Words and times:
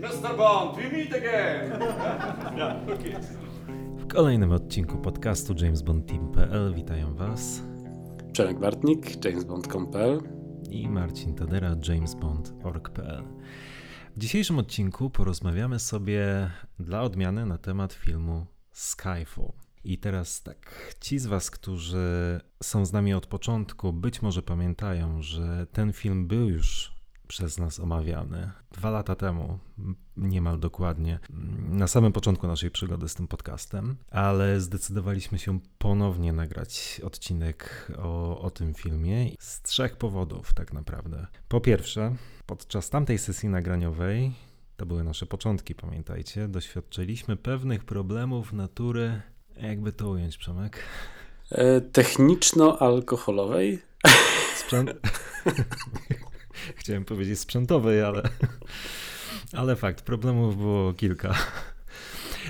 Mr. 0.00 0.36
Bond, 0.36 0.76
we 0.76 0.90
meet 0.90 1.12
again! 1.12 1.70
yeah, 2.56 2.76
okay. 2.82 3.20
W 3.98 4.06
kolejnym 4.06 4.52
odcinku 4.52 4.98
podcastu 4.98 5.54
JamesBondTeam.pl 5.62 6.74
witają 6.74 7.14
Was 7.14 7.62
Przemek 8.32 8.58
Bartnik, 8.58 9.24
jamesbond.pl 9.24 10.20
i 10.70 10.88
Marcin 10.88 11.34
Tadera, 11.34 11.76
jamesbond.org.pl. 11.88 13.24
W 14.16 14.18
dzisiejszym 14.18 14.58
odcinku 14.58 15.10
porozmawiamy 15.10 15.78
sobie 15.78 16.50
dla 16.78 17.02
odmiany 17.02 17.46
na 17.46 17.58
temat 17.58 17.92
filmu 17.92 18.46
Skyfall. 18.72 19.52
I 19.84 19.98
teraz 19.98 20.42
tak, 20.42 20.94
ci 21.00 21.18
z 21.18 21.26
Was, 21.26 21.50
którzy 21.50 22.40
są 22.62 22.86
z 22.86 22.92
nami 22.92 23.14
od 23.14 23.26
początku, 23.26 23.92
być 23.92 24.22
może 24.22 24.42
pamiętają, 24.42 25.22
że 25.22 25.66
ten 25.72 25.92
film 25.92 26.26
był 26.26 26.48
już 26.48 26.99
przez 27.30 27.58
nas 27.58 27.80
omawiany 27.80 28.50
dwa 28.72 28.90
lata 28.90 29.14
temu, 29.14 29.58
niemal 30.16 30.58
dokładnie, 30.58 31.18
na 31.70 31.88
samym 31.88 32.12
początku 32.12 32.46
naszej 32.46 32.70
przygody 32.70 33.08
z 33.08 33.14
tym 33.14 33.28
podcastem, 33.28 33.96
ale 34.10 34.60
zdecydowaliśmy 34.60 35.38
się 35.38 35.60
ponownie 35.78 36.32
nagrać 36.32 37.00
odcinek 37.04 37.92
o, 37.98 38.40
o 38.40 38.50
tym 38.50 38.74
filmie 38.74 39.30
z 39.38 39.62
trzech 39.62 39.96
powodów, 39.96 40.54
tak 40.54 40.72
naprawdę. 40.72 41.26
Po 41.48 41.60
pierwsze, 41.60 42.14
podczas 42.46 42.90
tamtej 42.90 43.18
sesji 43.18 43.48
nagraniowej, 43.48 44.32
to 44.76 44.86
były 44.86 45.04
nasze 45.04 45.26
początki, 45.26 45.74
pamiętajcie, 45.74 46.48
doświadczyliśmy 46.48 47.36
pewnych 47.36 47.84
problemów 47.84 48.52
natury, 48.52 49.22
jakby 49.56 49.92
to 49.92 50.08
ująć, 50.08 50.38
Przemek? 50.38 50.78
E, 51.50 51.80
techniczno-alkoholowej. 51.80 53.78
Sprzęt... 54.56 54.90
Chciałem 56.80 57.04
powiedzieć 57.04 57.38
sprzętowej, 57.38 58.02
ale, 58.02 58.22
ale 59.52 59.76
fakt, 59.76 60.02
problemów 60.02 60.56
było 60.56 60.94
kilka. 60.94 61.34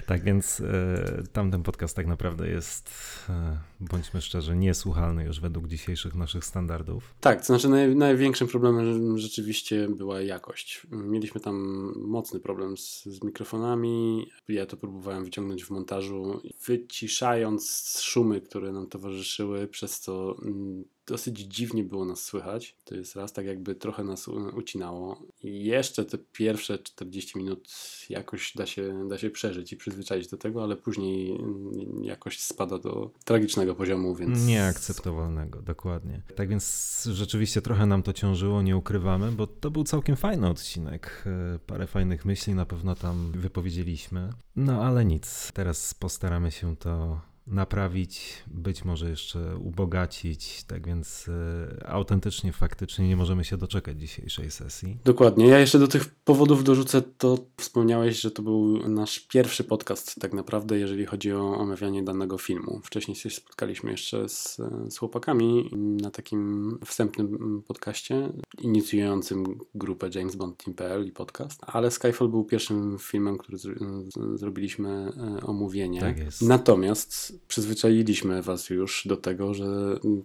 Tak 0.06 0.24
więc 0.24 0.60
e, 0.60 1.22
tamten 1.32 1.62
podcast 1.62 1.96
tak 1.96 2.06
naprawdę 2.06 2.48
jest, 2.48 2.90
e, 3.28 3.58
bądźmy 3.80 4.20
szczerzy, 4.20 4.56
niesłuchalny 4.56 5.24
już 5.24 5.40
według 5.40 5.66
dzisiejszych 5.66 6.14
naszych 6.14 6.44
standardów. 6.44 7.14
Tak, 7.20 7.40
to 7.40 7.46
znaczy 7.46 7.68
naj, 7.68 7.96
największym 7.96 8.48
problemem 8.48 9.18
rzeczywiście 9.18 9.88
była 9.88 10.20
jakość. 10.20 10.86
Mieliśmy 10.90 11.40
tam 11.40 11.56
mocny 11.96 12.40
problem 12.40 12.76
z, 12.76 13.04
z 13.04 13.22
mikrofonami. 13.22 14.30
Ja 14.48 14.66
to 14.66 14.76
próbowałem 14.76 15.24
wyciągnąć 15.24 15.64
w 15.64 15.70
montażu, 15.70 16.40
wyciszając 16.66 17.96
szumy, 18.02 18.40
które 18.40 18.72
nam 18.72 18.86
towarzyszyły, 18.86 19.68
przez 19.68 20.00
co 20.00 20.36
mm, 20.42 20.84
dosyć 21.10 21.38
dziwnie 21.38 21.84
było 21.84 22.04
nas 22.04 22.22
słychać. 22.22 22.76
To 22.84 22.94
jest 22.94 23.16
raz 23.16 23.32
tak 23.32 23.46
jakby 23.46 23.74
trochę 23.74 24.04
nas 24.04 24.28
ucinało. 24.28 25.22
I 25.42 25.64
jeszcze 25.64 26.04
te 26.04 26.18
pierwsze 26.18 26.78
40 26.78 27.38
minut 27.38 27.68
jakoś 28.10 28.52
da 28.56 28.66
się, 28.66 29.08
da 29.08 29.18
się 29.18 29.30
przeżyć 29.30 29.72
i 29.72 29.76
przyzwyczaić 29.76 30.28
do 30.28 30.36
tego, 30.36 30.62
ale 30.62 30.76
później 30.76 31.30
mm, 31.30 32.04
jakoś 32.04 32.40
spada 32.40 32.78
do 32.78 33.10
tragicznego 33.24 33.74
poziomu, 33.74 34.14
więc... 34.14 34.46
Nieakceptowalnego, 34.46 35.62
dokładnie. 35.62 36.22
Tak 36.36 36.48
więc 36.48 37.08
rzeczywiście 37.12 37.62
trochę 37.62 37.86
nam 37.86 38.02
to 38.02 38.12
ciążyło, 38.12 38.62
nie 38.62 38.76
ukrywamy, 38.76 39.32
bo 39.32 39.46
to 39.46 39.70
był 39.70 39.84
całkiem 39.84 40.16
fajny 40.16 40.48
odcinek. 40.48 41.24
E, 41.26 41.58
parę 41.58 41.86
fajnych 41.86 42.24
myśli 42.24 42.54
na 42.54 42.66
pewno 42.66 42.94
tam 42.94 43.32
wypowiedzieliśmy. 43.32 44.30
No 44.56 44.84
ale 44.84 45.04
nic, 45.04 45.52
teraz 45.54 45.94
postaramy 45.94 46.50
się 46.50 46.76
to 46.76 47.20
naprawić, 47.50 48.44
być 48.46 48.84
może 48.84 49.10
jeszcze 49.10 49.56
ubogacić, 49.56 50.64
tak 50.64 50.86
więc 50.86 51.28
e, 51.28 51.88
autentycznie, 51.88 52.52
faktycznie 52.52 53.08
nie 53.08 53.16
możemy 53.16 53.44
się 53.44 53.56
doczekać 53.56 54.00
dzisiejszej 54.00 54.50
sesji. 54.50 54.98
Dokładnie. 55.04 55.46
Ja 55.46 55.58
jeszcze 55.58 55.78
do 55.78 55.88
tych 55.88 56.14
powodów 56.24 56.64
dorzucę 56.64 57.02
to, 57.02 57.38
wspomniałeś, 57.56 58.20
że 58.20 58.30
to 58.30 58.42
był 58.42 58.88
nasz 58.88 59.20
pierwszy 59.20 59.64
podcast 59.64 60.20
tak 60.20 60.32
naprawdę, 60.32 60.78
jeżeli 60.78 61.06
chodzi 61.06 61.32
o 61.32 61.58
omawianie 61.58 62.02
danego 62.02 62.38
filmu. 62.38 62.80
Wcześniej 62.84 63.14
się 63.14 63.30
spotkaliśmy 63.30 63.90
jeszcze 63.90 64.28
z, 64.28 64.56
z 64.88 64.98
chłopakami 64.98 65.70
na 66.02 66.10
takim 66.10 66.78
wstępnym 66.84 67.62
podcaście 67.66 68.32
inicjującym 68.58 69.58
grupę 69.74 70.10
James 70.14 70.36
Bond 70.36 70.64
Team.pl 70.64 71.06
i 71.06 71.12
podcast, 71.12 71.60
ale 71.66 71.90
Skyfall 71.90 72.28
był 72.28 72.44
pierwszym 72.44 72.96
filmem, 72.98 73.38
który 73.38 73.58
z, 73.58 73.62
z, 73.62 74.40
zrobiliśmy 74.40 75.12
e, 75.16 75.46
omówienie. 75.46 76.00
Tak 76.00 76.18
jest. 76.18 76.42
Natomiast 76.42 77.39
przyzwyczailiśmy 77.48 78.42
Was 78.42 78.70
już 78.70 79.02
do 79.06 79.16
tego, 79.16 79.54
że 79.54 79.66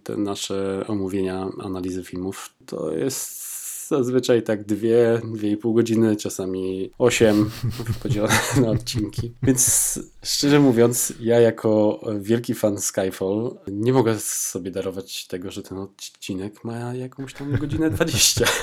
te 0.04 0.16
nasze 0.16 0.84
omówienia, 0.86 1.48
analizy 1.58 2.04
filmów 2.04 2.54
to 2.66 2.92
jest 2.92 3.46
zazwyczaj 3.88 4.42
tak 4.42 4.64
dwie, 4.64 5.20
dwie 5.34 5.50
i 5.50 5.56
pół 5.56 5.74
godziny, 5.74 6.16
czasami 6.16 6.90
osiem 6.98 7.50
podzielone 8.02 8.34
na 8.62 8.70
odcinki. 8.70 9.32
Więc 9.42 9.98
szczerze 10.22 10.60
mówiąc, 10.60 11.12
ja 11.20 11.40
jako 11.40 12.00
wielki 12.20 12.54
fan 12.54 12.80
Skyfall 12.80 13.58
nie 13.68 13.92
mogę 13.92 14.18
sobie 14.20 14.70
darować 14.70 15.26
tego, 15.26 15.50
że 15.50 15.62
ten 15.62 15.78
odcinek 15.78 16.64
ma 16.64 16.94
jakąś 16.94 17.34
tam 17.34 17.56
godzinę 17.56 17.90
dwadzieścia. 17.90 18.44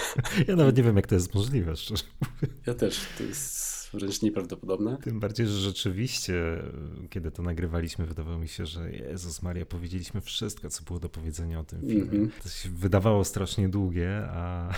Ja 0.47 0.55
nawet 0.55 0.77
nie 0.77 0.83
wiem, 0.83 0.95
jak 0.95 1.07
to 1.07 1.15
jest 1.15 1.35
możliwe, 1.35 1.75
szczerze 1.75 2.03
mówiąc. 2.21 2.59
Ja 2.67 2.73
też, 2.73 2.99
to 3.17 3.23
jest 3.23 3.72
wręcz 3.93 4.21
nieprawdopodobne. 4.21 4.97
Tym 5.03 5.19
bardziej, 5.19 5.47
że 5.47 5.53
rzeczywiście, 5.53 6.63
kiedy 7.09 7.31
to 7.31 7.43
nagrywaliśmy, 7.43 8.05
wydawało 8.05 8.37
mi 8.37 8.47
się, 8.47 8.65
że 8.65 8.91
Jezus 8.91 9.41
Maria, 9.41 9.65
powiedzieliśmy 9.65 10.21
wszystko, 10.21 10.69
co 10.69 10.83
było 10.83 10.99
do 10.99 11.09
powiedzenia 11.09 11.59
o 11.59 11.63
tym 11.63 11.81
filmie. 11.81 12.03
Mm 12.03 12.27
-hmm. 12.27 12.43
To 12.43 12.49
się 12.49 12.69
wydawało 12.69 13.23
strasznie 13.23 13.69
długie, 13.69 14.25
a 14.29 14.73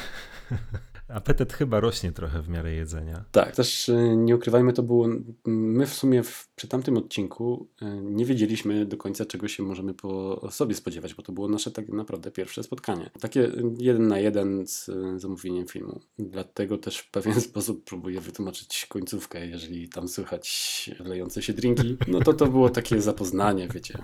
Apetyt 1.08 1.54
chyba 1.54 1.80
rośnie 1.80 2.12
trochę 2.12 2.42
w 2.42 2.50
miarę 2.50 2.74
jedzenia. 2.74 3.24
Tak, 3.32 3.56
też 3.56 3.90
y, 3.90 4.16
nie 4.18 4.36
ukrywajmy, 4.36 4.74
to 4.74 4.84
było. 4.84 5.08
My 5.46 5.86
w 5.86 5.94
sumie 5.94 6.24
w, 6.24 6.50
przy 6.56 6.68
tamtym 6.68 6.98
odcinku 6.98 7.68
y, 7.82 7.86
nie 8.02 8.26
wiedzieliśmy 8.26 8.86
do 8.86 8.98
końca, 8.98 9.26
czego 9.26 9.48
się 9.48 9.64
możemy 9.64 9.94
po 9.94 10.42
sobie 10.52 10.76
spodziewać, 10.76 11.14
bo 11.14 11.24
to 11.24 11.32
było 11.32 11.48
nasze 11.48 11.72
tak 11.72 11.90
naprawdę 11.90 12.32
pierwsze 12.32 12.64
spotkanie. 12.64 13.10
Takie 13.20 13.52
jeden 13.78 14.08
na 14.08 14.20
jeden 14.20 14.68
z 14.68 14.90
zamówieniem 15.18 15.68
filmu. 15.68 16.00
Dlatego 16.20 16.78
też 16.78 16.98
w 16.98 17.12
pewien 17.12 17.42
sposób 17.50 17.84
próbuję 17.86 18.22
wytłumaczyć 18.22 18.86
końcówkę, 18.90 19.48
jeżeli 19.48 19.90
tam 19.90 20.08
słychać 20.08 20.90
lejące 21.00 21.42
się 21.42 21.54
drinki. 21.54 21.98
No 22.08 22.20
to 22.20 22.34
to 22.34 22.48
było 22.48 22.70
takie 22.70 23.02
zapoznanie, 23.02 23.68
wiecie. 23.68 23.98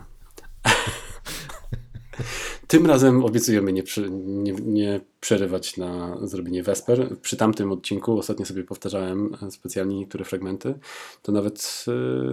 Tym 2.71 2.85
razem 2.85 3.25
obiecujemy 3.25 3.73
nie, 3.73 3.83
nie, 4.19 4.53
nie, 4.53 5.01
przerywać 5.19 5.77
na 5.77 6.17
zrobienie 6.27 6.63
Vesper. 6.63 7.17
Przy 7.21 7.37
tamtym 7.37 7.71
odcinku, 7.71 8.17
ostatnio 8.19 8.45
sobie 8.45 8.63
powtarzałem 8.63 9.37
specjalnie 9.49 9.95
niektóre 9.95 10.25
fragmenty, 10.25 10.79
to 11.21 11.31
nawet 11.31 11.85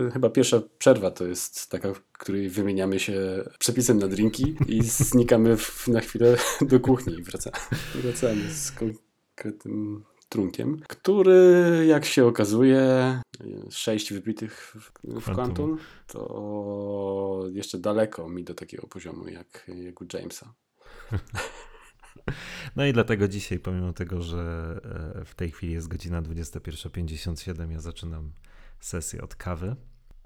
e, 0.08 0.10
chyba 0.10 0.30
pierwsza 0.30 0.62
przerwa 0.78 1.10
to 1.10 1.26
jest 1.26 1.70
taka, 1.70 1.94
w 1.94 2.02
której 2.12 2.48
wymieniamy 2.48 3.00
się 3.00 3.44
przepisem 3.58 3.98
na 3.98 4.08
drinki 4.08 4.56
i 4.68 4.82
znikamy 4.82 5.56
w, 5.56 5.88
na 5.88 6.00
chwilę 6.00 6.36
do 6.60 6.80
kuchni 6.80 7.14
i 7.14 7.22
wracamy, 7.22 7.56
wracamy 7.94 8.50
z 8.50 8.72
konkretnym 8.72 10.04
trunkiem, 10.28 10.80
który 10.88 11.84
jak 11.88 12.04
się 12.04 12.26
okazuje, 12.26 13.20
sześć 13.70 14.12
wybitych 14.12 14.76
w, 14.80 15.20
w 15.20 15.34
Quantum, 15.34 15.78
to 16.06 17.44
jeszcze 17.52 17.78
daleko 17.78 18.28
mi 18.28 18.44
do 18.44 18.54
takiego 18.54 18.86
poziomu 18.86 19.28
jak, 19.28 19.70
jak 19.84 20.00
u 20.00 20.06
Jamesa. 20.12 20.54
No 22.76 22.86
i 22.86 22.92
dlatego 22.92 23.28
dzisiaj, 23.28 23.58
pomimo 23.58 23.92
tego, 23.92 24.22
że 24.22 24.74
e, 25.20 25.24
w 25.24 25.34
tej 25.34 25.50
chwili 25.50 25.72
jest 25.72 25.88
godzina 25.88 26.22
21.57, 26.22 27.70
ja 27.70 27.80
zaczynam 27.80 28.32
sesję 28.80 29.22
od 29.22 29.34
kawy, 29.34 29.76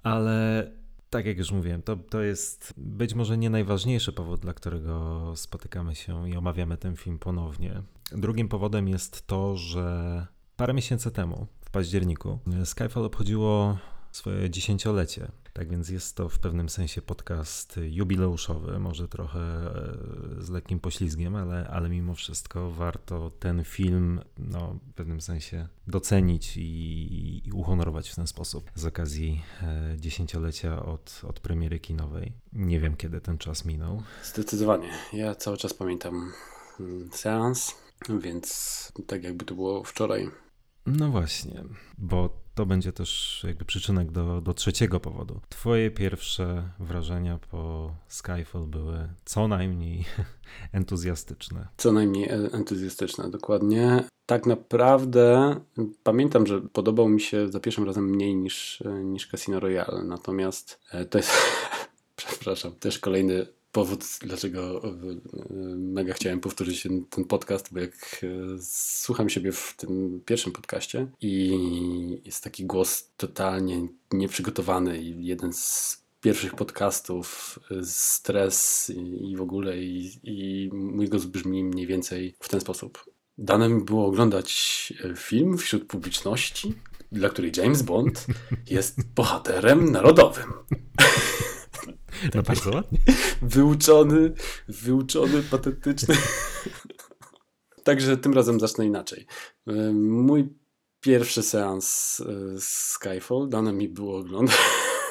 ale 0.02 0.70
tak 1.12 1.26
jak 1.26 1.38
już 1.38 1.52
mówiłem, 1.52 1.82
to, 1.82 1.96
to 1.96 2.22
jest 2.22 2.74
być 2.76 3.14
może 3.14 3.38
nie 3.38 3.50
najważniejszy 3.50 4.12
powód, 4.12 4.40
dla 4.40 4.54
którego 4.54 5.32
spotykamy 5.36 5.94
się 5.94 6.28
i 6.30 6.36
omawiamy 6.36 6.76
ten 6.76 6.96
film 6.96 7.18
ponownie. 7.18 7.82
Drugim 8.12 8.48
powodem 8.48 8.88
jest 8.88 9.26
to, 9.26 9.56
że 9.56 10.26
parę 10.56 10.74
miesięcy 10.74 11.10
temu, 11.10 11.46
w 11.64 11.70
październiku, 11.70 12.38
Skyfall 12.64 13.04
obchodziło 13.04 13.78
swoje 14.12 14.50
dziesięciolecie. 14.50 15.28
Tak 15.52 15.70
więc 15.70 15.88
jest 15.88 16.16
to 16.16 16.28
w 16.28 16.38
pewnym 16.38 16.68
sensie 16.68 17.02
podcast 17.02 17.80
jubileuszowy, 17.82 18.78
może 18.78 19.08
trochę 19.08 19.40
e, 19.40 20.42
z 20.42 20.50
lekkim 20.50 20.80
poślizgiem, 20.80 21.36
ale, 21.36 21.68
ale 21.68 21.88
mimo 21.88 22.14
wszystko 22.14 22.70
warto 22.70 23.30
ten 23.30 23.64
film 23.64 24.20
no, 24.38 24.78
w 24.90 24.94
pewnym 24.94 25.20
sensie 25.20 25.68
docenić 25.86 26.56
i, 26.56 27.42
i 27.48 27.52
uhonorować 27.52 28.10
w 28.10 28.14
ten 28.14 28.26
sposób 28.26 28.70
z 28.74 28.86
okazji 28.86 29.42
e, 29.62 29.96
dziesięciolecia 29.98 30.84
od, 30.84 31.20
od 31.28 31.40
premiery 31.40 31.80
kinowej. 31.80 32.32
Nie 32.52 32.80
wiem, 32.80 32.96
kiedy 32.96 33.20
ten 33.20 33.38
czas 33.38 33.64
minął. 33.64 34.02
Zdecydowanie. 34.24 34.90
Ja 35.12 35.34
cały 35.34 35.56
czas 35.56 35.74
pamiętam 35.74 36.32
mm, 36.80 37.10
seans, 37.12 37.74
więc 38.08 38.92
tak 39.06 39.24
jakby 39.24 39.44
to 39.44 39.54
było 39.54 39.84
wczoraj. 39.84 40.30
No 40.86 41.08
właśnie, 41.08 41.64
bo 41.98 42.42
to 42.54 42.66
będzie 42.66 42.92
też 42.92 43.42
jakby 43.46 43.64
przyczynek 43.64 44.12
do, 44.12 44.40
do 44.40 44.54
trzeciego 44.54 45.00
powodu. 45.00 45.40
Twoje 45.48 45.90
pierwsze 45.90 46.68
wrażenia 46.78 47.38
po 47.50 47.94
Skyfall 48.08 48.66
były 48.66 49.08
co 49.24 49.48
najmniej 49.48 50.04
entuzjastyczne. 50.72 51.68
Co 51.76 51.92
najmniej 51.92 52.28
e, 52.28 52.32
entuzjastyczne, 52.32 53.30
dokładnie. 53.30 54.04
Tak 54.26 54.46
naprawdę 54.46 55.56
pamiętam, 56.02 56.46
że 56.46 56.60
podobał 56.60 57.08
mi 57.08 57.20
się 57.20 57.48
za 57.48 57.60
pierwszym 57.60 57.84
razem 57.84 58.04
mniej 58.04 58.36
niż, 58.36 58.82
e, 58.82 59.04
niż 59.04 59.26
Casino 59.26 59.60
Royale, 59.60 60.04
natomiast 60.04 60.80
e, 60.90 61.04
to 61.04 61.18
jest, 61.18 61.32
przepraszam, 62.16 62.72
też 62.72 62.98
kolejny 62.98 63.46
powód, 63.72 64.04
dlaczego 64.20 64.84
e, 64.84 64.90
mega 65.76 66.12
chciałem 66.12 66.40
powtórzyć 66.40 66.82
ten, 66.82 67.04
ten, 67.04 67.24
podcast, 67.24 67.68
bo 67.72 67.80
jak 67.80 67.92
e, 68.22 68.26
słucham 68.62 69.28
siebie 69.28 69.52
w 69.52 69.74
tym 69.76 70.20
pierwszym 70.26 70.52
podcaście 70.52 71.06
i 71.20 71.58
jest 72.24 72.44
taki 72.44 72.64
głos 72.64 73.10
totalnie 73.16 73.88
nieprzygotowany 74.12 75.02
i 75.02 75.26
jeden 75.26 75.52
z 75.52 76.02
pierwszych 76.20 76.54
podcastów, 76.54 77.58
e, 77.70 77.84
stres 77.84 78.92
i 79.20 79.36
w 79.36 79.40
ogóle 79.40 79.78
i, 79.78 80.12
i 80.24 80.70
mój 80.72 81.08
głos 81.08 81.24
brzmi 81.24 81.64
mniej 81.64 81.86
więcej 81.86 82.34
w 82.40 82.48
ten 82.48 82.60
sposób. 82.60 83.04
Dane 83.38 83.68
mi 83.68 83.84
było 83.84 84.06
oglądać 84.06 84.92
film 85.16 85.58
wśród 85.58 85.84
publiczności, 85.84 86.74
dla 87.12 87.28
której 87.28 87.52
James 87.56 87.82
Bond 87.82 88.26
jest 88.70 89.12
bohaterem 89.14 89.92
narodowym. 89.92 90.52
No 92.34 92.42
bardzo 92.42 92.70
ładnie. 92.70 92.98
Wyuczony, 93.42 94.32
wyuczony, 94.68 95.42
patetyczny. 95.42 96.16
Także 97.84 98.16
tym 98.16 98.34
razem 98.34 98.60
zacznę 98.60 98.86
inaczej. 98.86 99.26
Mój 99.92 100.48
pierwszy 101.00 101.42
seans 101.42 102.20
e, 102.20 102.60
Skyfall 102.60 103.48
dane 103.48 103.72
mi 103.72 103.88
było 103.88 104.18
oglądać 104.18 104.56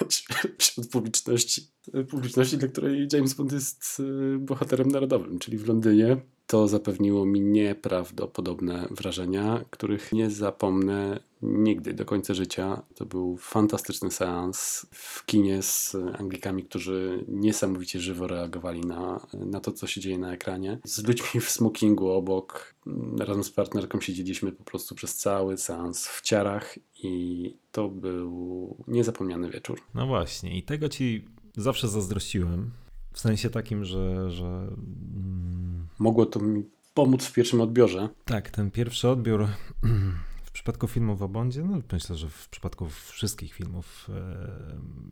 wśród 0.60 0.90
publiczności, 0.90 1.62
publiczności, 2.10 2.58
dla 2.58 2.68
której 2.68 3.08
James 3.14 3.34
Bond 3.34 3.52
jest 3.52 4.02
e, 4.36 4.38
bohaterem 4.38 4.88
narodowym, 4.88 5.40
czyli 5.40 5.58
w 5.58 5.68
Londynie 5.68 6.18
to 6.48 6.68
zapewniło 6.68 7.26
mi 7.26 7.42
nieprawdopodobne 7.42 8.88
wrażenia, 8.92 9.66
których 9.70 10.12
nie 10.12 10.30
zapomnę 10.30 11.20
nigdy 11.42 11.94
do 11.94 12.06
końca 12.06 12.34
życia. 12.34 12.82
To 12.96 13.06
był 13.06 13.38
fantastyczny 13.38 14.12
seans 14.12 14.86
w 14.92 15.26
kinie 15.26 15.62
z 15.62 15.96
Anglikami, 16.20 16.64
którzy 16.64 17.26
niesamowicie 17.28 18.00
żywo 18.00 18.28
reagowali 18.28 18.82
na, 18.82 19.28
na 19.34 19.60
to, 19.60 19.72
co 19.72 19.88
się 19.88 20.02
dzieje 20.02 20.18
na 20.18 20.34
ekranie. 20.34 20.80
Z 20.84 21.08
ludźmi 21.08 21.42
w 21.42 21.50
smokingu 21.50 22.10
obok, 22.10 22.76
razem 23.20 23.44
z 23.44 23.52
partnerką 23.52 24.02
siedzieliśmy 24.02 24.52
po 24.52 24.64
prostu 24.64 24.96
przez 24.96 25.18
cały 25.18 25.58
seans 25.58 26.08
w 26.08 26.22
ciarach 26.22 26.76
i 27.04 27.56
to 27.72 27.90
był 27.90 28.76
niezapomniany 28.88 29.50
wieczór. 29.50 29.82
No 29.94 30.08
właśnie, 30.08 30.58
i 30.58 30.64
tego 30.64 30.90
ci 30.90 31.26
zawsze 31.58 31.88
zazdrościłem. 31.88 32.72
W 33.14 33.20
sensie 33.20 33.50
takim, 33.50 33.86
że, 33.86 34.32
że 34.32 34.46
mm, 34.46 35.88
mogło 36.00 36.26
to 36.26 36.40
mi 36.40 36.64
pomóc 36.94 37.26
w 37.26 37.34
pierwszym 37.34 37.62
odbiorze. 37.62 38.10
Tak, 38.26 38.50
ten 38.50 38.72
pierwszy 38.72 39.10
odbiór 39.10 39.48
przypadku 40.62 40.88
filmów 40.88 41.20
w 41.20 41.24
Obondzie, 41.24 41.64
no 41.64 41.82
myślę, 41.92 42.16
że 42.16 42.30
w 42.30 42.50
przypadku 42.50 42.90
wszystkich 42.90 43.54
filmów 43.54 44.10
e, 44.10 44.48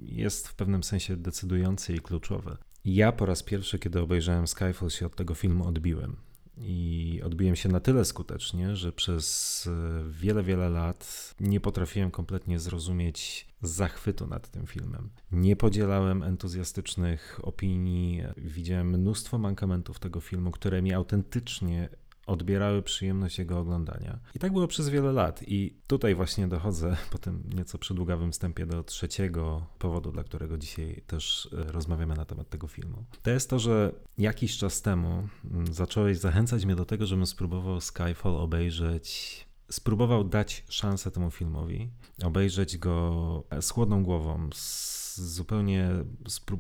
jest 0.01 0.47
w 0.47 0.55
pewnym 0.55 0.83
sensie 0.83 1.17
decydujący 1.17 1.95
i 1.95 1.99
kluczowy. 1.99 2.57
Ja 2.85 3.11
po 3.11 3.25
raz 3.25 3.43
pierwszy, 3.43 3.79
kiedy 3.79 3.99
obejrzałem 3.99 4.47
Skyfall, 4.47 4.89
się 4.89 5.05
od 5.05 5.15
tego 5.15 5.33
filmu 5.33 5.67
odbiłem. 5.67 6.15
I 6.57 7.21
odbiłem 7.25 7.55
się 7.55 7.69
na 7.69 7.79
tyle 7.79 8.05
skutecznie, 8.05 8.75
że 8.75 8.91
przez 8.91 9.67
e, 9.67 10.03
wiele, 10.09 10.43
wiele 10.43 10.69
lat 10.69 11.35
nie 11.39 11.59
potrafiłem 11.59 12.11
kompletnie 12.11 12.59
zrozumieć 12.59 13.47
zachwytu 13.61 14.27
nad 14.27 14.49
tym 14.49 14.67
filmem. 14.67 15.09
Nie 15.31 15.55
podzielałem 15.55 16.23
entuzjastycznych 16.23 17.39
opinii, 17.43 18.23
widziałem 18.37 18.89
mnóstwo 18.89 19.37
mankamentów 19.37 19.99
tego 19.99 20.21
filmu, 20.21 20.51
które 20.51 20.81
mi 20.81 20.93
autentycznie 20.93 21.89
odbierały 22.29 22.81
przyjemność 22.81 23.39
jego 23.39 23.59
oglądania. 23.59 24.19
I 24.35 24.39
tak 24.39 24.53
było 24.53 24.67
przez 24.67 24.89
wiele 24.89 25.11
lat. 25.11 25.43
I 25.47 25.75
tutaj 25.87 26.15
właśnie 26.15 26.47
dochodzę 26.47 26.97
po 27.11 27.17
tym 27.17 27.43
nieco 27.55 27.77
przydługawym 27.77 28.31
wstępie 28.31 28.65
do 28.65 28.83
trzeciego 28.83 29.65
powodu, 29.79 30.11
dla 30.11 30.23
którego 30.23 30.57
dzisiaj 30.57 31.03
też 31.07 31.49
e, 31.53 31.71
rozmawiamy 31.71 32.15
na 32.15 32.25
temat 32.25 32.49
tego 32.49 32.67
filmu. 32.67 33.05
To 33.23 33.31
jest 33.31 33.49
to, 33.49 33.59
że 33.59 33.91
jakiś 34.17 34.57
czas 34.57 34.81
temu 34.81 35.27
mm, 35.51 35.73
zacząłeś 35.73 36.17
zachęcać 36.17 36.65
mnie 36.65 36.75
do 36.75 36.85
tego, 36.85 37.05
żebym 37.05 37.25
spróbował 37.25 37.81
Skyfall 37.81 38.35
obejrzeć 38.35 39.49
spróbował 39.71 40.23
dać 40.23 40.63
szansę 40.69 41.11
temu 41.11 41.31
filmowi, 41.31 41.89
obejrzeć 42.23 42.77
go 42.77 43.43
z 43.61 43.69
chłodną 43.69 44.03
głową, 44.03 44.49
z 44.53 44.99
zupełnie 45.21 45.89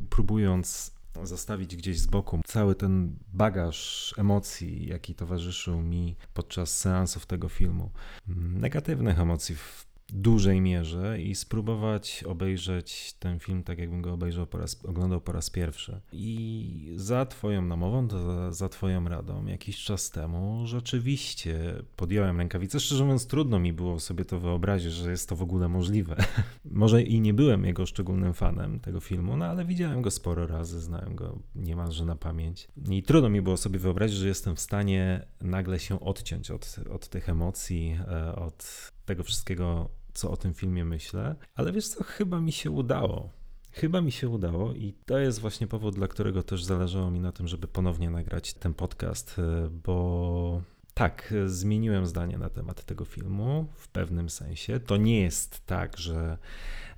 próbując 0.09 0.98
zostawić 1.23 1.75
gdzieś 1.75 1.99
z 1.99 2.05
boku 2.05 2.41
cały 2.45 2.75
ten 2.75 3.15
bagaż 3.33 4.13
emocji, 4.17 4.87
jaki 4.87 5.15
towarzyszył 5.15 5.81
mi 5.81 6.15
podczas 6.33 6.77
seansów 6.77 7.25
tego 7.25 7.49
filmu. 7.49 7.91
Negatywnych 8.37 9.19
emocji 9.19 9.55
w 9.55 9.88
dużej 10.13 10.61
mierze 10.61 11.21
i 11.21 11.35
spróbować 11.35 12.23
obejrzeć 12.27 13.13
ten 13.19 13.39
film 13.39 13.63
tak, 13.63 13.79
jakbym 13.79 14.01
go 14.01 14.13
obejrzał 14.13 14.47
po 14.47 14.57
raz, 14.57 14.85
oglądał 14.85 15.21
po 15.21 15.31
raz 15.31 15.49
pierwszy. 15.49 16.01
I 16.11 16.93
za 16.95 17.25
Twoją 17.25 17.61
namową, 17.61 18.07
za, 18.09 18.51
za 18.51 18.69
Twoją 18.69 19.09
radą, 19.09 19.45
jakiś 19.45 19.83
czas 19.83 20.11
temu 20.11 20.61
rzeczywiście 20.65 21.83
podjąłem 21.95 22.37
rękawicę. 22.37 22.79
Szczerze 22.79 23.03
mówiąc, 23.03 23.27
trudno 23.27 23.59
mi 23.59 23.73
było 23.73 23.99
sobie 23.99 24.25
to 24.25 24.39
wyobrazić, 24.39 24.93
że 24.93 25.11
jest 25.11 25.29
to 25.29 25.35
w 25.35 25.41
ogóle 25.41 25.67
możliwe. 25.69 26.15
Może 26.65 27.01
i 27.01 27.21
nie 27.21 27.33
byłem 27.33 27.65
jego 27.65 27.85
szczególnym 27.85 28.33
fanem 28.33 28.79
tego 28.79 28.99
filmu, 28.99 29.37
no 29.37 29.45
ale 29.45 29.65
widziałem 29.65 30.01
go 30.01 30.11
sporo 30.11 30.47
razy, 30.47 30.79
znałem 30.79 31.15
go 31.15 31.39
niemalże 31.55 32.05
na 32.05 32.15
pamięć. 32.15 32.67
I 32.89 33.03
trudno 33.03 33.29
mi 33.29 33.41
było 33.41 33.57
sobie 33.57 33.79
wyobrazić, 33.79 34.17
że 34.17 34.27
jestem 34.27 34.55
w 34.55 34.59
stanie 34.59 35.25
nagle 35.41 35.79
się 35.79 35.99
odciąć 35.99 36.51
od, 36.51 36.75
od 36.91 37.09
tych 37.09 37.29
emocji, 37.29 37.97
e, 38.07 38.35
od 38.35 38.91
tego 39.05 39.23
wszystkiego, 39.23 39.89
co 40.19 40.31
o 40.31 40.37
tym 40.37 40.53
filmie 40.53 40.85
myślę, 40.85 41.35
ale 41.55 41.71
wiesz 41.71 41.87
co, 41.87 42.03
chyba 42.03 42.39
mi 42.39 42.51
się 42.51 42.71
udało. 42.71 43.29
Chyba 43.71 44.01
mi 44.01 44.11
się 44.11 44.29
udało 44.29 44.73
i 44.73 44.93
to 45.05 45.17
jest 45.17 45.39
właśnie 45.39 45.67
powód, 45.67 45.95
dla 45.95 46.07
którego 46.07 46.43
też 46.43 46.63
zależało 46.63 47.11
mi 47.11 47.19
na 47.19 47.31
tym, 47.31 47.47
żeby 47.47 47.67
ponownie 47.67 48.09
nagrać 48.09 48.53
ten 48.53 48.73
podcast, 48.73 49.35
e, 49.39 49.69
bo 49.69 50.61
tak, 50.93 51.33
zmieniłem 51.45 52.05
zdanie 52.05 52.37
na 52.37 52.49
temat 52.49 52.85
tego 52.85 53.05
filmu 53.05 53.67
w 53.75 53.87
pewnym 53.87 54.29
sensie. 54.29 54.79
To 54.79 54.97
nie 54.97 55.21
jest 55.21 55.65
tak, 55.65 55.97
że 55.97 56.37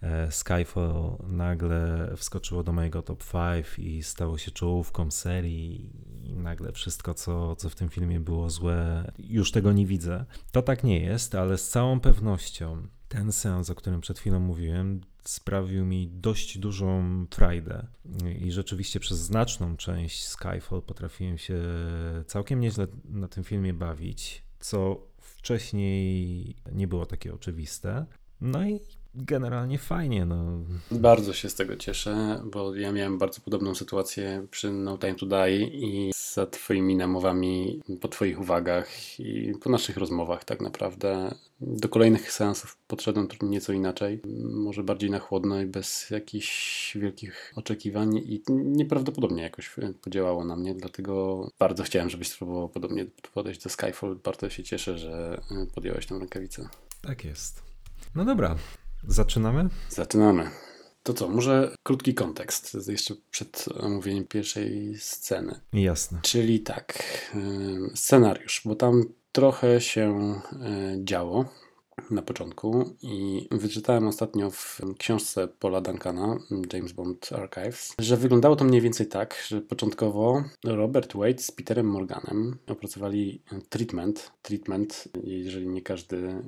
e, 0.02 0.32
Skyfall 0.32 1.18
nagle 1.28 2.14
wskoczyło 2.18 2.64
do 2.64 2.72
mojego 2.72 3.02
top 3.02 3.24
5 3.32 3.80
i 3.80 4.04
stało 4.04 4.38
się 4.38 4.52
czołówką 4.52 5.12
serii 5.12 5.90
i 6.24 6.36
nagle 6.36 6.72
wszystko, 6.72 7.14
co, 7.14 7.56
co 7.56 7.70
w 7.70 7.76
tym 7.76 7.90
filmie 7.90 8.20
było 8.20 8.50
złe, 8.50 9.12
już 9.20 9.52
tego 9.52 9.72
nie 9.72 9.86
widzę. 9.86 10.26
To 10.52 10.62
tak 10.62 10.84
nie 10.84 11.00
jest, 11.00 11.36
ale 11.36 11.58
z 11.58 11.70
całą 11.70 12.00
pewnością 12.00 12.88
ten 13.12 13.32
seans, 13.32 13.70
o 13.70 13.76
którym 13.76 14.02
przed 14.02 14.20
chwilą 14.20 14.40
mówiłem, 14.40 15.02
sprawił 15.24 15.86
mi 15.86 16.08
dość 16.08 16.58
dużą 16.58 17.26
frajdę 17.32 17.88
i 18.40 18.52
rzeczywiście 18.52 19.00
przez 19.00 19.18
znaczną 19.18 19.78
część 19.78 20.28
Skyfall 20.28 20.82
potrafiłem 20.82 21.38
się 21.38 21.62
całkiem 22.28 22.60
nieźle 22.60 22.88
na 23.06 23.28
tym 23.28 23.44
filmie 23.44 23.74
bawić, 23.74 24.44
co 24.60 25.08
wcześniej 25.22 26.56
nie 26.72 26.88
było 26.88 27.06
takie 27.06 27.34
oczywiste. 27.34 28.06
No 28.42 28.66
i 28.68 28.80
generalnie 29.16 29.78
fajnie. 29.78 30.26
No. 30.26 30.60
Bardzo 30.92 31.34
się 31.34 31.50
z 31.50 31.56
tego 31.56 31.76
cieszę, 31.76 32.42
bo 32.46 32.76
ja 32.76 32.92
miałem 32.92 33.18
bardzo 33.18 33.42
podobną 33.42 33.76
sytuację 33.76 34.48
przy 34.52 34.72
No 34.72 34.98
Time 34.98 35.16
to 35.16 35.26
Die 35.26 35.68
i 35.68 36.12
za 36.34 36.46
Twoimi 36.46 36.96
namowami, 36.96 37.82
po 38.02 38.08
Twoich 38.08 38.40
uwagach 38.40 39.20
i 39.20 39.54
po 39.64 39.70
naszych 39.70 39.98
rozmowach 39.98 40.44
tak 40.44 40.62
naprawdę 40.62 41.36
do 41.62 41.90
kolejnych 41.90 42.32
seansów 42.32 42.78
podszedłem 42.88 43.28
nieco 43.42 43.74
inaczej, 43.74 44.22
może 44.54 44.84
bardziej 44.84 45.10
na 45.10 45.20
chłodno 45.20 45.62
i 45.62 45.66
bez 45.66 46.10
jakichś 46.10 46.98
wielkich 46.98 47.54
oczekiwań 47.56 48.18
i 48.18 48.44
nieprawdopodobnie 48.50 49.44
jakoś 49.44 49.76
podziałało 50.02 50.46
na 50.46 50.56
mnie, 50.56 50.76
dlatego 50.76 51.48
bardzo 51.60 51.84
chciałem, 51.84 52.10
żebyś 52.10 52.30
spróbował 52.30 52.70
podobnie 52.70 53.06
podejść 53.34 53.64
do 53.64 53.70
Skyfall. 53.70 54.16
Bardzo 54.24 54.50
się 54.50 54.64
cieszę, 54.64 54.98
że 54.98 55.42
podjąłeś 55.76 56.06
tę 56.06 56.20
rękawicę. 56.20 56.70
Tak 57.02 57.26
jest. 57.26 57.64
No 58.16 58.26
dobra, 58.26 58.56
Zaczynamy? 59.08 59.70
Zaczynamy. 59.90 60.50
To 61.04 61.14
co, 61.14 61.30
może 61.30 61.76
krótki 61.84 62.14
kontekst 62.14 62.78
jeszcze 62.88 63.14
przed 63.32 63.66
omówieniem 63.80 64.28
pierwszej 64.28 64.98
sceny. 64.98 65.60
Jasne. 65.74 66.20
Czyli 66.22 66.60
tak, 66.60 67.04
scenariusz, 67.96 68.62
bo 68.66 68.76
tam 68.76 69.04
trochę 69.32 69.82
się 69.82 70.34
działo. 71.04 71.46
Na 72.12 72.22
początku 72.22 72.96
i 73.02 73.48
wyczytałem 73.52 74.08
ostatnio 74.08 74.52
w 74.52 74.82
książce 74.98 75.48
Paula 75.48 75.82
Duncana, 75.82 76.38
James 76.74 76.92
Bond 76.92 77.30
Archives, 77.34 77.96
że 78.00 78.18
wyglądało 78.18 78.56
to 78.56 78.66
mniej 78.66 78.82
więcej 78.82 79.08
tak, 79.08 79.44
że 79.48 79.62
początkowo 79.62 80.44
Robert 80.64 81.14
Wade 81.16 81.38
z 81.42 81.52
Peterem 81.52 81.86
Morganem 81.86 82.58
opracowali 82.68 83.42
treatment. 83.70 84.32
Treatment, 84.42 85.08
jeżeli 85.24 85.68
nie 85.68 85.82
każdy 85.82 86.18
y, 86.18 86.42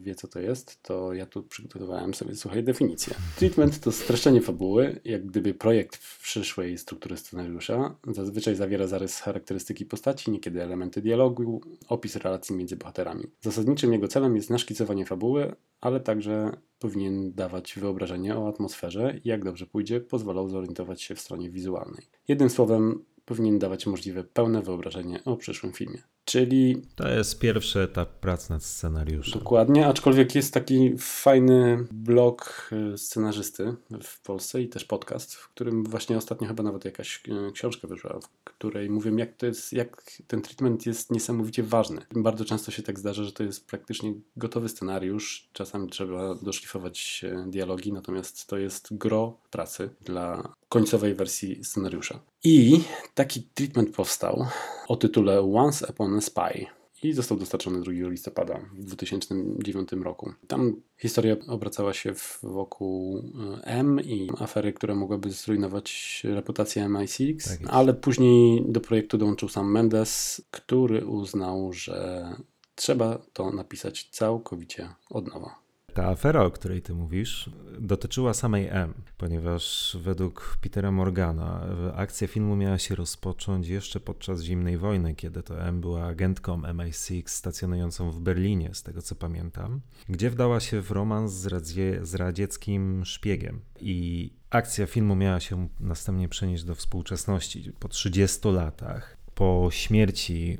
wie 0.00 0.14
co 0.14 0.28
to 0.28 0.40
jest, 0.40 0.82
to 0.82 1.12
ja 1.12 1.26
tu 1.26 1.42
przygotowałem 1.42 2.14
sobie, 2.14 2.34
słuchaj, 2.36 2.64
definicję. 2.64 3.14
Treatment 3.36 3.80
to 3.80 3.92
streszczenie 3.92 4.40
fabuły, 4.40 5.00
jak 5.04 5.26
gdyby 5.26 5.54
projekt 5.54 5.98
przyszłej 6.22 6.78
struktury 6.78 7.16
scenariusza. 7.16 7.96
Zazwyczaj 8.08 8.54
zawiera 8.54 8.86
zarys 8.86 9.20
charakterystyki 9.20 9.86
postaci, 9.86 10.30
niekiedy 10.30 10.62
elementy 10.62 11.02
dialogu, 11.02 11.60
opis 11.88 12.16
relacji 12.16 12.56
między 12.56 12.76
bohaterami. 12.76 13.24
Zasadniczym 13.40 13.92
jego 13.92 14.08
celem 14.08 14.36
jest 14.36 14.50
naszkicowanie 14.50 14.99
fabuły, 15.06 15.54
ale 15.80 16.00
także 16.00 16.56
powinien 16.78 17.32
dawać 17.32 17.74
wyobrażenie 17.78 18.36
o 18.36 18.48
atmosferze 18.48 19.20
i 19.24 19.28
jak 19.28 19.44
dobrze 19.44 19.66
pójdzie, 19.66 20.00
pozwalał 20.00 20.48
zorientować 20.48 21.02
się 21.02 21.14
w 21.14 21.20
stronie 21.20 21.50
wizualnej. 21.50 22.06
Jednym 22.28 22.50
słowem, 22.50 23.04
powinien 23.24 23.58
dawać 23.58 23.86
możliwe 23.86 24.24
pełne 24.24 24.62
wyobrażenie 24.62 25.24
o 25.24 25.36
przyszłym 25.36 25.72
filmie. 25.72 26.02
Czyli. 26.24 26.82
To 26.94 27.08
jest 27.08 27.38
pierwszy 27.38 27.80
etap 27.80 28.08
prac 28.08 28.48
nad 28.48 28.64
scenariuszem. 28.64 29.38
Dokładnie, 29.38 29.86
aczkolwiek 29.86 30.34
jest 30.34 30.54
taki 30.54 30.94
fajny 30.98 31.86
blog 31.92 32.70
y, 32.94 32.98
scenarzysty 32.98 33.74
w 34.02 34.22
Polsce 34.22 34.62
i 34.62 34.68
też 34.68 34.84
podcast, 34.84 35.34
w 35.34 35.48
którym 35.48 35.84
właśnie 35.84 36.16
ostatnio 36.16 36.48
chyba 36.48 36.62
nawet 36.62 36.84
jakaś 36.84 37.22
y, 37.48 37.52
książka 37.52 37.88
wyszła, 37.88 38.20
w 38.20 38.44
której 38.44 38.90
mówię, 38.90 39.12
jak 39.16 39.36
to 39.36 39.46
jest, 39.46 39.72
jak 39.72 40.02
ten 40.26 40.42
treatment 40.42 40.86
jest 40.86 41.10
niesamowicie 41.10 41.62
ważny. 41.62 42.00
Bardzo 42.14 42.44
często 42.44 42.70
się 42.70 42.82
tak 42.82 42.98
zdarza, 42.98 43.24
że 43.24 43.32
to 43.32 43.42
jest 43.42 43.66
praktycznie 43.66 44.14
gotowy 44.36 44.68
scenariusz. 44.68 45.48
Czasami 45.52 45.88
trzeba 45.88 46.34
doszlifować 46.34 47.24
y, 47.24 47.50
dialogi, 47.50 47.92
natomiast 47.92 48.46
to 48.46 48.58
jest 48.58 48.88
gro 48.90 49.38
pracy 49.50 49.90
dla 50.04 50.54
końcowej 50.68 51.14
wersji 51.14 51.64
scenariusza. 51.64 52.20
I 52.44 52.80
taki 53.14 53.42
treatment 53.42 53.94
powstał 53.94 54.46
o 54.88 54.96
tytule 54.96 55.40
Once 55.40 55.86
Upon 55.90 56.09
Spy 56.20 56.66
i 57.02 57.12
został 57.12 57.38
dostarczony 57.38 57.80
2 57.80 57.92
listopada 57.92 58.60
w 58.72 58.84
2009 58.84 59.92
roku. 59.92 60.32
Tam 60.46 60.76
historia 60.98 61.36
obracała 61.48 61.92
się 61.92 62.12
wokół 62.42 63.18
e, 63.18 63.64
M 63.64 64.00
i 64.00 64.30
afery, 64.38 64.72
które 64.72 64.94
mogłyby 64.94 65.30
zrujnować 65.30 66.20
reputację 66.24 66.84
MI6, 66.84 67.48
tak 67.48 67.70
ale 67.70 67.94
później 67.94 68.64
do 68.68 68.80
projektu 68.80 69.18
dołączył 69.18 69.48
sam 69.48 69.72
Mendes, 69.72 70.42
który 70.50 71.06
uznał, 71.06 71.72
że 71.72 72.28
trzeba 72.74 73.18
to 73.32 73.50
napisać 73.50 74.08
całkowicie 74.10 74.88
od 75.10 75.26
nowa. 75.26 75.59
Ta 75.94 76.06
afera, 76.06 76.44
o 76.44 76.50
której 76.50 76.82
ty 76.82 76.94
mówisz, 76.94 77.50
dotyczyła 77.78 78.34
samej 78.34 78.68
M, 78.70 78.94
ponieważ 79.18 79.96
według 80.00 80.58
Petera 80.60 80.90
Morgana 80.90 81.66
akcja 81.94 82.28
filmu 82.28 82.56
miała 82.56 82.78
się 82.78 82.94
rozpocząć 82.94 83.68
jeszcze 83.68 84.00
podczas 84.00 84.42
zimnej 84.42 84.78
wojny, 84.78 85.14
kiedy 85.14 85.42
to 85.42 85.62
M 85.62 85.80
była 85.80 86.04
agentką 86.04 86.60
MI6 86.60 87.22
stacjonującą 87.26 88.10
w 88.10 88.20
Berlinie, 88.20 88.70
z 88.74 88.82
tego 88.82 89.02
co 89.02 89.14
pamiętam, 89.14 89.80
gdzie 90.08 90.30
wdała 90.30 90.60
się 90.60 90.82
w 90.82 90.90
romans 90.90 91.32
z, 91.32 91.46
radzie, 91.46 92.00
z 92.02 92.14
radzieckim 92.14 93.04
szpiegiem. 93.04 93.60
I 93.80 94.30
akcja 94.50 94.86
filmu 94.86 95.16
miała 95.16 95.40
się 95.40 95.68
następnie 95.80 96.28
przenieść 96.28 96.64
do 96.64 96.74
współczesności 96.74 97.72
po 97.78 97.88
30 97.88 98.48
latach 98.48 99.16
po 99.40 99.68
śmierci 99.70 100.56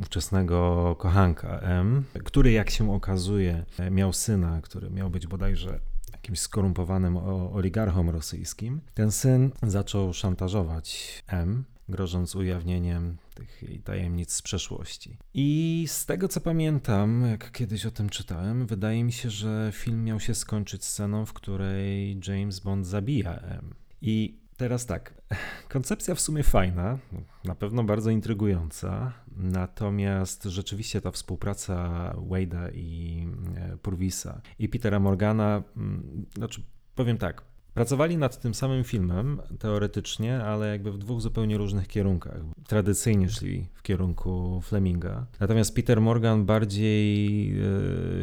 ówczesnego 0.00 0.96
kochanka 0.98 1.58
M, 1.58 2.04
który 2.24 2.52
jak 2.52 2.70
się 2.70 2.92
okazuje 2.92 3.64
miał 3.90 4.12
syna, 4.12 4.60
który 4.62 4.90
miał 4.90 5.10
być 5.10 5.26
bodajże 5.26 5.80
jakimś 6.12 6.38
skorumpowanym 6.38 7.16
oligarchą 7.52 8.12
rosyjskim, 8.12 8.80
ten 8.94 9.12
syn 9.12 9.50
zaczął 9.62 10.12
szantażować 10.12 11.22
M, 11.26 11.64
grożąc 11.88 12.34
ujawnieniem 12.34 13.16
tych 13.34 13.62
jej 13.62 13.78
tajemnic 13.78 14.32
z 14.32 14.42
przeszłości. 14.42 15.16
I 15.34 15.84
z 15.88 16.06
tego 16.06 16.28
co 16.28 16.40
pamiętam, 16.40 17.26
jak 17.30 17.52
kiedyś 17.52 17.86
o 17.86 17.90
tym 17.90 18.08
czytałem, 18.08 18.66
wydaje 18.66 19.04
mi 19.04 19.12
się, 19.12 19.30
że 19.30 19.70
film 19.74 20.04
miał 20.04 20.20
się 20.20 20.34
skończyć 20.34 20.84
sceną, 20.84 21.26
w 21.26 21.32
której 21.32 22.20
James 22.28 22.60
Bond 22.60 22.86
zabija 22.86 23.34
M. 23.36 23.74
I 24.02 24.45
Teraz 24.56 24.86
tak, 24.86 25.14
koncepcja 25.68 26.14
w 26.14 26.20
sumie 26.20 26.42
fajna, 26.42 26.98
na 27.44 27.54
pewno 27.54 27.84
bardzo 27.84 28.10
intrygująca, 28.10 29.12
natomiast 29.36 30.44
rzeczywiście 30.44 31.00
ta 31.00 31.10
współpraca 31.10 32.12
Wade'a 32.30 32.70
i 32.74 33.26
e, 33.56 33.76
Purvisa 33.76 34.40
i 34.58 34.68
Petera 34.68 35.00
Morgana, 35.00 35.62
mm, 35.76 36.26
znaczy 36.34 36.62
powiem 36.94 37.18
tak, 37.18 37.42
Pracowali 37.74 38.16
nad 38.16 38.40
tym 38.40 38.54
samym 38.54 38.84
filmem 38.84 39.40
teoretycznie, 39.58 40.44
ale 40.44 40.68
jakby 40.68 40.92
w 40.92 40.98
dwóch 40.98 41.20
zupełnie 41.20 41.58
różnych 41.58 41.88
kierunkach. 41.88 42.40
Tradycyjnie 42.66 43.28
szli 43.28 43.68
w 43.74 43.82
kierunku 43.82 44.60
Fleminga. 44.64 45.26
Natomiast 45.40 45.74
Peter 45.74 46.00
Morgan 46.00 46.44
bardziej 46.44 47.50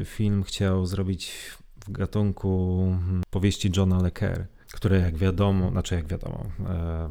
e, 0.02 0.06
film 0.06 0.44
chciał 0.44 0.86
zrobić 0.86 1.32
w 1.86 1.92
gatunku 1.92 2.80
hmm, 3.00 3.24
powieści 3.30 3.72
Johna 3.78 4.02
Le 4.02 4.12
Carre 4.12 4.48
które 4.74 5.00
jak 5.00 5.18
wiadomo, 5.18 5.72
znaczy 5.72 5.96
jak 5.96 6.08
wiadomo, 6.08 6.46
e, 6.70 7.10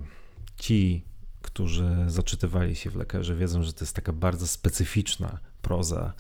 ci, 0.57 1.05
którzy 1.43 1.97
zaczytywali 2.07 2.77
się 2.77 2.91
w 2.91 2.97
lekarze, 2.97 3.37
wiedzą, 3.37 3.63
że 3.63 3.73
to 3.73 3.85
jest 3.85 3.97
taka 3.97 4.13
bardzo 4.13 4.47
specyficzna 4.47 5.39
proza, 5.63 6.13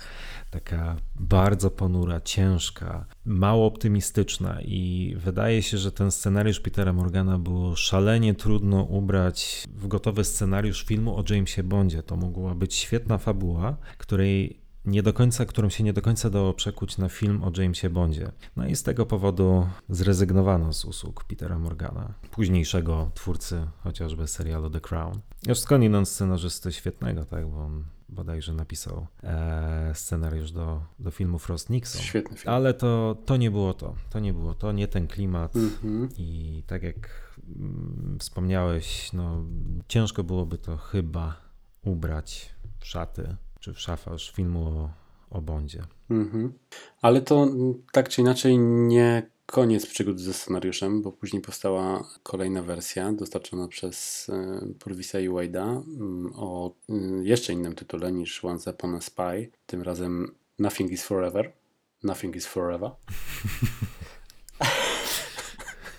taka 0.50 0.96
bardzo 1.14 1.70
ponura, 1.70 2.20
ciężka, 2.20 3.06
mało 3.24 3.66
optymistyczna 3.66 4.60
i 4.62 5.14
wydaje 5.18 5.62
się, 5.62 5.78
że 5.78 5.92
ten 5.92 6.10
scenariusz 6.10 6.60
Petera 6.60 6.92
Morgana 6.92 7.38
było 7.38 7.76
szalenie 7.76 8.34
trudno 8.34 8.82
ubrać 8.82 9.64
w 9.74 9.86
gotowy 9.88 10.24
scenariusz 10.24 10.84
filmu 10.84 11.16
o 11.16 11.24
Jamesie 11.30 11.62
Bondzie. 11.62 12.02
To 12.02 12.16
mogła 12.16 12.54
być 12.54 12.74
świetna 12.74 13.18
fabuła, 13.18 13.76
której 13.98 14.61
nie 14.84 15.02
do 15.02 15.12
końca, 15.12 15.46
którą 15.46 15.68
się 15.68 15.84
nie 15.84 15.92
do 15.92 16.02
końca 16.02 16.30
dało 16.30 16.54
przekuć 16.54 16.98
na 16.98 17.08
film 17.08 17.44
o 17.44 17.52
Jamesie 17.56 17.90
Bondzie. 17.90 18.32
No 18.56 18.66
i 18.66 18.76
z 18.76 18.82
tego 18.82 19.06
powodu 19.06 19.66
zrezygnowano 19.88 20.72
z 20.72 20.84
usług 20.84 21.24
Petera 21.24 21.58
Morgana, 21.58 22.14
późniejszego 22.30 23.10
twórcy 23.14 23.66
chociażby 23.82 24.26
serialu 24.26 24.70
The 24.70 24.80
Crown. 24.80 25.20
Już 25.46 25.58
skądinąd 25.58 26.08
scenarzysty 26.08 26.72
świetnego, 26.72 27.24
tak, 27.24 27.46
bo 27.46 27.64
on 27.64 27.84
bodajże 28.08 28.52
napisał 28.52 29.06
e, 29.22 29.92
scenariusz 29.94 30.52
do, 30.52 30.82
do 30.98 31.10
filmu 31.10 31.38
Frost 31.38 31.70
Nixon. 31.70 32.02
Świetny 32.02 32.36
film. 32.36 32.54
Ale 32.54 32.74
to, 32.74 33.16
to 33.26 33.36
nie 33.36 33.50
było 33.50 33.74
to. 33.74 33.94
To 34.10 34.20
nie 34.20 34.32
było 34.32 34.54
to, 34.54 34.72
nie 34.72 34.88
ten 34.88 35.06
klimat. 35.06 35.52
Mm-hmm. 35.54 36.08
I 36.18 36.62
tak 36.66 36.82
jak 36.82 37.36
mm, 37.56 38.16
wspomniałeś, 38.20 39.12
no 39.12 39.44
ciężko 39.88 40.24
byłoby 40.24 40.58
to 40.58 40.76
chyba 40.76 41.36
ubrać 41.82 42.54
w 42.78 42.86
szaty 42.86 43.36
czy 43.62 43.72
w 43.72 43.80
szafarz 43.80 44.32
filmu 44.32 44.66
o, 44.66 44.90
o 45.30 45.40
Bondzie. 45.40 45.82
Mhm. 46.10 46.52
Ale 47.02 47.20
to 47.20 47.48
tak 47.92 48.08
czy 48.08 48.20
inaczej 48.20 48.58
nie 48.58 49.30
koniec 49.46 49.86
przygód 49.86 50.20
ze 50.20 50.34
scenariuszem, 50.34 51.02
bo 51.02 51.12
później 51.12 51.42
powstała 51.42 52.08
kolejna 52.22 52.62
wersja 52.62 53.12
dostarczona 53.12 53.68
przez 53.68 54.28
e, 54.28 54.60
Purvisa 54.78 55.20
i 55.20 55.28
Wade'a 55.28 55.82
mm, 55.82 56.32
o 56.36 56.74
mm, 56.88 57.24
jeszcze 57.24 57.52
innym 57.52 57.74
tytule 57.74 58.12
niż 58.12 58.44
Once 58.44 58.70
Upon 58.70 58.94
a 58.94 59.00
Spy, 59.00 59.50
tym 59.66 59.82
razem 59.82 60.34
Nothing 60.58 60.92
is 60.92 61.02
Forever. 61.02 61.52
Nothing 62.02 62.36
is 62.36 62.46
Forever. 62.46 62.90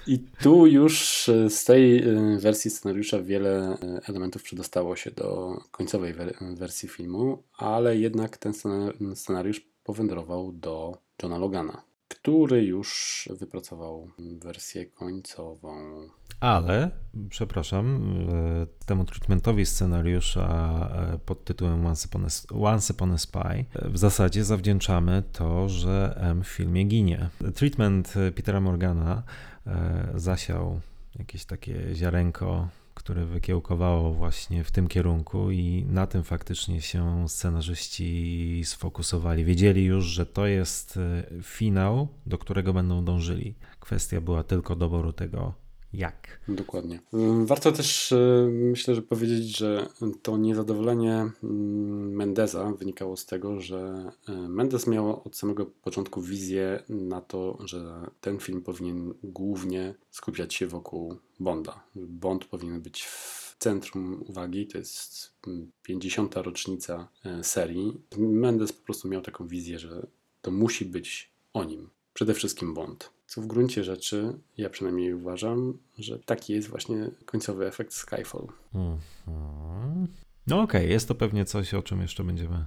I 0.07 0.19
tu 0.19 0.67
już 0.67 1.29
e, 1.29 1.49
z 1.49 1.65
tej 1.65 1.97
e, 1.97 2.37
wersji 2.39 2.71
scenariusza 2.71 3.21
wiele 3.21 3.77
e, 3.81 4.01
elementów 4.09 4.43
przedostało 4.43 4.95
się 4.95 5.11
do 5.11 5.57
końcowej 5.71 6.13
wersji 6.55 6.89
filmu, 6.89 7.43
ale 7.57 7.97
jednak 7.97 8.37
ten 8.37 8.53
scenariusz 9.15 9.61
powędrował 9.83 10.51
do 10.51 10.97
Johna 11.23 11.37
Logana, 11.37 11.81
który 12.07 12.65
już 12.65 13.29
wypracował 13.39 14.09
wersję 14.19 14.85
końcową. 14.85 15.75
Ale, 16.39 16.91
przepraszam, 17.29 18.15
temu 18.85 19.05
treatmentowi 19.05 19.65
scenariusza 19.65 20.89
pod 21.25 21.45
tytułem 21.45 21.85
Once 21.85 22.07
Upon, 22.07 22.25
a, 22.25 22.55
Once 22.71 22.93
Upon 22.93 23.11
a 23.11 23.17
Spy 23.17 23.65
w 23.81 23.97
zasadzie 23.97 24.43
zawdzięczamy 24.43 25.23
to, 25.31 25.69
że 25.69 26.17
M 26.21 26.43
w 26.43 26.47
filmie 26.47 26.83
ginie. 26.83 27.29
Treatment 27.55 28.13
Petera 28.35 28.61
Morgana 28.61 29.23
zasiał 30.15 30.79
jakieś 31.19 31.45
takie 31.45 31.95
ziarenko, 31.95 32.67
które 32.93 33.25
wykiełkowało 33.25 34.13
właśnie 34.13 34.63
w 34.63 34.71
tym 34.71 34.87
kierunku 34.87 35.51
i 35.51 35.85
na 35.89 36.07
tym 36.07 36.23
faktycznie 36.23 36.81
się 36.81 37.29
scenarzyści 37.29 38.61
sfokusowali. 38.65 39.45
Wiedzieli 39.45 39.85
już, 39.85 40.05
że 40.05 40.25
to 40.25 40.47
jest 40.47 40.97
e, 40.97 41.23
finał, 41.43 42.07
do 42.25 42.37
którego 42.37 42.73
będą 42.73 43.05
dążyli. 43.05 43.55
Kwestia 43.79 44.21
była 44.21 44.43
tylko 44.43 44.75
doboru 44.75 45.13
tego, 45.13 45.53
jak. 45.93 46.39
Dokładnie. 46.47 46.99
Mm, 47.13 47.45
Warto 47.45 47.71
też 47.71 48.11
e, 48.11 48.47
myślę, 48.51 48.95
że 48.95 49.01
powiedzieć, 49.01 49.57
że 49.57 49.87
to 50.21 50.37
niezadowolenie 50.37 51.29
mm, 51.43 52.15
Mendeza 52.15 52.71
wynikało 52.71 53.17
z 53.17 53.25
tego, 53.25 53.61
że 53.61 54.11
e, 54.27 54.31
Mendes 54.31 54.87
miał 54.87 55.21
od 55.25 55.37
samego 55.37 55.65
początku 55.65 56.21
wizję 56.21 56.83
na 56.89 57.21
to, 57.21 57.57
że 57.65 58.11
ten 58.21 58.39
film 58.39 58.61
powinien 58.61 59.13
głównie 59.23 59.95
skupiać 60.11 60.53
się 60.53 60.67
wokół 60.67 61.17
Bonda. 61.39 61.83
Bond 61.95 62.45
powinien 62.45 62.81
być 62.81 63.03
w 63.03 63.55
centrum 63.59 64.23
uwagi. 64.27 64.67
To 64.67 64.77
jest 64.77 65.33
mm, 65.47 65.71
50. 65.83 66.35
rocznica 66.35 67.07
e, 67.25 67.43
serii. 67.43 68.01
Mendes 68.17 68.73
po 68.73 68.85
prostu 68.85 69.07
miał 69.07 69.21
taką 69.21 69.47
wizję, 69.47 69.79
że 69.79 70.07
to 70.41 70.51
musi 70.51 70.85
być 70.85 71.31
o 71.53 71.63
nim. 71.63 71.89
Przede 72.13 72.33
wszystkim 72.33 72.73
Bond. 72.73 73.09
Co 73.33 73.41
w 73.41 73.47
gruncie 73.47 73.83
rzeczy, 73.83 74.39
ja 74.57 74.69
przynajmniej 74.69 75.13
uważam, 75.13 75.77
że 75.99 76.19
taki 76.19 76.53
jest 76.53 76.69
właśnie 76.69 77.11
końcowy 77.25 77.67
efekt 77.67 77.93
Skyfall. 77.93 78.47
Mhm. 78.73 80.07
No 80.47 80.61
okej, 80.61 80.89
jest 80.89 81.07
to 81.07 81.15
pewnie 81.15 81.45
coś, 81.45 81.73
o 81.73 81.83
czym 81.83 82.01
jeszcze 82.01 82.23
będziemy 82.23 82.65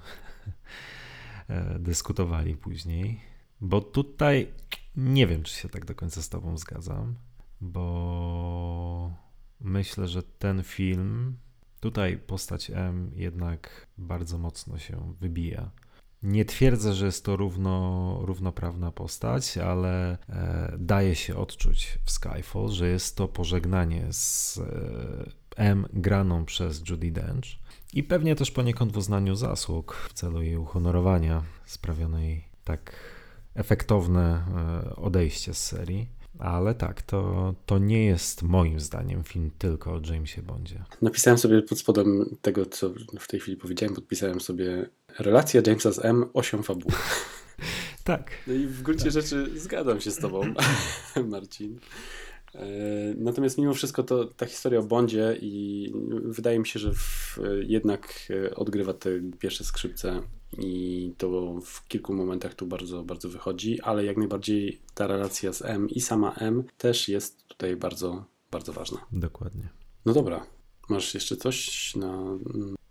e, 1.49 1.79
dyskutowali 1.79 2.57
później, 2.57 3.21
bo 3.61 3.81
tutaj 3.81 4.53
nie 4.97 5.27
wiem, 5.27 5.43
czy 5.43 5.55
się 5.55 5.69
tak 5.69 5.85
do 5.85 5.95
końca 5.95 6.23
z 6.23 6.29
Tobą 6.29 6.59
zgadzam, 6.59 7.15
bo 7.61 9.13
myślę, 9.61 10.09
że 10.09 10.23
ten 10.23 10.63
film, 10.63 11.37
tutaj 11.81 12.19
postać 12.19 12.71
M 12.71 13.11
jednak 13.15 13.87
bardzo 13.99 14.39
mocno 14.39 14.79
się 14.79 15.15
wybija. 15.21 15.71
Nie 16.23 16.45
twierdzę, 16.45 16.95
że 16.95 17.07
jest 17.07 17.25
to 17.25 17.37
równo, 17.37 18.19
równoprawna 18.23 18.93
postać, 18.93 19.59
ale 19.59 20.19
e, 20.29 20.77
daje 20.79 21.15
się 21.15 21.37
odczuć 21.37 21.99
w 22.05 22.11
Skyfall, 22.11 22.69
że 22.69 22.89
jest 22.89 23.17
to 23.17 23.29
pożegnanie 23.29 24.07
z 24.11 24.59
e, 24.59 25.31
M 25.57 25.87
graną 25.93 26.45
przez 26.45 26.89
Judy 26.91 27.11
Dench 27.11 27.47
i 27.93 28.03
pewnie 28.03 28.37
też 28.37 28.51
poniekąd 28.51 28.93
w 28.93 28.97
uznaniu 28.97 29.37
zasług 29.37 29.95
w 29.95 30.13
celu 30.13 30.43
jej 30.43 30.57
uhonorowania 30.57 31.43
sprawionej 31.67 32.45
tak 32.65 32.93
efektowne 33.55 34.45
e, 34.91 34.97
odejście 34.97 35.55
z 35.55 35.65
serii. 35.65 36.17
Ale 36.39 36.75
tak, 36.75 37.03
to, 37.03 37.55
to 37.67 37.79
nie 37.79 38.05
jest 38.05 38.43
moim 38.43 38.81
zdaniem 38.81 39.25
film 39.25 39.51
tylko 39.59 39.93
o 39.95 40.01
Jamesie 40.13 40.43
Bondzie. 40.43 40.85
Napisałem 41.03 41.39
sobie 41.39 41.63
pod 41.63 41.79
spodem 41.79 42.37
tego, 42.43 42.67
co 42.67 42.91
w 43.19 43.29
tej 43.29 43.41
chwili 43.41 43.57
powiedziałem, 43.57 43.95
podpisałem 43.95 44.41
sobie 44.41 44.89
relacja 45.19 45.63
Jamesa 45.67 45.93
z 45.93 46.05
M, 46.05 46.27
osią 46.35 46.63
fabuły. 46.63 46.95
Tak, 48.05 48.31
No 48.47 48.55
i 48.55 48.67
w 48.67 48.83
gruncie 48.83 49.11
rzeczy 49.11 49.61
zgadzam 49.61 50.01
się 50.01 50.11
z 50.11 50.19
tobą, 50.19 50.43
Marcin. 51.31 51.79
E, 52.55 52.67
Natomiast 53.17 53.59
mimo 53.59 53.75
wszystko 53.75 54.03
to 54.03 54.25
ta 54.25 54.47
historia 54.47 54.81
o 54.81 54.83
Bondzie 54.83 55.39
i 55.41 55.93
wydaje 56.25 56.59
mi 56.59 56.67
się, 56.67 56.79
że 56.81 56.93
w, 56.95 57.39
jednak 57.63 58.15
e, 58.31 58.55
odgrywa 58.55 58.93
te 58.93 59.11
pierwsze 59.39 59.65
skrzypce 59.65 60.23
i 60.59 61.13
to 61.19 61.61
w 61.65 61.89
kilku 61.89 62.15
momentach 62.15 62.55
tu 62.55 62.67
bardzo, 62.67 63.03
bardzo 63.03 63.29
wychodzi, 63.29 63.81
ale 63.81 64.05
jak 64.05 64.17
najbardziej 64.17 64.81
ta 64.95 65.07
relacja 65.07 65.53
z 65.53 65.63
M 65.63 65.91
i 65.91 66.01
sama 66.01 66.35
M 66.35 66.65
też 66.79 67.09
jest 67.09 67.47
tutaj 67.49 67.77
bardzo, 67.77 68.25
bardzo 68.51 68.73
ważna. 68.73 69.07
dokładnie. 69.13 69.69
No 70.05 70.13
dobra, 70.13 70.47
masz 70.89 71.15
jeszcze 71.15 71.37
coś 71.37 71.95
na, 71.97 72.39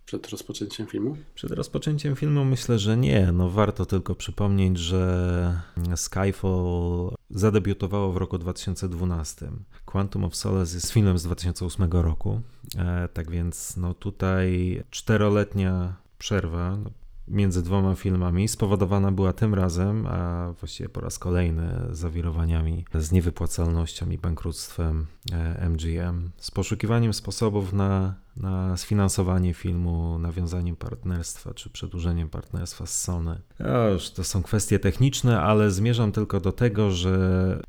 przed 0.06 0.30
rozpoczęciem 0.30 0.86
filmu? 0.86 1.16
Przed 1.34 1.50
rozpoczęciem 1.50 2.16
filmu 2.16 2.44
myślę, 2.44 2.78
że 2.78 2.96
nie. 2.96 3.32
No 3.32 3.50
warto 3.50 3.86
tylko 3.86 4.14
przypomnieć, 4.14 4.78
że 4.78 5.60
Skyfall 5.96 7.14
zadebiutowało 7.30 8.12
w 8.12 8.16
roku 8.16 8.38
2012. 8.38 9.50
Quantum 9.84 10.24
of 10.24 10.36
Solace 10.36 10.74
jest 10.74 10.92
filmem 10.92 11.18
z 11.18 11.22
2008 11.22 11.90
roku. 11.92 12.40
E, 12.78 13.08
tak 13.08 13.30
więc 13.30 13.76
no 13.76 13.94
tutaj 13.94 14.82
czteroletnia 14.90 15.96
przerwa 16.18 16.76
no, 16.76 16.90
między 17.28 17.62
dwoma 17.62 17.94
filmami 17.94 18.48
spowodowana 18.48 19.12
była 19.12 19.32
tym 19.32 19.54
razem, 19.54 20.06
a 20.06 20.52
właściwie 20.58 20.88
po 20.88 21.00
raz 21.00 21.18
kolejny 21.18 21.80
zawirowaniami 21.90 22.84
z 22.94 23.12
niewypłacalnością 23.12 24.10
i 24.10 24.18
bankructwem 24.18 25.06
e, 25.32 25.68
MGM, 25.68 26.30
z 26.36 26.50
poszukiwaniem 26.50 27.14
sposobów 27.14 27.72
na, 27.72 28.14
na 28.36 28.76
sfinansowanie 28.76 29.54
filmu, 29.54 30.18
nawiązaniem 30.18 30.76
partnerstwa 30.76 31.54
czy 31.54 31.70
przedłużeniem 31.70 32.28
partnerstwa 32.28 32.86
z 32.86 33.02
Sony. 33.02 33.40
A 33.58 33.88
już 33.88 34.10
to 34.10 34.24
są 34.24 34.42
kwestie 34.42 34.78
techniczne, 34.78 35.40
ale 35.40 35.70
zmierzam 35.70 36.12
tylko 36.12 36.40
do 36.40 36.52
tego, 36.52 36.90
że 36.90 37.16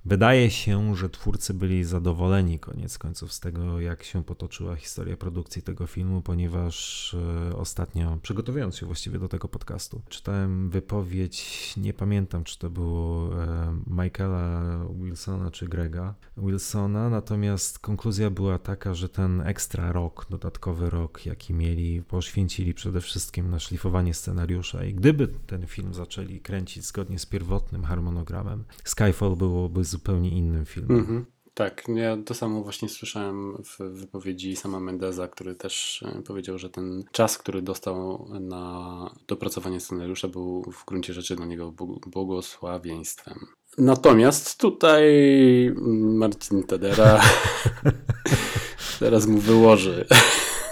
wydaje 0.06 0.52
się, 0.52 0.96
że 0.96 1.10
twórcy 1.10 1.54
byli 1.54 1.84
zadowoleni 1.84 2.60
koniec 2.60 2.98
końców 2.98 3.34
z 3.34 3.40
tego, 3.40 3.80
jak 3.80 4.04
się 4.04 4.24
potoczyła 4.24 4.76
historia 4.76 5.18
produkcji 5.18 5.62
tego 5.62 5.88
filmu, 5.88 6.22
ponieważ 6.22 7.16
e, 7.50 7.56
ostatnio, 7.56 8.18
przygotowując 8.22 8.78
się 8.78 8.86
właściwie 8.86 9.20
do 9.20 9.28
tego 9.28 9.48
podcastu, 9.48 10.02
czytałem 10.10 10.70
wypowiedź, 10.70 11.74
nie 11.78 11.94
pamiętam 11.94 12.44
czy 12.44 12.60
to 12.60 12.70
było 12.70 13.30
e, 13.44 13.78
Michaela 13.88 14.62
Wilsona 15.02 15.52
czy 15.52 15.68
Grega 15.68 16.13
Wilsona, 16.38 17.10
natomiast 17.10 17.80
konkluzja 17.80 18.30
była 18.30 18.60
taka, 18.60 18.94
że 18.94 19.10
ten 19.10 19.41
ekstra 19.41 19.91
rok, 19.91 20.26
dodatkowy 20.30 20.57
rok, 20.65 21.26
jaki 21.26 21.54
mieli, 21.54 22.02
poświęcili 22.02 22.74
przede 22.74 23.02
wszystkim 23.02 23.50
na 23.50 23.60
szlifowanie 23.60 24.13
scenariusza 24.13 24.84
i 24.84 24.93
gdyby 24.93 25.28
ten 25.28 25.67
film 25.67 25.93
zaczęli 25.93 26.39
kręcić 26.39 26.86
zgodnie 26.86 27.20
z 27.20 27.26
pierwotnym 27.26 27.84
harmonogramem, 27.84 28.63
Skyfall 28.84 29.36
byłoby 29.36 29.84
zupełnie 29.84 30.30
innym 30.30 30.65
filmem. 30.65 31.00
Mhm. 31.00 31.26
Tak, 31.54 31.84
ja 31.96 32.17
to 32.26 32.34
samo 32.34 32.63
właśnie 32.63 32.89
słyszałem 32.89 33.63
w 33.63 33.78
wypowiedzi 34.00 34.56
sama 34.56 34.80
Mendeza, 34.80 35.28
który 35.28 35.56
też 35.56 36.04
e, 36.04 36.22
powiedział, 36.22 36.58
że 36.58 36.70
ten 36.70 37.04
czas, 37.12 37.38
który 37.38 37.62
dostał 37.62 38.28
na 38.39 39.15
dopracowanie 39.28 39.80
scenariusza 39.80 40.28
był 40.28 40.72
w 40.72 40.86
gruncie 40.86 41.13
rzeczy 41.13 41.36
dla 41.36 41.46
niego 41.46 41.72
bł- 41.72 42.10
błogosławieństwem. 42.10 43.36
Natomiast 43.78 44.58
tutaj 44.58 45.04
Marcin 45.96 46.63
Tedera 46.63 47.22
teraz 49.00 49.28
mu 49.28 49.38
wyłoży. 49.38 50.06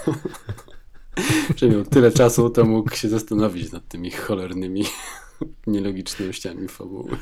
że 1.56 1.68
miał 1.68 1.84
tyle 1.84 2.12
czasu, 2.12 2.50
to 2.50 2.64
mógł 2.64 2.94
się 2.94 3.08
zastanowić 3.08 3.72
nad 3.72 3.88
tymi 3.88 4.10
cholernymi 4.10 4.84
nielogicznościami 5.66 6.68
fabuły. 6.68 7.16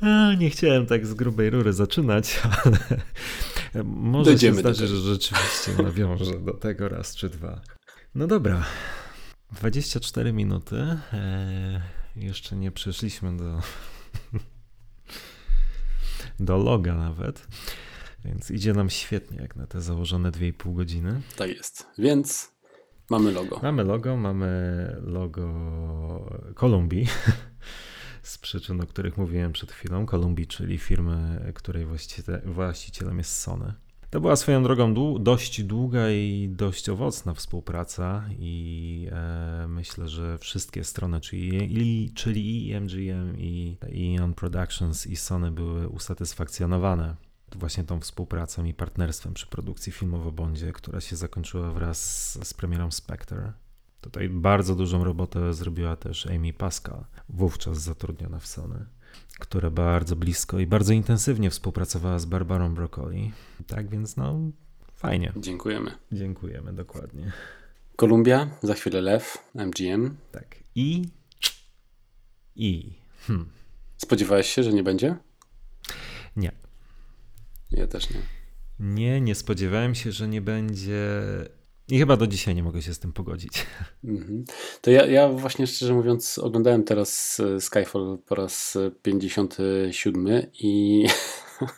A, 0.00 0.34
nie 0.34 0.50
chciałem 0.50 0.86
tak 0.86 1.06
z 1.06 1.14
grubej 1.14 1.50
rury 1.50 1.72
zaczynać, 1.72 2.40
ale 3.74 3.84
może 3.84 4.30
Dojdziemy 4.30 4.56
się 4.56 4.62
do 4.62 4.74
zdarzy, 4.74 4.92
tego. 4.92 5.00
że 5.00 5.14
rzeczywiście 5.14 5.82
nawiążę 5.82 6.40
do 6.40 6.54
tego 6.54 6.88
raz 6.88 7.16
czy 7.16 7.28
dwa. 7.28 7.60
No 8.14 8.26
dobra, 8.26 8.64
24 9.52 10.32
minuty. 10.32 10.76
E, 11.12 11.80
jeszcze 12.16 12.56
nie 12.56 12.70
przeszliśmy 12.72 13.36
do, 13.36 13.60
do 16.40 16.56
loga 16.56 16.94
nawet, 16.94 17.46
więc 18.26 18.50
idzie 18.50 18.72
nam 18.72 18.90
świetnie 18.90 19.38
jak 19.38 19.56
na 19.56 19.66
te 19.66 19.80
założone 19.80 20.30
2,5 20.30 20.74
godziny. 20.74 21.20
Tak 21.36 21.50
jest. 21.50 21.86
Więc 21.98 22.52
mamy 23.10 23.32
logo. 23.32 23.60
Mamy 23.62 23.84
logo, 23.84 24.16
mamy 24.16 24.56
logo 25.02 25.48
Kolumbii. 26.54 27.06
Z 28.22 28.38
przyczyn, 28.38 28.80
o 28.80 28.86
których 28.86 29.16
mówiłem 29.16 29.52
przed 29.52 29.72
chwilą. 29.72 30.06
Kolumbii, 30.06 30.46
czyli 30.46 30.78
firmy, 30.78 31.52
której 31.54 31.84
właściciele, 31.86 32.42
właścicielem 32.44 33.18
jest 33.18 33.32
Sony. 33.40 33.74
To 34.10 34.20
była 34.20 34.36
swoją 34.36 34.62
drogą 34.62 34.94
dłu- 34.94 35.22
dość 35.22 35.62
długa 35.62 36.10
i 36.10 36.48
dość 36.56 36.88
owocna 36.88 37.34
współpraca 37.34 38.24
i 38.38 39.08
e, 39.12 39.66
myślę, 39.68 40.08
że 40.08 40.38
wszystkie 40.38 40.84
strony, 40.84 41.20
czyli, 41.20 41.78
i- 41.82 42.10
czyli 42.14 42.68
i 42.68 42.74
MGM, 42.80 43.38
i 43.38 43.76
Eon 44.18 44.34
Productions 44.34 45.06
i 45.06 45.16
Sony 45.16 45.50
były 45.50 45.88
usatysfakcjonowane 45.88 47.16
właśnie 47.54 47.84
tą 47.84 48.00
współpracą 48.00 48.64
i 48.64 48.74
partnerstwem 48.74 49.34
przy 49.34 49.46
produkcji 49.46 49.92
filmu 49.92 50.28
o 50.28 50.32
Bondzie, 50.32 50.72
która 50.72 51.00
się 51.00 51.16
zakończyła 51.16 51.72
wraz 51.72 52.30
z, 52.32 52.48
z 52.48 52.54
premierą 52.54 52.90
Spectre. 52.90 53.52
Tutaj 54.00 54.28
bardzo 54.28 54.74
dużą 54.74 55.04
robotę 55.04 55.54
zrobiła 55.54 55.96
też 55.96 56.26
Amy 56.26 56.52
Pascal, 56.52 57.04
wówczas 57.28 57.78
zatrudniona 57.78 58.38
w 58.38 58.46
Sony, 58.46 58.86
która 59.38 59.70
bardzo 59.70 60.16
blisko 60.16 60.58
i 60.58 60.66
bardzo 60.66 60.92
intensywnie 60.92 61.50
współpracowała 61.50 62.18
z 62.18 62.24
Barbarą 62.24 62.74
Broccoli. 62.74 63.32
Tak 63.66 63.88
więc 63.88 64.16
no, 64.16 64.38
fajnie. 64.94 65.32
Dziękujemy. 65.36 65.90
Dziękujemy, 66.12 66.72
dokładnie. 66.72 67.32
Kolumbia, 67.96 68.50
za 68.62 68.74
chwilę 68.74 69.00
Lew, 69.00 69.38
MGM. 69.54 70.16
Tak. 70.32 70.56
I... 70.74 71.08
I... 72.56 72.92
Hmm. 73.26 73.48
Spodziewałeś 73.96 74.46
się, 74.46 74.62
że 74.62 74.72
nie 74.72 74.82
będzie? 74.82 75.16
Nie. 76.36 76.65
Ja 77.70 77.86
też 77.86 78.10
nie. 78.10 78.20
Nie, 78.78 79.20
nie 79.20 79.34
spodziewałem 79.34 79.94
się, 79.94 80.12
że 80.12 80.28
nie 80.28 80.40
będzie... 80.40 81.22
I 81.88 81.98
chyba 81.98 82.16
do 82.16 82.26
dzisiaj 82.26 82.54
nie 82.54 82.62
mogę 82.62 82.82
się 82.82 82.94
z 82.94 82.98
tym 82.98 83.12
pogodzić. 83.12 83.66
Mhm. 84.04 84.44
To 84.80 84.90
ja, 84.90 85.06
ja 85.06 85.28
właśnie 85.28 85.66
szczerze 85.66 85.94
mówiąc 85.94 86.38
oglądałem 86.38 86.84
teraz 86.84 87.40
e, 87.40 87.60
Skyfall 87.60 88.18
po 88.26 88.34
raz 88.34 88.76
e, 88.76 88.90
57 89.02 90.46
i 90.60 91.04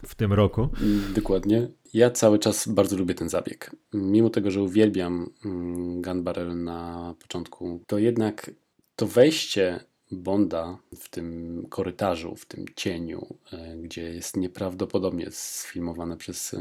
w 0.07 0.15
tym 0.15 0.33
roku. 0.33 0.69
Dokładnie. 1.15 1.69
Ja 1.95 2.11
cały 2.11 2.39
czas 2.39 2.69
bardzo 2.69 2.97
lubię 2.97 3.15
ten 3.15 3.29
zabieg. 3.29 3.77
Mimo 3.93 4.31
tego, 4.31 4.51
że 4.51 4.63
uwielbiam 4.63 5.31
mm, 5.45 6.03
Gun 6.03 6.23
Barrel 6.23 6.63
na 6.65 7.15
początku, 7.21 7.85
to 7.87 7.99
jednak 7.99 8.51
to 8.97 9.07
wejście 9.07 9.81
Bonda 10.11 10.79
w 10.97 11.09
tym 11.09 11.67
korytarzu, 11.69 12.37
w 12.37 12.47
tym 12.47 12.65
cieniu, 12.77 13.27
e, 13.53 13.77
gdzie 13.77 14.03
jest 14.03 14.37
nieprawdopodobnie 14.37 15.27
sfilmowane 15.31 16.17
przez 16.17 16.55
e, 16.55 16.59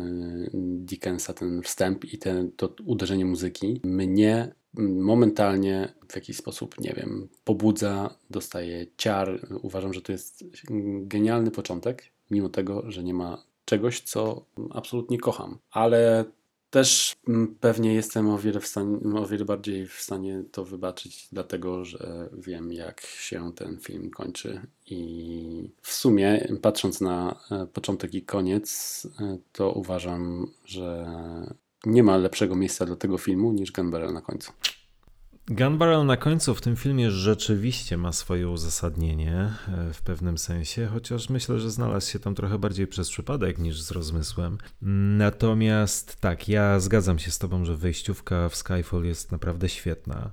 Dickensa 0.54 1.34
ten 1.34 1.62
wstęp 1.62 2.06
i 2.06 2.18
ten, 2.18 2.52
to 2.52 2.74
uderzenie 2.86 3.26
muzyki, 3.26 3.82
mnie 3.84 4.54
momentalnie 4.78 5.94
w 6.10 6.16
jakiś 6.16 6.38
sposób, 6.38 6.80
nie 6.80 6.94
wiem, 6.94 7.28
pobudza, 7.44 8.16
dostaje 8.30 8.86
ciar. 8.98 9.48
Uważam, 9.62 9.94
że 9.94 10.02
to 10.02 10.12
jest 10.12 10.44
genialny 11.02 11.52
początek, 11.52 12.04
mimo 12.32 12.50
tego, 12.50 12.92
że 12.92 13.04
nie 13.04 13.14
ma 13.14 13.44
czegoś, 13.66 14.02
co 14.02 14.46
absolutnie 14.70 15.18
kocham. 15.18 15.58
Ale 15.72 16.26
też 16.70 17.16
pewnie 17.60 17.94
jestem 17.94 18.30
o 18.30 18.38
wiele, 18.38 18.62
stanie, 18.62 18.98
o 19.16 19.28
wiele 19.28 19.46
bardziej 19.46 19.88
w 19.88 19.94
stanie 19.94 20.44
to 20.52 20.66
wybaczyć, 20.66 21.28
dlatego 21.32 21.86
że 21.86 22.30
wiem, 22.34 22.74
jak 22.74 23.02
się 23.02 23.54
ten 23.56 23.78
film 23.80 24.10
kończy. 24.10 24.62
I 24.86 25.72
w 25.82 25.92
sumie, 25.92 26.48
patrząc 26.62 27.02
na 27.02 27.40
e, 27.52 27.68
początek 27.68 28.14
i 28.14 28.22
koniec, 28.22 29.08
e, 29.20 29.38
to 29.52 29.72
uważam, 29.72 30.52
że 30.66 31.08
nie 31.86 32.04
ma 32.04 32.18
lepszego 32.18 32.56
miejsca 32.56 32.86
dla 32.86 32.96
tego 32.96 33.18
filmu 33.18 33.52
niż 33.52 33.72
Gun 33.72 33.92
Barrel 33.92 34.14
na 34.14 34.22
końcu. 34.22 34.52
Gun 35.50 35.78
Barrel 35.78 36.06
na 36.06 36.18
końcu 36.18 36.56
w 36.56 36.62
tym 36.62 36.76
filmie 36.76 37.12
rzeczywiście 37.12 37.98
ma 37.98 38.12
swoje 38.12 38.50
uzasadnienie 38.50 39.54
e, 39.68 39.94
w 39.94 40.02
pewnym 40.02 40.38
sensie, 40.38 40.88
chociaż 40.94 41.30
myślę, 41.30 41.60
że 41.60 41.72
znalazł 41.72 42.12
się 42.12 42.20
tam 42.20 42.36
trochę 42.36 42.60
bardziej 42.60 42.88
przez 42.88 43.10
przypadek 43.10 43.58
niż 43.58 43.82
z 43.82 43.92
rozmysłem. 43.92 44.58
Natomiast 45.18 46.22
tak, 46.22 46.50
ja 46.50 46.80
zgadzam 46.80 47.20
się 47.20 47.32
z 47.32 47.40
Tobą, 47.40 47.66
że 47.66 47.78
wejściówka 47.78 48.50
w 48.50 48.56
Skyfall 48.56 49.04
jest 49.04 49.32
naprawdę 49.32 49.70
świetna. 49.70 50.32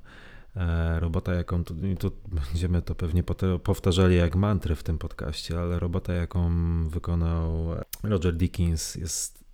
E, 0.57 1.01
robota, 1.01 1.35
jaką 1.35 1.65
tu, 1.65 1.75
tu 1.99 2.11
będziemy 2.53 2.83
to 2.83 2.95
pewnie 2.95 3.25
powtarzali 3.63 4.17
jak 4.17 4.37
mantry 4.37 4.77
w 4.77 4.83
tym 4.83 4.99
podcaście, 4.99 5.61
ale 5.61 5.79
robota, 5.79 6.13
jaką 6.13 6.51
wykonał 6.89 7.67
Roger 8.03 8.35
Dickens, 8.35 8.95
jest 8.95 9.45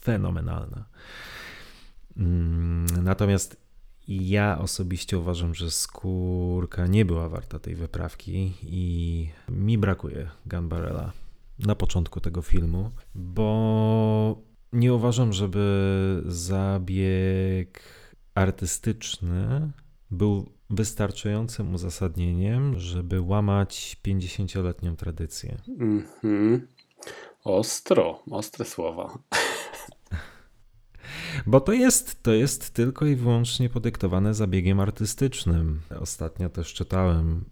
fenomenalna. 0.00 0.84
Mm, 2.16 2.86
natomiast 4.08 4.30
ja 4.30 4.58
osobiście 4.58 5.18
uważam, 5.18 5.54
że 5.54 5.70
skórka 5.70 6.86
nie 6.86 7.04
była 7.04 7.28
warta 7.28 7.58
tej 7.58 7.74
wyprawki 7.74 8.52
i 8.62 9.28
mi 9.48 9.78
brakuje 9.78 10.30
Gunbarella 10.46 11.12
na 11.58 11.74
początku 11.74 12.20
tego 12.20 12.42
filmu, 12.42 12.90
bo 13.14 14.42
nie 14.72 14.94
uważam, 14.94 15.32
żeby 15.32 16.22
zabieg 16.26 17.82
artystyczny 18.34 19.70
był 20.10 20.50
wystarczającym 20.70 21.74
uzasadnieniem, 21.74 22.78
żeby 22.78 23.20
łamać 23.20 23.96
50-letnią 24.06 24.96
tradycję. 24.96 25.56
-hmm. 25.68 26.60
Ostro, 27.44 28.22
ostre 28.30 28.64
słowa. 28.64 29.18
Bo 31.46 31.60
to 31.60 31.72
jest, 31.72 32.22
to 32.22 32.32
jest 32.32 32.74
tylko 32.74 33.06
i 33.06 33.16
wyłącznie 33.16 33.68
podyktowane 33.68 34.34
zabiegiem 34.34 34.80
artystycznym. 34.80 35.80
Ostatnio 36.00 36.48
też 36.48 36.74
czytałem 36.74 37.44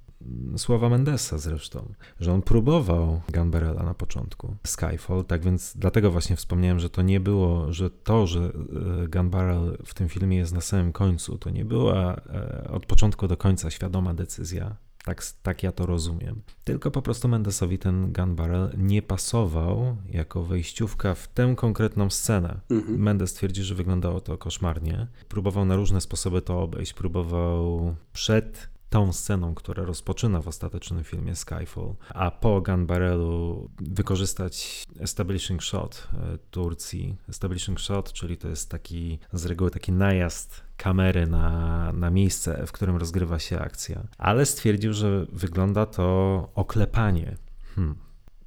słowa 0.57 0.89
Mendesa 0.89 1.39
zresztą, 1.39 1.93
że 2.21 2.33
on 2.33 2.43
próbował 2.43 3.21
Gamberella 3.29 3.83
na 3.83 3.95
początku 3.95 4.57
Skyfall, 4.67 5.25
tak 5.25 5.45
więc 5.45 5.73
dlatego 5.77 6.11
właśnie 6.11 6.37
wspomniałem, 6.37 6.81
że 6.81 6.91
to 6.91 7.03
nie 7.03 7.21
było, 7.21 7.73
że 7.73 7.91
to, 7.91 8.27
że 8.27 8.41
e, 8.41 9.09
Gunbarrel 9.09 9.79
w 9.85 9.95
tym 9.95 10.09
filmie 10.09 10.37
jest 10.37 10.53
na 10.53 10.61
samym 10.61 10.93
końcu, 10.93 11.39
to 11.39 11.51
nie 11.51 11.65
była 11.65 12.17
e, 12.17 12.69
od 12.71 12.87
początku 12.87 13.29
do 13.29 13.37
końca 13.37 13.71
świadoma 13.71 14.15
decyzja 14.15 14.77
tak, 15.05 15.23
tak 15.43 15.63
ja 15.63 15.73
to 15.73 15.87
rozumiem. 15.87 16.43
Tylko 16.65 16.91
po 16.91 17.03
prostu 17.03 17.29
Mendesowi 17.29 17.79
ten 17.79 18.13
gun 18.13 18.35
barrel 18.35 18.71
nie 18.77 19.03
pasował 19.03 19.97
jako 20.11 20.43
wejściówka 20.43 21.15
w 21.15 21.29
tę 21.29 21.55
konkretną 21.57 22.11
scenę. 22.11 22.61
Mhm. 22.71 22.99
Mendes 22.99 23.35
twierdzi, 23.35 23.63
że 23.63 23.75
wyglądało 23.75 24.21
to 24.21 24.39
koszmarnie. 24.39 25.07
Próbował 25.29 25.65
na 25.65 25.77
różne 25.77 26.01
sposoby 26.01 26.43
to 26.43 26.63
obejść. 26.63 26.93
Próbował 26.93 27.95
przed 28.13 28.75
tą 28.91 29.13
sceną, 29.13 29.55
która 29.55 29.85
rozpoczyna 29.85 30.41
w 30.41 30.49
ostatecznym 30.49 31.05
filmie 31.05 31.37
Skyfall, 31.37 31.95
a 32.09 32.31
po 32.31 32.61
Gun 32.61 32.87
Barrelu 32.87 33.71
wykorzystać 33.81 34.85
establishing 35.01 35.63
shot 35.63 36.09
e, 36.13 36.39
Turcji. 36.51 37.17
Establishing 37.29 37.81
shot, 37.81 38.13
czyli 38.13 38.37
to 38.37 38.49
jest 38.49 38.71
taki 38.71 39.19
z 39.33 39.47
reguły 39.47 39.71
taki 39.71 39.93
najazd 39.93 40.63
kamery 40.77 41.27
na, 41.27 41.93
na 41.93 42.11
miejsce, 42.11 42.67
w 42.67 42.73
którym 42.73 42.97
rozgrywa 42.97 43.39
się 43.39 43.59
akcja. 43.59 44.07
Ale 44.19 44.47
stwierdził, 44.47 44.93
że 44.93 45.27
wygląda 45.33 45.87
to 45.87 46.49
oklepanie. 46.55 47.37
Hmm. 47.75 47.95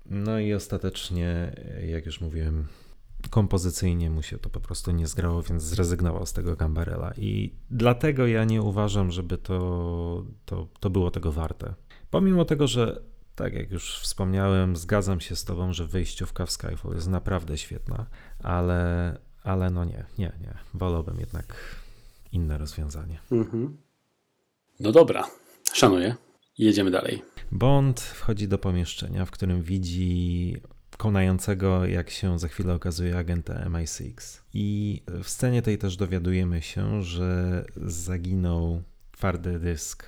No 0.05 0.39
i 0.39 0.53
ostatecznie, 0.53 1.55
jak 1.87 2.05
już 2.05 2.21
mówiłem, 2.21 2.67
kompozycyjnie 3.29 4.09
mu 4.09 4.21
się 4.21 4.37
to 4.37 4.49
po 4.49 4.59
prostu 4.59 4.91
nie 4.91 5.07
zgrało, 5.07 5.43
więc 5.43 5.63
zrezygnował 5.63 6.25
z 6.25 6.33
tego 6.33 6.55
Gambarella. 6.55 7.13
I 7.17 7.53
dlatego 7.71 8.27
ja 8.27 8.43
nie 8.43 8.61
uważam, 8.61 9.11
żeby 9.11 9.37
to, 9.37 10.25
to, 10.45 10.67
to 10.79 10.89
było 10.89 11.11
tego 11.11 11.31
warte. 11.31 11.73
Pomimo 12.09 12.45
tego, 12.45 12.67
że 12.67 13.01
tak 13.35 13.53
jak 13.53 13.71
już 13.71 13.99
wspomniałem, 13.99 14.75
zgadzam 14.75 15.21
się 15.21 15.35
z 15.35 15.43
tobą, 15.43 15.73
że 15.73 15.87
wyjściówka 15.87 16.45
w 16.45 16.51
Skyfall 16.51 16.93
jest 16.93 17.07
naprawdę 17.07 17.57
świetna, 17.57 18.05
ale, 18.43 19.17
ale 19.43 19.69
no 19.69 19.85
nie, 19.85 20.05
nie, 20.17 20.31
nie. 20.41 20.53
Wolałbym 20.73 21.19
jednak 21.19 21.55
inne 22.31 22.57
rozwiązanie. 22.57 23.19
Mhm. 23.31 23.77
No 24.79 24.91
dobra, 24.91 25.27
szanuję. 25.73 26.15
Jedziemy 26.57 26.91
dalej. 26.91 27.21
Bond 27.51 27.99
wchodzi 28.01 28.47
do 28.47 28.57
pomieszczenia, 28.57 29.25
w 29.25 29.31
którym 29.31 29.61
widzi 29.61 30.57
konającego, 30.97 31.85
jak 31.85 32.09
się 32.09 32.39
za 32.39 32.47
chwilę 32.47 32.73
okazuje, 32.73 33.17
agenta 33.17 33.53
MI6. 33.53 34.41
I 34.53 35.01
w 35.23 35.29
scenie 35.29 35.61
tej 35.61 35.77
też 35.77 35.97
dowiadujemy 35.97 36.61
się, 36.61 37.03
że 37.03 37.65
zaginął 37.85 38.83
twardy 39.11 39.59
dysk. 39.59 40.05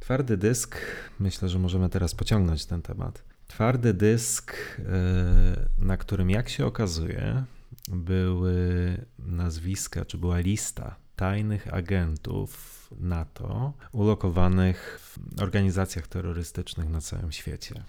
Twardy 0.00 0.36
dysk, 0.36 0.76
myślę, 1.20 1.48
że 1.48 1.58
możemy 1.58 1.88
teraz 1.88 2.14
pociągnąć 2.14 2.66
ten 2.66 2.82
temat. 2.82 3.24
Twardy 3.46 3.94
dysk, 3.94 4.56
e, 4.78 5.68
na 5.78 5.96
którym, 5.96 6.30
jak 6.30 6.48
się 6.48 6.66
okazuje, 6.66 7.44
były 7.88 8.96
nazwiska, 9.18 10.04
czy 10.04 10.18
była 10.18 10.38
lista 10.38 11.03
tajnych 11.16 11.74
agentów 11.74 12.74
NATO 13.00 13.72
ulokowanych 13.92 15.00
w 15.00 15.42
organizacjach 15.42 16.08
terrorystycznych 16.08 16.88
na 16.88 17.00
całym 17.00 17.32
świecie. 17.32 17.84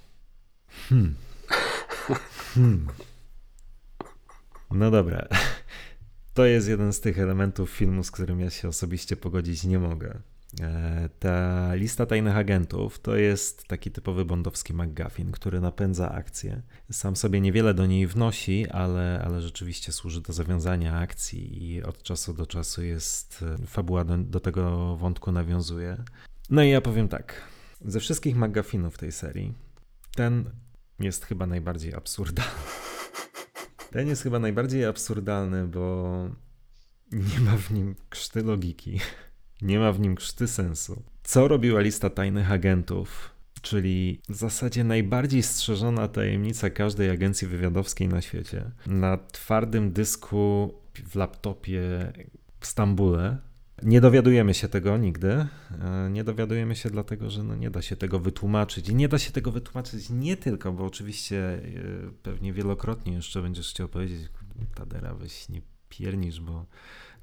Hmm. 0.90 1.16
Hmm. 2.54 2.88
No 4.72 4.92
dobra. 4.92 5.28
To 6.34 6.46
jest 6.46 6.68
jeden 6.68 6.94
z 6.94 7.02
tych 7.02 7.20
elementów 7.20 7.70
filmu, 7.70 8.04
z 8.04 8.12
którym 8.12 8.40
ja 8.40 8.50
się 8.50 8.68
osobiście 8.68 9.16
pogodzić 9.16 9.64
nie 9.64 9.80
mogę. 9.80 10.20
E, 10.62 11.10
ta 11.20 11.70
lista 11.76 12.06
tajnych 12.06 12.38
agentów 12.38 13.00
to 13.00 13.16
jest 13.16 13.68
taki 13.68 13.92
typowy 13.92 14.26
bondowski 14.26 14.74
McGuffin, 14.74 15.32
który 15.32 15.62
napędza 15.62 16.12
akcję. 16.12 16.62
Sam 16.92 17.16
sobie 17.16 17.42
niewiele 17.42 17.74
do 17.74 17.86
niej 17.86 18.08
wnosi, 18.08 18.70
ale, 18.70 19.22
ale 19.26 19.42
rzeczywiście 19.42 19.92
służy 19.92 20.22
do 20.22 20.34
zawiązania 20.34 20.98
akcji 20.98 21.72
i 21.72 21.84
od 21.84 22.04
czasu 22.04 22.34
do 22.34 22.46
czasu 22.46 22.84
jest 22.84 23.46
e, 23.64 23.68
fabuła 23.68 24.04
do, 24.04 24.18
do 24.18 24.40
tego 24.40 24.96
wątku 24.96 25.32
nawiązuje. 25.32 26.04
No 26.50 26.64
i 26.64 26.70
ja 26.70 26.82
powiem 26.82 27.08
tak. 27.08 27.42
Ze 27.82 28.00
wszystkich 28.00 28.36
McGuffinów 28.36 28.98
tej 28.98 29.12
serii, 29.12 29.54
ten 30.16 30.50
jest 31.00 31.26
chyba 31.26 31.46
najbardziej 31.46 31.94
absurdalny. 31.94 32.52
Ten 33.92 34.08
jest 34.08 34.24
chyba 34.24 34.40
najbardziej 34.40 34.86
absurdalny, 34.86 35.68
bo 35.68 36.30
nie 37.12 37.40
ma 37.40 37.58
w 37.58 37.72
nim 37.72 37.96
krzty 38.10 38.44
logiki. 38.44 39.00
Nie 39.62 39.80
ma 39.80 39.92
w 39.92 40.00
nim 40.00 40.16
krzty 40.16 40.48
sensu. 40.48 41.04
Co 41.24 41.48
robiła 41.48 41.82
lista 41.82 42.10
tajnych 42.10 42.52
agentów, 42.52 43.30
czyli 43.62 44.22
w 44.30 44.36
zasadzie 44.36 44.84
najbardziej 44.84 45.44
strzeżona 45.44 46.08
tajemnica 46.08 46.70
każdej 46.70 47.10
agencji 47.10 47.48
wywiadowskiej 47.48 48.08
na 48.08 48.22
świecie, 48.22 48.72
na 48.88 49.18
twardym 49.18 49.94
dysku 49.94 50.74
w 51.10 51.16
laptopie 51.16 52.14
w 52.60 52.68
Stambule, 52.68 53.38
nie 53.84 54.02
dowiadujemy 54.02 54.54
się 54.54 54.68
tego 54.68 54.98
nigdy. 54.98 55.48
E, 55.82 56.10
nie 56.12 56.24
dowiadujemy 56.24 56.76
się 56.76 56.90
dlatego, 56.90 57.30
że 57.30 57.44
no 57.44 57.56
nie 57.56 57.70
da 57.70 57.82
się 57.82 57.96
tego 57.96 58.20
wytłumaczyć. 58.20 58.90
I 58.90 58.96
nie 58.96 59.08
da 59.08 59.20
się 59.20 59.32
tego 59.32 59.52
wytłumaczyć 59.52 60.10
nie 60.10 60.38
tylko, 60.38 60.72
bo 60.72 60.86
oczywiście 60.86 61.38
e, 61.38 61.62
pewnie 62.24 62.54
wielokrotnie 62.54 63.14
jeszcze 63.14 63.42
będziesz 63.42 63.70
chciał 63.70 63.90
powiedzieć, 63.90 64.30
Tadera, 64.76 65.14
weź 65.14 65.50
nie 65.50 65.62
piernisz, 65.90 66.42
bo 66.42 66.66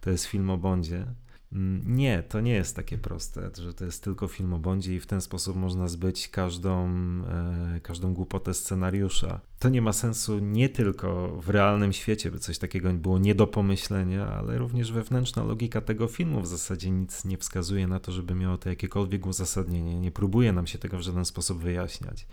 to 0.01 0.11
jest 0.11 0.25
film 0.25 0.51
o 0.51 0.59
Bondzie. 0.59 1.07
Mm, 1.53 1.97
nie, 1.97 2.23
to 2.23 2.41
nie 2.41 2.53
jest 2.53 2.77
takie 2.77 2.99
proste, 2.99 3.51
że 3.55 3.75
to 3.75 3.85
jest 3.85 4.05
tylko 4.05 4.29
film 4.29 4.55
o 4.55 4.59
Bondzie 4.59 4.95
i 4.95 5.01
w 5.01 5.07
ten 5.07 5.21
sposób 5.21 5.57
można 5.57 5.89
zbyć 5.89 6.29
każdą, 6.29 6.89
e, 7.25 7.81
każdą 7.83 8.15
głupotę 8.15 8.55
scenariusza. 8.55 9.41
To 9.63 9.69
nie 9.69 9.83
ma 9.83 9.93
sensu 9.93 10.39
nie 10.39 10.69
tylko 10.69 11.29
w 11.29 11.49
realnym 11.49 11.93
świecie, 11.93 12.31
by 12.31 12.39
coś 12.39 12.59
takiego 12.59 12.93
było 12.93 13.19
nie 13.19 13.35
do 13.35 13.47
pomyślenia, 13.47 14.27
ale 14.27 14.59
również 14.59 14.93
wewnętrzna 14.93 15.45
logika 15.45 15.81
tego 15.81 16.09
filmu 16.09 16.41
w 16.41 16.47
zasadzie 16.47 16.91
nic 16.91 17.25
nie 17.25 17.39
wskazuje 17.39 17.87
na 17.87 18.01
to, 18.01 18.13
żeby 18.13 18.35
miało 18.35 18.59
to 18.59 18.69
jakiekolwiek 18.69 19.27
uzasadnienie. 19.27 20.01
Nie 20.01 20.11
próbuje 20.11 20.53
nam 20.53 20.67
się 20.67 20.79
tego 20.79 20.99
w 20.99 21.03
żaden 21.03 21.25
sposób 21.25 21.59
wyjaśniać. 21.59 22.27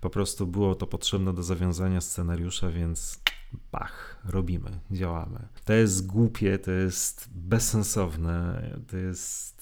Po 0.00 0.10
prostu 0.10 0.46
było 0.46 0.74
to 0.74 0.86
potrzebne 0.86 1.32
do 1.32 1.42
zawiązania 1.42 2.00
scenariusza, 2.00 2.70
więc 2.70 3.20
bach, 3.72 4.22
robimy, 4.24 4.70
działamy. 4.90 5.48
To 5.64 5.72
jest 5.72 6.06
głupie, 6.06 6.58
to 6.58 6.70
jest 6.70 7.28
bezsensowne, 7.34 8.62
to 8.90 8.96
jest 8.96 9.55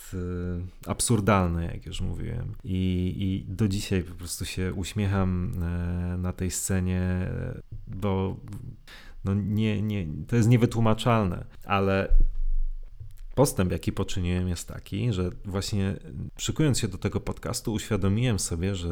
absurdalne, 0.87 1.67
jak 1.67 1.87
już 1.87 2.01
mówiłem. 2.01 2.55
I, 2.64 3.14
I 3.19 3.55
do 3.55 3.69
dzisiaj 3.69 4.03
po 4.03 4.14
prostu 4.14 4.45
się 4.45 4.75
uśmiecham 4.75 5.53
e, 5.62 6.17
na 6.19 6.33
tej 6.33 6.51
scenie, 6.51 7.31
bo 7.87 8.37
no 9.25 9.35
nie, 9.35 9.83
nie, 9.83 10.07
to 10.29 10.37
jest 10.37 10.49
niewytłumaczalne, 10.49 11.45
ale 11.64 12.09
Postęp, 13.35 13.73
jaki 13.73 13.93
poczyniłem, 13.93 14.49
jest 14.49 14.69
taki, 14.69 15.12
że 15.12 15.31
właśnie 15.45 15.97
szykując 16.38 16.79
się 16.79 16.88
do 16.88 16.99
tego 16.99 17.21
podcastu, 17.21 17.73
uświadomiłem 17.73 18.38
sobie, 18.38 18.75
że 18.75 18.90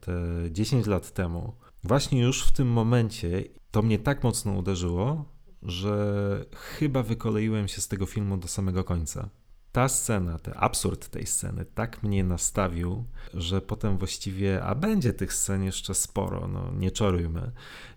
te 0.00 0.12
10 0.50 0.86
lat 0.86 1.12
temu, 1.12 1.52
właśnie 1.84 2.20
już 2.20 2.44
w 2.44 2.52
tym 2.52 2.68
momencie, 2.68 3.44
to 3.70 3.82
mnie 3.82 3.98
tak 3.98 4.24
mocno 4.24 4.52
uderzyło, 4.52 5.24
że 5.62 6.44
chyba 6.54 7.02
wykoleiłem 7.02 7.68
się 7.68 7.80
z 7.80 7.88
tego 7.88 8.06
filmu 8.06 8.36
do 8.36 8.48
samego 8.48 8.84
końca. 8.84 9.28
Ta 9.72 9.88
scena, 9.88 10.38
ten 10.38 10.54
absurd 10.56 11.08
tej 11.08 11.26
sceny 11.26 11.64
tak 11.74 12.02
mnie 12.02 12.24
nastawił, 12.24 13.04
że 13.34 13.60
potem 13.60 13.98
właściwie, 13.98 14.62
a 14.62 14.74
będzie 14.74 15.12
tych 15.12 15.34
scen 15.34 15.64
jeszcze 15.64 15.94
sporo, 15.94 16.48
no 16.48 16.70
nie 16.72 16.90
czarujmy, 16.90 17.50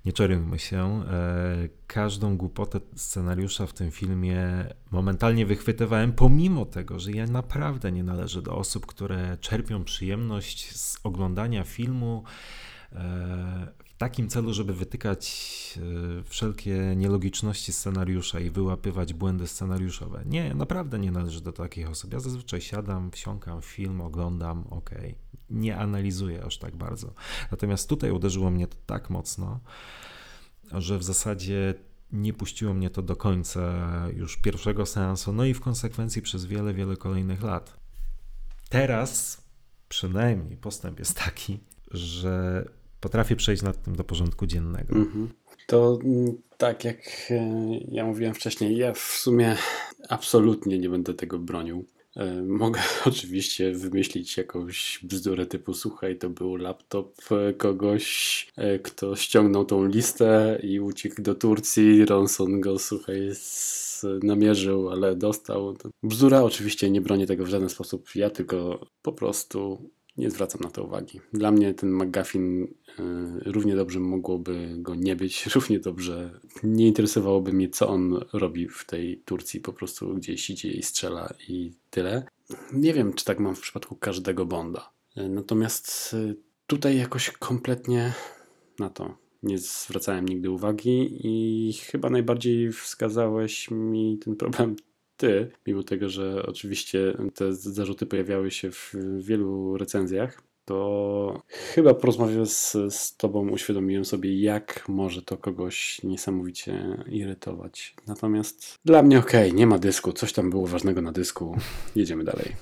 nie 0.05 0.13
czarujmy 0.13 0.59
się. 0.59 1.03
E, 1.07 1.69
każdą 1.87 2.37
głupotę 2.37 2.79
scenariusza 2.95 3.67
w 3.67 3.73
tym 3.73 3.91
filmie 3.91 4.65
momentalnie 4.91 5.45
wychwytywałem, 5.45 6.13
pomimo 6.13 6.65
tego, 6.65 6.99
że 6.99 7.11
ja 7.11 7.27
naprawdę 7.27 7.91
nie 7.91 8.03
należę 8.03 8.41
do 8.41 8.55
osób, 8.55 8.85
które 8.85 9.37
czerpią 9.41 9.83
przyjemność 9.83 10.75
z 10.75 10.99
oglądania 11.03 11.63
filmu 11.63 12.23
e, 12.91 13.82
takim 14.03 14.29
celu, 14.29 14.53
żeby 14.53 14.73
wytykać 14.73 15.29
e, 16.19 16.23
wszelkie 16.23 16.93
nielogiczności 16.95 17.73
scenariusza 17.73 18.39
i 18.39 18.49
wyłapywać 18.49 19.13
błędy 19.13 19.47
scenariuszowe. 19.47 20.23
Nie, 20.25 20.53
naprawdę 20.55 20.99
nie 20.99 21.11
należy 21.11 21.41
do 21.41 21.51
takich 21.51 21.89
osób. 21.89 22.13
Ja 22.13 22.19
zazwyczaj 22.19 22.61
siadam, 22.61 23.11
wsiąkam 23.11 23.61
film, 23.61 24.01
oglądam, 24.01 24.67
ok, 24.69 24.89
nie 25.49 25.77
analizuję 25.77 26.43
aż 26.43 26.57
tak 26.57 26.75
bardzo. 26.75 27.13
Natomiast 27.51 27.89
tutaj 27.89 28.11
uderzyło 28.11 28.51
mnie 28.51 28.67
to 28.67 28.77
tak 28.85 29.09
mocno, 29.09 29.59
że 30.71 30.97
w 30.97 31.03
zasadzie 31.03 31.73
nie 32.11 32.33
puściło 32.33 32.73
mnie 32.73 32.89
to 32.89 33.01
do 33.01 33.15
końca 33.15 33.61
już 34.15 34.37
pierwszego 34.37 34.85
seansu, 34.85 35.33
no 35.33 35.45
i 35.45 35.53
w 35.53 35.61
konsekwencji 35.61 36.21
przez 36.21 36.45
wiele, 36.45 36.73
wiele 36.73 36.97
kolejnych 36.97 37.43
lat. 37.43 37.77
Teraz 38.69 39.41
przynajmniej 39.89 40.57
postęp 40.57 40.99
jest 40.99 41.17
taki, 41.17 41.59
że 41.91 42.65
potrafię 43.03 43.35
przejść 43.35 43.63
nad 43.63 43.83
tym 43.83 43.95
do 43.95 44.03
porządku 44.03 44.45
dziennego. 44.45 44.95
Mhm. 44.95 45.29
To 45.67 45.99
mm, 46.03 46.37
tak 46.57 46.83
jak 46.83 46.97
e, 47.29 47.69
ja 47.91 48.05
mówiłem 48.05 48.33
wcześniej, 48.33 48.77
ja 48.77 48.93
w 48.93 48.99
sumie 48.99 49.55
absolutnie 50.09 50.79
nie 50.79 50.89
będę 50.89 51.13
tego 51.13 51.39
bronił. 51.39 51.85
E, 52.15 52.41
mogę 52.41 52.81
oczywiście 53.05 53.71
wymyślić 53.71 54.37
jakąś 54.37 54.99
bzdurę 55.03 55.45
typu 55.45 55.73
słuchaj, 55.73 56.17
to 56.17 56.29
był 56.29 56.55
laptop 56.55 57.15
kogoś, 57.57 58.47
e, 58.55 58.79
kto 58.79 59.15
ściągnął 59.15 59.65
tą 59.65 59.85
listę 59.85 60.59
i 60.63 60.79
uciekł 60.79 61.21
do 61.21 61.35
Turcji, 61.35 62.05
Ronson 62.05 62.61
go 62.61 62.79
słuchaj 62.79 63.31
namierzył, 64.23 64.89
ale 64.89 65.15
dostał. 65.15 65.75
Bzdura 66.03 66.43
oczywiście 66.43 66.89
nie 66.89 67.01
bronię 67.01 67.27
tego 67.27 67.45
w 67.45 67.49
żaden 67.49 67.69
sposób, 67.69 68.15
ja 68.15 68.29
tylko 68.29 68.85
po 69.01 69.13
prostu 69.13 69.89
nie 70.17 70.31
zwracam 70.31 70.61
na 70.61 70.69
to 70.69 70.83
uwagi. 70.83 71.21
Dla 71.33 71.51
mnie 71.51 71.73
ten 71.73 71.91
McGuffin 71.91 72.63
y, 72.63 72.67
równie 73.45 73.75
dobrze 73.75 73.99
mogłoby 73.99 74.75
go 74.77 74.95
nie 74.95 75.15
być, 75.15 75.45
równie 75.55 75.79
dobrze 75.79 76.39
nie 76.63 76.87
interesowałoby 76.87 77.53
mnie, 77.53 77.69
co 77.69 77.89
on 77.89 78.19
robi 78.33 78.67
w 78.67 78.85
tej 78.85 79.17
Turcji, 79.25 79.59
po 79.59 79.73
prostu 79.73 80.15
gdzieś 80.15 80.49
idzie 80.49 80.71
i 80.71 80.83
strzela 80.83 81.33
i 81.47 81.73
tyle. 81.89 82.25
Nie 82.73 82.93
wiem, 82.93 83.13
czy 83.13 83.25
tak 83.25 83.39
mam 83.39 83.55
w 83.55 83.61
przypadku 83.61 83.95
każdego 83.95 84.45
Bonda. 84.45 84.91
Y, 85.17 85.29
natomiast 85.29 86.13
y, 86.13 86.35
tutaj 86.67 86.97
jakoś 86.97 87.31
kompletnie 87.31 88.13
na 88.79 88.89
to 88.89 89.23
nie 89.43 89.57
zwracałem 89.57 90.27
nigdy 90.27 90.51
uwagi 90.51 91.19
i 91.23 91.73
chyba 91.73 92.09
najbardziej 92.09 92.71
wskazałeś 92.71 93.71
mi 93.71 94.17
ten 94.17 94.35
problem 94.35 94.75
ty, 95.17 95.51
mimo 95.67 95.83
tego, 95.83 96.09
że 96.09 96.45
oczywiście 96.45 97.17
te 97.35 97.53
zarzuty 97.53 98.05
pojawiały 98.05 98.51
się 98.51 98.71
w 98.71 98.93
wielu 99.19 99.77
recenzjach, 99.77 100.41
to 100.65 101.41
chyba 101.47 101.93
porozmawiając 101.93 102.57
z, 102.57 102.93
z 102.93 103.17
Tobą 103.17 103.49
uświadomiłem 103.49 104.05
sobie, 104.05 104.41
jak 104.41 104.89
może 104.89 105.21
to 105.21 105.37
kogoś 105.37 106.03
niesamowicie 106.03 106.97
irytować. 107.07 107.95
Natomiast 108.07 108.79
dla 108.85 109.03
mnie 109.03 109.19
okej, 109.19 109.47
okay, 109.47 109.57
nie 109.59 109.67
ma 109.67 109.79
dysku, 109.79 110.13
coś 110.13 110.33
tam 110.33 110.49
było 110.49 110.67
ważnego 110.67 111.01
na 111.01 111.11
dysku, 111.11 111.57
jedziemy 111.95 112.23
dalej. 112.23 112.55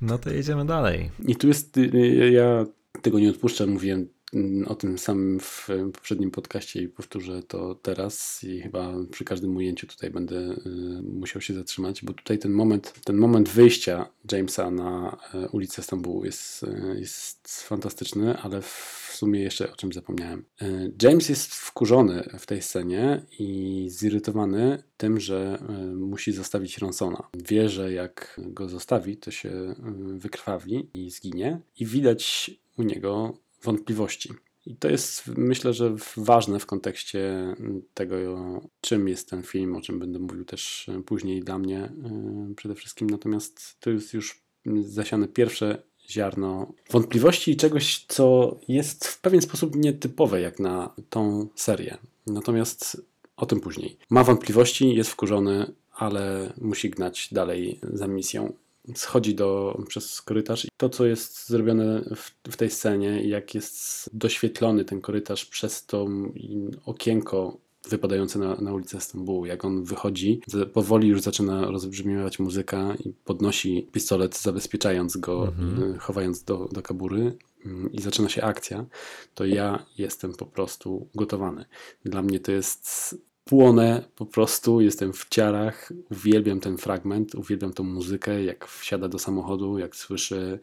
No 0.00 0.18
to 0.18 0.30
jedziemy 0.30 0.64
dalej. 0.64 1.10
I 1.26 1.36
tu 1.36 1.48
jest, 1.48 1.76
y, 1.76 1.80
y, 1.94 2.30
ja 2.30 2.66
tego 3.02 3.18
nie 3.18 3.30
odpuszczę, 3.30 3.66
mówiłem 3.66 4.08
o 4.66 4.74
tym 4.74 4.98
samym 4.98 5.40
w 5.40 5.68
poprzednim 5.92 6.30
podcaście 6.30 6.82
i 6.82 6.88
powtórzę 6.88 7.42
to 7.42 7.74
teraz 7.74 8.44
i 8.44 8.60
chyba 8.60 8.94
przy 9.10 9.24
każdym 9.24 9.56
ujęciu 9.56 9.86
tutaj 9.86 10.10
będę 10.10 10.36
y, 10.36 11.02
musiał 11.02 11.42
się 11.42 11.54
zatrzymać, 11.54 12.04
bo 12.04 12.12
tutaj 12.12 12.38
ten 12.38 12.52
moment, 12.52 12.94
ten 13.04 13.16
moment 13.16 13.48
wyjścia 13.48 14.08
Jamesa 14.32 14.70
na 14.70 15.16
y, 15.34 15.48
ulicę 15.48 15.82
Stambułu 15.82 16.24
jest, 16.24 16.62
y, 16.62 16.96
jest 16.98 17.62
fantastyczny, 17.62 18.38
ale 18.38 18.62
w 18.62 19.10
sumie 19.14 19.40
jeszcze 19.40 19.72
o 19.72 19.76
czym 19.76 19.92
zapomniałem. 19.92 20.44
James 21.02 21.28
jest 21.28 21.54
wkurzony 21.54 22.28
w 22.38 22.46
tej 22.46 22.62
scenie 22.62 23.22
i 23.38 23.86
zirytowany 23.90 24.82
tym, 24.96 25.20
że 25.20 25.62
musi 25.94 26.32
zostawić 26.32 26.78
Ronsona. 26.78 27.28
Wie, 27.34 27.68
że 27.68 27.92
jak 27.92 28.40
go 28.46 28.68
zostawi, 28.68 29.16
to 29.16 29.30
się 29.30 29.74
wykrwawi 30.12 30.90
i 30.94 31.10
zginie 31.10 31.60
i 31.78 31.86
widać 31.86 32.50
u 32.76 32.82
niego 32.82 33.34
wątpliwości. 33.62 34.32
I 34.66 34.76
to 34.76 34.88
jest, 34.88 35.26
myślę, 35.36 35.72
że 35.72 35.94
ważne 36.16 36.58
w 36.60 36.66
kontekście 36.66 37.54
tego, 37.94 38.16
czym 38.80 39.08
jest 39.08 39.30
ten 39.30 39.42
film, 39.42 39.76
o 39.76 39.80
czym 39.80 39.98
będę 39.98 40.18
mówił 40.18 40.44
też 40.44 40.90
później 41.06 41.40
dla 41.40 41.58
mnie 41.58 41.78
e, 41.80 42.54
przede 42.56 42.74
wszystkim. 42.74 43.10
Natomiast 43.10 43.80
to 43.80 43.90
jest 43.90 44.14
już 44.14 44.42
zasiane 44.80 45.28
pierwsze 45.28 45.82
ziarno 46.10 46.72
wątpliwości 46.90 47.50
i 47.50 47.56
czegoś, 47.56 48.04
co 48.08 48.56
jest 48.68 49.06
w 49.06 49.20
pewien 49.20 49.42
sposób 49.42 49.76
nietypowe 49.76 50.40
jak 50.40 50.60
na 50.60 50.94
tą 51.10 51.48
serię. 51.54 51.98
Natomiast 52.26 53.02
o 53.36 53.46
tym 53.46 53.60
później. 53.60 53.96
Ma 54.10 54.24
wątpliwości, 54.24 54.94
jest 54.94 55.10
wkurzony, 55.10 55.72
ale 55.92 56.52
musi 56.60 56.90
gnać 56.90 57.28
dalej 57.32 57.80
za 57.82 58.06
misją 58.06 58.52
schodzi 58.94 59.34
do, 59.34 59.78
przez 59.88 60.22
korytarz 60.22 60.64
i 60.64 60.68
to, 60.76 60.88
co 60.88 61.06
jest 61.06 61.48
zrobione 61.48 62.02
w, 62.16 62.50
w 62.52 62.56
tej 62.56 62.70
scenie, 62.70 63.22
jak 63.22 63.54
jest 63.54 64.10
doświetlony 64.12 64.84
ten 64.84 65.00
korytarz 65.00 65.44
przez 65.44 65.86
to 65.86 66.06
okienko 66.86 67.58
wypadające 67.88 68.38
na, 68.38 68.54
na 68.54 68.72
ulicę 68.72 69.00
Stambułu. 69.00 69.46
Jak 69.46 69.64
on 69.64 69.84
wychodzi, 69.84 70.40
powoli 70.72 71.08
już 71.08 71.20
zaczyna 71.20 71.70
rozbrzmiewać 71.70 72.38
muzyka 72.38 72.94
i 73.04 73.12
podnosi 73.24 73.88
pistolet, 73.92 74.38
zabezpieczając 74.38 75.16
go, 75.16 75.48
mhm. 75.48 75.94
Y, 75.94 75.98
chowając 75.98 76.42
do, 76.42 76.68
do 76.72 76.82
kabury 76.82 77.36
mm, 77.66 77.92
i 77.92 78.00
zaczyna 78.00 78.28
się 78.28 78.42
akcja, 78.42 78.86
to 79.34 79.46
ja 79.46 79.86
jestem 79.98 80.32
po 80.32 80.46
prostu 80.46 81.08
gotowany. 81.14 81.64
Dla 82.04 82.22
mnie 82.22 82.40
to 82.40 82.52
jest 82.52 83.16
płonę 83.48 84.04
po 84.16 84.26
prostu, 84.26 84.80
jestem 84.80 85.12
w 85.12 85.28
ciarach, 85.28 85.92
uwielbiam 86.10 86.60
ten 86.60 86.78
fragment, 86.78 87.34
uwielbiam 87.34 87.72
tą 87.72 87.84
muzykę, 87.84 88.44
jak 88.44 88.66
wsiada 88.66 89.08
do 89.08 89.18
samochodu, 89.18 89.78
jak 89.78 89.96
słyszy, 89.96 90.60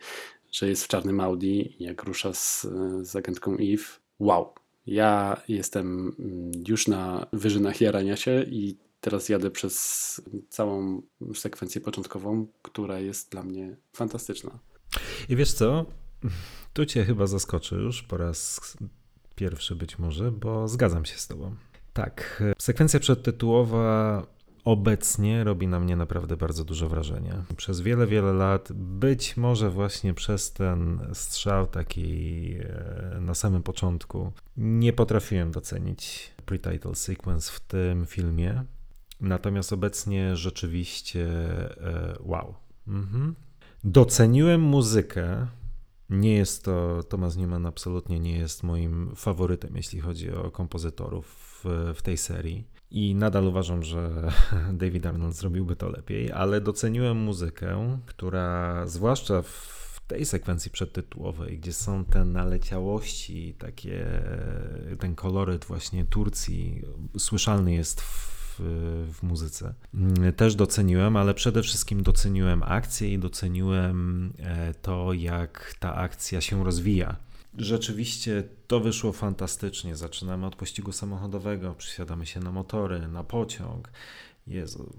że 0.51 0.69
jest 0.69 0.83
w 0.83 0.87
czarnym 0.87 1.19
Audi, 1.19 1.75
jak 1.79 2.03
rusza 2.03 2.33
z, 2.33 2.67
z 3.01 3.15
agentką 3.15 3.53
Eve. 3.53 3.83
Wow, 4.19 4.53
ja 4.87 5.41
jestem 5.47 6.15
mm, 6.19 6.51
już 6.67 6.87
na 6.87 7.27
wyżynach 7.33 7.81
jarania 7.81 8.15
się 8.15 8.43
i 8.43 8.77
teraz 9.01 9.29
jadę 9.29 9.51
przez 9.51 10.21
całą 10.49 11.01
sekwencję 11.33 11.81
początkową, 11.81 12.47
która 12.61 12.99
jest 12.99 13.31
dla 13.31 13.43
mnie 13.43 13.77
fantastyczna. 13.93 14.59
I 15.29 15.35
wiesz 15.35 15.53
co? 15.53 15.85
Tu 16.73 16.85
cię 16.85 17.05
chyba 17.05 17.27
zaskoczy 17.27 17.75
już 17.75 18.03
po 18.03 18.17
raz 18.17 18.61
pierwszy 19.35 19.75
być 19.75 19.99
może, 19.99 20.31
bo 20.31 20.67
zgadzam 20.67 21.05
się 21.05 21.17
z 21.17 21.27
tobą. 21.27 21.55
Tak, 21.95 22.43
sekwencja 22.59 22.99
przedtytułowa 22.99 24.23
obecnie 24.65 25.43
robi 25.43 25.67
na 25.67 25.79
mnie 25.79 25.95
naprawdę 25.95 26.37
bardzo 26.37 26.63
dużo 26.63 26.89
wrażenia. 26.89 27.45
Przez 27.57 27.81
wiele, 27.81 28.07
wiele 28.07 28.33
lat, 28.33 28.71
być 28.73 29.37
może 29.37 29.69
właśnie 29.69 30.13
przez 30.13 30.53
ten 30.53 30.99
strzał 31.13 31.67
taki 31.67 32.53
e, 32.59 33.17
na 33.21 33.33
samym 33.33 33.63
początku, 33.63 34.31
nie 34.57 34.93
potrafiłem 34.93 35.51
docenić 35.51 36.31
pre-title 36.45 36.95
sequence 36.95 37.51
w 37.51 37.59
tym 37.59 38.05
filmie. 38.05 38.63
Natomiast 39.21 39.73
obecnie 39.73 40.35
rzeczywiście 40.35 41.27
e, 41.77 42.15
wow. 42.19 42.55
Mhm. 42.87 43.35
Doceniłem 43.83 44.61
muzykę. 44.61 45.47
Nie 46.09 46.35
jest 46.35 46.63
to, 46.63 47.03
Thomas 47.09 47.37
Newman 47.37 47.65
absolutnie 47.65 48.19
nie 48.19 48.37
jest 48.37 48.63
moim 48.63 49.15
faworytem, 49.15 49.75
jeśli 49.75 49.99
chodzi 49.99 50.31
o 50.31 50.51
kompozytorów 50.51 51.44
w, 51.63 52.01
tej 52.03 52.17
serii. 52.17 52.67
I 52.91 53.15
nadal 53.15 53.47
uważam, 53.47 53.83
że 53.83 54.31
David 54.73 55.05
Arnold 55.05 55.35
zrobiłby 55.35 55.75
to 55.75 55.89
lepiej, 55.89 56.31
ale 56.31 56.61
doceniłem 56.61 57.17
muzykę, 57.17 57.99
która 58.05 58.83
zwłaszcza 58.87 59.41
w 59.41 60.01
tej 60.07 60.25
sekwencji 60.25 60.71
przedtytułowej, 60.71 61.59
gdzie 61.59 61.73
są 61.73 62.05
te 62.05 62.25
naleciałości, 62.25 63.55
takie, 63.57 64.05
ten 64.99 65.15
koloryt 65.15 65.65
właśnie 65.65 66.05
Turcji, 66.05 66.81
słyszalny 67.17 67.73
jest 67.73 68.01
w 68.01 68.35
w, 68.59 69.23
muzyce. 69.23 69.73
Też 70.35 70.55
doceniłem, 70.55 71.17
ale 71.17 71.33
przede 71.33 71.63
wszystkim 71.63 72.03
doceniłem 72.03 72.63
akcję 72.63 73.13
i 73.13 73.19
doceniłem 73.19 74.33
e, 74.39 74.73
to, 74.73 75.13
jak 75.13 75.75
ta 75.79 75.95
akcja 75.95 76.41
się 76.41 76.63
rozwija. 76.63 77.15
Rzeczywiście 77.57 78.43
to 78.67 78.79
wyszło 78.79 79.11
fantastycznie. 79.11 79.95
Zaczynamy 79.95 80.45
od 80.45 80.55
pościgu 80.55 80.91
samochodowego, 80.91 81.75
przysiadamy 81.75 82.25
się 82.25 82.39
na 82.39 82.51
motory, 82.51 83.07
na 83.07 83.23
pociąg. 83.23 83.91
Jezu, 84.47 84.93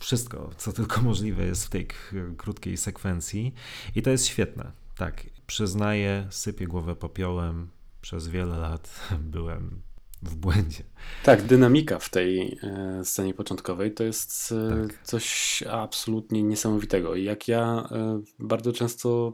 wszystko, 0.00 0.50
co 0.56 0.72
tylko 0.72 1.02
możliwe 1.02 1.44
jest 1.44 1.66
w 1.66 1.70
tej 1.70 1.88
krótkiej 2.36 2.76
sekwencji 2.76 3.54
i 3.94 4.02
to 4.02 4.10
jest 4.10 4.26
świetne. 4.26 4.72
Tak, 4.96 5.26
przyznaję, 5.46 6.26
sypię 6.30 6.66
głowę 6.66 6.96
popiołem. 6.96 7.68
Przez 8.00 8.28
wiele 8.28 8.58
lat 8.58 9.08
byłem 9.34 9.82
w 10.22 10.34
błędzie. 10.34 10.82
Tak, 11.22 11.42
dynamika 11.42 11.98
w 11.98 12.10
tej 12.10 12.58
e, 12.62 13.04
scenie 13.04 13.34
początkowej 13.34 13.94
to 13.94 14.04
jest 14.04 14.52
e, 14.52 14.86
tak. 14.88 15.02
coś 15.02 15.62
absolutnie 15.70 16.42
niesamowitego. 16.42 17.14
I 17.14 17.24
jak 17.24 17.48
ja 17.48 17.88
e, 17.92 18.20
bardzo 18.38 18.72
często 18.72 19.32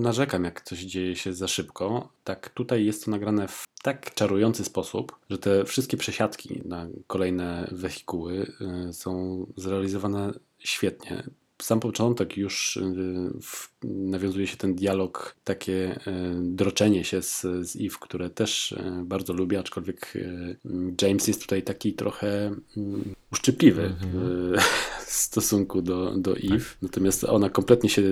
narzekam, 0.00 0.44
jak 0.44 0.60
coś 0.60 0.78
dzieje 0.78 1.16
się 1.16 1.34
za 1.34 1.48
szybko, 1.48 2.08
tak 2.24 2.48
tutaj 2.48 2.84
jest 2.84 3.04
to 3.04 3.10
nagrane 3.10 3.48
w 3.48 3.64
tak 3.82 4.14
czarujący 4.14 4.64
sposób, 4.64 5.18
że 5.30 5.38
te 5.38 5.64
wszystkie 5.64 5.96
przesiadki 5.96 6.60
na 6.64 6.86
kolejne 7.06 7.68
wehikuły 7.72 8.52
są 8.92 9.46
zrealizowane 9.56 10.32
świetnie 10.58 11.22
sam 11.62 11.80
początek 11.80 12.36
już 12.36 12.76
y, 12.76 13.82
nawiązuje 13.84 14.46
się 14.46 14.56
ten 14.56 14.74
dialog, 14.74 15.36
takie 15.44 15.96
y, 15.96 16.00
droczenie 16.40 17.04
się 17.04 17.22
z, 17.22 17.40
z 17.40 17.76
Eve, 17.76 17.96
które 18.00 18.30
też 18.30 18.72
y, 18.72 19.02
bardzo 19.04 19.32
lubię, 19.32 19.58
aczkolwiek 19.58 20.14
James 21.02 21.28
jest 21.28 21.42
tutaj 21.42 21.62
taki 21.62 21.92
trochę 21.92 22.54
mm, 22.76 23.14
uszczypliwy 23.32 23.82
mhm. 23.82 24.54
w 25.06 25.10
stosunku 25.10 25.82
do, 25.82 26.14
do 26.16 26.36
Eve, 26.36 26.58
tak. 26.58 26.76
natomiast 26.82 27.24
ona 27.24 27.50
kompletnie 27.50 27.90
się 27.90 28.02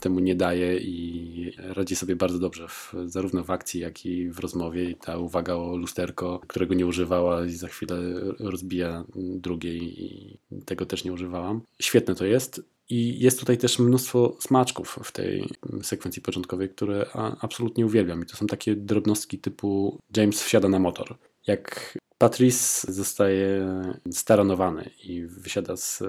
temu 0.00 0.20
nie 0.20 0.34
daje 0.34 0.78
i 0.78 1.52
radzi 1.58 1.96
sobie 1.96 2.16
bardzo 2.16 2.38
dobrze 2.38 2.68
w, 2.68 2.94
zarówno 3.04 3.44
w 3.44 3.50
akcji, 3.50 3.80
jak 3.80 4.06
i 4.06 4.30
w 4.30 4.38
rozmowie 4.38 4.90
i 4.90 4.94
ta 4.94 5.18
uwaga 5.18 5.54
o 5.54 5.76
lusterko, 5.76 6.40
którego 6.46 6.74
nie 6.74 6.86
używała 6.86 7.46
i 7.46 7.50
za 7.50 7.68
chwilę 7.68 7.96
rozbija 8.38 9.04
drugiej 9.16 10.02
i 10.04 10.38
tego 10.64 10.86
też 10.86 11.04
nie 11.04 11.12
używałam. 11.12 11.60
Świetne 11.82 12.14
to 12.14 12.26
jest. 12.26 12.62
I 12.88 13.18
jest 13.18 13.40
tutaj 13.40 13.58
też 13.58 13.78
mnóstwo 13.78 14.36
smaczków 14.40 14.98
w 15.02 15.12
tej 15.12 15.48
sekwencji 15.82 16.22
początkowej, 16.22 16.68
które 16.68 17.06
absolutnie 17.40 17.86
uwielbiam. 17.86 18.22
I 18.22 18.26
to 18.26 18.36
są 18.36 18.46
takie 18.46 18.76
drobnostki 18.76 19.38
typu 19.38 19.98
James 20.16 20.42
wsiada 20.42 20.68
na 20.68 20.78
motor. 20.78 21.16
Jak 21.46 21.98
Patrice 22.18 22.92
zostaje 22.92 23.68
staranowany 24.12 24.90
i 25.04 25.26
wysiada 25.26 25.76
z, 25.76 26.02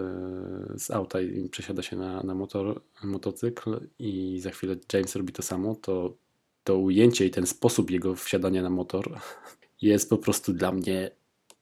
z 0.75 0.91
auta 0.91 1.21
i 1.21 1.49
przesiada 1.49 1.81
się 1.81 1.95
na, 1.95 2.23
na 2.23 2.35
motor, 2.35 2.81
motocykl 3.03 3.87
i 3.99 4.39
za 4.39 4.51
chwilę 4.51 4.75
James 4.93 5.15
robi 5.15 5.33
to 5.33 5.41
samo, 5.41 5.75
to 5.75 6.17
to 6.67 6.77
ujęcie 6.77 7.25
i 7.25 7.31
ten 7.31 7.47
sposób 7.47 7.91
jego 7.91 8.15
wsiadania 8.15 8.61
na 8.61 8.69
motor 8.69 9.19
jest 9.81 10.09
po 10.09 10.17
prostu 10.17 10.53
dla 10.53 10.71
mnie 10.71 11.11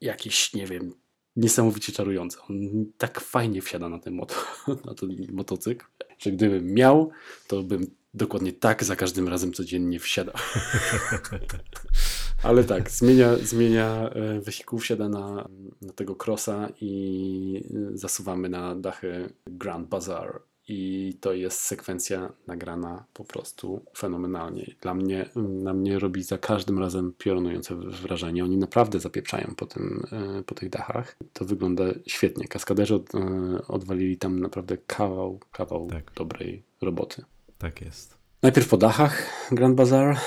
jakiś, 0.02 0.54
nie 0.54 0.68
wiem, 0.68 0.94
niesamowicie 1.36 1.94
czarujący. 1.94 2.38
On 2.50 2.86
tak 2.98 3.20
fajnie 3.20 3.62
wsiada 3.62 3.90
na 3.90 4.00
ten, 4.00 4.16
na 4.88 4.94
ten 4.94 5.28
motocykl, 5.32 5.86
że 6.18 6.32
gdybym 6.32 6.74
miał, 6.74 7.12
to 7.48 7.64
bym 7.64 7.88
dokładnie 8.14 8.54
tak 8.54 8.84
za 8.84 8.96
każdym 8.96 9.28
razem 9.28 9.54
codziennie 9.54 10.00
wsiadał. 10.00 10.36
Ale 12.46 12.64
tak, 12.64 12.92
zmienia, 12.92 13.38
zmienia 13.38 14.10
e, 14.10 14.40
wehikuł, 14.42 14.80
wsiada 14.80 15.10
na, 15.10 15.50
na 15.82 15.94
tego 15.94 16.16
crossa 16.26 16.70
i 16.82 17.64
zasuwamy 17.94 18.50
na 18.50 18.76
dachy 18.76 19.30
Grand 19.48 19.88
Bazaar 19.88 20.42
i 20.68 21.14
to 21.22 21.34
jest 21.34 21.62
sekwencja 21.62 22.34
nagrana 22.48 23.06
po 23.14 23.24
prostu 23.24 23.86
fenomenalnie. 23.98 24.76
Dla 24.82 24.94
mnie, 24.94 25.30
na 25.36 25.74
mnie 25.74 26.00
robi 26.00 26.24
za 26.24 26.38
każdym 26.38 26.80
razem 26.80 27.14
piorunujące 27.18 27.76
wrażenie. 27.76 28.44
Oni 28.44 28.58
naprawdę 28.58 29.00
zapieprzają 29.00 29.54
po, 29.58 29.66
tym, 29.66 30.04
e, 30.12 30.44
po 30.44 30.56
tych 30.56 30.70
dachach. 30.70 31.18
To 31.34 31.46
wygląda 31.46 31.84
świetnie. 32.08 32.48
Kaskaderzy 32.48 32.96
od, 32.96 33.16
e, 33.16 33.20
odwalili 33.68 34.18
tam 34.18 34.40
naprawdę 34.40 34.78
kawał, 34.88 35.40
kawał 35.52 35.88
tak. 35.88 36.12
dobrej 36.16 36.64
roboty. 36.82 37.24
Tak 37.58 37.82
jest. 37.82 38.18
Najpierw 38.42 38.70
po 38.70 38.78
dachach 38.78 39.30
Grand 39.52 39.76
Bazaar, 39.76 40.18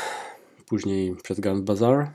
później 0.68 1.14
przed 1.22 1.40
Grand 1.40 1.64
Bazaar 1.64 2.12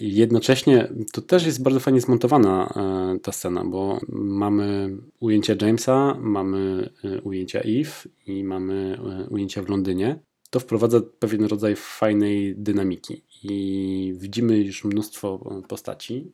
i 0.00 0.14
jednocześnie 0.14 0.88
to 1.12 1.22
też 1.22 1.46
jest 1.46 1.62
bardzo 1.62 1.80
fajnie 1.80 2.00
zmontowana 2.00 2.74
e, 2.76 3.18
ta 3.18 3.32
scena, 3.32 3.64
bo 3.64 4.00
mamy 4.08 4.96
ujęcia 5.20 5.54
Jamesa, 5.60 6.16
mamy 6.20 6.90
e, 7.04 7.20
ujęcia 7.20 7.60
Eve 7.60 7.90
i 8.26 8.44
mamy 8.44 8.98
e, 8.98 9.28
ujęcia 9.28 9.62
w 9.62 9.68
Londynie. 9.68 10.18
To 10.50 10.60
wprowadza 10.60 11.00
pewien 11.18 11.44
rodzaj 11.44 11.76
fajnej 11.76 12.54
dynamiki 12.56 13.22
i 13.44 14.14
widzimy 14.16 14.58
już 14.58 14.84
mnóstwo 14.84 15.62
postaci. 15.68 16.32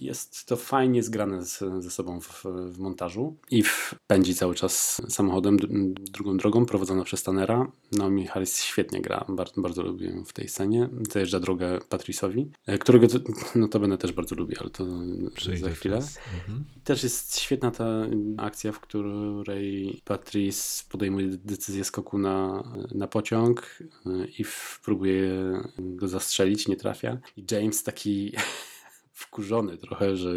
Jest 0.00 0.46
to 0.46 0.56
fajnie 0.56 1.02
zgrane 1.02 1.44
z, 1.44 1.58
ze 1.78 1.90
sobą 1.90 2.20
w, 2.20 2.44
w 2.44 2.78
montażu. 2.78 3.36
I 3.50 3.62
pędzi 4.06 4.34
cały 4.34 4.54
czas 4.54 5.02
samochodem 5.08 5.56
drugą 5.96 6.36
drogą, 6.36 6.66
prowadzona 6.66 7.04
przez 7.04 7.22
Tanera. 7.22 7.72
Naomi 7.92 8.26
Harris 8.26 8.62
świetnie 8.62 9.00
gra, 9.00 9.24
bardzo, 9.28 9.60
bardzo 9.60 9.82
lubię 9.82 10.22
w 10.26 10.32
tej 10.32 10.48
scenie. 10.48 10.88
Zajeżdża 11.12 11.40
drogę 11.40 11.78
Patrice'owi, 11.90 12.46
e, 12.66 12.78
którego 12.78 13.06
notabene 13.54 13.98
też 13.98 14.12
bardzo 14.12 14.34
lubię, 14.34 14.56
ale 14.60 14.70
to 14.70 14.86
Przyjdzie 15.34 15.64
za 15.64 15.70
chwilę. 15.70 15.96
Mhm. 15.96 16.64
Też 16.84 17.02
jest 17.02 17.38
świetna 17.38 17.70
ta 17.70 18.06
akcja, 18.36 18.72
w 18.72 18.80
której 18.80 20.00
Patrice 20.04 20.84
podejmuje 20.88 21.26
decyzję 21.28 21.84
skoku 21.84 22.18
na, 22.18 22.64
na 22.94 23.06
pociąg 23.06 23.78
e, 24.06 24.26
i 24.38 24.44
próbuje 24.84 25.32
go 25.78 26.08
zastrzelić 26.08 26.49
strzelić, 26.50 26.68
nie 26.68 26.76
trafia. 26.76 27.18
I 27.36 27.44
James 27.50 27.82
taki 27.82 28.32
wkurzony 29.12 29.76
trochę, 29.76 30.16
że 30.16 30.30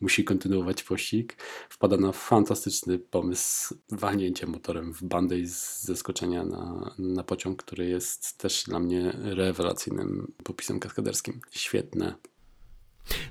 musi 0.00 0.24
kontynuować 0.24 0.82
pościg, 0.82 1.36
wpada 1.68 1.96
na 1.96 2.12
fantastyczny 2.12 2.98
pomysł 2.98 3.74
walnięcia 3.90 4.46
motorem 4.46 4.94
w 4.94 5.02
bandę 5.02 5.38
i 5.38 5.46
z 5.46 5.82
zeskoczenia 5.82 6.44
na, 6.44 6.94
na 6.98 7.24
pociąg, 7.24 7.62
który 7.62 7.88
jest 7.88 8.38
też 8.38 8.64
dla 8.64 8.80
mnie 8.80 9.12
rewelacyjnym 9.14 10.32
popisem 10.44 10.80
kaskaderskim. 10.80 11.40
Świetne. 11.50 12.14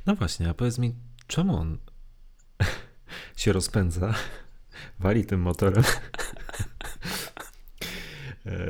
No 0.06 0.16
właśnie, 0.16 0.50
a 0.50 0.54
powiedz 0.54 0.78
mi, 0.78 0.96
czemu 1.28 1.56
on 1.56 1.78
się 3.42 3.54
rozpędza, 3.54 4.14
wali 5.00 5.26
tym 5.26 5.42
motorem 5.42 5.84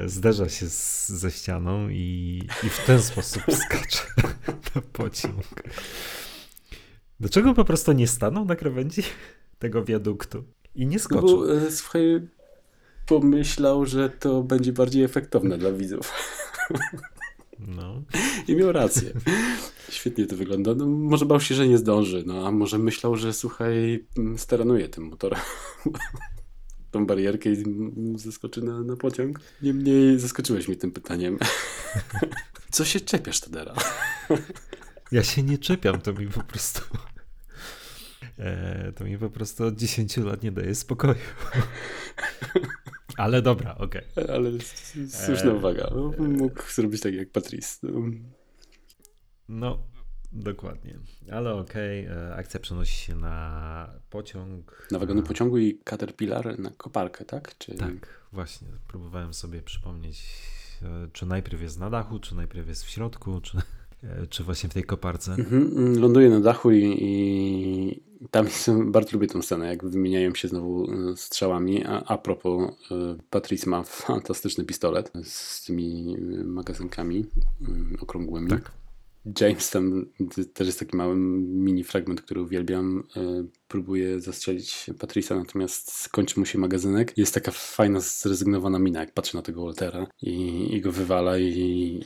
zderza 0.06 0.50
się 0.50 0.70
z, 0.70 1.10
ze 1.10 1.32
ścianą 1.32 1.90
i, 1.90 2.42
i 2.64 2.70
w 2.70 2.86
ten 2.86 3.02
sposób 3.02 3.44
skacze 3.66 4.04
na 4.76 4.82
pociąg. 4.82 5.46
Dlaczego 7.20 7.54
po 7.54 7.66
prostu 7.66 7.92
nie 7.92 8.08
stanął 8.08 8.46
na 8.46 8.56
krawędzi 8.56 9.04
tego 9.60 9.86
wiaduktu 9.86 10.44
i 10.76 10.86
nie 10.86 11.00
skoczył? 11.00 11.38
Bo, 11.38 11.58
e, 11.58 11.72
słuchaj, 11.72 12.28
pomyślał, 13.06 13.86
że 13.86 14.10
to 14.10 14.44
będzie 14.44 14.74
bardziej 14.74 15.04
efektowne 15.04 15.58
dla 15.58 15.72
widzów. 15.72 16.14
No. 17.60 18.02
I 18.48 18.56
miał 18.56 18.72
rację. 18.72 19.12
Świetnie 19.90 20.26
to 20.26 20.36
wygląda. 20.36 20.76
No, 20.76 20.86
może 20.86 21.26
bał 21.26 21.40
się, 21.40 21.56
że 21.56 21.68
nie 21.68 21.78
zdąży, 21.78 22.24
no 22.26 22.48
a 22.48 22.52
może 22.52 22.78
myślał, 22.78 23.16
że 23.16 23.34
słuchaj, 23.34 24.06
steranuje 24.38 24.90
tym 24.90 25.04
motorem 25.04 25.40
tą 26.92 27.06
barierkę 27.06 27.50
i 27.50 27.64
zeskoczy 28.16 28.62
na, 28.62 28.84
na 28.84 28.96
pociąg. 28.96 29.40
Niemniej 29.62 30.20
zaskoczyłeś 30.20 30.68
mnie 30.68 30.78
tym 30.78 30.92
pytaniem. 30.92 31.38
Co 32.72 32.86
się 32.86 33.00
czepiasz, 33.00 33.40
Tadera? 33.40 33.74
Ja 35.12 35.24
się 35.24 35.44
nie 35.44 35.58
czepiam, 35.58 36.02
to 36.02 36.14
mi 36.14 36.28
po 36.28 36.44
prostu... 36.44 36.82
e, 38.38 38.92
to 38.92 39.04
mi 39.04 39.18
po 39.18 39.30
prostu 39.30 39.66
od 39.66 39.76
10 39.76 40.18
lat 40.18 40.44
nie 40.44 40.52
daje 40.52 40.76
spokoju. 40.76 41.16
Ale 43.18 43.42
dobra, 43.42 43.76
okej. 43.78 44.02
Okay. 44.12 44.36
Ale 44.36 44.52
słuszna 45.10 45.52
E, 45.52 45.54
uwaga. 45.54 45.90
Mógł 46.18 46.72
zrobić 46.72 47.02
tak 47.02 47.14
jak 47.14 47.30
Patrice. 47.30 47.88
No, 49.50 49.80
dokładnie. 50.32 51.00
Ale 51.32 51.54
okej, 51.54 52.08
okay. 52.08 52.36
akcja 52.36 52.60
przenosi 52.60 52.94
się 52.94 53.16
na 53.16 53.90
pociąg. 54.10 54.88
Na 54.92 55.00
wagony 55.00 55.24
pociągu 55.24 55.58
i 55.58 55.80
Caterpillar 55.84 56.60
na 56.60 56.70
koparkę, 56.70 57.26
tak? 57.26 57.58
Czy... 57.58 57.76
Tak, 57.76 58.24
właśnie. 58.34 58.68
Próbowałem 58.88 59.34
sobie 59.34 59.62
przypomnieć, 59.62 60.24
e, 60.82 61.08
czy 61.14 61.26
najpierw 61.26 61.62
jest 61.62 61.80
na 61.80 61.90
dachu, 61.90 62.20
czy 62.20 62.36
najpierw 62.36 62.68
jest 62.68 62.84
w 62.84 62.90
środku, 62.90 63.42
czy, 63.42 63.58
e, 64.04 64.28
czy 64.28 64.44
właśnie 64.44 64.70
w 64.70 64.74
tej 64.74 64.84
koparce. 64.84 65.34
Mhm, 65.34 66.00
ląduje 66.00 66.30
na 66.30 66.40
dachu 66.40 66.72
i, 66.72 66.98
i 67.02 68.28
tam 68.32 68.46
jest, 68.46 68.72
bardzo 68.86 69.12
lubię 69.14 69.28
tę 69.28 69.44
scenę, 69.44 69.68
jak 69.68 69.86
wymieniają 69.86 70.36
się 70.36 70.48
znowu 70.48 70.92
e, 70.92 71.18
strzałami. 71.18 71.86
A, 71.86 72.04
a 72.04 72.18
propos, 72.18 72.72
Patrice 73.30 73.70
ma 73.70 73.84
fantastyczny 74.08 74.66
pistolet 74.66 75.12
z 75.24 75.66
tymi 75.66 76.18
magazynkami 76.44 77.26
okrągłymi. 78.02 78.50
Tak. 78.50 78.72
James 79.42 79.70
tam 79.70 80.06
też 80.54 80.68
jest 80.68 80.80
taki 80.80 80.98
mały 80.98 81.16
mini 81.16 81.84
fragment, 81.84 82.22
który 82.22 82.42
uwielbiam. 82.42 83.04
Próbuje 83.68 84.20
zastrzelić 84.20 84.90
Patrisa, 85.00 85.36
natomiast 85.36 85.92
skończy 85.92 86.40
mu 86.40 86.46
się 86.46 86.60
magazynek. 86.60 87.18
Jest 87.18 87.34
taka 87.34 87.52
fajna, 87.52 88.00
zrezygnowana 88.00 88.80
mina, 88.80 89.00
jak 89.00 89.14
patrzy 89.14 89.36
na 89.36 89.42
tego 89.42 89.66
Waltera 89.66 90.08
i, 90.22 90.68
i 90.76 90.82
go 90.82 90.92
wywala 90.92 91.38
i, 91.38 91.46
i, 91.46 92.00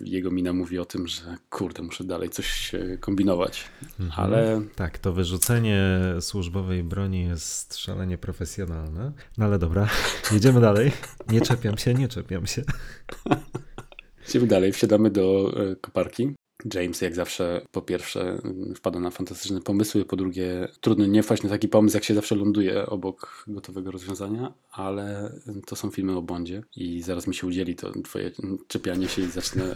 jego 0.00 0.30
mina 0.30 0.52
mówi 0.52 0.78
o 0.78 0.84
tym, 0.84 1.08
że 1.08 1.36
kurde, 1.50 1.82
muszę 1.82 2.04
dalej 2.04 2.30
coś 2.30 2.72
kombinować. 3.00 3.64
Mhm. 4.00 4.12
Ale... 4.16 4.62
Tak, 4.76 4.98
to 4.98 5.12
wyrzucenie 5.12 6.00
służbowej 6.20 6.84
broni 6.84 7.24
jest 7.24 7.76
szalenie 7.76 8.18
profesjonalne. 8.18 9.12
No 9.38 9.44
ale 9.44 9.58
dobra, 9.58 9.88
jedziemy 10.32 10.60
dalej. 10.60 10.92
Nie 11.30 11.40
czepiam 11.40 11.78
się, 11.78 11.94
nie 11.94 12.08
czepiam 12.08 12.46
się. 12.46 12.62
Idziemy 14.28 14.46
dalej, 14.46 14.72
wsiadamy 14.72 15.10
do 15.10 15.54
koparki. 15.80 16.34
James 16.74 17.00
jak 17.00 17.14
zawsze 17.14 17.66
po 17.72 17.82
pierwsze 17.82 18.38
wpada 18.76 19.00
na 19.00 19.10
fantastyczne 19.10 19.60
pomysły, 19.60 20.04
po 20.04 20.16
drugie 20.16 20.68
trudno 20.80 21.06
nie 21.06 21.22
wpaść 21.22 21.42
na 21.42 21.48
taki 21.48 21.68
pomysł, 21.68 21.96
jak 21.96 22.04
się 22.04 22.14
zawsze 22.14 22.34
ląduje 22.34 22.86
obok 22.86 23.44
gotowego 23.46 23.90
rozwiązania, 23.90 24.52
ale 24.70 25.32
to 25.66 25.76
są 25.76 25.90
filmy 25.90 26.16
o 26.16 26.22
Bondzie 26.22 26.62
i 26.76 27.02
zaraz 27.02 27.26
mi 27.26 27.34
się 27.34 27.46
udzieli 27.46 27.76
to 27.76 27.92
twoje 28.04 28.30
czepianie 28.68 29.08
się 29.08 29.22
i 29.22 29.26
zacznę... 29.26 29.64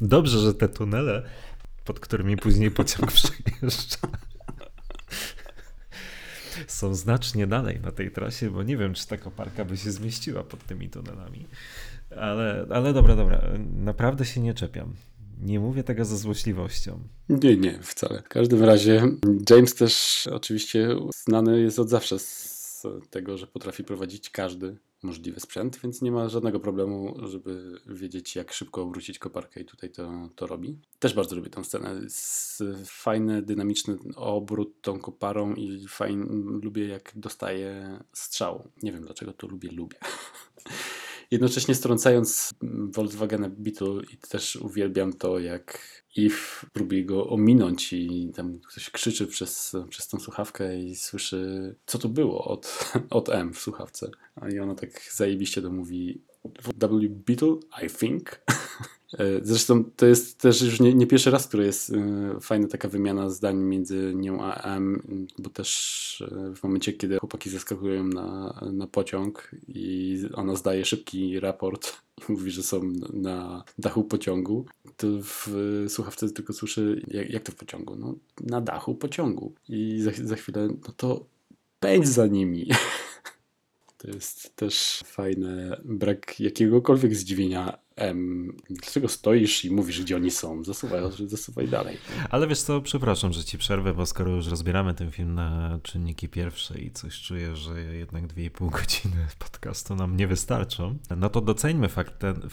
Dobrze, 0.00 0.38
że 0.38 0.54
te 0.54 0.68
tunele, 0.68 1.22
pod 1.84 2.00
którymi 2.00 2.36
później 2.36 2.70
pociąg 2.70 3.12
przejeżdża 3.18 4.08
są 6.66 6.94
znacznie 6.94 7.46
dalej 7.46 7.80
na 7.80 7.92
tej 7.92 8.10
trasie, 8.10 8.50
bo 8.50 8.62
nie 8.62 8.76
wiem, 8.76 8.94
czy 8.94 9.06
ta 9.06 9.16
koparka 9.16 9.64
by 9.64 9.76
się 9.76 9.90
zmieściła 9.90 10.44
pod 10.44 10.66
tymi 10.66 10.88
tunelami. 10.88 11.46
Ale, 12.16 12.66
ale 12.70 12.92
dobra, 12.92 13.16
dobra, 13.16 13.42
naprawdę 13.76 14.24
się 14.24 14.40
nie 14.40 14.54
czepiam. 14.54 14.94
Nie 15.42 15.60
mówię 15.60 15.84
tego 15.84 16.04
ze 16.04 16.16
złośliwością. 16.16 17.00
Nie, 17.28 17.56
nie, 17.56 17.78
wcale. 17.82 18.22
W 18.22 18.28
każdym 18.28 18.64
razie 18.64 19.02
James 19.50 19.74
też 19.74 20.26
oczywiście 20.32 20.88
znany 21.26 21.60
jest 21.60 21.78
od 21.78 21.88
zawsze 21.88 22.18
z 22.18 22.86
tego, 23.10 23.38
że 23.38 23.46
potrafi 23.46 23.84
prowadzić 23.84 24.30
każdy 24.30 24.76
możliwy 25.02 25.40
sprzęt, 25.40 25.80
więc 25.82 26.02
nie 26.02 26.12
ma 26.12 26.28
żadnego 26.28 26.60
problemu, 26.60 27.16
żeby 27.28 27.80
wiedzieć, 27.86 28.36
jak 28.36 28.52
szybko 28.52 28.82
obrócić 28.82 29.18
koparkę 29.18 29.60
i 29.60 29.64
tutaj 29.64 29.90
to, 29.90 30.28
to 30.36 30.46
robi. 30.46 30.78
Też 30.98 31.14
bardzo 31.14 31.36
lubię 31.36 31.50
tę 31.50 31.64
scenę. 31.64 32.00
Fajny, 32.84 33.42
dynamiczny 33.42 33.96
obrót 34.16 34.82
tą 34.82 34.98
koparą 34.98 35.54
i 35.54 35.88
fajnie 35.88 36.24
lubię, 36.62 36.88
jak 36.88 37.12
dostaje 37.16 37.98
strzał. 38.12 38.68
Nie 38.82 38.92
wiem, 38.92 39.02
dlaczego 39.02 39.32
to 39.32 39.46
lubię, 39.46 39.70
lubię. 39.70 39.98
jednocześnie 41.30 41.74
strącając 41.74 42.54
Volkswagena 42.62 43.48
Beetle 43.48 44.00
i 44.12 44.16
też 44.16 44.56
uwielbiam 44.56 45.12
to, 45.12 45.38
jak 45.38 45.78
Eve 46.18 46.36
próbuje 46.72 47.04
go 47.04 47.28
ominąć 47.28 47.92
i 47.92 48.32
tam 48.36 48.58
ktoś 48.60 48.90
krzyczy 48.90 49.26
przez, 49.26 49.76
przez 49.88 50.08
tą 50.08 50.20
słuchawkę 50.20 50.80
i 50.80 50.96
słyszy, 50.96 51.74
co 51.86 51.98
to 51.98 52.08
było 52.08 52.44
od, 52.44 52.92
od 53.10 53.28
M 53.28 53.52
w 53.52 53.58
słuchawce. 53.58 54.10
I 54.54 54.58
ona 54.58 54.74
tak 54.74 54.90
zajebiście 55.12 55.62
to 55.62 55.70
mówi 55.70 56.22
W 56.44 56.72
Beetle, 57.08 57.56
I 57.86 57.90
think. 57.90 58.30
E, 59.18 59.24
zresztą 59.42 59.84
to 59.84 60.06
jest 60.06 60.40
też 60.40 60.62
już 60.62 60.80
nie, 60.80 60.94
nie 60.94 61.06
pierwszy 61.06 61.30
raz, 61.30 61.48
który 61.48 61.64
jest 61.64 61.90
e, 61.90 62.40
fajna 62.40 62.68
taka 62.68 62.88
wymiana 62.88 63.30
zdań 63.30 63.56
między 63.56 64.12
nią 64.14 64.42
a 64.42 64.76
M, 64.76 65.02
bo 65.38 65.50
też 65.50 66.24
e, 66.32 66.54
w 66.54 66.62
momencie, 66.62 66.92
kiedy 66.92 67.18
chłopaki 67.18 67.50
zaskakują 67.50 68.04
na, 68.04 68.60
na 68.72 68.86
pociąg 68.86 69.50
i 69.68 70.18
ona 70.34 70.56
zdaje 70.56 70.84
szybki 70.84 71.40
raport 71.40 71.96
i 72.18 72.22
mówi, 72.32 72.50
że 72.50 72.62
są 72.62 72.92
na 73.12 73.64
dachu 73.78 74.04
pociągu, 74.04 74.66
to 74.96 75.06
w 75.22 75.48
słuchawce 75.88 76.30
tylko 76.30 76.52
słyszy, 76.52 77.02
jak, 77.08 77.30
jak 77.30 77.42
to 77.42 77.52
w 77.52 77.56
pociągu? 77.56 77.96
No, 77.96 78.14
na 78.40 78.60
dachu 78.60 78.94
pociągu. 78.94 79.52
I 79.68 80.00
za, 80.00 80.10
za 80.24 80.36
chwilę, 80.36 80.68
no 80.68 80.94
to 80.96 81.24
pędź 81.80 82.08
za 82.08 82.26
nimi. 82.26 82.68
To 84.02 84.08
jest 84.08 84.56
też 84.56 85.02
fajne, 85.04 85.80
brak 85.84 86.40
jakiegokolwiek 86.40 87.14
zdziwienia 87.14 87.78
em, 87.96 88.56
dlaczego 88.70 89.08
stoisz 89.08 89.64
i 89.64 89.70
mówisz, 89.70 90.02
gdzie 90.02 90.16
oni 90.16 90.30
są? 90.30 90.64
Zasuwaj, 90.64 91.00
zasuwaj 91.26 91.68
dalej. 91.68 91.96
Ale 92.30 92.46
wiesz 92.46 92.62
co, 92.62 92.80
przepraszam, 92.80 93.32
że 93.32 93.44
ci 93.44 93.58
przerwę, 93.58 93.94
bo 93.94 94.06
skoro 94.06 94.30
już 94.30 94.46
rozbieramy 94.46 94.94
ten 94.94 95.10
film 95.10 95.34
na 95.34 95.78
czynniki 95.82 96.28
pierwsze 96.28 96.78
i 96.78 96.90
coś 96.90 97.20
czuję, 97.20 97.56
że 97.56 97.80
jednak 97.80 98.26
2,5 98.26 98.70
godziny 98.70 99.26
podcastu 99.38 99.94
nam 99.96 100.16
nie 100.16 100.26
wystarczą, 100.26 100.98
no 101.16 101.30
to 101.30 101.40
doceńmy 101.40 101.88
fakt, 101.88 102.18
ten, 102.18 102.48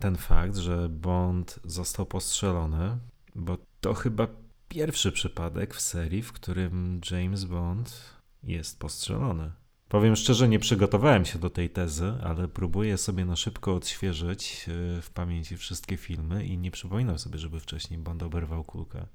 ten 0.00 0.16
fakt, 0.16 0.56
że 0.56 0.88
Bond 0.88 1.60
został 1.64 2.06
postrzelony, 2.06 2.98
bo 3.34 3.58
to 3.80 3.94
chyba 3.94 4.28
pierwszy 4.68 5.12
przypadek 5.12 5.74
w 5.74 5.80
serii, 5.80 6.22
w 6.22 6.32
którym 6.32 7.00
James 7.10 7.44
Bond 7.44 8.00
jest 8.42 8.78
postrzelony. 8.78 9.50
Powiem 9.88 10.16
szczerze, 10.16 10.48
nie 10.48 10.58
przygotowałem 10.58 11.24
się 11.24 11.38
do 11.38 11.50
tej 11.50 11.70
tezy, 11.70 12.12
ale 12.22 12.48
próbuję 12.48 12.98
sobie 12.98 13.24
na 13.24 13.36
szybko 13.36 13.74
odświeżyć 13.74 14.66
e, 14.68 15.02
w 15.02 15.10
pamięci 15.10 15.56
wszystkie 15.56 15.96
filmy 15.96 16.46
i 16.46 16.58
nie 16.58 16.70
przypominam 16.70 17.18
sobie, 17.18 17.38
żeby 17.38 17.60
wcześniej 17.60 17.98
Bond 17.98 18.22
oberwał 18.22 18.64
kulkę. 18.64 19.06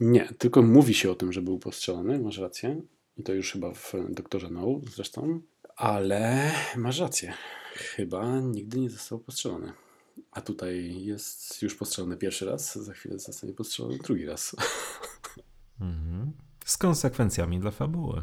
Nie, 0.00 0.28
tylko 0.38 0.62
mówi 0.62 0.94
się 0.94 1.10
o 1.10 1.14
tym, 1.14 1.32
że 1.32 1.42
był 1.42 1.58
postrzelony, 1.58 2.18
masz 2.18 2.38
rację. 2.38 2.82
I 3.16 3.22
to 3.22 3.32
już 3.32 3.52
chyba 3.52 3.74
w 3.74 3.92
Doktorze 4.10 4.48
No 4.50 4.80
zresztą. 4.94 5.40
Ale 5.76 6.50
masz 6.76 6.98
rację. 6.98 7.32
Chyba 7.74 8.40
nigdy 8.40 8.80
nie 8.80 8.90
został 8.90 9.18
postrzelony. 9.18 9.72
A 10.30 10.40
tutaj 10.40 11.04
jest 11.04 11.62
już 11.62 11.74
postrzelony 11.74 12.16
pierwszy 12.16 12.46
raz, 12.46 12.76
za 12.76 12.92
chwilę 12.92 13.18
zostanie 13.18 13.52
postrzelony 13.52 13.98
drugi 13.98 14.26
raz. 14.26 14.56
Mhm. 15.80 16.32
Z 16.64 16.76
konsekwencjami 16.76 17.60
dla 17.60 17.70
fabuły. 17.70 18.22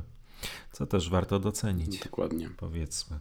Co 0.72 0.86
też 0.86 1.10
warto 1.10 1.40
docenić. 1.40 2.00
Dokładnie. 2.00 2.50
Powiedzmy. 2.58 3.20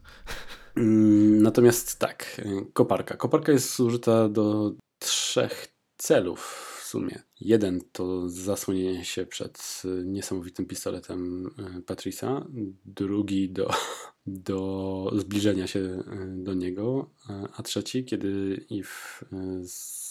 Mm, 0.76 1.42
natomiast 1.42 1.98
tak, 1.98 2.40
koparka. 2.72 3.16
Koparka 3.16 3.52
jest 3.52 3.80
użyta 3.80 4.28
do 4.28 4.72
trzech 4.98 5.68
celów 5.96 6.40
w 6.82 6.86
sumie. 6.86 7.22
Jeden 7.40 7.80
to 7.92 8.28
zasłonienie 8.28 9.04
się 9.04 9.26
przed 9.26 9.82
niesamowitym 10.04 10.66
pistoletem 10.66 11.50
e, 11.58 11.80
Patrisa, 11.82 12.46
drugi 12.84 13.50
do, 13.50 13.70
do 14.26 15.10
zbliżenia 15.16 15.66
się 15.66 15.80
e, 15.80 16.02
do 16.36 16.54
niego, 16.54 17.10
a 17.56 17.62
trzeci, 17.62 18.04
kiedy 18.04 18.60
Eve 18.70 19.28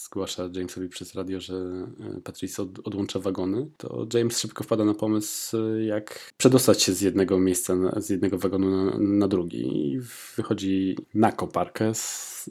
zgłasza 0.08 0.49
Jamesowi 0.53 0.89
przez 0.89 1.16
radio, 1.16 1.39
że 1.39 1.55
e, 1.55 2.22
Patrice 2.24 2.62
od, 2.62 2.88
odłącza 2.88 3.20
wagony, 3.20 3.70
to 3.78 4.08
James 4.14 4.39
szybko 4.39 4.64
wpada 4.64 4.86
na 4.86 4.93
pomysł, 4.93 5.58
e, 5.58 5.84
jak 5.84 6.32
przedostać 6.38 6.84
się 6.84 6.93
z 6.93 7.01
jednego 7.01 7.39
miejsca, 7.39 7.74
z 7.97 8.10
jednego 8.10 8.38
wagonu 8.38 8.86
na, 8.86 8.97
na 8.99 9.28
drugi. 9.28 9.91
I 9.91 9.99
wychodzi 10.36 10.97
na 11.14 11.32
koparkę 11.32 11.91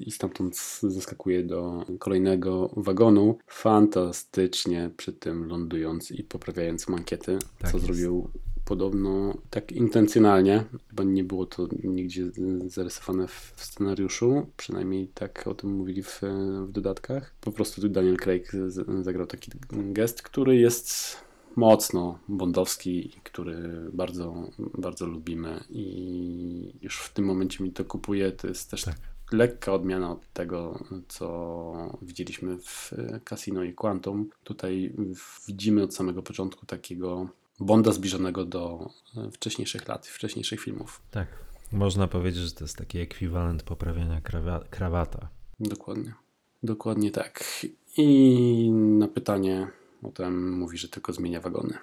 i 0.00 0.10
stamtąd 0.10 0.80
zaskakuje 0.82 1.42
do 1.42 1.84
kolejnego 1.98 2.70
wagonu, 2.76 3.38
fantastycznie 3.46 4.90
przy 4.96 5.12
tym 5.12 5.48
lądując 5.48 6.10
i 6.10 6.24
poprawiając 6.24 6.88
mankiety, 6.88 7.38
tak 7.58 7.70
co 7.70 7.76
jest. 7.76 7.86
zrobił 7.86 8.30
podobno 8.66 9.34
tak 9.50 9.72
intencjonalnie, 9.72 10.64
bo 10.92 11.02
nie 11.02 11.24
było 11.24 11.46
to 11.46 11.68
nigdzie 11.84 12.24
zarysowane 12.66 13.28
w 13.28 13.52
scenariuszu, 13.56 14.46
przynajmniej 14.56 15.08
tak 15.14 15.46
o 15.46 15.54
tym 15.54 15.70
mówili 15.70 16.02
w, 16.02 16.20
w 16.66 16.72
dodatkach. 16.72 17.34
Po 17.40 17.52
prostu 17.52 17.88
Daniel 17.88 18.16
Craig 18.16 18.52
zagrał 19.02 19.26
taki 19.26 19.50
gest, 19.72 20.22
który 20.22 20.56
jest 20.56 21.16
mocno 21.56 22.18
bondowski, 22.28 23.12
który 23.24 23.56
bardzo, 23.92 24.50
bardzo 24.58 25.06
lubimy 25.06 25.64
i 25.70 26.72
już 26.82 26.98
w 26.98 27.12
tym 27.12 27.24
momencie 27.24 27.64
mi 27.64 27.72
to 27.72 27.84
kupuje. 27.84 28.32
To 28.32 28.48
jest 28.48 28.70
też 28.70 28.82
tak. 28.82 28.96
lekka 29.32 29.72
odmiana 29.72 30.12
od 30.12 30.32
tego, 30.32 30.84
co 31.08 31.98
widzieliśmy 32.02 32.58
w 32.58 32.92
Casino 33.24 33.62
i 33.62 33.74
Quantum. 33.74 34.30
Tutaj 34.44 34.92
widzimy 35.48 35.82
od 35.82 35.94
samego 35.94 36.22
początku 36.22 36.66
takiego 36.66 37.28
Bonda 37.60 37.92
zbliżonego 37.92 38.44
do 38.44 38.90
wcześniejszych 39.32 39.88
lat, 39.88 40.06
wcześniejszych 40.06 40.60
filmów. 40.60 41.02
Tak. 41.10 41.28
Można 41.72 42.08
powiedzieć, 42.08 42.42
że 42.42 42.52
to 42.52 42.64
jest 42.64 42.76
taki 42.76 42.98
ekwiwalent 42.98 43.62
poprawiania 43.62 44.20
krawa 44.20 44.64
krawata. 44.70 45.28
Dokładnie. 45.60 46.14
Dokładnie 46.62 47.10
tak. 47.10 47.44
I 47.96 48.70
na 48.72 49.08
pytanie 49.08 49.68
potem 50.02 50.58
mówi, 50.58 50.78
że 50.78 50.88
tylko 50.88 51.12
zmienia 51.12 51.40
wagony. 51.40 51.78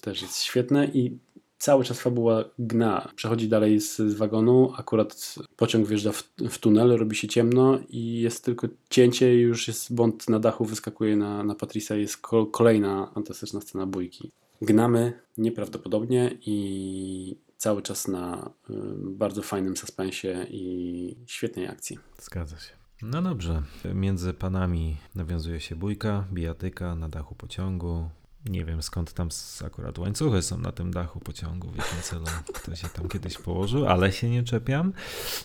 Też 0.00 0.22
jest 0.22 0.42
świetne 0.42 0.86
i 0.86 1.18
cały 1.58 1.84
czas 1.84 2.00
fabuła 2.00 2.44
gna. 2.58 3.08
Przechodzi 3.16 3.48
dalej 3.48 3.80
z, 3.80 3.96
z 3.96 4.14
wagonu, 4.14 4.72
akurat 4.76 5.34
pociąg 5.56 5.86
wjeżdża 5.86 6.12
w, 6.12 6.22
w, 6.50 6.58
tunel, 6.58 6.96
robi 6.96 7.16
się 7.16 7.28
ciemno 7.28 7.78
i 7.88 8.20
jest 8.20 8.44
tylko 8.44 8.68
cięcie 8.90 9.36
i 9.36 9.40
już 9.40 9.68
jest 9.68 9.94
Bond 9.94 10.28
na 10.28 10.38
dachu, 10.38 10.64
wyskakuje 10.64 11.16
na, 11.16 11.42
na 11.42 11.54
Patrisa 11.54 11.96
jest 11.96 12.16
ko 12.16 12.46
kolejna 12.46 13.10
fantastyczna 13.14 13.60
scena 13.60 13.86
bójki. 13.86 14.30
Gnamy 14.62 15.12
nieprawdopodobnie 15.38 16.30
i 16.46 17.36
cały 17.56 17.82
czas 17.82 18.08
na 18.08 18.50
y, 18.70 18.74
bardzo 18.98 19.42
fajnym 19.42 19.76
suspensie 19.76 20.46
i 20.50 21.16
świetnej 21.26 21.68
akcji. 21.68 21.98
Zgadza 22.22 22.58
się. 22.58 22.72
No 23.02 23.22
dobrze. 23.22 23.62
Między 23.94 24.34
panami 24.34 24.96
nawiązuje 25.14 25.60
się 25.60 25.76
bójka, 25.76 26.24
bijatyka 26.32 26.94
na 26.94 27.08
dachu 27.08 27.34
pociągu. 27.34 28.08
Nie 28.46 28.64
wiem 28.64 28.82
skąd 28.82 29.12
tam 29.12 29.28
akurat 29.66 29.98
łańcuchy 29.98 30.42
są 30.42 30.58
na 30.58 30.72
tym 30.72 30.90
dachu 30.90 31.20
pociągu, 31.20 31.68
w 31.68 31.76
jakim 31.76 32.02
celu 32.02 32.24
ktoś 32.54 32.80
się 32.80 32.88
tam 32.88 33.08
kiedyś 33.08 33.38
położył, 33.38 33.86
ale 33.86 34.12
się 34.12 34.30
nie 34.30 34.42
czepiam. 34.42 34.92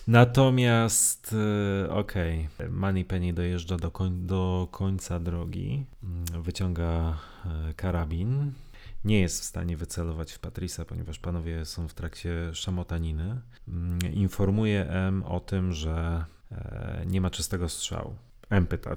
Natomiast 0.06 1.34
y, 1.84 1.90
okej, 1.90 2.48
okay, 2.54 2.68
Moneypenny 2.68 3.32
dojeżdża 3.32 3.76
do, 3.76 3.90
koń 3.90 4.26
do 4.26 4.68
końca 4.70 5.20
drogi, 5.20 5.84
mm, 6.02 6.42
wyciąga 6.42 7.18
y, 7.70 7.74
karabin, 7.74 8.52
nie 9.04 9.20
jest 9.20 9.40
w 9.40 9.44
stanie 9.44 9.76
wycelować 9.76 10.32
w 10.32 10.38
Patrisa, 10.38 10.84
ponieważ 10.84 11.18
panowie 11.18 11.64
są 11.64 11.88
w 11.88 11.94
trakcie 11.94 12.54
szamotaniny. 12.54 13.40
Mm, 13.68 13.98
informuje 14.12 14.88
M 14.88 15.22
o 15.22 15.40
tym, 15.40 15.72
że 15.72 16.24
e, 16.52 17.04
nie 17.06 17.20
ma 17.20 17.30
czystego 17.30 17.68
strzału. 17.68 18.16
M 18.50 18.66
pyta. 18.66 18.96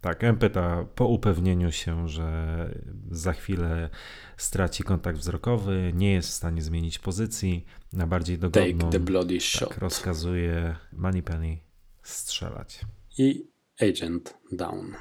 Tak, 0.00 0.24
M 0.24 0.38
pyta 0.38 0.84
po 0.94 1.06
upewnieniu 1.06 1.72
się, 1.72 2.08
że 2.08 2.68
za 3.10 3.32
chwilę 3.32 3.90
straci 4.36 4.82
kontakt 4.82 5.18
wzrokowy, 5.18 5.92
nie 5.94 6.12
jest 6.12 6.28
w 6.28 6.32
stanie 6.32 6.62
zmienić 6.62 6.98
pozycji 6.98 7.64
na 7.92 8.06
bardziej 8.06 8.38
dogodną. 8.38 8.78
Take 8.78 8.92
the 8.92 9.00
bloody 9.00 9.34
tak, 9.34 9.42
shot. 9.42 9.78
rozkazuje 9.78 10.76
Moneypenny 10.92 11.58
strzelać. 12.02 12.80
I 13.18 13.50
Agent 13.80 14.38
Down. 14.52 14.94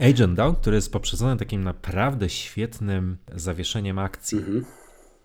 Agent 0.00 0.34
Down, 0.34 0.54
który 0.54 0.76
jest 0.76 0.92
poprzedzony 0.92 1.36
takim 1.36 1.64
naprawdę 1.64 2.28
świetnym 2.28 3.16
zawieszeniem 3.34 3.98
akcji. 3.98 4.38
Mhm. 4.38 4.64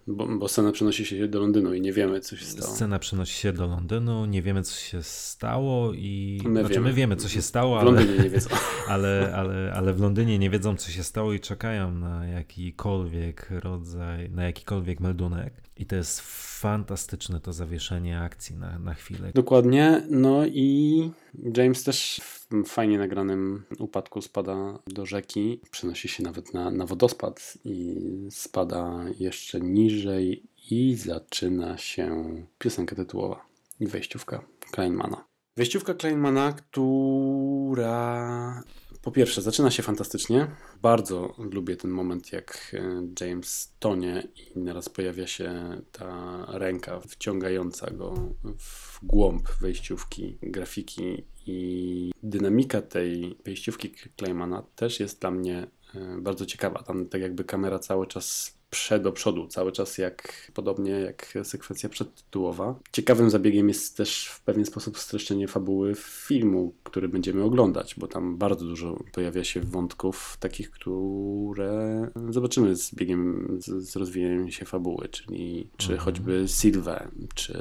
Bo, 0.07 0.27
bo, 0.27 0.47
scena 0.47 0.71
przenosi 0.71 1.05
się 1.05 1.27
do 1.27 1.39
Londynu 1.39 1.73
i 1.73 1.81
nie 1.81 1.93
wiemy, 1.93 2.19
co 2.19 2.35
się 2.35 2.45
stało. 2.45 2.75
Scena 2.75 2.99
przenosi 2.99 3.33
się 3.33 3.53
do 3.53 3.67
Londynu, 3.67 4.25
nie 4.25 4.41
wiemy, 4.41 4.63
co 4.63 4.75
się 4.75 5.03
stało 5.03 5.93
i... 5.93 6.41
My 6.45 6.59
znaczy, 6.59 6.73
wiemy. 6.73 6.89
my 6.89 6.93
wiemy, 6.93 7.15
co 7.15 7.29
się 7.29 7.41
stało, 7.41 7.79
w 7.79 7.83
Londynie 7.83 8.17
nie 8.23 8.29
wiedzą. 8.29 8.49
Ale, 8.87 9.33
ale, 9.35 9.73
ale 9.75 9.93
w 9.93 10.01
Londynie 10.01 10.39
nie 10.39 10.49
wiedzą, 10.49 10.75
co 10.75 10.91
się 10.91 11.03
stało 11.03 11.33
i 11.33 11.39
czekają 11.39 11.91
na 11.91 12.27
jakikolwiek 12.27 13.47
rodzaj, 13.49 14.29
na 14.29 14.43
jakikolwiek 14.43 14.99
meldunek. 14.99 15.53
I 15.77 15.85
to 15.85 15.95
jest 15.95 16.21
fantastyczne 16.61 17.39
to 17.39 17.53
zawieszenie 17.53 18.19
akcji 18.19 18.55
na, 18.55 18.79
na 18.79 18.93
chwilę. 18.93 19.31
Dokładnie. 19.35 20.03
No 20.09 20.45
i 20.45 21.11
James 21.57 21.83
też 21.83 22.21
w 22.23 22.41
fajnie 22.65 22.97
nagranym 22.97 23.63
upadku 23.79 24.21
spada 24.21 24.79
do 24.87 25.05
rzeki. 25.05 25.61
Przenosi 25.71 26.07
się 26.07 26.23
nawet 26.23 26.53
na, 26.53 26.71
na 26.71 26.85
wodospad 26.85 27.57
i 27.65 27.97
spada 28.29 29.05
jeszcze 29.19 29.59
niżej 29.59 30.43
i 30.71 30.95
zaczyna 30.95 31.77
się 31.77 32.35
piosenka 32.59 32.95
tytułowa 32.95 33.45
i 33.79 33.87
wejściówka 33.87 34.43
Kleinmana. 34.71 35.23
Wejściówka 35.57 35.93
Kleinmana, 35.93 36.53
która 36.53 38.63
po 39.01 39.11
pierwsze, 39.11 39.41
zaczyna 39.41 39.71
się 39.71 39.83
fantastycznie. 39.83 40.47
Bardzo 40.81 41.35
lubię 41.37 41.75
ten 41.75 41.91
moment, 41.91 42.31
jak 42.31 42.71
e, 42.73 43.25
James 43.25 43.75
tonie 43.79 44.27
i 44.35 44.59
nieraz 44.59 44.89
pojawia 44.89 45.27
się 45.27 45.81
ta 45.91 46.45
ręka 46.47 46.99
wciągająca 46.99 47.91
go 47.91 48.13
w 48.57 48.99
głąb 49.03 49.49
wejściówki, 49.61 50.37
grafiki 50.41 51.23
i 51.45 52.11
dynamika 52.23 52.81
tej 52.81 53.37
wejściówki 53.45 53.93
Claymana 54.19 54.63
też 54.75 54.99
jest 54.99 55.21
dla 55.21 55.31
mnie 55.31 55.67
e, 55.95 56.17
bardzo 56.21 56.45
ciekawa. 56.45 56.83
Tam 56.83 57.05
tak 57.05 57.21
jakby 57.21 57.43
kamera 57.43 57.79
cały 57.79 58.07
czas 58.07 58.57
prze 58.71 58.99
do 58.99 59.11
przodu, 59.11 59.47
cały 59.47 59.71
czas 59.71 59.97
jak 59.97 60.51
podobnie 60.53 60.91
jak 60.91 61.37
sekwencja 61.43 61.89
przedtytułowa. 61.89 62.79
Ciekawym 62.91 63.29
zabiegiem 63.29 63.67
jest 63.67 63.97
też 63.97 64.27
w 64.27 64.41
pewien 64.41 64.65
sposób 64.65 64.99
streszczenie 64.99 65.47
fabuły 65.47 65.95
filmu, 65.95 66.73
który 66.83 67.09
będziemy 67.09 67.43
oglądać, 67.43 67.95
bo 67.97 68.07
tam 68.07 68.37
bardzo 68.37 68.65
dużo 68.65 69.03
pojawia 69.11 69.43
się 69.43 69.59
wątków 69.59 70.37
takich, 70.39 70.71
które 70.71 72.07
zobaczymy 72.29 72.75
z 72.75 72.95
biegiem, 72.95 73.47
z, 73.59 73.89
z 73.89 73.95
rozwijaniem 73.95 74.51
się 74.51 74.65
fabuły, 74.65 75.09
czyli 75.09 75.67
czy 75.77 75.93
mhm. 75.93 76.05
choćby 76.05 76.47
Sylwę, 76.47 77.11
czy 77.35 77.59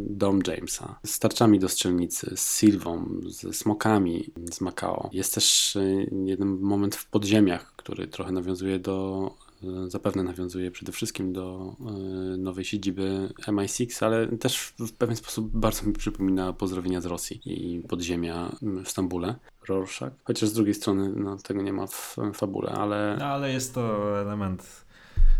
dom 0.00 0.40
Jamesa, 0.46 0.98
z 1.06 1.18
tarczami 1.18 1.58
do 1.58 1.68
strzelnicy, 1.68 2.32
z 2.36 2.46
Sylwą, 2.46 3.20
ze 3.26 3.52
smokami 3.52 4.30
z 4.52 4.60
Macao. 4.60 5.10
Jest 5.12 5.34
też 5.34 5.78
jeden 6.24 6.48
moment 6.48 6.96
w 6.96 7.10
podziemiach, 7.10 7.72
który 7.76 8.06
trochę 8.06 8.32
nawiązuje 8.32 8.78
do 8.78 9.30
E, 9.30 9.45
zapewne 9.88 10.22
nawiązuje 10.22 10.70
przede 10.70 10.92
wszystkim 10.92 11.32
do 11.32 11.76
e, 11.80 11.92
nowej 12.36 12.64
siedziby 12.64 13.28
MI6, 13.46 14.04
ale 14.04 14.26
też 14.26 14.74
w 14.78 14.92
pewien 14.92 15.16
sposób 15.16 15.50
bardzo 15.56 15.86
mi 15.86 15.92
przypomina 15.92 16.52
pozdrowienia 16.52 17.00
z 17.00 17.06
Rosji 17.06 17.40
i 17.44 17.80
podziemia 17.80 18.56
w 18.84 18.88
Stambule. 18.88 19.34
Rorschach. 19.68 20.12
Chociaż 20.24 20.48
z 20.48 20.52
drugiej 20.52 20.74
strony 20.74 21.12
no, 21.16 21.36
tego 21.36 21.62
nie 21.62 21.72
ma 21.72 21.86
w 21.86 22.16
fabule, 22.34 22.70
ale... 22.70 23.18
Ale 23.24 23.52
jest 23.52 23.74
to 23.74 24.20
element 24.20 24.86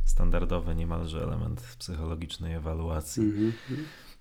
standardowy, 0.05 0.75
niemalże 0.75 1.23
element 1.23 1.61
psychologicznej 1.79 2.55
ewaluacji. 2.55 3.23
Mm 3.23 3.53
-hmm. 3.71 3.75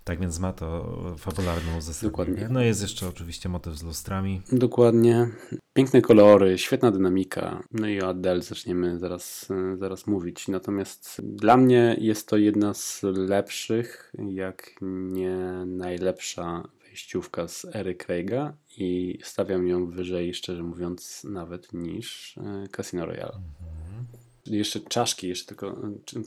Tak 0.05 0.19
więc 0.19 0.39
ma 0.39 0.53
to 0.53 0.95
fabularną 1.17 1.77
uzasadnienie. 1.77 2.11
Dokładnie. 2.11 2.47
No 2.51 2.61
jest 2.61 2.81
jeszcze 2.81 3.07
oczywiście 3.07 3.49
motyw 3.49 3.75
z 3.75 3.83
lustrami. 3.83 4.41
Dokładnie. 4.51 5.29
Piękne 5.73 6.01
kolory, 6.01 6.57
świetna 6.57 6.91
dynamika. 6.91 7.63
No 7.71 7.87
i 7.87 8.01
o 8.01 8.07
Adele 8.07 8.41
zaczniemy 8.41 8.99
zaraz, 8.99 9.47
zaraz 9.77 10.07
mówić. 10.07 10.47
Natomiast 10.47 11.21
dla 11.23 11.57
mnie 11.57 11.95
jest 11.99 12.27
to 12.27 12.37
jedna 12.37 12.73
z 12.73 12.99
lepszych, 13.03 14.13
jak 14.29 14.75
nie 14.81 15.37
najlepsza 15.65 16.67
wejściówka 16.83 17.47
z 17.47 17.65
Ery 17.75 17.95
Craiga 17.95 18.53
i 18.77 19.19
stawiam 19.23 19.67
ją 19.67 19.87
wyżej, 19.87 20.33
szczerze 20.33 20.63
mówiąc, 20.63 21.23
nawet 21.23 21.73
niż 21.73 22.37
e, 22.37 22.67
Casino 22.67 23.05
Royale. 23.05 23.35
Mhm 23.35 23.84
jeszcze 24.45 24.79
czaszki, 24.79 25.27
jeszcze 25.27 25.45
tylko 25.45 25.77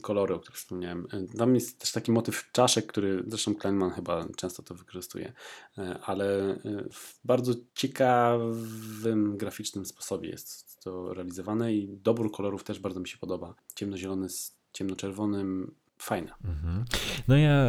kolory, 0.01 0.33
o 0.33 0.39
których 0.39 0.57
wspomniałem. 0.57 1.07
Tam 1.37 1.55
jest 1.55 1.79
też 1.79 1.91
taki 1.91 2.11
motyw 2.11 2.51
czaszek, 2.51 2.85
który 2.85 3.23
zresztą 3.27 3.55
Kleinman 3.55 3.91
chyba 3.91 4.27
często 4.35 4.63
to 4.63 4.75
wykorzystuje, 4.75 5.33
e, 5.77 5.99
ale 5.99 6.53
e, 6.53 6.59
w 6.91 7.19
bardzo 7.23 7.53
ciekawym 7.73 9.37
graficznym 9.37 9.85
sposobie 9.85 10.29
jest 10.29 10.79
to 10.83 11.13
realizowane 11.13 11.73
i 11.73 11.97
dobór 11.97 12.31
kolorów 12.31 12.63
też 12.63 12.79
bardzo 12.79 12.99
mi 12.99 13.07
się 13.07 13.17
podoba. 13.17 13.55
Ciemnozielony 13.75 14.29
z 14.29 14.57
ciemnoczerwonym, 14.73 15.75
fajne. 15.97 16.31
Mhm. 16.43 16.85
No 17.27 17.37
ja 17.37 17.65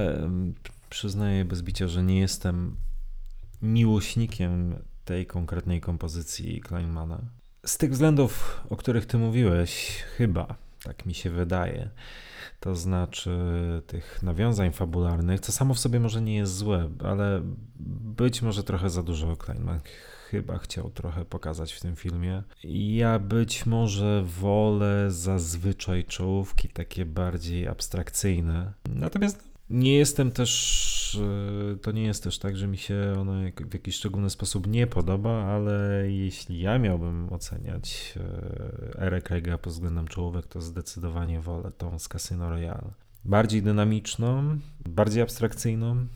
przyznaję 0.91 1.45
bez 1.45 1.63
bicia, 1.63 1.89
że 1.89 2.03
nie 2.03 2.21
jestem 2.21 2.77
miłośnikiem 3.63 4.77
tej 5.05 5.27
konkretnej 5.27 5.81
kompozycji 5.81 6.61
Kleinmana. 6.61 7.40
Z 7.67 7.79
tych 7.79 7.91
względów, 7.91 8.61
o 8.71 8.77
których 8.77 9.07
ty 9.07 9.19
mówiłeś, 9.19 10.03
chyba, 10.17 10.55
tak 10.85 11.07
mi 11.07 11.15
się 11.15 11.31
wydaje, 11.31 11.91
to 12.61 12.77
znaczy 12.77 13.31
tych 13.87 14.23
nawiązań 14.23 14.73
fabularnych, 14.73 15.41
co 15.41 15.53
samo 15.53 15.75
w 15.75 15.79
sobie 15.79 16.01
może 16.01 16.23
nie 16.23 16.37
jest 16.37 16.57
złe, 16.57 16.91
ale 17.05 17.43
być 18.17 18.43
może 18.43 18.65
trochę 18.65 18.91
za 18.91 19.03
dużo 19.03 19.37
Kleinman 19.37 19.81
chyba 20.31 20.59
chciał 20.59 20.91
trochę 20.91 21.25
pokazać 21.25 21.73
w 21.73 21.81
tym 21.81 21.97
filmie. 21.97 22.43
Ja 22.65 23.19
być 23.19 23.67
może 23.67 24.23
wolę 24.25 25.11
zazwyczaj 25.11 26.05
czołówki 26.05 26.69
takie 26.69 27.05
bardziej 27.05 27.69
abstrakcyjne. 27.69 28.73
Natomiast 28.89 29.50
nie 29.71 29.97
jestem 29.97 30.31
też, 30.31 31.21
e, 31.75 31.77
to 31.77 31.93
nie 31.93 32.03
jest 32.03 32.25
też 32.25 32.39
tak, 32.39 32.57
że 32.57 32.67
mi 32.67 32.79
się 32.79 33.15
ono 33.21 33.33
w 33.57 33.75
jakiś 33.75 33.97
szczególny 33.97 34.31
sposób 34.31 34.67
nie 34.67 34.87
podoba, 34.87 35.45
ale 35.45 36.05
jeśli 36.11 36.61
ja 36.61 36.79
miałbym 36.79 37.33
oceniać 37.33 38.15
e, 38.17 39.01
erę 39.01 39.23
Craiga 39.23 39.59
pod 39.59 39.73
względem 39.73 40.09
czołówek, 40.09 40.47
to 40.47 40.61
zdecydowanie 40.61 41.41
wolę 41.41 41.73
tą 41.79 41.99
z 41.99 42.09
Casino 42.09 42.51
Royale. 42.51 42.91
Bardziej 43.25 43.63
dynamiczną, 43.63 44.59
bardziej 44.89 45.23
abstrakcyjną, 45.23 46.07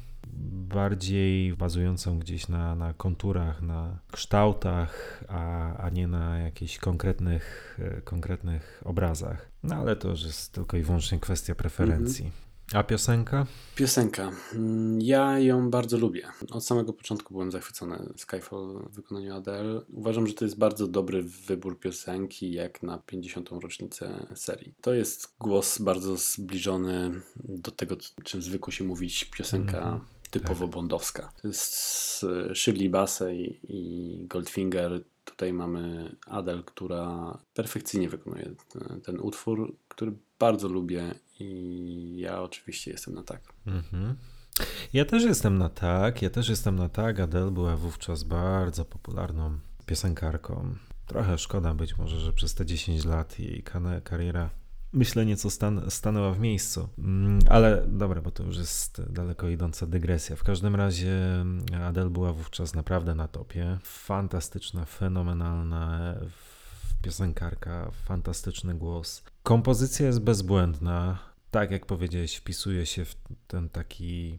bardziej 0.53 1.57
bazującą 1.57 2.19
gdzieś 2.19 2.49
na, 2.49 2.75
na 2.75 2.95
konturach, 2.95 3.63
na 3.63 3.99
kształtach, 4.13 5.25
a, 5.29 5.77
a 5.77 5.91
nie 5.91 6.07
na 6.07 6.39
jakichś 6.39 6.79
konkretnych, 6.79 7.79
e, 7.83 8.01
konkretnych 8.01 8.83
obrazach. 8.85 9.51
No 9.63 9.75
ale 9.75 9.97
to 9.97 10.09
już 10.09 10.23
jest 10.23 10.53
tylko 10.53 10.77
i 10.77 10.83
wyłącznie 10.83 11.21
kwestia 11.21 11.55
preferencji. 11.55 12.33
A 12.73 12.83
piosenka? 12.83 13.47
Piosenka. 13.77 14.31
Mm, 14.55 15.01
Ja 15.01 15.39
ją 15.39 15.71
bardzo 15.71 15.99
lubię. 15.99 16.27
Od 16.51 16.65
samego 16.67 16.93
początku 16.93 17.35
byłem 17.35 17.51
zachwycony 17.51 18.13
Skyfall 18.17 18.79
w 18.91 18.95
wykonaniu 18.95 19.35
Adele. 19.35 19.81
Uważam, 19.93 20.27
że 20.27 20.35
to 20.35 20.45
jest 20.45 20.59
bardzo 20.59 20.87
dobry 20.87 21.23
wybór 21.23 21.79
piosenki, 21.81 22.53
jak 22.53 22.83
na 22.83 22.99
50. 22.99 23.51
rocznicę 23.63 24.27
serii. 24.35 24.75
To 24.81 24.95
jest 24.95 25.35
głos 25.41 25.79
bardzo 25.79 26.17
zbliżony 26.17 27.21
do 27.45 27.71
tego, 27.71 27.97
czym 28.25 28.43
zwykło 28.43 28.73
się 28.73 28.85
mówić 28.85 29.25
piosenka 29.25 29.79
Mhm. 29.79 30.01
typowo 30.31 30.69
bondowska. 30.69 31.33
To 31.43 31.49
jest 31.49 32.27
Shirley 32.55 32.91
Bassey 32.91 33.61
i 33.69 34.19
Goldfinger. 34.29 35.05
Tutaj 35.25 35.53
mamy 35.53 36.15
Adele, 36.27 36.63
która 36.67 37.39
perfekcyjnie 37.55 38.09
wykonuje 38.09 38.51
ten, 38.69 39.01
ten 39.01 39.21
utwór, 39.21 39.77
który 39.95 40.13
bardzo 40.39 40.69
lubię 40.69 41.15
i 41.41 42.17
ja 42.19 42.43
oczywiście 42.43 42.91
jestem 42.91 43.15
na 43.15 43.23
tak. 43.23 43.41
Mhm. 43.67 44.15
Ja 44.93 45.05
też 45.05 45.23
jestem 45.23 45.59
na 45.59 45.69
tak, 45.69 46.23
ja 46.23 46.31
też 46.31 46.49
jestem 46.49 46.77
na 46.77 46.89
tak. 46.89 47.21
Adele 47.21 47.51
była 47.51 47.77
wówczas 47.77 48.23
bardzo 48.23 48.85
popularną 48.85 49.59
piosenkarką. 49.87 50.75
Trochę 51.07 51.39
szkoda 51.39 51.75
być 51.75 51.99
może, 51.99 52.21
że 52.21 52.33
przez 52.33 52.55
te 52.55 52.67
10 52.67 53.05
lat 53.05 53.39
jej 53.39 53.63
kariera 54.05 54.51
myślę 54.95 55.27
nieco 55.27 55.49
stan- 55.51 55.91
stanęła 55.91 56.33
w 56.33 56.41
miejscu. 56.41 56.89
Mm, 56.99 57.39
Ale 57.49 57.85
dobra, 57.89 58.21
bo 58.23 58.31
to 58.31 58.43
już 58.43 58.57
jest 58.57 59.13
daleko 59.13 59.49
idąca 59.49 59.87
dygresja. 59.87 60.37
W 60.37 60.45
każdym 60.45 60.77
razie 60.77 61.41
mm, 61.41 61.65
Adele 61.85 62.11
była 62.11 62.33
wówczas 62.33 62.75
naprawdę 62.75 63.15
na 63.15 63.29
topie. 63.29 63.79
Fantastyczna, 63.83 64.85
fenomenalna 64.85 66.15
piosenkarka, 67.05 67.91
fantastyczny 68.05 68.75
głos. 68.75 69.23
Kompozycja 69.43 70.07
jest 70.07 70.21
bezbłędna. 70.21 71.19
Tak 71.51 71.71
jak 71.71 71.87
powiedziałeś, 71.87 72.37
wpisuje 72.37 72.87
się 72.87 73.05
w 73.05 73.17
ten 73.47 73.69
taki 73.69 74.39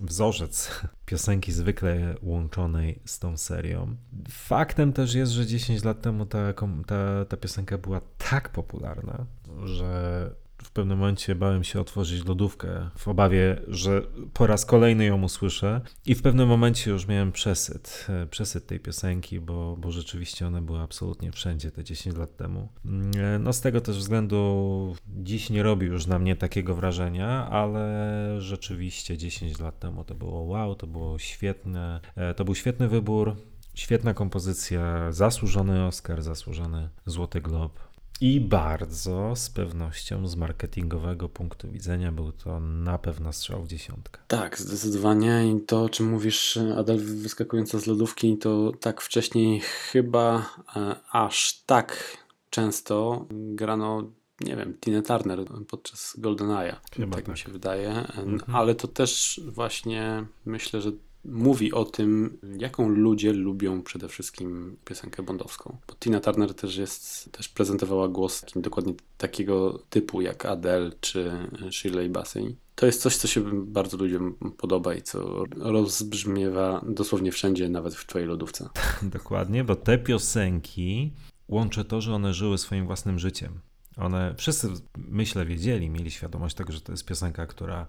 wzorzec 0.00 0.70
piosenki 1.06 1.52
zwykle 1.52 2.14
łączonej 2.22 3.02
z 3.04 3.18
tą 3.18 3.36
serią. 3.36 3.96
Faktem 4.30 4.92
też 4.92 5.14
jest, 5.14 5.32
że 5.32 5.46
10 5.46 5.84
lat 5.84 6.02
temu 6.02 6.26
ta, 6.26 6.38
ta, 6.86 7.24
ta 7.24 7.36
piosenka 7.36 7.78
była 7.78 8.00
tak 8.30 8.48
popularna, 8.48 9.26
że 9.64 10.30
w 10.62 10.70
pewnym 10.70 10.98
momencie 10.98 11.34
bałem 11.34 11.64
się 11.64 11.80
otworzyć 11.80 12.24
lodówkę 12.24 12.90
w 12.96 13.08
obawie, 13.08 13.62
że 13.68 14.02
po 14.32 14.46
raz 14.46 14.66
kolejny 14.66 15.04
ją 15.04 15.22
usłyszę 15.22 15.80
i 16.06 16.14
w 16.14 16.22
pewnym 16.22 16.48
momencie 16.48 16.90
już 16.90 17.06
miałem 17.06 17.32
przesyt, 17.32 18.06
e, 18.08 18.26
przesyt 18.26 18.66
tej 18.66 18.80
piosenki, 18.80 19.40
bo, 19.40 19.76
bo 19.76 19.90
rzeczywiście 19.90 20.46
ona 20.46 20.60
była 20.62 20.82
absolutnie 20.82 21.32
wszędzie 21.32 21.70
te 21.70 21.84
10 21.84 22.16
lat 22.16 22.36
temu. 22.36 22.68
Mm, 22.84 23.10
e, 23.18 23.38
No 23.38 23.52
z 23.52 23.60
tego 23.60 23.80
też 23.80 23.98
względu 23.98 24.96
dziś 25.08 25.50
nie 25.50 25.62
robi 25.62 25.86
już 25.86 26.06
na 26.06 26.18
mnie 26.18 26.36
takiego 26.36 26.74
wrażenia, 26.74 27.48
ale 27.50 28.36
rzeczywiście 28.38 29.18
10 29.18 29.58
lat 29.58 29.78
temu 29.78 30.04
to 30.04 30.14
było 30.14 30.40
wow, 30.40 30.74
to 30.74 30.86
było 30.86 31.18
świetne, 31.18 32.00
e, 32.16 32.34
to 32.34 32.44
był 32.44 32.54
świetny 32.54 32.88
wybór, 32.88 33.36
świetna 33.74 34.14
kompozycja, 34.14 35.12
zasłużony 35.12 35.86
Oscar, 35.86 36.22
zasłużony 36.22 36.88
Złoty 37.06 37.40
Glob. 37.40 37.89
I 38.20 38.40
bardzo 38.40 39.36
z 39.36 39.50
pewnością 39.50 40.28
z 40.28 40.36
marketingowego 40.36 41.28
punktu 41.28 41.70
widzenia 41.70 42.12
był 42.12 42.32
to 42.32 42.60
na 42.60 42.98
pewno 42.98 43.32
strzał 43.32 43.62
w 43.62 43.68
dziesiątkę. 43.68 44.20
Tak, 44.28 44.58
zdecydowanie. 44.58 45.48
I 45.48 45.60
to, 45.60 45.82
o 45.82 45.88
czym 45.88 46.08
mówisz, 46.10 46.58
Adel 46.78 46.98
wyskakująca 46.98 47.78
z 47.78 47.86
lodówki, 47.86 48.38
to 48.38 48.72
tak 48.80 49.00
wcześniej 49.00 49.60
chyba 49.60 50.50
e, 50.76 50.96
aż 51.12 51.62
tak 51.66 52.16
często 52.50 53.26
grano, 53.30 54.02
nie 54.40 54.56
wiem, 54.56 54.74
Tina 54.80 55.02
Turner 55.02 55.38
podczas 55.68 56.16
GoldenEye'a. 56.18 56.76
Chyba 56.96 57.16
tak 57.16 57.28
mi 57.28 57.34
tak. 57.34 57.38
się 57.38 57.52
wydaje. 57.52 57.88
E, 57.90 58.22
Mhm. 58.22 58.56
Ale 58.56 58.74
to 58.74 58.88
też 58.88 59.40
właśnie 59.46 60.26
myślę, 60.44 60.80
że 60.80 60.92
mówi 61.24 61.72
o 61.72 61.84
tym, 61.84 62.38
jaką 62.58 62.88
ludzie 62.88 63.32
lubią 63.32 63.82
przede 63.82 64.08
wszystkim 64.08 64.76
piosenkę 64.84 65.22
bondowską. 65.22 65.76
Bo 65.88 65.94
Tina 65.94 66.20
Turner 66.20 66.54
też 66.54 66.76
jest, 66.76 67.32
też 67.32 67.48
prezentowała 67.48 68.08
głos 68.08 68.40
takim, 68.40 68.62
dokładnie 68.62 68.94
takiego 69.18 69.82
typu 69.90 70.20
jak 70.20 70.46
Adele 70.46 70.90
czy 71.00 71.30
Shirley 71.70 72.10
Bassey. 72.10 72.56
To 72.74 72.86
jest 72.86 73.02
coś, 73.02 73.16
co 73.16 73.28
się 73.28 73.66
bardzo 73.66 73.96
ludziom 73.96 74.34
podoba 74.56 74.94
i 74.94 75.02
co 75.02 75.44
rozbrzmiewa 75.56 76.84
dosłownie 76.88 77.32
wszędzie, 77.32 77.68
nawet 77.68 77.94
w 77.94 78.06
twojej 78.06 78.28
lodówce. 78.28 78.68
Dokładnie, 79.02 79.64
bo 79.64 79.76
te 79.76 79.98
piosenki 79.98 81.12
łączy 81.48 81.84
to, 81.84 82.00
że 82.00 82.14
one 82.14 82.34
żyły 82.34 82.58
swoim 82.58 82.86
własnym 82.86 83.18
życiem. 83.18 83.60
One 84.00 84.34
wszyscy, 84.36 84.68
myślę, 84.96 85.46
wiedzieli, 85.46 85.90
mieli 85.90 86.10
świadomość 86.10 86.56
tego, 86.56 86.72
że 86.72 86.80
to 86.80 86.92
jest 86.92 87.04
piosenka, 87.04 87.46
która 87.46 87.86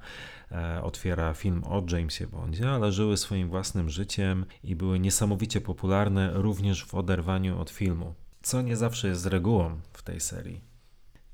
e, 0.51 0.83
otwiera 0.83 1.33
film 1.33 1.63
o 1.63 1.83
Jamesie 1.91 2.27
Bondzie, 2.27 2.69
ale 2.69 2.91
żyły 2.91 3.17
swoim 3.17 3.49
własnym 3.49 3.89
życiem 3.89 4.45
i 4.63 4.75
były 4.75 4.99
niesamowicie 4.99 5.61
popularne 5.61 6.31
również 6.33 6.85
w 6.85 6.95
oderwaniu 6.95 7.59
od 7.59 7.69
filmu, 7.69 8.13
co 8.41 8.61
nie 8.61 8.77
zawsze 8.77 9.07
jest 9.07 9.25
regułą 9.25 9.79
w 9.93 10.01
tej 10.01 10.19
serii. 10.19 10.61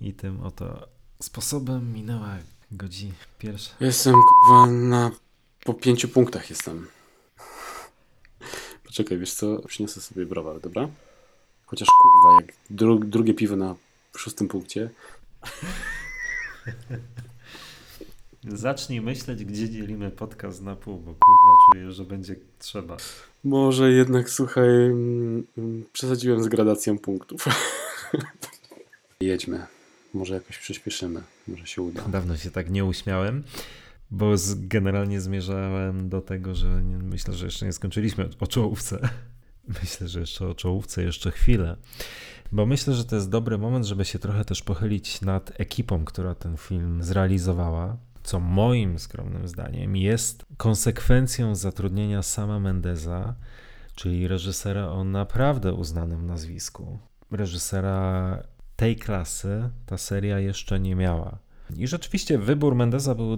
I 0.01 0.13
tym 0.13 0.43
oto 0.43 0.87
sposobem 1.21 1.93
minęła 1.93 2.37
godzina 2.71 3.13
pierwsza. 3.39 3.75
Jestem 3.79 4.13
kurwa 4.13 4.71
na 4.71 5.11
po 5.63 5.73
pięciu 5.73 6.07
punktach 6.07 6.49
jestem. 6.49 6.87
Poczekaj, 8.83 9.17
wiesz 9.17 9.33
co? 9.33 9.61
Przyniosę 9.67 10.01
sobie 10.01 10.25
browar, 10.25 10.61
dobra? 10.61 10.89
Chociaż 11.65 11.87
kurwa, 12.01 12.41
jak 12.41 12.53
dru 12.69 12.99
drugie 12.99 13.33
piwo 13.33 13.55
na 13.55 13.75
szóstym 14.19 14.47
punkcie. 14.47 14.89
Zacznij 18.47 19.01
myśleć, 19.01 19.45
gdzie 19.45 19.69
dzielimy 19.69 20.11
podcast 20.11 20.61
na 20.61 20.75
pół, 20.75 20.97
bo 20.97 21.13
kurwa 21.13 21.53
czuję, 21.73 21.91
że 21.91 22.05
będzie 22.05 22.35
trzeba. 22.59 22.97
Może 23.43 23.91
jednak, 23.91 24.29
słuchaj, 24.29 24.69
mm, 24.69 25.43
mm, 25.57 25.85
przesadziłem 25.93 26.43
z 26.43 26.47
gradacją 26.47 26.99
punktów. 26.99 27.45
Jedźmy. 29.21 29.67
Może 30.13 30.33
jakoś 30.33 30.57
przyspieszymy. 30.57 31.23
Może 31.47 31.67
się 31.67 31.81
uda. 31.81 32.01
Dawno 32.07 32.37
się 32.37 32.51
tak 32.51 32.69
nie 32.69 32.85
uśmiałem, 32.85 33.43
bo 34.11 34.37
z, 34.37 34.67
generalnie 34.67 35.21
zmierzałem 35.21 36.09
do 36.09 36.21
tego, 36.21 36.55
że 36.55 36.83
nie, 36.83 36.97
myślę, 36.97 37.33
że 37.33 37.45
jeszcze 37.45 37.65
nie 37.65 37.73
skończyliśmy 37.73 38.29
o 38.39 38.47
czołówce. 38.47 39.09
Myślę, 39.81 40.07
że 40.07 40.19
jeszcze 40.19 40.47
o 40.47 40.55
czołówce 40.55 41.03
jeszcze 41.03 41.31
chwilę, 41.31 41.77
bo 42.51 42.65
myślę, 42.65 42.93
że 42.93 43.05
to 43.05 43.15
jest 43.15 43.29
dobry 43.29 43.57
moment, 43.57 43.85
żeby 43.85 44.05
się 44.05 44.19
trochę 44.19 44.45
też 44.45 44.61
pochylić 44.61 45.21
nad 45.21 45.51
ekipą, 45.61 46.05
która 46.05 46.35
ten 46.35 46.57
film 46.57 47.03
zrealizowała, 47.03 47.97
co 48.23 48.39
moim 48.39 48.99
skromnym 48.99 49.47
zdaniem 49.47 49.95
jest 49.95 50.45
konsekwencją 50.57 51.55
zatrudnienia 51.55 52.23
sama 52.23 52.59
Mendeza, 52.59 53.35
czyli 53.95 54.27
reżysera 54.27 54.89
o 54.89 55.03
naprawdę 55.03 55.73
uznanym 55.73 56.25
nazwisku. 56.25 56.99
Reżysera 57.31 58.43
tej 58.75 58.95
klasy 58.95 59.69
ta 59.85 59.97
seria 59.97 60.39
jeszcze 60.39 60.79
nie 60.79 60.95
miała. 60.95 61.39
I 61.75 61.87
rzeczywiście 61.87 62.37
wybór 62.37 62.75
Mendeza 62.75 63.15
był 63.15 63.37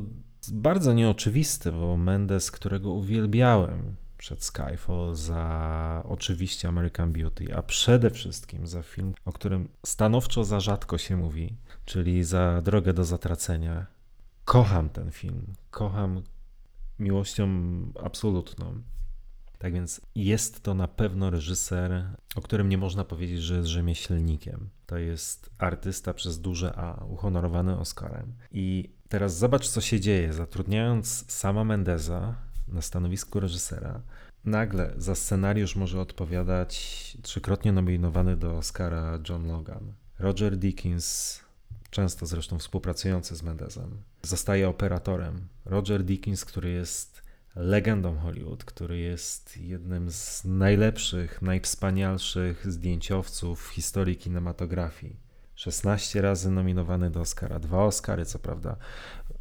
bardzo 0.52 0.94
nieoczywisty, 0.94 1.72
bo 1.72 1.98
Mendes, 1.98 2.52
którego 2.52 2.92
uwielbiałem 2.92 3.96
przed 4.20 4.44
Skyfall 4.44 5.16
za 5.16 6.04
oczywiście 6.06 6.68
American 6.68 7.14
Beauty, 7.14 7.56
a 7.56 7.62
przede 7.62 8.10
wszystkim 8.10 8.68
za 8.68 8.84
film, 8.84 9.14
o 9.26 9.32
którym 9.32 9.70
stanowczo 9.86 10.44
za 10.44 10.60
rzadko 10.60 10.98
się 10.98 11.18
mówi, 11.18 11.56
czyli 11.86 12.24
za 12.24 12.62
Drogę 12.62 12.94
do 12.94 13.06
Zatracenia. 13.06 13.86
Kocham 14.46 14.90
ten 14.90 15.12
film. 15.12 15.54
Kocham 15.72 16.24
miłością 17.00 17.48
absolutną. 18.04 18.82
Tak 19.58 19.74
więc 19.74 20.02
jest 20.16 20.64
to 20.64 20.74
na 20.74 20.88
pewno 20.88 21.30
reżyser, 21.30 22.06
o 22.36 22.42
którym 22.42 22.70
nie 22.70 22.78
można 22.78 23.04
powiedzieć, 23.04 23.42
że 23.42 23.56
jest 23.56 23.68
rzemieślnikiem. 23.68 24.70
To 24.86 24.98
jest 24.98 25.50
artysta 25.58 26.14
przez 26.14 26.42
duże 26.42 26.76
A, 26.76 27.04
uhonorowany 27.06 27.80
Oscarem. 27.80 28.34
I 28.52 28.94
teraz 29.10 29.38
zobacz, 29.38 29.70
co 29.70 29.82
się 29.82 30.00
dzieje. 30.00 30.34
Zatrudniając 30.34 31.32
sama 31.32 31.64
Mendeza 31.64 32.49
na 32.74 32.82
stanowisku 32.82 33.40
reżysera, 33.40 34.02
nagle 34.46 34.94
za 34.98 35.16
scenariusz 35.16 35.76
może 35.76 36.02
odpowiadać 36.02 37.18
trzykrotnie 37.22 37.72
nominowany 37.72 38.38
do 38.38 38.58
Oscara 38.58 39.20
John 39.30 39.48
Logan. 39.48 39.94
Roger 40.20 40.58
Dickens, 40.58 41.40
często 41.90 42.26
zresztą 42.26 42.60
współpracujący 42.60 43.36
z 43.36 43.44
Mendezem, 43.44 44.02
zostaje 44.24 44.70
operatorem. 44.70 45.48
Roger 45.66 46.04
Dickens, 46.04 46.46
który 46.46 46.70
jest 46.70 47.22
legendą 47.56 48.18
Hollywood, 48.18 48.64
który 48.64 48.98
jest 48.98 49.58
jednym 49.58 50.12
z 50.12 50.46
najlepszych, 50.46 51.42
najwspanialszych 51.42 52.72
zdjęciowców 52.72 53.68
w 53.68 53.70
historii 53.70 54.18
kinematografii. 54.18 55.30
16 55.56 56.22
razy 56.22 56.52
nominowany 56.52 57.10
do 57.10 57.22
Oscara, 57.22 57.60
dwa 57.60 57.84
Oscary, 57.84 58.26
co 58.26 58.40
prawda 58.40 58.76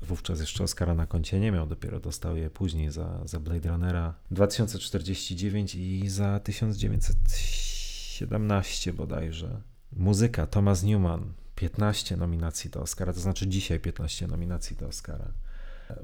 wówczas 0.03 0.41
jeszcze 0.41 0.65
Oscara 0.65 0.95
na 0.95 1.07
koncie 1.07 1.41
nie 1.41 1.53
miał, 1.53 1.67
dopiero 1.67 2.01
dostał 2.01 2.37
je 2.37 2.51
później 2.51 2.91
za, 2.91 3.21
za 3.25 3.41
Blade 3.41 3.69
Runnera 3.69 4.15
2049 4.31 5.75
i 5.75 6.09
za 6.09 6.41
1917 6.41 8.93
bodajże. 8.93 9.61
Muzyka 9.93 10.47
Thomas 10.47 10.83
Newman, 10.83 11.33
15 11.55 12.17
nominacji 12.17 12.71
do 12.71 12.81
Oscara, 12.81 13.13
to 13.13 13.21
znaczy 13.21 13.47
dzisiaj 13.47 13.81
15 13.81 14.27
nominacji 14.27 14.77
do 14.77 14.89
Oscara. 14.89 15.33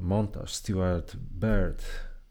Montaż 0.00 0.54
Stewart 0.54 1.16
Bird, 1.16 1.84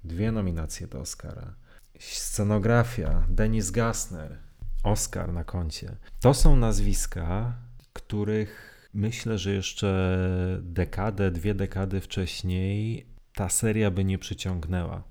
dwie 0.04 0.32
nominacje 0.32 0.88
do 0.88 1.00
Oscara. 1.00 1.56
Scenografia 2.00 3.26
Dennis 3.30 3.72
Gassner, 3.72 4.38
Oscar 4.84 5.34
na 5.34 5.44
koncie. 5.44 5.96
To 6.20 6.34
są 6.34 6.56
nazwiska, 6.56 7.54
których 7.94 8.73
myślę, 8.94 9.38
że 9.38 9.54
jeszcze 9.54 10.18
dekadę, 10.62 11.32
dwie 11.32 11.56
dekady 11.56 12.02
wcześniej 12.02 13.06
ta 13.36 13.50
seria 13.50 13.92
by 13.92 14.04
nie 14.04 14.18
przyciągnęła. 14.18 15.04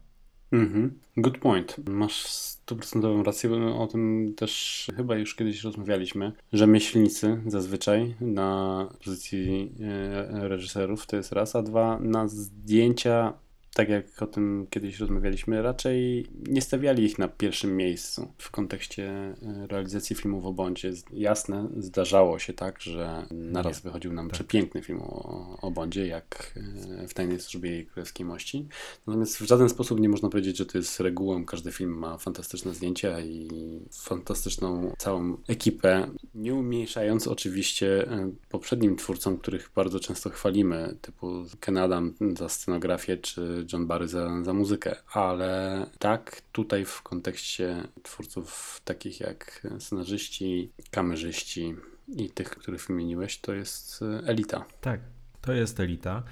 Mhm. 0.53 0.99
Good 1.17 1.39
point. 1.39 1.77
Masz 1.89 2.27
stuprocentową 2.27 3.23
rację. 3.23 3.51
O 3.75 3.87
tym 3.87 4.35
też 4.37 4.87
chyba 4.97 5.17
już 5.17 5.35
kiedyś 5.35 5.65
rozmawialiśmy. 5.65 6.33
Rzemieślnicy 6.53 7.41
zazwyczaj 7.47 8.15
na 8.21 8.89
pozycji 9.05 9.75
e, 9.81 10.49
reżyserów 10.49 11.07
to 11.07 11.17
jest 11.17 11.33
raz, 11.33 11.57
a 11.57 11.63
dwa 11.63 11.99
na 12.01 12.29
zdjęcia 12.29 13.33
tak 13.75 13.89
jak 13.89 14.23
o 14.23 14.27
tym 14.27 14.67
kiedyś 14.71 14.99
rozmawialiśmy, 14.99 15.63
raczej 15.63 16.27
nie 16.49 16.63
stawiali 16.63 17.05
ich 17.05 17.19
na 17.19 17.29
pierwszym 17.29 17.77
miejscu 17.77 18.33
w 18.39 18.51
kontekście 18.51 19.11
e, 19.11 19.37
realizacji 19.67 20.17
filmów 20.17 20.45
o 20.45 20.53
Bondzie. 20.53 20.93
Jasne, 21.13 21.69
zdarzało 21.77 22.39
się 22.39 22.53
tak, 22.53 22.81
że 22.81 23.27
naraz 23.31 23.77
nie. 23.77 23.83
wychodził 23.83 24.13
nam 24.13 24.27
tak. 24.29 24.35
przepiękny 24.35 24.83
film 24.83 25.01
o, 25.03 25.59
o 25.63 25.71
Bondzie, 25.71 26.07
jak 26.07 26.55
e, 27.03 27.09
w 27.09 27.15
Tajnej 27.15 27.41
Służbie 27.41 27.85
Królewskiej 27.85 28.27
Mości. 28.27 28.69
Natomiast 29.07 29.37
w 29.37 29.47
żaden 29.47 29.69
sposób 29.69 30.01
nie 30.01 30.09
można 30.09 30.29
powiedzieć, 30.29 30.57
że 30.57 30.67
to 30.67 30.79
jest 30.79 31.01
regułą. 31.01 31.45
Każdy 31.45 31.73
film 31.73 31.99
ma 31.99 32.19
fantastyczne 32.19 32.75
zdjęcia 32.75 33.21
i 33.21 33.51
fantastyczną 33.93 34.95
całą 34.99 35.37
ekipę, 35.49 36.11
nie 36.35 36.55
umniejszając 36.55 37.27
oczywiście 37.27 38.11
e, 38.11 38.33
poprzednim 38.49 38.97
twórcom, 38.97 39.39
których 39.39 39.71
bardzo 39.75 40.01
często 40.01 40.31
chwalimy, 40.31 40.97
typu 41.01 41.45
Ken 41.61 41.79
Adam 41.79 42.15
za 42.37 42.49
scenografię, 42.49 43.17
czy 43.17 43.62
John 43.73 43.87
Barry 43.87 44.09
za, 44.09 44.45
za 44.45 44.53
muzykę, 44.53 44.97
ale 45.13 45.87
tak 45.99 46.43
tutaj 46.53 46.85
w 46.85 47.03
kontekście 47.03 47.83
twórców 48.03 48.81
takich 48.85 49.21
jak 49.21 49.67
scenarzyści, 49.79 50.71
kamerzyści 50.91 51.75
i 52.17 52.31
tych, 52.31 52.51
których 52.51 52.87
wymieniłeś, 52.87 53.39
to 53.39 53.53
jest 53.53 54.05
elita. 54.27 54.65
Tak, 54.81 55.01
to 55.41 55.53
jest 55.53 55.81
elita. 55.81 56.23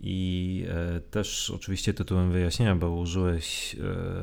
I 0.00 0.66
e, 0.68 1.00
też 1.00 1.50
oczywiście 1.50 1.94
tytułem 1.94 2.32
wyjaśnienia, 2.32 2.76
bo 2.76 2.90
użyłeś 2.90 3.76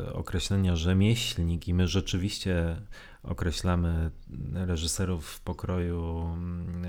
e, 0.07 0.13
określenia 0.13 0.75
rzemieślnik 0.75 1.67
i 1.67 1.73
my 1.73 1.87
rzeczywiście 1.87 2.75
określamy 3.27 4.11
reżyserów 4.53 5.27
w 5.27 5.41
pokroju 5.41 6.21
mm, 6.33 6.85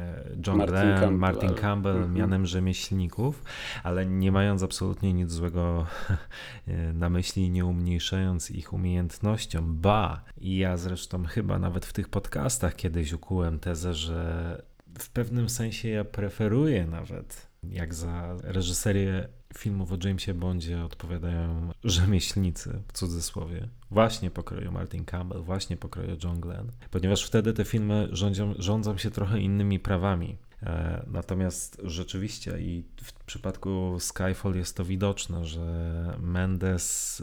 John 0.47 0.59
Martin 0.59 0.75
Campbell, 0.75 1.13
Martin 1.13 1.55
Campbell 1.55 1.97
mhm. 1.97 2.15
mianem 2.15 2.47
rzemieślników, 2.47 3.45
ale 3.83 4.07
nie 4.07 4.33
mając 4.33 4.63
absolutnie 4.63 5.13
nic 5.13 5.31
złego 5.31 5.87
na 6.95 7.11
myśli, 7.11 7.51
nie 7.51 7.65
umniejszając 7.65 8.51
ich 8.51 8.73
umiejętnością. 8.73 9.75
Ba, 9.77 10.25
i 10.37 10.57
ja 10.57 10.77
zresztą 10.77 11.25
chyba 11.25 11.59
nawet 11.59 11.87
w 11.87 11.93
tych 11.93 12.09
podcastach 12.09 12.77
kiedyś 12.77 13.13
ukułem 13.13 13.59
tezę, 13.59 13.95
że 13.95 14.63
w 14.99 15.11
pewnym 15.11 15.49
sensie 15.49 15.89
ja 15.89 16.05
preferuję 16.05 16.87
nawet 16.87 17.47
jak 17.63 17.95
za 17.95 18.37
reżyserię 18.43 19.29
filmów 19.59 19.93
o 19.93 19.97
Jamesie 20.05 20.35
Bondzie 20.35 20.85
odpowiadają 20.85 21.71
rzemieślnicy, 21.85 22.83
w 22.89 22.93
cudzysłowie, 22.93 23.69
właśnie 23.91 24.31
pokroju 24.31 24.73
Martin 24.73 25.05
Campbell, 25.05 25.43
właśnie 25.43 25.77
pokroju 25.77 26.17
John 26.25 26.41
Glenn, 26.41 26.73
ponieważ 26.91 27.25
wtedy 27.25 27.53
te 27.53 27.65
filmy 27.65 28.09
rządzą, 28.13 28.55
rządzą 28.59 28.99
się 28.99 29.11
trochę 29.11 29.41
innymi 29.41 29.79
prawami. 29.79 30.37
E, 30.63 31.05
natomiast 31.07 31.81
rzeczywiście 31.85 32.61
i 32.61 32.85
w 33.03 33.13
przypadku 33.13 33.97
Skyfall 34.01 34.55
jest 34.55 34.77
to 34.77 34.85
widoczne, 34.85 35.45
że 35.45 36.17
Mendes 36.21 37.23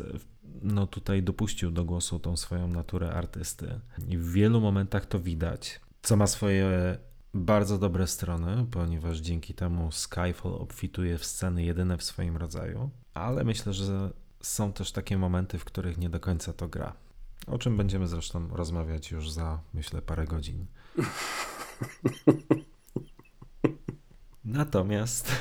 no 0.62 0.88
tutaj 0.88 1.24
dopuścił 1.24 1.72
do 1.72 1.86
głosu 1.86 2.20
tą 2.20 2.38
swoją 2.38 2.68
naturę 2.68 3.14
artysty 3.14 3.80
i 4.08 4.18
w 4.18 4.32
wielu 4.32 4.62
momentach 4.62 5.06
to 5.06 5.20
widać, 5.20 5.82
co 6.02 6.16
ma 6.16 6.28
swoje 6.28 6.98
bardzo 7.34 7.78
dobre 7.78 8.08
strony, 8.08 8.66
ponieważ 8.72 9.18
dzięki 9.18 9.54
temu 9.54 9.92
Skyfall 9.92 10.54
obfituje 10.54 11.18
w 11.18 11.26
sceny 11.26 11.64
jedyne 11.64 11.98
w 11.98 12.04
swoim 12.04 12.38
rodzaju, 12.38 12.90
ale 13.14 13.44
myślę, 13.44 13.74
że 13.74 14.12
są 14.44 14.74
też 14.74 14.92
takie 14.92 15.18
momenty, 15.18 15.60
w 15.60 15.66
których 15.66 15.98
nie 15.98 16.10
do 16.10 16.20
końca 16.20 16.54
to 16.54 16.68
gra. 16.68 16.94
O 17.48 17.58
czym 17.58 17.78
będziemy 17.78 18.08
zresztą 18.08 18.48
rozmawiać 18.48 19.12
już 19.12 19.32
za, 19.32 19.60
myślę, 19.74 20.02
parę 20.02 20.26
godzin. 20.26 20.66
Natomiast, 24.46 25.32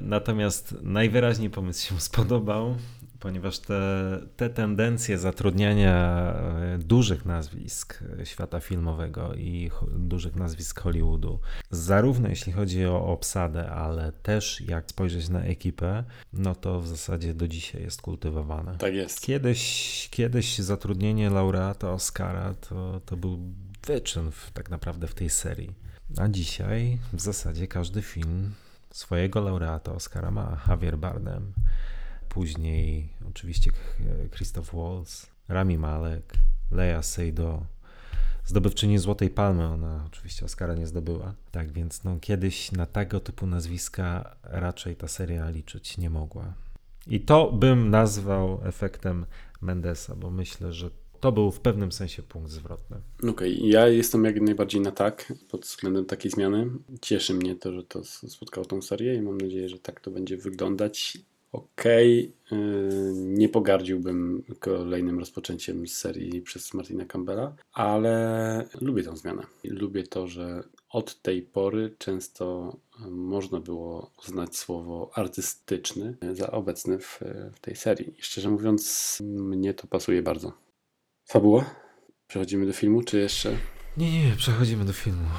natomiast 0.00 0.74
najwyraźniej 0.82 1.50
pomysł 1.50 1.88
się 1.88 2.00
spodobał 2.00 2.76
ponieważ 3.20 3.58
te, 3.58 4.20
te 4.36 4.50
tendencje 4.50 5.18
zatrudniania 5.18 6.32
e, 6.74 6.78
dużych 6.78 7.24
nazwisk 7.24 8.04
świata 8.24 8.60
filmowego 8.60 9.34
i 9.34 9.70
dużych 9.98 10.36
nazwisk 10.36 10.80
Hollywoodu, 10.80 11.40
zarówno 11.70 12.28
jeśli 12.28 12.52
chodzi 12.52 12.86
o 12.86 13.06
obsadę, 13.06 13.70
ale 13.70 14.12
też 14.12 14.60
jak 14.60 14.84
spojrzeć 14.90 15.28
na 15.28 15.42
ekipę, 15.42 16.04
no 16.32 16.54
to 16.54 16.80
w 16.80 16.88
zasadzie 16.88 17.34
do 17.34 17.48
dzisiaj 17.48 17.82
jest 17.82 18.02
kultywowane. 18.02 18.78
Tak 18.78 18.94
jest. 18.94 19.20
Kiedyś, 19.20 20.08
kiedyś 20.10 20.58
zatrudnienie 20.58 21.30
laureata 21.30 21.92
Oscara 21.92 22.54
to, 22.54 23.00
to 23.06 23.16
był 23.16 23.38
wyczyn 23.86 24.30
w, 24.30 24.50
tak 24.50 24.70
naprawdę 24.70 25.06
w 25.06 25.14
tej 25.14 25.30
serii. 25.30 25.74
A 26.16 26.28
dzisiaj 26.28 26.98
w 27.12 27.20
zasadzie 27.20 27.68
każdy 27.68 28.02
film 28.02 28.54
swojego 28.90 29.40
laureata 29.40 29.92
Oscara 29.92 30.30
ma. 30.30 30.60
Javier 30.68 30.98
Bardem, 30.98 31.52
Później 32.28 33.08
oczywiście 33.28 33.70
Christoph 34.34 34.74
Waltz, 34.74 35.26
Rami 35.48 35.78
Malek, 35.78 36.32
Leia 36.70 37.02
Seydoux, 37.02 37.66
zdobywczyni 38.44 38.98
Złotej 38.98 39.30
Palmy, 39.30 39.66
ona 39.66 40.04
oczywiście 40.06 40.44
Oscara 40.44 40.74
nie 40.74 40.86
zdobyła. 40.86 41.34
Tak 41.50 41.72
więc 41.72 42.04
no, 42.04 42.18
kiedyś 42.20 42.72
na 42.72 42.86
tego 42.86 43.20
typu 43.20 43.46
nazwiska 43.46 44.36
raczej 44.42 44.96
ta 44.96 45.08
seria 45.08 45.50
liczyć 45.50 45.98
nie 45.98 46.10
mogła. 46.10 46.54
I 47.06 47.20
to 47.20 47.52
bym 47.52 47.90
nazwał 47.90 48.60
efektem 48.64 49.26
Mendesa, 49.60 50.16
bo 50.16 50.30
myślę, 50.30 50.72
że 50.72 50.90
to 51.20 51.32
był 51.32 51.50
w 51.50 51.60
pewnym 51.60 51.92
sensie 51.92 52.22
punkt 52.22 52.50
zwrotny. 52.50 52.96
Okej, 53.18 53.30
okay. 53.30 53.68
ja 53.68 53.88
jestem 53.88 54.24
jak 54.24 54.40
najbardziej 54.40 54.80
na 54.80 54.92
tak 54.92 55.32
pod 55.50 55.60
względem 55.60 56.04
takiej 56.04 56.30
zmiany. 56.30 56.70
Cieszy 57.00 57.34
mnie 57.34 57.56
to, 57.56 57.72
że 57.72 57.82
to 57.84 58.04
spotkało 58.04 58.66
tą 58.66 58.82
serię 58.82 59.14
i 59.14 59.22
mam 59.22 59.38
nadzieję, 59.38 59.68
że 59.68 59.78
tak 59.78 60.00
to 60.00 60.10
będzie 60.10 60.36
wyglądać 60.36 61.18
okej. 61.52 62.32
Okay. 62.46 62.58
Nie 63.14 63.48
pogardziłbym 63.48 64.42
kolejnym 64.60 65.18
rozpoczęciem 65.18 65.86
serii 65.86 66.42
przez 66.42 66.74
Martina 66.74 67.04
Campbella, 67.04 67.56
ale 67.72 68.64
lubię 68.80 69.02
tę 69.02 69.16
zmianę. 69.16 69.42
Lubię 69.64 70.02
to, 70.02 70.26
że 70.26 70.62
od 70.90 71.22
tej 71.22 71.42
pory 71.42 71.94
często 71.98 72.76
można 73.10 73.60
było 73.60 74.12
uznać 74.24 74.56
słowo 74.56 75.10
artystyczny 75.14 76.16
za 76.32 76.50
obecny 76.50 76.98
w, 76.98 77.20
w 77.54 77.60
tej 77.60 77.76
serii. 77.76 78.14
I 78.18 78.22
szczerze 78.22 78.50
mówiąc, 78.50 79.18
mnie 79.24 79.74
to 79.74 79.86
pasuje 79.86 80.22
bardzo. 80.22 80.52
Fabuła? 81.24 81.64
Przechodzimy 82.26 82.66
do 82.66 82.72
filmu, 82.72 83.02
czy 83.02 83.18
jeszcze? 83.18 83.56
Nie, 83.96 84.24
nie, 84.24 84.36
przechodzimy 84.36 84.84
do 84.84 84.92
filmu. 84.92 85.28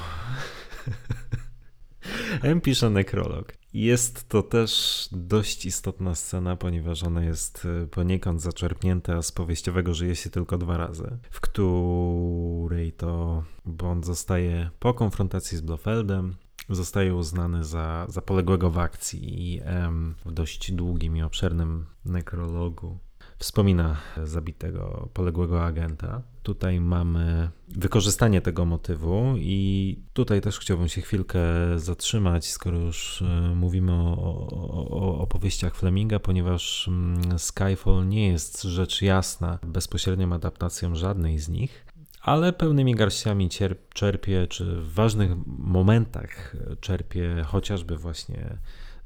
M 2.43 2.61
pisze 2.61 2.89
nekrolog. 2.89 3.58
Jest 3.73 4.29
to 4.29 4.43
też 4.43 5.09
dość 5.11 5.65
istotna 5.65 6.15
scena, 6.15 6.55
ponieważ 6.55 7.03
ona 7.03 7.23
jest 7.23 7.67
e, 7.83 7.87
poniekąd 7.87 8.41
zaczerpnięta 8.41 9.21
z 9.21 9.31
powieściowego 9.31 9.93
Żyje 9.93 10.15
się 10.15 10.29
tylko 10.29 10.57
dwa 10.57 10.77
razy, 10.77 11.17
w 11.31 11.41
której 11.41 12.91
to 12.91 13.43
Bond 13.65 14.05
zostaje 14.05 14.69
po 14.79 14.93
konfrontacji 14.93 15.57
z 15.57 15.61
Blofeldem, 15.61 16.35
zostaje 16.69 17.15
uznany 17.15 17.63
za, 17.63 18.05
za 18.09 18.21
poległego 18.21 18.69
w 18.69 18.77
akcji 18.77 19.53
i 19.53 19.61
M 19.63 20.15
w 20.25 20.31
dość 20.31 20.71
długim 20.71 21.17
i 21.17 21.21
obszernym 21.21 21.85
nekrologu 22.05 22.97
wspomina 23.39 23.97
zabitego, 24.23 25.09
poległego 25.13 25.65
agenta. 25.65 26.21
Tutaj 26.43 26.81
mamy 26.81 27.49
wykorzystanie 27.67 28.41
tego 28.41 28.65
motywu 28.65 29.35
i 29.37 29.99
tutaj 30.13 30.41
też 30.41 30.59
chciałbym 30.59 30.87
się 30.87 31.01
chwilkę 31.01 31.39
zatrzymać, 31.75 32.45
skoro 32.51 32.77
już 32.77 33.21
e, 33.21 33.55
mówimy 33.55 33.91
o, 33.93 34.15
o, 34.51 34.89
o 34.89 35.19
opowieściach 35.19 35.75
Fleminga, 35.75 36.19
ponieważ 36.19 36.87
mm, 36.87 37.39
Skyfall 37.39 38.07
nie 38.07 38.27
jest 38.27 38.63
rzecz 38.63 39.01
jasna 39.01 39.59
bezpośrednią 39.63 40.33
adaptacją 40.33 40.95
żadnej 40.95 41.39
z 41.39 41.49
nich, 41.49 41.85
ale 42.21 42.53
pełnymi 42.53 42.95
garściami 42.95 43.49
czerpie, 43.93 44.47
czy 44.47 44.65
w 44.65 44.93
ważnych 44.93 45.31
momentach 45.47 46.55
czerpie 46.81 47.43
chociażby 47.47 47.97
właśnie 47.97 48.57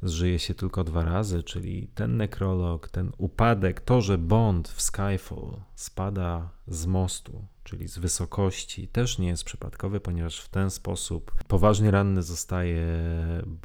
zżyje 0.04 0.40
się 0.40 0.54
tylko 0.54 0.84
dwa 0.84 1.04
razy, 1.04 1.44
czyli 1.44 1.88
ten 1.96 2.18
nekrolog, 2.18 2.90
ten 2.90 3.12
upadek, 3.18 3.82
to, 3.82 4.02
że 4.02 4.18
Bond 4.18 4.68
w 4.68 4.82
Skyfall 4.82 5.62
spada 5.76 6.50
z 6.68 6.86
mostu, 6.86 7.46
czyli 7.64 7.88
z 7.88 7.98
wysokości, 7.98 8.88
też 8.88 9.20
nie 9.20 9.28
jest 9.28 9.44
przypadkowy, 9.44 10.00
ponieważ 10.00 10.40
w 10.40 10.50
ten 10.50 10.70
sposób 10.70 11.32
poważnie 11.48 11.92
ranny 11.92 12.24
zostaje 12.24 12.88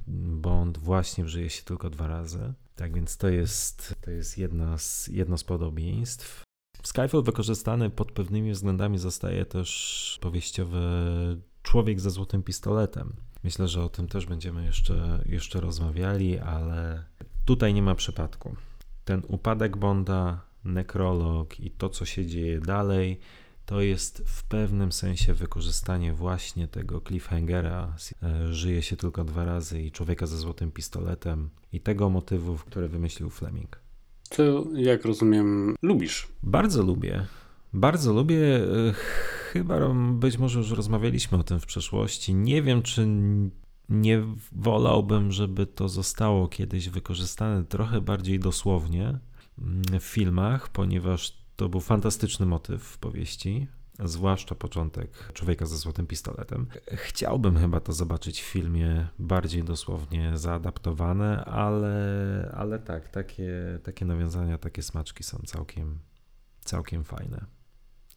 Bond, 0.07 0.79
właśnie 0.79 1.25
wżyje 1.25 1.51
się 1.51 1.63
tylko 1.63 1.91
dwa 1.91 2.07
razy. 2.07 2.53
Tak 2.77 2.95
więc 2.95 3.17
to 3.17 3.29
jest, 3.29 3.95
to 4.01 4.11
jest 4.11 4.39
jedna 4.39 4.79
z, 4.79 5.09
jedno 5.09 5.39
z 5.39 5.45
podobieństw. 5.45 6.43
Skyfall 6.83 7.23
wykorzystany 7.23 7.91
pod 7.91 8.13
pewnymi 8.13 8.53
względami 8.53 8.99
zostaje 8.99 9.45
też 9.45 10.19
powieściowy 10.23 10.79
Człowiek 11.69 12.01
ze 12.01 12.11
złotym 12.11 12.43
pistoletem. 12.43 13.17
Myślę, 13.45 13.69
że 13.69 13.83
o 13.85 13.89
tym 13.89 14.09
też 14.09 14.27
będziemy 14.27 14.65
jeszcze, 14.65 15.23
jeszcze 15.27 15.61
rozmawiali, 15.61 16.39
ale 16.39 17.05
tutaj 17.45 17.75
nie 17.75 17.83
ma 17.83 17.95
przypadku. 17.95 18.57
Ten 19.05 19.23
upadek 19.29 19.77
Bonda, 19.77 20.41
nekrolog 20.65 21.61
i 21.61 21.71
to, 21.71 21.89
co 21.89 22.05
się 22.05 22.27
dzieje 22.27 22.61
dalej, 22.61 23.21
to 23.67 23.81
jest 23.81 24.23
w 24.27 24.45
pewnym 24.45 24.93
sensie 24.93 25.35
wykorzystanie 25.35 26.13
właśnie 26.13 26.69
tego 26.69 27.01
cliffhangera. 27.01 27.97
E, 28.23 28.53
żyje 28.53 28.83
się 28.83 28.97
tylko 28.97 29.25
dwa 29.25 29.45
razy 29.45 29.83
i 29.83 29.93
człowieka 29.93 30.27
ze 30.27 30.39
złotym 30.39 30.71
pistoletem 30.71 31.51
i 31.73 31.81
tego 31.81 32.11
motywu, 32.11 32.57
który 32.57 32.89
wymyślił 32.89 33.31
Fleming. 33.31 33.81
To, 34.29 34.67
jak 34.75 35.05
rozumiem, 35.05 35.75
lubisz? 35.83 36.29
Bardzo 36.43 36.83
lubię. 36.83 37.27
Bardzo 37.73 38.13
lubię. 38.13 38.61
Chyba 39.53 39.95
być 40.13 40.39
może 40.39 40.59
już 40.59 40.71
rozmawialiśmy 40.71 41.39
o 41.39 41.43
tym 41.43 41.61
w 41.61 41.67
przeszłości. 41.67 42.35
Nie 42.35 42.63
wiem, 42.63 42.83
czy 42.83 43.09
nie 43.89 44.23
wolałbym, 44.53 45.33
żeby 45.33 45.67
to 45.67 45.89
zostało 45.89 46.49
kiedyś 46.49 46.89
wykorzystane 46.89 47.65
trochę 47.65 48.01
bardziej 48.01 48.39
dosłownie 48.39 49.19
mm, 49.59 49.83
w 50.01 50.05
filmach, 50.05 50.69
ponieważ 50.69 51.39
to 51.57 51.69
był 51.69 51.81
fantastyczny 51.81 52.47
motyw 52.47 52.83
w 52.83 52.99
powieści, 52.99 53.67
zwłaszcza 54.05 54.55
początek 54.55 55.33
Człowieka 55.33 55.67
ze 55.67 55.77
złotym 55.77 56.07
pistoletem. 56.07 56.67
Chciałbym 56.87 57.59
chyba 57.59 57.81
to 57.81 57.93
zobaczyć 57.93 58.41
w 58.43 58.45
filmie 58.45 59.09
bardziej 59.19 59.65
dosłownie 59.65 60.39
zaadaptowane, 60.39 61.45
ale, 61.45 62.55
ale 62.57 62.79
tak, 62.79 63.09
takie, 63.09 63.79
takie 63.83 64.05
nawiązania, 64.05 64.59
takie 64.59 64.83
smaczki 64.83 65.25
są 65.25 65.39
całkiem, 65.47 65.99
całkiem 66.65 67.05
fajne. 67.05 67.58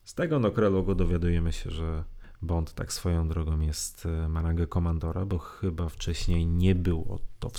Z 0.04 0.14
tego 0.14 0.40
nokrelogu 0.40 0.96
dowiadujemy 0.96 1.52
się, 1.52 1.72
że 1.72 2.04
Bond 2.42 2.74
tak 2.74 2.94
swoją 2.94 3.28
drogą 3.28 3.60
jest, 3.60 4.06
e, 4.06 4.28
ma 4.28 4.44
komandora, 4.70 5.26
bo 5.26 5.38
chyba 5.38 5.90
wcześniej 5.90 6.48
nie 6.48 6.76
było 6.76 7.20
to 7.40 7.50
w, 7.50 7.58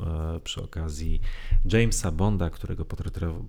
e, 0.00 0.40
przy 0.40 0.62
okazji 0.62 1.20
Jamesa 1.72 2.10
Bonda, 2.10 2.50
którego 2.50 2.84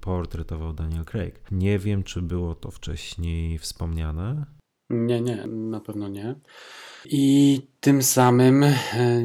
portretował 0.01 0.73
Daniel 0.73 1.05
Craig. 1.05 1.41
Nie 1.51 1.79
wiem, 1.79 2.03
czy 2.03 2.21
było 2.21 2.55
to 2.55 2.71
wcześniej 2.71 3.59
wspomniane. 3.59 4.45
Nie, 4.89 5.21
nie, 5.21 5.47
na 5.47 5.79
pewno 5.79 6.07
nie. 6.07 6.35
I 7.05 7.61
tym 7.79 8.03
samym 8.03 8.63
e, 8.63 8.75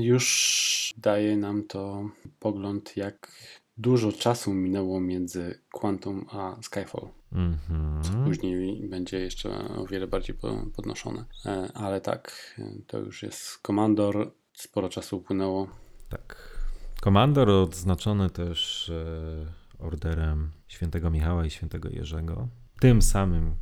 już 0.01 0.95
daje 0.97 1.37
nam 1.37 1.65
to 1.67 2.11
pogląd, 2.39 2.97
jak 2.97 3.33
dużo 3.81 4.13
czasu 4.13 4.55
minęło 4.55 5.01
między 5.01 5.59
Quantum 5.73 6.27
a 6.31 6.57
Skyfall. 6.63 7.09
Mm-hmm. 7.33 8.03
Co 8.03 8.13
później 8.25 8.89
będzie 8.89 9.21
jeszcze 9.21 9.69
o 9.69 9.87
wiele 9.87 10.07
bardziej 10.07 10.37
podnoszone. 10.77 11.25
E, 11.47 11.73
ale 11.75 12.01
tak, 12.01 12.55
to 12.87 12.99
już 12.99 13.23
jest 13.23 13.59
komandor. 13.59 14.33
Sporo 14.53 14.89
czasu 14.89 15.17
upłynęło. 15.17 15.69
Tak. 16.09 16.59
Komandor 17.01 17.51
odznaczony 17.51 18.31
też 18.31 18.89
e, 18.91 19.85
orderem 19.85 20.51
świętego 20.69 21.11
Michała 21.11 21.47
i 21.47 21.51
świętego 21.51 21.89
Jerzego. 21.89 22.49
Tym 22.81 23.03
samym, 23.03 23.55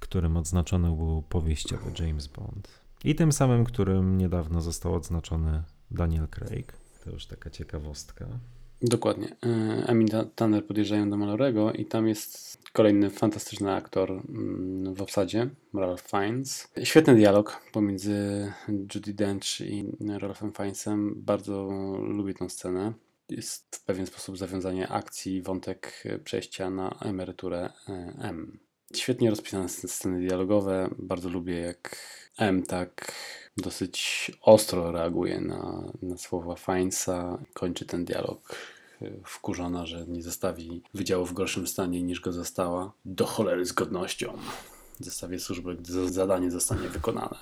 którym 0.00 0.36
odznaczony 0.36 0.96
był 0.96 1.22
powieściowy 1.22 1.92
James 1.98 2.26
Bond. 2.26 2.68
I 3.04 3.14
tym 3.14 3.32
samym, 3.32 3.64
którym 3.64 4.18
niedawno 4.18 4.60
został 4.60 4.94
odznaczony 4.94 5.62
Daniel 5.90 6.28
Craig. 6.28 6.72
To 7.04 7.10
już 7.10 7.26
taka 7.26 7.50
ciekawostka. 7.50 8.26
Dokładnie. 8.82 9.36
Emin 9.86 10.08
Tanner 10.34 10.66
podjeżdżają 10.66 11.10
do 11.10 11.16
Malorego 11.16 11.72
i 11.72 11.84
tam 11.84 12.08
jest 12.08 12.58
kolejny 12.72 13.10
fantastyczny 13.10 13.72
aktor 13.72 14.10
mm, 14.10 14.94
w 14.94 15.02
obsadzie, 15.02 15.50
Ralph 15.74 16.10
Fiennes. 16.10 16.72
Świetny 16.84 17.14
dialog 17.14 17.60
pomiędzy 17.72 18.52
Judy 18.94 19.14
Dench 19.14 19.60
i 19.60 19.84
Ralphem 20.18 20.52
Fiennesem. 20.52 21.14
Bardzo 21.16 21.68
lubię 22.02 22.34
tę 22.34 22.50
scenę. 22.50 22.92
Jest 23.28 23.76
w 23.76 23.84
pewien 23.84 24.06
sposób 24.06 24.38
zawiązanie 24.38 24.88
akcji, 24.88 25.42
wątek 25.42 26.04
przejścia 26.24 26.70
na 26.70 26.98
emeryturę 27.02 27.72
e, 27.88 27.92
M. 28.20 28.58
Świetnie 28.94 29.30
rozpisane 29.30 29.68
sceny 29.68 30.20
dialogowe. 30.20 30.88
Bardzo 30.98 31.28
lubię, 31.28 31.58
jak 31.58 31.96
M 32.38 32.62
tak 32.62 33.12
dosyć 33.56 34.30
ostro 34.42 34.92
reaguje 34.92 35.40
na, 35.40 35.92
na 36.02 36.18
słowa 36.18 36.54
Feinsa. 36.56 37.38
Kończy 37.54 37.86
ten 37.86 38.04
dialog 38.04 38.56
e, 39.02 39.10
wkurzona, 39.24 39.86
że 39.86 40.06
nie 40.06 40.22
zostawi 40.22 40.82
wydziału 40.94 41.26
w 41.26 41.32
gorszym 41.32 41.66
stanie 41.66 42.02
niż 42.02 42.20
go 42.20 42.32
została. 42.32 42.92
Do 43.04 43.26
cholery 43.26 43.66
z 43.66 43.72
godnością. 43.72 44.38
Zostawię 45.00 45.38
służbę, 45.38 45.74
gdy 45.74 46.08
zadanie 46.08 46.50
zostanie 46.50 46.88
wykonane. 46.88 47.36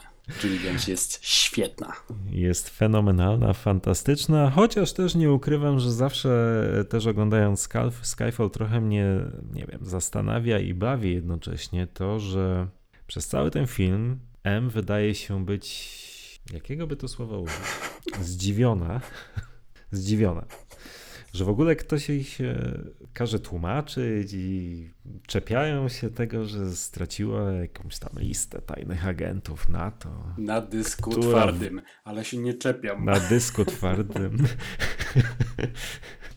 Julie 0.44 0.58
Dench 0.58 0.88
jest 0.88 1.18
świetna. 1.54 1.92
Jest 2.30 2.68
fenomenalna, 2.68 3.52
fantastyczna, 3.52 4.50
chociaż 4.50 4.92
też 4.92 5.14
nie 5.14 5.32
ukrywam, 5.32 5.78
że 5.78 5.92
zawsze 5.92 6.60
też 6.88 7.06
oglądając 7.06 7.68
Skyfall 8.02 8.50
trochę 8.50 8.80
mnie, 8.80 9.06
nie 9.52 9.66
wiem, 9.66 9.80
zastanawia 9.82 10.58
i 10.58 10.74
bawi 10.74 11.14
jednocześnie 11.14 11.86
to, 11.86 12.20
że 12.20 12.68
przez 13.06 13.26
cały 13.26 13.50
ten 13.50 13.66
film 13.66 14.18
M 14.42 14.70
wydaje 14.70 15.14
się 15.14 15.44
być, 15.44 16.40
jakiego 16.52 16.86
by 16.86 16.96
to 16.96 17.08
słowa 17.08 17.38
użyć? 17.38 17.56
Zdziwiona. 18.20 19.00
Zdziwiona 19.90 20.44
że 21.34 21.44
w 21.44 21.48
ogóle 21.48 21.76
ktoś 21.76 22.08
jej 22.08 22.24
się 22.24 22.54
każe 23.12 23.40
tłumaczyć 23.40 24.32
i 24.32 24.90
czepiają 25.26 25.88
się 25.88 26.10
tego, 26.10 26.44
że 26.44 26.76
straciła 26.76 27.52
jakąś 27.52 27.98
tam 27.98 28.12
listę 28.16 28.62
tajnych 28.62 29.06
agentów 29.06 29.68
NATO. 29.68 30.34
Na 30.38 30.60
dysku 30.60 31.10
która... 31.10 31.28
twardym, 31.28 31.82
ale 32.04 32.24
się 32.24 32.38
nie 32.38 32.54
czepiam. 32.54 33.04
Na 33.04 33.20
dysku 33.20 33.64
twardym. 33.64 34.38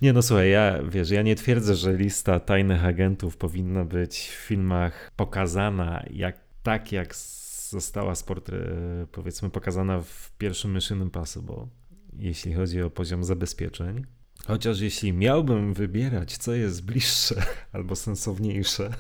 nie 0.02 0.14
no 0.14 0.22
słuchaj, 0.22 0.50
ja 0.50 0.84
wiesz, 0.84 1.10
ja 1.10 1.22
nie 1.22 1.36
twierdzę, 1.36 1.76
że 1.76 1.94
lista 1.94 2.40
tajnych 2.40 2.86
agentów 2.86 3.38
powinna 3.38 3.86
być 3.86 4.20
w 4.20 4.48
filmach 4.48 5.12
pokazana 5.16 6.04
jak 6.10 6.38
tak 6.64 6.92
jak 6.92 7.16
została 7.70 8.16
sport, 8.16 8.52
powiedzmy 9.12 9.50
pokazana 9.50 10.02
w 10.02 10.32
pierwszym 10.38 10.74
Mission 10.74 11.02
Impossible, 11.02 11.68
jeśli 12.20 12.54
chodzi 12.54 12.82
o 12.82 12.90
poziom 12.90 13.24
zabezpieczeń 13.24 14.17
Chociaż 14.48 14.80
jeśli 14.80 15.14
miałbym 15.14 15.74
wybierać, 15.74 16.38
co 16.38 16.54
jest 16.54 16.86
bliższe 16.86 17.44
albo 17.74 17.96
sensowniejsze, 17.96 18.94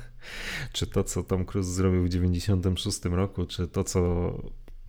czy 0.73 0.87
to, 0.87 1.03
co 1.03 1.23
Tom 1.23 1.45
Cruise 1.45 1.73
zrobił 1.73 2.03
w 2.03 2.09
96 2.09 3.05
roku, 3.05 3.45
czy 3.45 3.67
to, 3.67 3.83
co 3.83 4.33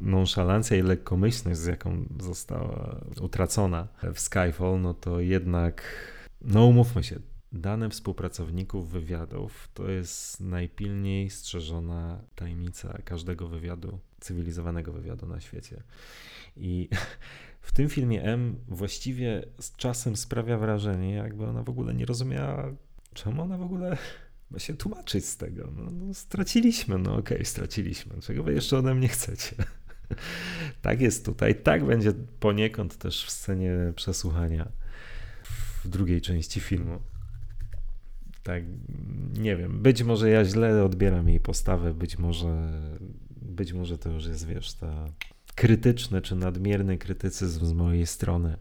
nonszalancja 0.01 0.77
i 0.77 0.83
lekkomyślność, 0.83 1.61
z 1.61 1.67
jaką 1.67 2.05
została 2.21 3.01
utracona 3.21 3.89
w 4.15 4.21
Skyfall, 4.21 4.81
no 4.81 4.95
to 4.95 5.21
jednak, 5.21 5.83
no 6.41 6.67
umówmy 6.67 7.05
się, 7.05 7.21
dane 7.53 7.91
współpracowników 7.91 8.91
wywiadów 8.91 9.69
to 9.75 9.91
jest 9.91 10.41
najpilniej 10.41 11.31
strzeżona 11.31 12.21
tajemnica 12.35 12.99
każdego 13.05 13.49
wywiadu, 13.49 13.99
cywilizowanego 14.21 14.93
wywiadu 14.93 15.27
na 15.27 15.41
świecie. 15.41 15.83
I 16.57 16.89
w 17.61 17.73
tym 17.73 17.89
filmie 17.89 18.23
M 18.23 18.57
właściwie 18.69 19.43
z 19.61 19.77
czasem 19.77 20.17
sprawia 20.17 20.59
wrażenie, 20.59 21.15
jakby 21.15 21.47
ona 21.47 21.63
w 21.63 21.69
ogóle 21.69 21.95
nie 21.95 22.07
rozumiała, 22.07 22.73
czemu 23.15 23.43
ona 23.43 23.59
w 23.59 23.63
ogóle 23.63 23.97
ma 24.51 24.59
się 24.59 24.77
tłumaczyć 24.77 25.25
z 25.25 25.37
tego. 25.37 25.73
No, 25.77 25.91
no 25.91 26.15
straciliśmy, 26.15 26.99
no 26.99 27.17
okej, 27.17 27.37
okay, 27.37 27.45
straciliśmy. 27.45 28.21
Czego 28.21 28.43
wy 28.43 28.55
jeszcze 28.55 28.79
ode 28.79 28.95
mnie 28.95 29.09
chcecie? 29.09 29.57
tak 30.83 31.01
jest 31.01 31.25
tutaj, 31.25 31.55
tak 31.55 31.85
będzie 31.85 32.13
poniekąd 32.41 32.97
też 32.97 33.25
w 33.25 33.31
scenie 33.31 33.75
przesłuchania 33.97 34.69
w 35.85 35.89
drugiej 35.89 36.21
części 36.21 36.61
filmu. 36.61 36.99
Tak, 38.43 38.63
nie 39.39 39.57
wiem, 39.57 39.83
być 39.83 40.03
może 40.03 40.31
ja 40.31 40.45
źle 40.45 40.85
odbieram 40.85 41.29
jej 41.29 41.41
postawę, 41.41 41.95
być 41.95 42.19
może, 42.19 42.83
być 43.31 43.73
może 43.73 43.99
to 43.99 44.11
już 44.11 44.27
jest, 44.27 44.47
wiesz, 44.47 44.73
ta 44.73 45.07
krytyczny 45.59 46.23
czy 46.23 46.37
nadmierny 46.37 46.99
krytycyzm 46.99 47.67
z 47.67 47.73
mojej 47.73 48.07
strony, 48.07 48.57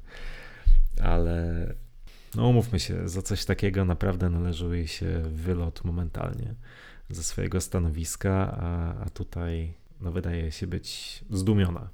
ale 1.01 1.73
no 2.35 2.47
umówmy 2.47 2.79
się, 2.79 3.09
za 3.09 3.21
coś 3.21 3.45
takiego 3.45 3.85
naprawdę 3.85 4.29
należy 4.29 4.77
jej 4.77 4.87
się 4.87 5.21
wylot 5.29 5.83
momentalnie 5.83 6.55
ze 7.09 7.23
swojego 7.23 7.61
stanowiska, 7.61 8.57
a, 8.59 8.95
a 9.05 9.09
tutaj 9.09 9.73
no, 10.01 10.11
wydaje 10.11 10.51
się 10.51 10.67
być 10.67 11.19
zdumiona. 11.29 11.89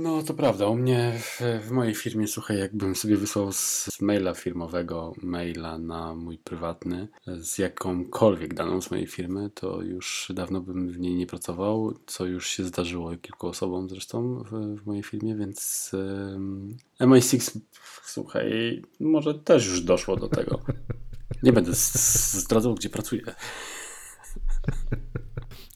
No 0.00 0.22
to 0.22 0.34
prawda, 0.34 0.66
u 0.66 0.76
mnie 0.76 1.12
w, 1.20 1.40
w, 1.66 1.70
mojej 1.70 1.94
firmie, 1.94 2.26
słuchaj, 2.26 2.58
jakbym 2.58 2.96
sobie 2.96 3.16
wysłał 3.16 3.52
z, 3.52 3.84
z, 3.84 4.00
maila 4.00 4.34
firmowego 4.34 5.14
maila 5.22 5.78
na 5.78 6.14
mój 6.14 6.38
prywatny 6.38 7.08
z 7.26 7.58
jakąkolwiek 7.58 8.54
daną 8.54 8.82
z 8.82 8.90
mojej 8.90 9.06
firmy, 9.06 9.50
to 9.54 9.82
już 9.82 10.32
dawno 10.34 10.60
bym 10.60 10.88
w 10.88 10.98
niej 10.98 11.14
nie 11.14 11.26
pracował, 11.26 11.94
co 12.06 12.26
już 12.26 12.48
się 12.48 12.64
zdarzyło 12.64 13.16
kilku 13.16 13.46
osobom 13.46 13.88
zresztą 13.88 14.44
w, 14.44 14.80
w 14.82 14.86
mojej 14.86 15.02
firmie, 15.02 15.36
więc 15.36 15.90
um, 15.94 16.76
MI6, 17.00 17.60
słuchaj, 18.04 18.82
może 19.00 19.34
też 19.34 19.66
już 19.66 19.80
doszło 19.80 20.16
do 20.16 20.28
tego. 20.28 20.60
Nie 21.42 21.52
będę 21.52 21.70
zdradzał, 21.74 22.74
gdzie 22.74 22.90
pracuję. 22.90 23.22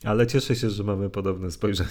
Ale 0.05 0.26
cieszę 0.26 0.57
się, 0.57 0.70
że 0.70 0.84
mamy 0.84 1.11
podobne 1.11 1.50
spojrzenie. 1.50 1.90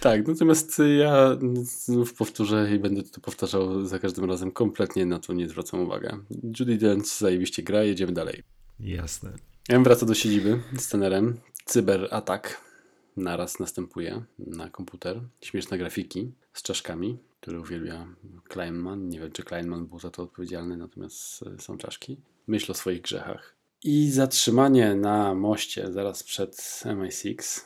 Tak, 0.00 0.28
natomiast 0.28 0.82
ja 0.98 1.38
znów 1.62 2.14
powtórzę 2.14 2.74
i 2.74 2.78
będę 2.78 3.02
to 3.02 3.20
powtarzał 3.20 3.86
za 3.86 3.98
każdym 3.98 4.24
razem. 4.24 4.50
Kompletnie 4.50 5.06
na 5.06 5.18
to 5.18 5.32
nie 5.32 5.48
zwracam 5.48 5.80
uwagi. 5.80 6.06
Judy 6.60 6.76
Dench 6.76 7.06
zajebiście 7.06 7.62
gra, 7.62 7.82
jedziemy 7.82 8.12
dalej. 8.12 8.42
Jasne. 8.80 9.32
Ja 9.68 9.80
wraca 9.80 10.06
do 10.06 10.14
siedziby 10.14 10.60
z 10.78 10.88
tenerem. 10.88 11.36
Cyberatak 11.64 12.60
naraz 13.16 13.58
następuje 13.58 14.22
na 14.38 14.70
komputer. 14.70 15.20
Śmieszne 15.40 15.78
grafiki 15.78 16.32
z 16.52 16.62
czaszkami, 16.62 17.18
które 17.40 17.60
uwielbia 17.60 18.06
Kleinman. 18.48 19.08
Nie 19.08 19.20
wiem, 19.20 19.32
czy 19.32 19.42
Kleinman 19.42 19.86
był 19.86 19.98
za 19.98 20.10
to 20.10 20.22
odpowiedzialny, 20.22 20.76
natomiast 20.76 21.44
są 21.58 21.78
czaszki. 21.78 22.16
Myśl 22.46 22.72
o 22.72 22.74
swoich 22.74 23.02
grzechach. 23.02 23.53
I 23.86 24.10
zatrzymanie 24.10 24.94
na 24.94 25.34
moście 25.34 25.92
zaraz 25.92 26.22
przed 26.22 26.56
MI6. 26.84 27.60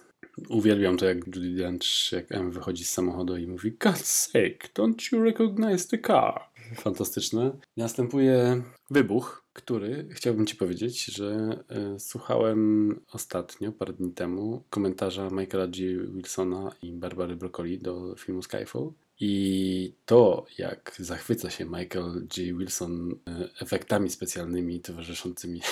Uwielbiam 0.48 0.96
to, 0.96 1.04
jak 1.04 1.26
Judy 1.26 1.54
Dench, 1.54 2.12
jak 2.12 2.32
M 2.32 2.50
wychodzi 2.50 2.84
z 2.84 2.90
samochodu 2.90 3.36
i 3.36 3.46
mówi 3.46 3.72
God's 3.72 4.04
sake, 4.04 4.68
don't 4.74 5.12
you 5.12 5.24
recognize 5.24 5.88
the 5.88 5.98
car? 5.98 6.40
Fantastyczne. 6.74 7.50
Następuje 7.76 8.62
wybuch, 8.90 9.44
który 9.52 10.08
chciałbym 10.10 10.46
Ci 10.46 10.56
powiedzieć, 10.56 11.04
że 11.04 11.58
y, 11.96 12.00
słuchałem 12.00 12.94
ostatnio, 13.12 13.72
parę 13.72 13.92
dni 13.92 14.12
temu, 14.12 14.64
komentarza 14.70 15.30
Michaela 15.30 15.66
G. 15.66 15.86
Wilsona 16.14 16.72
i 16.82 16.92
Barbary 16.92 17.36
Broccoli 17.36 17.78
do 17.78 18.14
filmu 18.16 18.42
Skyfall. 18.42 18.92
I 19.20 19.92
to, 20.06 20.46
jak 20.58 20.94
zachwyca 20.98 21.50
się 21.50 21.64
Michael 21.64 22.26
G. 22.36 22.54
Wilson 22.54 23.12
y, 23.12 23.16
efektami 23.60 24.10
specjalnymi 24.10 24.80
towarzyszącymi 24.80 25.60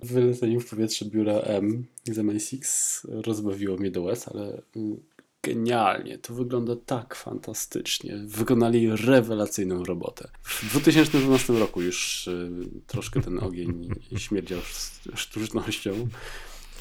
Wylecenie 0.00 0.60
w 0.60 0.70
powietrze 0.70 1.04
biura 1.04 1.32
M 1.32 1.84
z 2.04 2.18
MI6 2.18 2.60
rozbawiło 3.22 3.76
mnie 3.76 3.90
do 3.90 4.02
łez, 4.02 4.28
ale 4.28 4.62
mm, 4.76 5.00
genialnie. 5.42 6.18
To 6.18 6.34
wygląda 6.34 6.76
tak 6.86 7.14
fantastycznie. 7.14 8.16
Wykonali 8.26 8.96
rewelacyjną 8.96 9.84
robotę. 9.84 10.28
W 10.42 10.70
2012 10.70 11.52
roku 11.52 11.82
już 11.82 12.26
y, 12.26 12.50
troszkę 12.86 13.20
ten 13.20 13.38
ogień 13.38 13.88
śmierdział 14.16 14.60
sztucznością. 15.14 16.08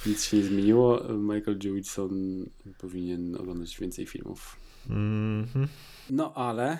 Nic 0.05 0.23
się 0.23 0.37
nie 0.37 0.43
zmieniło. 0.43 1.03
Michael 1.13 1.59
J. 1.63 1.73
Wilson 1.73 2.45
powinien 2.77 3.35
oglądać 3.35 3.79
więcej 3.79 4.05
filmów. 4.05 4.62
Mm 4.89 5.45
-hmm. 5.45 5.67
No 6.09 6.33
ale 6.33 6.77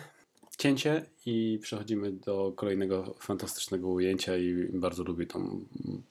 cięcie 0.58 1.06
i 1.26 1.60
przechodzimy 1.62 2.12
do 2.12 2.54
kolejnego 2.56 3.16
fantastycznego 3.20 3.88
ujęcia 3.88 4.38
i 4.38 4.70
bardzo 4.74 5.04
lubię 5.04 5.26
tą 5.26 5.66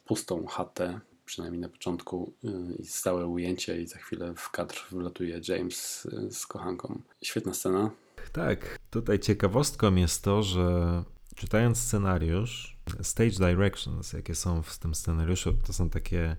pustą 0.04 0.46
chatę, 0.46 1.00
przynajmniej 1.24 1.60
na 1.60 1.68
początku 1.68 2.32
y, 2.44 2.48
i 2.78 2.86
stałe 2.86 3.26
ujęcie 3.26 3.82
i 3.82 3.86
za 3.86 3.98
chwilę 3.98 4.34
w 4.36 4.50
kadr 4.50 4.84
wlatuje 4.90 5.40
James 5.48 6.06
y, 6.06 6.32
z 6.32 6.46
kochanką. 6.46 7.02
Świetna 7.22 7.54
scena. 7.54 7.90
Tak, 8.32 8.78
tutaj 8.90 9.18
ciekawostką 9.18 9.94
jest 9.94 10.24
to, 10.24 10.42
że 10.42 11.02
czytając 11.34 11.78
scenariusz, 11.78 12.76
stage 13.02 13.30
directions, 13.30 14.12
jakie 14.12 14.34
są 14.34 14.62
w 14.62 14.78
tym 14.78 14.94
scenariuszu, 14.94 15.52
to 15.66 15.72
są 15.72 15.90
takie 15.90 16.36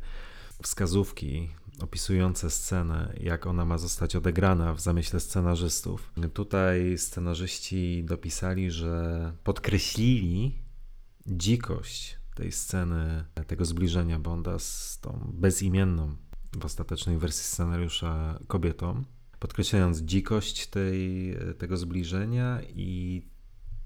wskazówki 0.63 1.49
opisujące 1.81 2.49
scenę, 2.49 3.13
jak 3.19 3.47
ona 3.47 3.65
ma 3.65 3.77
zostać 3.77 4.15
odegrana 4.15 4.73
w 4.73 4.81
zamyśle 4.81 5.19
scenarzystów. 5.19 6.13
Tutaj 6.33 6.97
scenarzyści 6.97 8.03
dopisali, 8.05 8.71
że 8.71 9.33
podkreślili 9.43 10.55
dzikość 11.27 12.17
tej 12.35 12.51
sceny, 12.51 13.25
tego 13.47 13.65
zbliżenia 13.65 14.19
Bonda 14.19 14.59
z 14.59 14.99
tą 15.01 15.31
bezimienną 15.33 16.15
w 16.59 16.65
ostatecznej 16.65 17.17
wersji 17.17 17.43
scenariusza 17.43 18.39
kobietą, 18.47 19.03
podkreślając 19.39 19.99
dzikość 19.99 20.67
tej, 20.67 21.35
tego 21.57 21.77
zbliżenia 21.77 22.61
i 22.75 23.21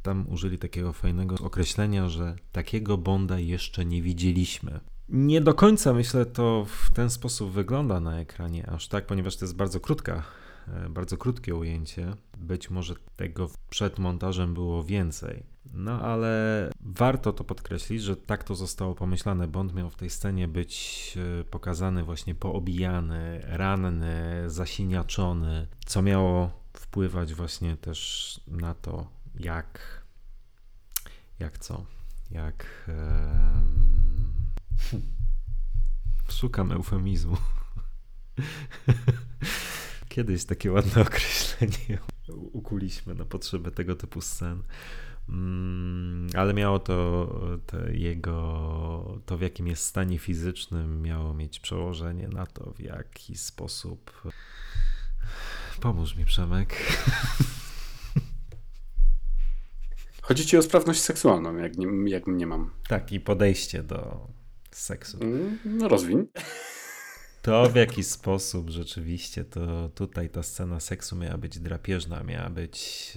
tam 0.01 0.29
użyli 0.29 0.57
takiego 0.57 0.93
fajnego 0.93 1.35
określenia, 1.35 2.09
że 2.09 2.35
takiego 2.51 2.97
Bonda 2.97 3.39
jeszcze 3.39 3.85
nie 3.85 4.01
widzieliśmy. 4.01 4.79
Nie 5.09 5.41
do 5.41 5.53
końca 5.53 5.93
myślę 5.93 6.25
to 6.25 6.65
w 6.65 6.89
ten 6.93 7.09
sposób 7.09 7.51
wygląda 7.51 7.99
na 7.99 8.19
ekranie, 8.19 8.69
aż 8.69 8.87
tak, 8.87 9.05
ponieważ 9.05 9.37
to 9.37 9.45
jest 9.45 9.55
bardzo 9.55 9.79
krótka, 9.79 10.23
e, 10.67 10.89
bardzo 10.89 11.17
krótkie 11.17 11.55
ujęcie. 11.55 12.13
Być 12.37 12.69
może 12.69 12.95
tego 13.15 13.49
przed 13.69 13.99
montażem 13.99 14.53
było 14.53 14.83
więcej. 14.83 15.43
No 15.73 16.01
ale 16.01 16.71
warto 16.79 17.33
to 17.33 17.43
podkreślić, 17.43 18.01
że 18.01 18.15
tak 18.15 18.43
to 18.43 18.55
zostało 18.55 18.95
pomyślane. 18.95 19.47
Bond 19.47 19.73
miał 19.73 19.89
w 19.89 19.95
tej 19.95 20.09
scenie 20.09 20.47
być 20.47 21.17
e, 21.39 21.43
pokazany 21.43 22.03
właśnie 22.03 22.35
poobijany, 22.35 23.41
ranny, 23.43 24.43
zasiniaczony, 24.49 25.67
co 25.85 26.01
miało 26.01 26.51
wpływać 26.73 27.33
właśnie 27.33 27.77
też 27.77 28.41
na 28.47 28.73
to, 28.73 29.07
jak 29.39 29.97
jak 31.39 31.57
co, 31.57 31.85
jak 32.31 32.87
Szukam 36.29 36.71
eufemizmu. 36.71 37.37
Kiedyś 40.09 40.45
takie 40.45 40.71
ładne 40.71 41.01
określenie 41.07 41.99
ukuliśmy 42.33 43.15
na 43.15 43.25
potrzeby 43.25 43.71
tego 43.71 43.95
typu 43.95 44.21
scen. 44.21 44.63
Mm, 45.29 46.27
ale 46.35 46.53
miało 46.53 46.79
to, 46.79 47.29
to, 47.65 47.87
jego, 47.89 49.21
to 49.25 49.37
w 49.37 49.41
jakim 49.41 49.67
jest 49.67 49.83
stanie 49.83 50.19
fizycznym, 50.19 51.01
miało 51.01 51.33
mieć 51.33 51.59
przełożenie 51.59 52.27
na 52.27 52.45
to, 52.45 52.71
w 52.71 52.79
jaki 52.79 53.37
sposób. 53.37 54.21
Pomóż 55.81 56.15
mi, 56.15 56.25
Przemek. 56.25 56.75
Chodzi 60.21 60.45
ci 60.45 60.57
o 60.57 60.61
sprawność 60.61 61.01
seksualną, 61.01 61.57
jak, 61.57 61.77
nie, 61.77 62.09
jak 62.09 62.27
nie 62.27 62.47
mam. 62.47 62.71
Tak, 62.87 63.11
i 63.11 63.19
podejście 63.19 63.83
do 63.83 64.27
seksu. 64.79 65.17
Mm, 65.21 65.59
no 65.65 65.87
rozwiń. 65.87 66.27
To 67.41 67.69
w 67.69 67.75
jaki 67.75 68.03
sposób 68.03 68.69
rzeczywiście 68.69 69.45
to 69.45 69.89
tutaj 69.89 70.29
ta 70.29 70.43
scena 70.43 70.79
seksu 70.79 71.15
miała 71.15 71.37
być 71.37 71.59
drapieżna, 71.59 72.23
miała 72.23 72.49
być 72.49 73.13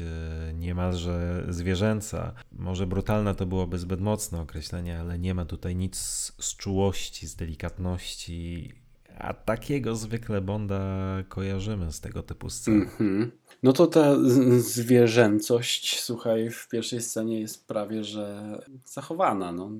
e, 0.48 0.54
niemalże 0.54 1.46
zwierzęca. 1.48 2.32
Może 2.52 2.86
brutalna 2.86 3.34
to 3.34 3.46
byłoby 3.46 3.78
zbyt 3.78 4.00
mocne 4.00 4.40
określenie, 4.40 5.00
ale 5.00 5.18
nie 5.18 5.34
ma 5.34 5.44
tutaj 5.44 5.76
nic 5.76 5.96
z 6.40 6.56
czułości, 6.56 7.26
z 7.26 7.36
delikatności, 7.36 8.72
a 9.18 9.34
takiego 9.34 9.96
zwykle 9.96 10.40
Bonda 10.40 11.06
kojarzymy 11.28 11.92
z 11.92 12.00
tego 12.00 12.22
typu 12.22 12.50
scen. 12.50 12.74
Mm 12.74 12.88
-hmm. 12.88 13.30
No 13.62 13.72
to 13.72 13.86
ta 13.86 14.16
zwierzęcość, 14.58 16.00
słuchaj, 16.00 16.50
w 16.50 16.68
pierwszej 16.68 17.02
scenie 17.02 17.40
jest 17.40 17.66
prawie 17.66 18.04
że 18.04 18.58
zachowana. 18.84 19.52
No. 19.52 19.70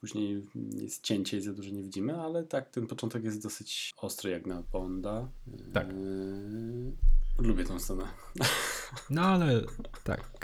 Później 0.00 0.46
jest 0.76 1.02
cięcie 1.02 1.36
i 1.36 1.40
za 1.40 1.52
dużo 1.52 1.70
nie 1.70 1.82
widzimy, 1.82 2.20
ale 2.20 2.44
tak, 2.44 2.70
ten 2.70 2.86
początek 2.86 3.24
jest 3.24 3.42
dosyć 3.42 3.92
ostry 3.96 4.30
jak 4.30 4.46
na 4.46 4.62
Bonda. 4.72 5.28
Tak. 5.72 5.88
Eee, 5.88 6.92
lubię 7.38 7.64
tą 7.64 7.78
scenę. 7.78 8.04
No 9.10 9.22
ale 9.22 9.60
tak. 10.04 10.30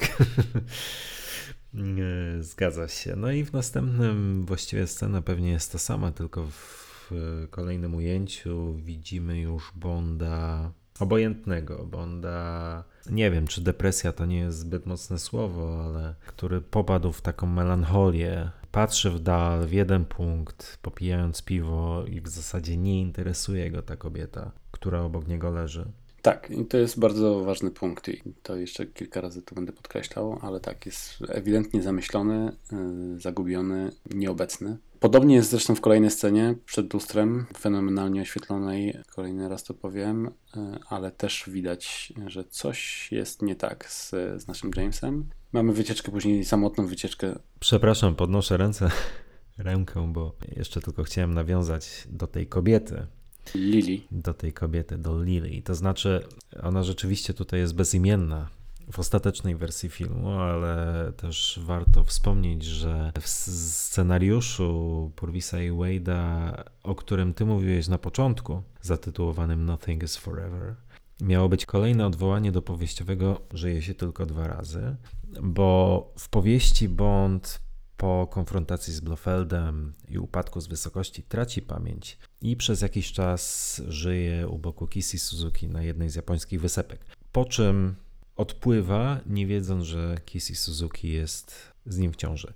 Zgadza 2.40 2.88
się. 2.88 3.16
No 3.16 3.30
i 3.30 3.44
w 3.44 3.52
następnym 3.52 4.46
właściwie 4.46 4.86
scena 4.86 5.22
pewnie 5.22 5.50
jest 5.50 5.72
ta 5.72 5.78
sama, 5.78 6.12
tylko 6.12 6.46
w 6.46 7.10
kolejnym 7.50 7.94
ujęciu 7.94 8.74
widzimy 8.74 9.40
już 9.40 9.72
Bonda 9.76 10.72
obojętnego 11.00 11.84
Bonda. 11.84 12.84
Nie 13.10 13.30
wiem, 13.30 13.46
czy 13.46 13.60
depresja 13.60 14.12
to 14.12 14.26
nie 14.26 14.38
jest 14.38 14.58
zbyt 14.58 14.86
mocne 14.86 15.18
słowo, 15.18 15.84
ale 15.84 16.14
który 16.26 16.60
popadł 16.60 17.12
w 17.12 17.22
taką 17.22 17.46
melancholię. 17.46 18.50
Patrzy 18.72 19.10
w 19.10 19.20
dal, 19.20 19.66
w 19.66 19.72
jeden 19.72 20.04
punkt, 20.04 20.78
popijając 20.82 21.42
piwo 21.42 22.04
i 22.06 22.20
w 22.20 22.28
zasadzie 22.28 22.76
nie 22.76 23.00
interesuje 23.00 23.70
go 23.70 23.82
ta 23.82 23.96
kobieta, 23.96 24.52
która 24.70 25.02
obok 25.02 25.28
niego 25.28 25.50
leży. 25.50 25.84
Tak, 26.22 26.50
i 26.50 26.64
to 26.64 26.78
jest 26.78 26.98
bardzo 26.98 27.44
ważny 27.44 27.70
punkt 27.70 28.08
i 28.08 28.22
to 28.42 28.56
jeszcze 28.56 28.86
kilka 28.86 29.20
razy 29.20 29.42
to 29.42 29.54
będę 29.54 29.72
podkreślał, 29.72 30.38
ale 30.42 30.60
tak, 30.60 30.86
jest 30.86 31.18
ewidentnie 31.28 31.82
zamyślony, 31.82 32.52
yy, 32.72 33.20
zagubiony, 33.20 33.90
nieobecny 34.14 34.76
Podobnie 35.00 35.34
jest 35.34 35.50
zresztą 35.50 35.74
w 35.74 35.80
kolejnej 35.80 36.10
scenie 36.10 36.54
przed 36.66 36.94
lustrem, 36.94 37.46
fenomenalnie 37.58 38.22
oświetlonej. 38.22 38.94
Kolejny 39.14 39.48
raz 39.48 39.64
to 39.64 39.74
powiem, 39.74 40.30
e, 40.56 40.78
ale 40.88 41.10
też 41.10 41.44
widać, 41.48 42.12
że 42.26 42.44
coś 42.44 43.08
jest 43.12 43.42
nie 43.42 43.56
tak 43.56 43.90
z, 43.90 44.10
z 44.42 44.48
naszym 44.48 44.70
Jamesem. 44.76 45.30
Mamy 45.52 45.72
wycieczkę, 45.72 46.12
później 46.12 46.44
samotną 46.44 46.86
wycieczkę. 46.86 47.38
Przepraszam, 47.60 48.14
podnoszę 48.14 48.56
ręce, 48.56 48.90
rękę, 49.58 50.12
bo 50.12 50.36
jeszcze 50.56 50.80
tylko 50.80 51.04
chciałem 51.04 51.34
nawiązać 51.34 52.06
do 52.10 52.26
tej 52.26 52.46
kobiety. 52.46 53.06
Lili. 53.54 54.06
Do 54.10 54.34
tej 54.34 54.52
kobiety, 54.52 54.98
do 54.98 55.22
Lily. 55.22 55.62
To 55.62 55.74
znaczy, 55.74 56.24
ona 56.62 56.82
rzeczywiście 56.82 57.34
tutaj 57.34 57.60
jest 57.60 57.74
bezimienna 57.74 58.48
w 58.92 58.98
ostatecznej 58.98 59.56
wersji 59.56 59.88
filmu, 59.88 60.30
ale 60.30 61.12
też 61.16 61.60
warto 61.62 62.04
wspomnieć, 62.04 62.64
że 62.64 63.12
w 63.20 63.28
scenariuszu 63.28 65.12
Purvisa 65.16 65.62
i 65.62 65.70
Wade'a, 65.70 66.52
o 66.82 66.94
którym 66.94 67.34
ty 67.34 67.44
mówiłeś 67.44 67.88
na 67.88 67.98
początku, 67.98 68.62
zatytułowanym 68.82 69.64
Nothing 69.64 70.02
is 70.02 70.16
Forever, 70.16 70.74
miało 71.20 71.48
być 71.48 71.66
kolejne 71.66 72.06
odwołanie 72.06 72.52
do 72.52 72.62
powieściowego 72.62 73.40
Żyje 73.54 73.82
się 73.82 73.94
tylko 73.94 74.26
dwa 74.26 74.46
razy, 74.48 74.96
bo 75.42 76.12
w 76.18 76.28
powieści 76.28 76.88
Bond 76.88 77.60
po 77.96 78.26
konfrontacji 78.30 78.92
z 78.92 79.00
Blofeldem 79.00 79.92
i 80.08 80.18
upadku 80.18 80.60
z 80.60 80.66
wysokości 80.66 81.22
traci 81.22 81.62
pamięć 81.62 82.18
i 82.42 82.56
przez 82.56 82.80
jakiś 82.80 83.12
czas 83.12 83.82
żyje 83.88 84.48
u 84.48 84.58
boku 84.58 84.86
Kissy 84.86 85.18
Suzuki 85.18 85.68
na 85.68 85.82
jednej 85.82 86.10
z 86.10 86.14
japońskich 86.14 86.60
wysepek. 86.60 87.04
Po 87.32 87.44
czym 87.44 87.94
odpływa, 88.36 89.20
nie 89.26 89.46
wiedząc, 89.46 89.84
że 89.84 90.18
Kissy 90.24 90.54
Suzuki 90.54 91.12
jest 91.12 91.72
z 91.86 91.98
nim 91.98 92.12
w 92.12 92.16
ciąży. 92.16 92.52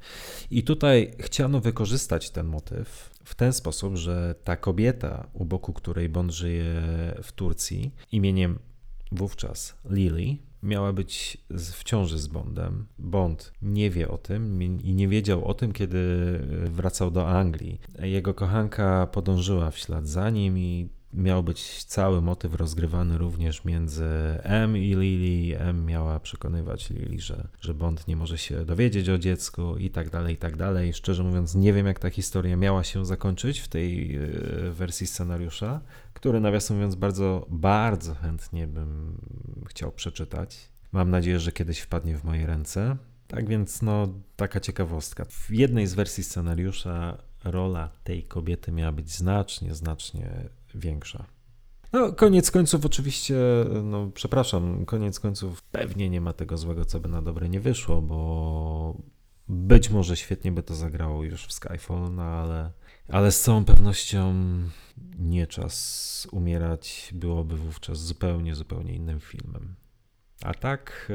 I 0.50 0.62
tutaj 0.62 1.14
chciano 1.18 1.60
wykorzystać 1.60 2.30
ten 2.30 2.46
motyw 2.46 3.10
w 3.24 3.34
ten 3.34 3.52
sposób, 3.52 3.96
że 3.96 4.34
ta 4.44 4.56
kobieta, 4.56 5.26
u 5.32 5.44
boku 5.44 5.72
której 5.72 6.08
Bond 6.08 6.32
żyje 6.32 6.64
w 7.22 7.32
Turcji, 7.32 7.94
imieniem 8.12 8.58
wówczas 9.12 9.76
Lily, 9.90 10.36
miała 10.62 10.92
być 10.92 11.38
w 11.50 11.84
ciąży 11.84 12.18
z 12.18 12.26
Bondem. 12.26 12.86
Bond 12.98 13.52
nie 13.62 13.90
wie 13.90 14.08
o 14.08 14.18
tym 14.18 14.62
i 14.62 14.94
nie 14.94 15.08
wiedział 15.08 15.44
o 15.44 15.54
tym, 15.54 15.72
kiedy 15.72 15.98
wracał 16.70 17.10
do 17.10 17.28
Anglii. 17.28 17.80
Jego 17.98 18.34
kochanka 18.34 19.06
podążyła 19.06 19.70
w 19.70 19.78
ślad 19.78 20.08
za 20.08 20.30
nim 20.30 20.58
i 20.58 20.88
miał 21.14 21.42
być 21.42 21.84
cały 21.84 22.22
motyw 22.22 22.54
rozgrywany 22.54 23.18
również 23.18 23.64
między 23.64 24.04
M 24.42 24.76
i 24.76 24.94
Lily. 24.94 25.58
M 25.58 25.86
miała 25.86 26.20
przekonywać 26.20 26.90
Lily, 26.90 27.20
że, 27.20 27.48
że 27.60 27.74
Bond 27.74 28.08
nie 28.08 28.16
może 28.16 28.38
się 28.38 28.64
dowiedzieć 28.64 29.08
o 29.08 29.18
dziecku 29.18 29.76
i 29.76 29.90
tak 29.90 30.10
dalej, 30.10 30.34
i 30.34 30.38
tak 30.38 30.56
dalej. 30.56 30.92
Szczerze 30.92 31.22
mówiąc, 31.22 31.54
nie 31.54 31.72
wiem, 31.72 31.86
jak 31.86 31.98
ta 31.98 32.10
historia 32.10 32.56
miała 32.56 32.84
się 32.84 33.06
zakończyć 33.06 33.60
w 33.60 33.68
tej 33.68 34.16
e, 34.16 34.20
wersji 34.70 35.06
scenariusza, 35.06 35.80
który 36.12 36.40
nawiasem 36.40 36.76
mówiąc 36.76 36.94
bardzo, 36.94 37.46
bardzo 37.50 38.14
chętnie 38.14 38.66
bym 38.66 39.18
chciał 39.68 39.92
przeczytać. 39.92 40.68
Mam 40.92 41.10
nadzieję, 41.10 41.40
że 41.40 41.52
kiedyś 41.52 41.78
wpadnie 41.78 42.16
w 42.16 42.24
moje 42.24 42.46
ręce. 42.46 42.96
Tak 43.26 43.48
więc, 43.48 43.82
no, 43.82 44.08
taka 44.36 44.60
ciekawostka. 44.60 45.24
W 45.24 45.50
jednej 45.50 45.86
z 45.86 45.94
wersji 45.94 46.24
scenariusza 46.24 47.18
rola 47.44 47.90
tej 48.04 48.22
kobiety 48.22 48.72
miała 48.72 48.92
być 48.92 49.10
znacznie, 49.10 49.74
znacznie 49.74 50.48
większa. 50.74 51.24
No, 51.92 52.12
koniec 52.12 52.50
końców, 52.50 52.86
oczywiście, 52.86 53.36
no, 53.82 54.10
przepraszam, 54.14 54.84
koniec 54.86 55.20
końców 55.20 55.62
pewnie 55.62 56.10
nie 56.10 56.20
ma 56.20 56.32
tego 56.32 56.56
złego, 56.56 56.84
co 56.84 57.00
by 57.00 57.08
na 57.08 57.22
dobre 57.22 57.48
nie 57.48 57.60
wyszło, 57.60 58.02
bo 58.02 58.96
być 59.48 59.90
może 59.90 60.16
świetnie 60.16 60.52
by 60.52 60.62
to 60.62 60.74
zagrało 60.74 61.24
już 61.24 61.46
w 61.46 61.52
Skyfall, 61.52 62.14
no 62.14 62.22
ale, 62.22 62.72
ale 63.08 63.32
z 63.32 63.40
całą 63.40 63.64
pewnością 63.64 64.34
nie 65.18 65.46
czas 65.46 66.28
umierać 66.32 67.10
byłoby 67.14 67.56
wówczas 67.56 67.98
zupełnie, 67.98 68.54
zupełnie 68.54 68.94
innym 68.94 69.20
filmem. 69.20 69.74
A 70.42 70.54
tak, 70.54 71.12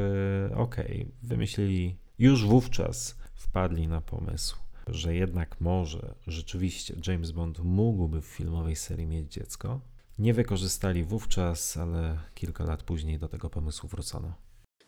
e, 0.51 0.55
okej, 0.55 1.01
okay, 1.01 1.11
wymyślili, 1.23 1.95
już 2.19 2.45
wówczas 2.45 3.17
wpadli 3.33 3.87
na 3.87 4.01
pomysł 4.01 4.57
że 4.91 5.15
jednak 5.15 5.61
może 5.61 6.15
rzeczywiście 6.27 6.95
James 7.07 7.31
Bond 7.31 7.59
mógłby 7.59 8.21
w 8.21 8.25
filmowej 8.25 8.75
serii 8.75 9.07
mieć 9.07 9.33
dziecko. 9.33 9.81
Nie 10.19 10.33
wykorzystali 10.33 11.03
wówczas, 11.03 11.77
ale 11.77 12.17
kilka 12.35 12.63
lat 12.63 12.83
później 12.83 13.19
do 13.19 13.27
tego 13.27 13.49
pomysłu 13.49 13.89
wrócono. 13.89 14.33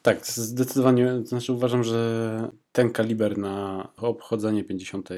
Tak, 0.01 0.25
zdecydowanie. 0.25 1.21
Znaczy 1.25 1.53
uważam, 1.53 1.83
że 1.83 2.49
ten 2.71 2.91
kaliber 2.91 3.37
na 3.37 3.87
obchodzenie 3.97 4.63
50. 4.63 5.09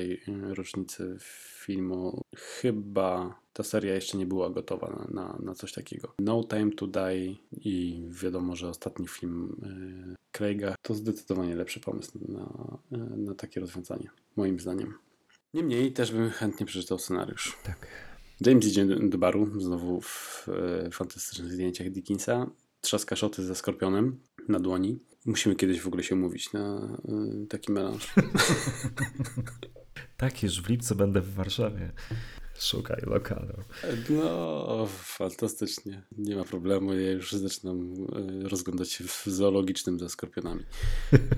rocznicy 0.49 1.17
filmu 1.65 2.21
chyba 2.35 3.39
ta 3.53 3.63
seria 3.63 3.95
jeszcze 3.95 4.17
nie 4.17 4.25
była 4.25 4.49
gotowa 4.49 4.89
na, 4.89 5.21
na, 5.21 5.37
na 5.43 5.53
coś 5.53 5.73
takiego. 5.73 6.13
No 6.19 6.43
Time 6.43 6.71
to 6.71 6.87
Die 6.87 7.35
i 7.51 8.05
wiadomo, 8.09 8.55
że 8.55 8.69
ostatni 8.69 9.07
film 9.07 9.55
y, 10.13 10.15
Craiga 10.31 10.75
to 10.81 10.93
zdecydowanie 10.93 11.55
lepszy 11.55 11.79
pomysł 11.79 12.11
na, 12.27 12.77
y, 12.97 13.17
na 13.17 13.35
takie 13.35 13.59
rozwiązanie, 13.59 14.09
moim 14.35 14.59
zdaniem. 14.59 14.93
Niemniej 15.53 15.93
też 15.93 16.11
bym 16.11 16.29
chętnie 16.29 16.65
przeczytał 16.65 16.99
scenariusz. 16.99 17.57
Tak. 17.63 17.87
James 18.41 18.65
idzie 18.65 18.85
do 18.85 19.17
baru, 19.17 19.61
znowu 19.61 20.01
w 20.01 20.45
y, 20.87 20.91
fantastycznych 20.91 21.51
zdjęciach 21.51 21.89
Dickinsa. 21.89 22.49
Trzaska 22.81 23.15
szoty 23.15 23.43
ze 23.43 23.55
skorpionem 23.55 24.19
na 24.47 24.59
dłoni. 24.59 24.99
Musimy 25.25 25.55
kiedyś 25.55 25.81
w 25.81 25.87
ogóle 25.87 26.03
się 26.03 26.15
umówić 26.15 26.53
na 26.53 26.97
taki 27.49 27.71
melanż. 27.71 28.13
tak, 30.17 30.43
już 30.43 30.61
w 30.61 30.69
lipcu 30.69 30.95
będę 30.95 31.21
w 31.21 31.33
Warszawie. 31.33 31.91
Szukaj 32.59 33.01
lokalu. 33.05 33.53
No, 34.09 34.87
fantastycznie. 34.89 36.03
Nie 36.17 36.35
ma 36.35 36.43
problemu. 36.43 36.93
Ja 36.93 37.11
już 37.11 37.31
zaczynam 37.31 37.93
y, 38.43 38.49
rozglądać 38.49 38.91
się 38.91 39.03
w 39.03 39.23
zoologicznym 39.25 39.99
ze 39.99 40.09
skorpionami. 40.09 40.63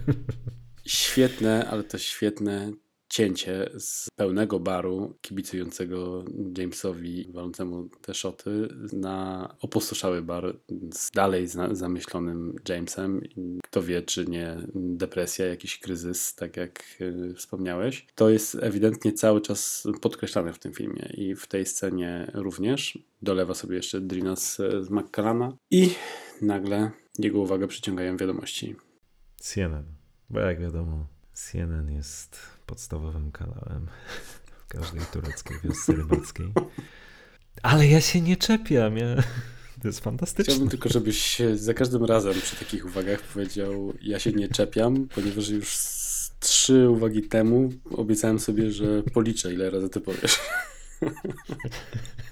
Świetne, 0.86 1.68
ale 1.70 1.84
to 1.84 1.98
świetne 1.98 2.72
cięcie 3.16 3.70
z 3.78 4.08
pełnego 4.16 4.60
baru 4.60 5.18
kibicującego 5.22 6.26
Jamesowi, 6.58 7.32
walącemu 7.32 7.90
te 8.02 8.14
szoty, 8.14 8.68
na 8.94 9.56
opustoszały 9.62 10.22
bar 10.22 10.60
z 10.94 11.12
dalej 11.12 11.48
zamyślonym 11.72 12.56
Jamesem. 12.70 13.22
Kto 13.64 13.84
wie, 13.84 14.02
czy 14.02 14.26
nie 14.26 14.58
depresja, 14.76 15.46
jakiś 15.46 15.80
kryzys, 15.80 16.36
tak 16.36 16.58
jak 16.58 16.84
y, 17.02 17.34
wspomniałeś. 17.34 18.08
To 18.16 18.30
jest 18.30 18.58
ewidentnie 18.62 19.14
cały 19.14 19.42
czas 19.42 19.88
podkreślane 20.02 20.54
w 20.54 20.60
tym 20.60 20.74
filmie 20.74 21.10
i 21.14 21.36
w 21.36 21.48
tej 21.48 21.66
scenie 21.66 22.32
również. 22.34 23.00
Dolewa 23.22 23.54
sobie 23.54 23.76
jeszcze 23.76 24.02
Drina 24.02 24.36
z, 24.36 24.56
z 24.58 24.90
McCallana 24.90 25.58
i 25.72 25.90
nagle 26.42 26.92
jego 27.20 27.40
uwagę 27.40 27.68
przyciągają 27.68 28.18
wiadomości. 28.18 28.76
CNN, 29.38 29.86
bo 30.30 30.40
jak 30.40 30.62
wiadomo, 30.62 31.08
CNN 31.34 31.92
jest 31.92 32.55
podstawowym 32.66 33.32
kanałem 33.32 33.88
w 34.66 34.68
każdej 34.68 35.02
tureckiej 35.14 35.58
wiosce 35.64 35.94
rybackiej. 35.94 36.54
Ale 37.64 37.88
ja 37.88 38.02
się 38.02 38.22
nie 38.22 38.38
czepiam. 38.38 38.98
Ja... 38.98 39.16
To 39.82 39.88
jest 39.88 40.00
fantastyczne. 40.00 40.54
Chciałbym 40.54 40.70
tylko, 40.70 40.90
żebyś 40.90 41.42
za 41.56 41.74
każdym 41.74 42.06
razem 42.06 42.34
przy 42.34 42.56
takich 42.56 42.86
uwagach 42.86 43.22
powiedział 43.22 43.94
ja 44.02 44.20
się 44.20 44.32
nie 44.32 44.50
czepiam, 44.50 45.08
ponieważ 45.16 45.50
już 45.50 45.78
trzy 46.40 46.90
uwagi 46.90 47.24
temu 47.24 47.70
obiecałem 47.92 48.40
sobie, 48.40 48.72
że 48.72 49.04
policzę 49.04 49.54
ile 49.54 49.70
razy 49.70 49.90
ty 49.90 50.02
powiesz. 50.02 50.40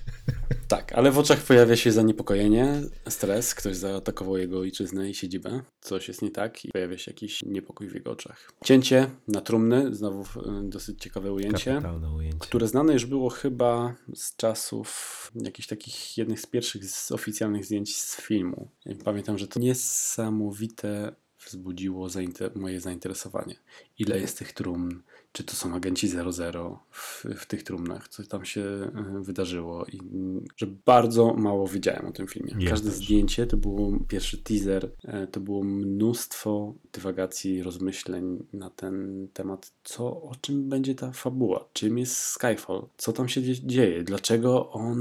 Tak, 0.67 0.93
ale 0.93 1.11
w 1.11 1.19
oczach 1.19 1.39
pojawia 1.39 1.75
się 1.75 1.91
zaniepokojenie, 1.91 2.81
stres, 3.09 3.55
ktoś 3.55 3.75
zaatakował 3.75 4.37
jego 4.37 4.59
ojczyznę 4.59 5.09
i 5.09 5.13
siedzibę, 5.13 5.61
coś 5.81 6.07
jest 6.07 6.21
nie 6.21 6.31
tak 6.31 6.65
i 6.65 6.71
pojawia 6.71 6.97
się 6.97 7.11
jakiś 7.11 7.43
niepokój 7.43 7.87
w 7.87 7.93
jego 7.93 8.11
oczach. 8.11 8.51
Cięcie 8.63 9.09
na 9.27 9.41
trumny, 9.41 9.95
znowu 9.95 10.21
e, 10.21 10.61
dosyć 10.63 11.01
ciekawe 11.01 11.33
ujęcie, 11.33 11.81
ujęcie, 12.17 12.37
które 12.39 12.67
znane 12.67 12.93
już 12.93 13.05
było 13.05 13.29
chyba 13.29 13.95
z 14.15 14.35
czasów 14.35 15.31
jakichś 15.35 15.67
takich 15.67 16.17
jednych 16.17 16.41
z 16.41 16.45
pierwszych 16.45 16.85
z 16.85 17.11
oficjalnych 17.11 17.65
zdjęć 17.65 17.97
z 17.97 18.21
filmu. 18.21 18.69
Pamiętam, 19.03 19.37
że 19.37 19.47
to 19.47 19.59
niesamowite 19.59 21.15
wzbudziło 21.45 22.09
zainter 22.09 22.55
moje 22.55 22.79
zainteresowanie. 22.79 23.55
Ile 23.99 24.19
jest 24.19 24.37
tych 24.37 24.53
trumn, 24.53 25.01
czy 25.33 25.43
to 25.43 25.55
są 25.55 25.75
agenci 25.75 26.07
00 26.07 26.79
w, 26.91 27.25
w 27.37 27.45
tych 27.45 27.63
trumnach, 27.63 28.07
co 28.07 28.23
tam 28.23 28.45
się 28.45 28.61
e, 28.61 29.21
wydarzyło 29.21 29.85
i 29.85 29.99
że 30.57 30.67
bardzo 30.85 31.33
mało 31.33 31.67
wiedziałem 31.67 32.05
o 32.05 32.11
tym 32.11 32.27
filmie. 32.27 32.67
Każde 32.69 32.89
też. 32.89 32.99
zdjęcie 32.99 33.47
to 33.47 33.57
było 33.57 33.99
pierwszy 34.07 34.37
teaser, 34.37 34.89
e, 35.03 35.27
to 35.27 35.39
było 35.39 35.63
mnóstwo 35.63 36.73
dywagacji, 36.93 37.63
rozmyśleń 37.63 38.45
na 38.53 38.69
ten 38.69 39.27
temat, 39.33 39.71
co, 39.83 40.05
o 40.05 40.31
czym 40.41 40.69
będzie 40.69 40.95
ta 40.95 41.11
fabuła, 41.11 41.65
czym 41.73 41.97
jest 41.97 42.17
Skyfall, 42.17 42.85
co 42.97 43.13
tam 43.13 43.29
się 43.29 43.41
dzieje, 43.43 44.03
dlaczego 44.03 44.69
on 44.71 44.97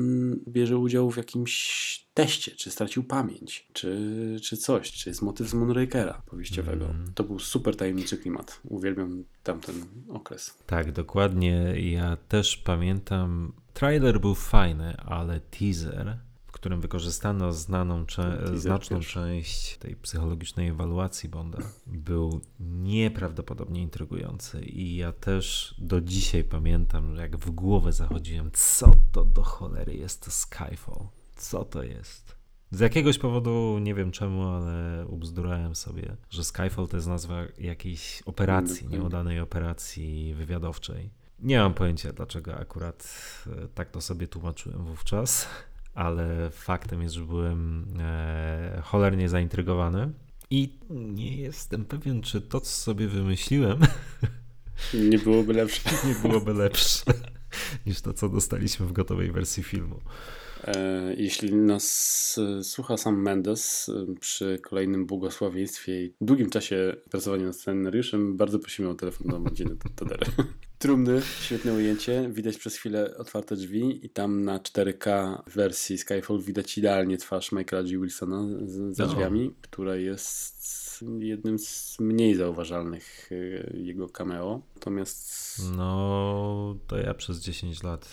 bierze 0.49 0.79
udział 0.79 1.11
w 1.11 1.17
jakimś 1.17 2.12
teście, 2.15 2.51
czy 2.57 2.71
stracił 2.71 3.05
pamięć, 3.05 3.67
czy, 3.73 4.37
czy 4.43 4.57
coś, 4.57 4.93
czy 4.93 5.11
jest 5.11 5.23
motyw 5.23 5.49
z 5.49 5.55
Moonrakera 5.55 6.23
powieściowego. 6.27 6.85
Mhm. 6.87 7.13
To 7.15 7.25
był 7.25 7.39
super 7.39 7.77
tajemniczy 7.77 8.19
klimat. 8.19 8.61
Uwielbiam 8.65 9.25
tamten 9.43 9.75
okres. 10.09 10.55
Tak, 10.67 10.93
dokładnie. 10.93 11.75
Ja 11.91 12.17
też 12.17 12.57
pamiętam. 12.57 13.53
Trailer 13.75 14.21
był 14.21 14.35
fajny, 14.35 14.97
ale 14.97 15.41
teaser, 15.41 16.19
w 16.47 16.53
którym 16.53 16.81
wykorzystano 16.81 17.53
znaną, 17.53 18.07
cze- 18.07 18.59
znaczną 18.59 18.97
pierwszy. 18.97 19.15
część 19.15 19.77
tej 19.79 19.97
psychologicznej 19.97 20.69
ewaluacji 20.69 21.29
Bonda, 21.29 21.59
był 21.87 22.41
nieprawdopodobnie 22.61 23.83
intrygujący. 23.83 24.63
I 24.63 24.97
ja 24.97 25.13
też 25.13 25.75
do 25.79 26.01
dzisiaj 26.01 26.45
pamiętam, 26.45 27.17
że 27.17 27.23
jak 27.23 27.37
w 27.37 27.51
głowę 27.51 27.93
zachodziłem, 27.93 28.51
co 28.53 28.91
to 29.13 29.25
do 29.25 29.43
cholery 29.43 29.95
jest 29.95 30.25
to 30.25 30.31
Skyfall? 30.31 31.07
Co 31.43 31.65
to 31.65 31.83
jest? 31.83 32.37
Z 32.71 32.81
jakiegoś 32.81 33.19
powodu, 33.19 33.79
nie 33.79 33.95
wiem 33.95 34.11
czemu, 34.11 34.49
ale 34.49 35.07
ubzdurałem 35.07 35.75
sobie, 35.75 36.17
że 36.31 36.45
Skyfall 36.45 36.89
to 36.89 36.97
jest 36.97 37.09
nazwa 37.09 37.43
jakiejś 37.59 38.23
operacji, 38.27 38.75
Dokładnie. 38.77 38.99
nieudanej 38.99 39.41
operacji 39.41 40.35
wywiadowczej. 40.35 41.11
Nie 41.39 41.59
mam 41.59 41.75
pojęcia, 41.75 42.13
dlaczego 42.13 42.57
akurat 42.57 43.15
e, 43.47 43.69
tak 43.69 43.91
to 43.91 44.01
sobie 44.01 44.29
tłumaczyłem 44.29 44.85
wówczas, 44.85 45.49
ale 45.95 46.51
faktem 46.51 47.03
jest, 47.03 47.15
że 47.15 47.25
byłem 47.25 47.87
e, 48.01 48.83
cholernie 48.85 49.29
zaintrygowany 49.29 50.13
i 50.51 50.79
nie 50.91 51.37
jestem 51.37 51.85
pewien, 51.85 52.23
czy 52.23 52.41
to, 52.41 52.61
co 52.61 52.71
sobie 52.71 53.09
wymyśliłem, 53.09 53.79
Nie 55.11 55.19
byłoby 55.19 55.53
lepsze. 55.53 55.91
nie 56.09 56.15
byłoby 56.15 56.55
lepsze 56.55 57.05
niż 57.87 58.01
to, 58.01 58.13
co 58.13 58.29
dostaliśmy 58.29 58.87
w 58.87 58.93
gotowej 58.93 59.33
wersji 59.33 59.63
filmu. 59.63 60.01
E, 60.67 61.15
Jeśli 61.17 61.55
nas 61.55 62.39
e, 62.59 62.65
słucha 62.65 62.97
sam 62.97 63.23
Mendes 63.23 63.89
e, 63.89 64.15
przy 64.21 64.59
kolejnym 64.63 65.07
błogosławieństwie 65.07 66.05
i 66.05 66.15
długim 66.21 66.51
czasie 66.51 66.97
pracowania 67.11 67.47
nad 67.47 67.57
scenariuszem, 67.57 68.37
bardzo 68.37 68.59
prosimy 68.59 68.89
o 68.89 68.95
telefon 68.95 69.27
do 69.27 69.39
Madziny 69.39 69.77
Tadery. 69.97 70.27
Trumny, 70.79 71.23
świetne 71.41 71.73
ujęcie, 71.75 72.29
widać 72.33 72.57
przez 72.57 72.77
chwilę 72.77 73.15
otwarte 73.17 73.57
drzwi 73.57 74.07
i 74.07 74.11
tam 74.11 74.45
na 74.45 74.59
4K 74.59 75.37
w 75.47 75.55
wersji 75.55 75.99
Skyfall 75.99 76.41
widać 76.41 76.79
idealnie 76.79 77.19
twarz 77.19 77.53
Michaela 77.53 77.83
G. 77.89 77.99
Wilsona 77.99 78.49
za 78.91 79.05
O. 79.05 79.07
drzwiami, 79.07 79.55
która 79.61 79.97
jest 79.97 80.92
jednym 81.19 81.59
z 81.59 81.97
mniej 82.01 82.35
zauważalnych 82.35 83.31
e, 83.33 83.77
jego 83.77 84.09
cameo. 84.09 84.63
Natomiast 84.75 85.61
No, 85.77 86.77
to 86.87 86.97
ja 86.99 87.15
przez 87.15 87.41
10 87.41 87.83
lat 87.83 88.09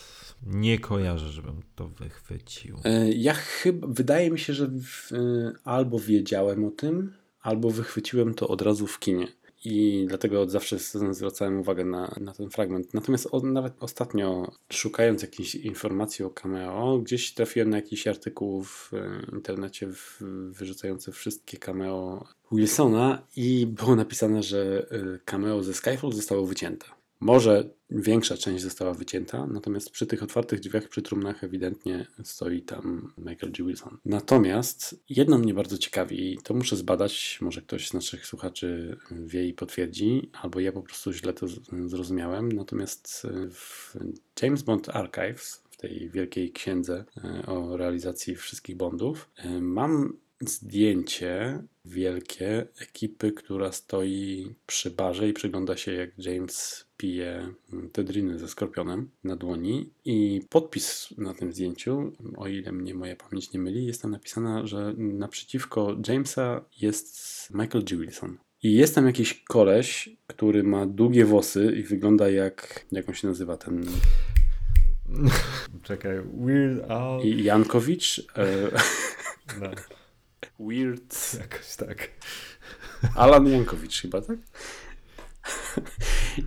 nie 0.45 0.79
kojarzę, 0.79 1.29
żebym 1.29 1.61
to 1.75 1.87
wychwycił. 1.87 2.77
E, 2.83 3.11
Ja 3.11 3.33
chyba, 3.33 3.87
wydaje 3.87 4.31
mi 4.31 4.39
się, 4.39 4.53
że 4.53 4.67
w, 4.67 5.11
e, 5.13 5.17
albo 5.63 5.99
wiedziałem 5.99 6.65
o 6.65 6.71
tym, 6.71 7.13
albo 7.41 7.69
wychwyciłem 7.69 8.33
to 8.33 8.47
od 8.47 8.61
razu 8.61 8.87
w 8.87 8.99
kinie. 8.99 9.27
I 9.65 10.05
dlatego 10.07 10.41
od 10.41 10.51
zawsze 10.51 10.79
zwracałem 11.11 11.59
uwagę 11.59 11.85
na, 11.85 12.15
na 12.21 12.33
ten 12.33 12.49
fragment. 12.49 12.93
Natomiast 12.93 13.27
o, 13.31 13.39
nawet 13.39 13.73
ostatnio, 13.79 14.51
szukając 14.71 15.21
jakichś 15.21 15.55
informacji 15.55 16.25
o 16.25 16.29
cameo, 16.29 16.99
gdzieś 16.99 17.33
trafiłem 17.33 17.69
na 17.69 17.77
jakiś 17.77 18.07
artykuł 18.07 18.63
w 18.63 18.91
e, 18.93 19.25
internecie 19.33 19.87
w, 19.87 20.17
wyrzucający 20.51 21.11
wszystkie 21.11 21.57
cameo 21.57 22.27
Wilsona 22.51 23.21
i 23.35 23.67
było 23.67 23.95
napisane, 23.95 24.43
że 24.43 24.87
e, 24.91 25.19
cameo 25.25 25.63
ze 25.63 25.73
Skyfall 25.73 26.11
zostało 26.11 26.45
wycięte. 26.45 26.98
Może 27.19 27.69
większa 27.89 28.37
część 28.37 28.63
została 28.63 28.93
wycięta, 28.93 29.47
natomiast 29.47 29.89
przy 29.91 30.07
tych 30.07 30.23
otwartych 30.23 30.59
drzwiach, 30.59 30.89
przy 30.89 31.01
trumnach 31.01 31.43
ewidentnie 31.43 32.05
stoi 32.23 32.61
tam 32.61 33.13
Michael 33.17 33.51
G. 33.51 33.65
Wilson. 33.65 33.97
Natomiast 34.05 35.03
jedno 35.09 35.37
mnie 35.37 35.53
bardzo 35.53 35.77
ciekawi 35.77 36.33
i 36.33 36.37
to 36.37 36.53
muszę 36.53 36.75
zbadać, 36.75 37.37
może 37.41 37.61
ktoś 37.61 37.87
z 37.87 37.93
naszych 37.93 38.25
słuchaczy 38.25 38.97
wie 39.11 39.47
i 39.47 39.53
potwierdzi, 39.53 40.29
albo 40.41 40.59
ja 40.59 40.71
po 40.71 40.81
prostu 40.81 41.13
źle 41.13 41.33
to 41.33 41.47
zrozumiałem, 41.85 42.51
natomiast 42.51 43.27
w 43.51 43.95
James 44.41 44.63
Bond 44.63 44.89
Archives, 44.89 45.63
w 45.69 45.77
tej 45.77 46.09
wielkiej 46.09 46.51
księdze 46.51 47.05
e, 47.23 47.45
o 47.45 47.77
realizacji 47.77 48.35
wszystkich 48.35 48.77
Bondów, 48.77 49.29
e, 49.35 49.61
mam 49.61 50.17
zdjęcie 50.41 51.63
wielkie 51.85 52.67
ekipy, 52.81 53.31
która 53.31 53.71
stoi 53.71 54.55
przy 54.65 54.91
barze 54.91 55.29
i 55.29 55.33
przygląda 55.33 55.77
się 55.77 55.93
jak 55.93 56.09
James 56.17 56.85
pije 56.97 57.53
te 57.91 58.03
driny 58.03 58.39
ze 58.39 58.47
skorpionem 58.47 59.09
na 59.23 59.35
dłoni 59.35 59.89
i 60.05 60.41
podpis 60.49 61.13
na 61.17 61.33
tym 61.33 61.53
zdjęciu, 61.53 62.11
o 62.37 62.47
ile 62.47 62.71
mnie 62.71 62.93
moja 62.93 63.15
pamięć 63.15 63.53
nie 63.53 63.59
myli, 63.59 63.85
jest 63.85 64.01
tam 64.01 64.11
napisane, 64.11 64.67
że 64.67 64.93
naprzeciwko 64.97 65.97
Jamesa 66.07 66.65
jest 66.81 67.49
Michael 67.53 67.83
G. 67.83 67.97
Wilson. 67.97 68.37
I 68.63 68.73
jest 68.73 68.95
tam 68.95 69.05
jakiś 69.05 69.43
koleś, 69.43 70.09
który 70.27 70.63
ma 70.63 70.85
długie 70.85 71.25
włosy 71.25 71.73
i 71.77 71.83
wygląda 71.83 72.29
jak, 72.29 72.85
jak 72.91 73.09
on 73.09 73.15
się 73.15 73.27
nazywa, 73.27 73.57
ten 73.57 73.85
Czekaj, 75.83 76.15
Weird 76.33 76.91
Al... 76.91 77.21
I- 77.21 77.43
Jankowicz, 77.43 78.21
No, 79.61 79.71
Weird, 80.59 81.33
jakoś 81.39 81.75
tak. 81.75 82.09
Alan 83.15 83.47
Jankowicz 83.47 84.01
chyba, 84.01 84.21
tak? 84.21 84.37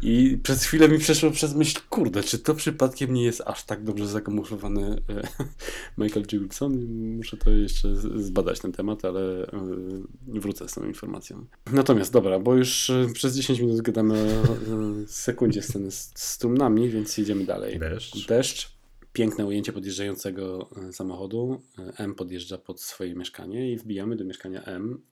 I 0.02 0.38
przez 0.42 0.64
chwilę 0.64 0.88
mi 0.88 0.98
przeszło 0.98 1.30
przez 1.30 1.54
myśl, 1.54 1.80
kurde, 1.90 2.22
czy 2.22 2.38
to 2.38 2.54
przypadkiem 2.54 3.14
nie 3.14 3.24
jest 3.24 3.42
aż 3.46 3.64
tak 3.64 3.84
dobrze 3.84 4.06
zakamuflowany 4.06 5.02
e, 5.08 5.22
Michael. 5.98 6.26
Wilson? 6.32 6.86
Muszę 7.16 7.36
to 7.36 7.50
jeszcze 7.50 7.96
zbadać 7.96 8.60
ten 8.60 8.72
temat, 8.72 9.04
ale 9.04 9.46
e, 9.46 9.48
wrócę 10.26 10.68
z 10.68 10.74
tą 10.74 10.84
informacją. 10.84 11.46
Natomiast 11.72 12.12
dobra, 12.12 12.38
bo 12.38 12.54
już 12.54 12.90
e, 12.90 13.06
przez 13.14 13.36
10 13.36 13.60
minut 13.60 13.80
gadamy 13.80 14.40
o 14.42 14.56
sekundzie 15.06 15.62
sceny 15.62 15.90
z, 15.90 16.12
z 16.14 16.38
trumnami, 16.38 16.90
więc 16.90 17.18
jedziemy 17.18 17.44
dalej. 17.44 17.78
Deszcz. 17.78 18.26
Deszcz. 18.26 18.81
Piękne 19.12 19.46
ujęcie 19.46 19.72
podjeżdżającego 19.72 20.70
e, 20.88 20.92
samochodu. 20.92 21.62
E, 21.78 21.92
M 21.98 22.14
podjeżdża 22.14 22.58
pod 22.58 22.80
swoje 22.80 23.14
mieszkanie 23.14 23.72
i 23.72 23.76
wbijamy 23.76 24.16
do 24.16 24.24
mieszkania 24.24 24.62
M. 24.64 25.02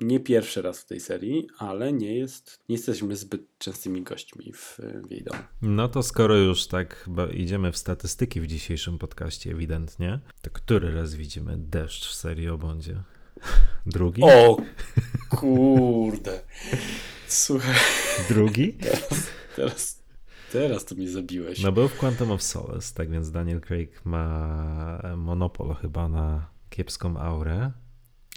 Nie 0.00 0.20
pierwszy 0.20 0.62
raz 0.62 0.80
w 0.80 0.86
tej 0.86 1.00
serii, 1.00 1.48
ale 1.58 1.92
nie 1.92 2.18
jest, 2.18 2.58
nie 2.68 2.74
jesteśmy 2.74 3.16
zbyt 3.16 3.58
częstymi 3.58 4.02
gośćmi 4.02 4.52
w, 4.52 4.78
w 5.06 5.10
jej 5.10 5.22
domu. 5.22 5.42
No 5.62 5.88
to 5.88 6.02
skoro 6.02 6.36
już 6.36 6.66
tak 6.66 7.10
idziemy 7.34 7.72
w 7.72 7.76
statystyki 7.76 8.40
w 8.40 8.46
dzisiejszym 8.46 8.98
podcaście 8.98 9.50
ewidentnie, 9.50 10.20
to 10.42 10.50
który 10.50 10.94
raz 10.94 11.14
widzimy 11.14 11.54
deszcz 11.58 12.08
w 12.08 12.14
serii 12.14 12.48
o 12.48 12.58
Bondzie? 12.58 13.02
Drugi? 13.86 14.22
O 14.22 14.56
kurde. 15.30 16.40
Słuchaj, 17.28 17.74
Drugi? 18.28 18.72
teraz, 18.72 19.28
teraz 19.56 19.95
to 20.88 20.94
mnie 20.94 21.08
zabiłeś. 21.08 21.62
No 21.62 21.72
był 21.72 21.88
w 21.88 21.98
Quantum 21.98 22.30
of 22.30 22.42
Solace, 22.42 22.94
tak 22.94 23.10
więc 23.10 23.30
Daniel 23.30 23.60
Craig 23.60 24.04
ma 24.04 25.02
monopol 25.16 25.74
chyba 25.74 26.08
na 26.08 26.50
kiepską 26.70 27.16
aurę, 27.16 27.72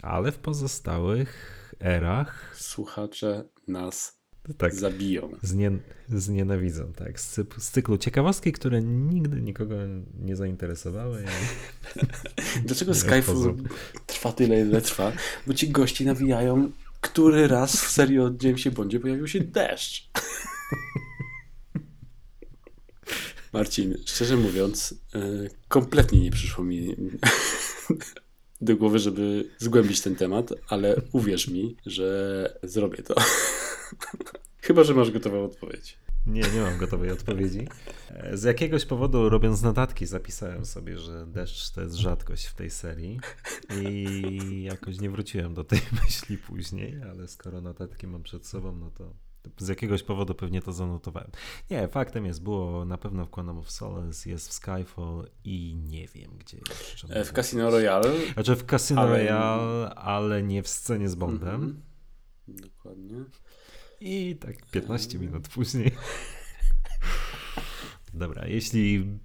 ale 0.04 0.32
w 0.32 0.38
pozostałych 0.38 1.74
erach 1.82 2.56
Słuchacze 2.56 3.44
nas 3.68 4.20
tak 4.58 4.76
zabiją. 4.76 5.32
znie, 5.42 5.72
znienawidzą, 6.10 6.94
tak, 6.94 7.20
z, 7.20 7.40
z 7.58 7.72
cyklu 7.72 7.98
ciekawostki, 7.98 8.52
które 8.52 8.82
nigdy 8.82 9.42
nikogo 9.42 9.76
nie 10.20 10.36
zainteresowały. 10.36 11.24
Dlaczego 12.66 12.94
Skyfall 12.94 13.56
trwa 14.06 14.32
tyle, 14.32 14.62
ile 14.62 14.82
trwa? 14.82 15.12
Bo 15.48 15.54
ci 15.54 15.70
gości 15.70 16.06
nawijają, 16.06 16.72
który 17.02 17.48
raz 17.48 17.76
w 17.76 17.90
serii 17.92 18.20
o 18.20 18.32
Jamesie 18.42 18.72
Bondzie 18.72 19.00
pojawił 19.00 19.28
się 19.28 19.40
deszcz. 19.40 20.10
Marcin, 23.54 23.98
szczerze 24.06 24.38
mówiąc, 24.38 24.96
y, 25.16 25.50
kompletnie 25.68 26.20
nie 26.20 26.32
przyszło 26.32 26.64
mi 26.64 26.96
do 28.62 28.76
głowy, 28.76 29.00
żeby 29.00 29.50
zgłębić 29.58 30.02
ten 30.02 30.16
temat, 30.16 30.54
ale 30.70 31.02
uwierz 31.12 31.48
mi, 31.48 31.76
że 31.86 32.60
zrobię 32.64 33.04
to. 33.04 33.16
Chyba, 34.62 34.84
że 34.84 34.94
masz 34.94 35.12
gotową 35.12 35.44
odpowiedź. 35.44 35.98
Nie, 36.28 36.42
nie 36.42 36.62
mam 36.62 36.78
gotowej 36.78 37.12
odpowiedzi. 37.12 37.68
E, 38.10 38.38
Z 38.38 38.44
jakiegoś 38.44 38.86
powodu, 38.86 39.30
robiąc 39.30 39.62
notatki, 39.62 40.06
zapisałem 40.06 40.66
sobie, 40.66 40.98
że 40.98 41.26
deszcz 41.28 41.72
to 41.72 41.82
jest 41.82 41.96
rzadkość 41.96 42.46
w 42.46 42.54
tej 42.54 42.70
serii 42.70 43.20
i 43.82 44.64
jakoś 44.64 45.00
nie 45.00 45.10
wróciłem 45.10 45.54
do 45.54 45.64
tej 45.64 45.82
myśli 46.04 46.38
później, 46.38 47.02
ale 47.12 47.28
skoro 47.28 47.62
notatki 47.62 48.08
mam 48.08 48.24
przed 48.24 48.48
sobą, 48.48 48.76
no 48.76 48.92
to 48.92 49.14
z 49.58 49.68
jakiegoś 49.68 50.04
powodu 50.04 50.36
pewnie 50.36 50.62
to 50.62 50.74
zanotowałem. 50.74 51.32
Nie, 51.70 51.88
faktem 51.88 52.26
jest, 52.26 52.44
było 52.44 52.86
na 52.86 52.98
pewno 52.98 53.26
w 53.26 53.30
Quantum 53.30 53.58
of 53.58 53.72
Solace, 53.72 54.30
jest 54.30 54.50
w 54.50 54.54
Skyfall 54.54 55.30
i 55.44 55.76
nie 55.76 56.08
wiem, 56.08 56.32
gdzie 56.38 56.58
jeszcze. 56.70 57.08
E, 57.08 57.26
W 57.26 57.32
Casino. 57.34 57.72
Royale. 57.72 58.12
Znaczy 58.34 58.56
w 58.56 58.66
Casino 58.66 59.02
Ale- 59.02 59.12
Royale, 59.12 59.96
ale 59.96 60.44
nie 60.44 60.64
w 60.64 60.68
scenie 60.68 61.10
z 61.10 61.16
Bondem. 61.16 61.56
Mhm. 61.56 61.82
Dokładnie. 62.48 63.16
I 64.02 64.36
tak 64.36 64.66
15 64.66 65.20
minut 65.20 65.48
później. 65.48 65.92
Dobra, 68.14 68.48
jeśli 68.48 69.20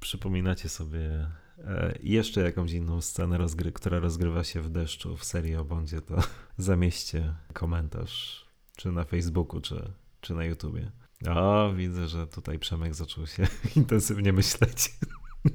przypominacie 0.00 0.68
sobie 0.68 1.30
e, 1.58 1.98
jeszcze 2.02 2.40
jakąś 2.40 2.72
inną 2.72 3.00
scenę, 3.00 3.38
rozgry 3.38 3.72
która 3.72 3.98
rozgrywa 3.98 4.44
się 4.44 4.62
w 4.62 4.70
deszczu 4.70 5.16
w 5.16 5.24
serii 5.24 5.56
o 5.56 5.64
Bondzie, 5.64 6.00
to 6.00 6.16
zamieście 6.56 7.34
komentarz 7.52 8.47
czy 8.78 8.92
na 8.92 9.04
Facebooku, 9.04 9.60
czy, 9.60 9.92
czy 10.20 10.34
na 10.34 10.44
YouTubie. 10.44 10.90
O, 11.28 11.72
widzę, 11.76 12.08
że 12.08 12.26
tutaj 12.26 12.58
Przemek 12.58 12.94
zaczął 12.94 13.26
się 13.26 13.46
intensywnie 13.76 14.32
myśleć. 14.32 14.90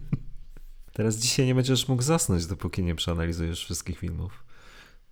Teraz 0.93 1.15
dzisiaj 1.15 1.45
nie 1.45 1.55
będziesz 1.55 1.87
mógł 1.87 2.01
zasnąć, 2.01 2.45
dopóki 2.45 2.83
nie 2.83 2.95
przeanalizujesz 2.95 3.65
wszystkich 3.65 3.99
filmów 3.99 4.43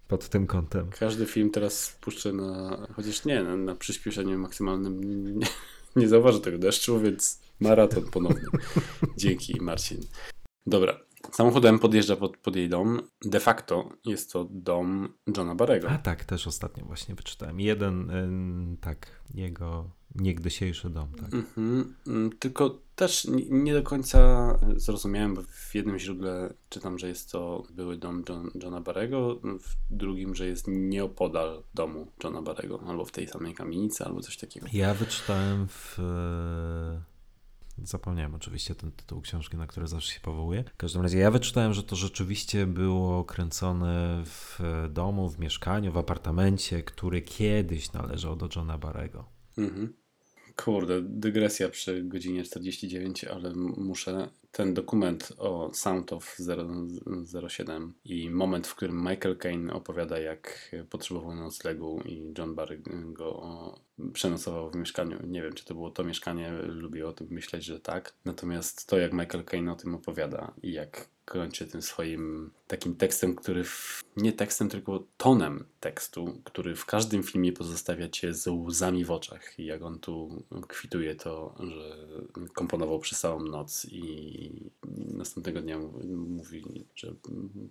pod 0.08 0.30
tym 0.30 0.48
kątem. 0.48 0.90
Każdy 0.90 1.26
film 1.26 1.50
teraz 1.50 1.98
puszczę 2.02 2.34
na, 2.34 2.78
chociaż 2.96 3.26
nie, 3.26 3.44
na, 3.44 3.56
na 3.56 3.76
przyspieszeniu 3.76 4.38
maksymalnym 4.38 5.04
nie, 5.40 5.48
nie 5.96 6.08
zauważę 6.08 6.40
tego 6.40 6.58
deszczu, 6.58 7.02
więc 7.02 7.42
maraton 7.60 8.04
ponowny. 8.04 8.46
Dzięki 9.18 9.62
Marcin. 9.62 10.02
Dobra, 10.66 11.00
samochodem 11.32 11.80
podjeżdża 11.80 12.16
pod, 12.16 12.38
pod 12.38 12.56
jej 12.56 12.70
dom. 12.70 13.02
De 13.26 13.40
facto 13.40 13.90
jest 14.06 14.32
to 14.32 14.48
dom 14.52 15.14
Johna 15.38 15.56
Barrego. 15.56 15.90
A 15.90 15.98
tak, 15.98 16.26
też 16.26 16.48
ostatnio 16.48 16.86
właśnie 16.86 17.16
wyczytałem. 17.16 17.60
Jeden, 17.60 18.10
ym, 18.10 18.78
tak, 18.82 19.22
jego 19.34 19.90
niegdysiejszy 20.16 20.90
dom, 20.90 21.14
tak. 21.14 21.34
Mhm, 21.34 21.95
mm, 22.08 22.30
tylko 22.40 22.80
też 22.95 23.26
nie, 23.26 23.45
nie 23.49 23.74
do 23.74 23.84
końca 23.84 24.60
zrozumiałem, 24.76 25.36
bo 25.36 25.41
w 25.41 25.76
jednym 25.76 25.99
źródle 25.99 26.53
czytam, 26.70 26.99
że 26.99 27.08
jest 27.08 27.32
to 27.32 27.64
były 27.74 27.98
dom 27.98 28.24
John, 28.30 28.52
Johna 28.64 28.82
Barrego, 28.82 29.40
w 29.44 29.76
drugim, 29.90 30.36
że 30.36 30.48
jest 30.48 30.66
nieopodal 30.68 31.64
domu 31.74 32.08
Johna 32.24 32.41
Barrego, 32.41 32.82
albo 32.88 33.06
w 33.06 33.12
tej 33.12 33.28
samej 33.28 33.53
kamienicy, 33.53 34.06
albo 34.06 34.22
coś 34.22 34.38
takiego. 34.38 34.68
Ja 34.74 34.94
wyczytałem 34.94 35.68
w... 35.68 35.99
Zapomniałem 37.77 38.35
oczywiście 38.35 38.76
ten 38.76 38.91
tytuł 38.91 39.22
książki, 39.22 39.57
na 39.57 39.68
który 39.68 39.88
zawsze 39.88 40.14
się 40.14 40.19
powołuję. 40.19 40.64
W 40.73 40.77
każdym 40.77 41.02
razie 41.02 41.18
ja 41.18 41.31
wyczytałem, 41.31 41.73
że 41.73 41.84
to 41.84 41.95
rzeczywiście 41.95 42.68
było 42.68 43.26
kręcone 43.26 44.23
w 44.26 44.60
domu, 44.89 45.30
w 45.30 45.39
mieszkaniu, 45.39 45.91
w 45.91 45.98
apartamencie, 45.98 46.84
który 46.84 47.22
kiedyś 47.22 47.93
należał 47.93 48.35
do 48.35 48.49
Johna 48.56 48.77
Barrego. 48.77 49.30
Mhm. 49.57 49.93
Kurde, 50.56 51.02
dygresja 51.02 51.69
przy 51.69 52.03
godzinie 52.03 52.43
49, 52.43 53.23
ale 53.23 53.53
muszę 53.77 54.30
ten 54.52 54.73
dokument 54.73 55.34
o 55.38 55.73
Sound 55.73 56.14
of 56.14 56.38
007 57.49 57.94
i 58.06 58.30
moment, 58.30 58.68
w 58.68 58.76
którym 58.76 58.98
Michael 58.98 59.38
Caine 59.38 59.73
opowiada, 59.73 60.19
jak 60.19 60.76
potrzebował 60.90 61.36
noclegu 61.36 62.02
i 62.06 62.34
John 62.38 62.56
Barry 62.56 62.82
go 63.14 63.41
przenocował 64.14 64.72
w 64.72 64.76
mieszkaniu. 64.76 65.28
Nie 65.28 65.41
wiem, 65.41 65.53
czy 65.53 65.65
to 65.65 65.73
było 65.73 65.91
to 65.91 66.03
mieszkanie, 66.03 66.52
lubię 66.52 67.07
o 67.07 67.14
tym 67.14 67.28
myśleć, 67.30 67.64
że 67.64 67.80
tak. 67.80 68.14
Natomiast 68.26 68.88
to, 68.88 68.98
jak 68.98 69.14
Michael 69.14 69.44
Caine 69.44 69.72
o 69.72 69.76
tym 69.76 69.95
opowiada 69.95 70.53
i 70.64 70.72
jak 70.72 71.07
kończy 71.32 71.68
tym 71.68 71.82
swoim 71.82 72.52
takim 72.68 72.95
tekstem, 72.95 73.36
który 73.36 73.64
w, 73.64 74.03
nie 74.18 74.34
tekstem, 74.34 74.70
tylko 74.70 75.03
tonem 75.18 75.66
tekstu, 75.80 76.41
który 76.44 76.76
w 76.76 76.86
każdym 76.86 77.24
filmie 77.24 77.53
pozostawia 77.53 78.10
cię 78.10 78.34
z 78.34 78.48
łzami 78.48 79.06
w 79.06 79.12
oczach. 79.12 79.60
I 79.60 79.66
jak 79.66 79.82
on 79.82 79.99
tu 79.99 80.44
kwituje 80.68 81.16
to, 81.16 81.56
że 81.60 82.08
komponował 82.53 82.99
przez 82.99 83.20
całą 83.20 83.44
noc 83.44 83.86
i 83.91 84.72
następnego 85.14 85.62
dnia 85.62 85.80
mówi, 86.16 86.86
że 86.95 87.14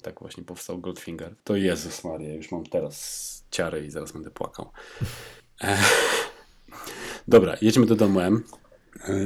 tak 0.02 0.20
właśnie 0.20 0.44
powstał 0.44 0.78
Goldfinger. 0.78 1.34
To 1.44 1.56
Jezus 1.56 2.04
Maria, 2.04 2.34
już 2.34 2.52
mam 2.52 2.66
teraz 2.66 3.44
ciary 3.50 3.86
i 3.86 3.90
zaraz 3.90 4.12
będę 4.12 4.30
płakał. 4.30 4.70
Dobra, 7.28 7.56
jedźmy 7.62 7.86
do 7.86 7.96
domu 7.96 8.20
M. 8.20 8.42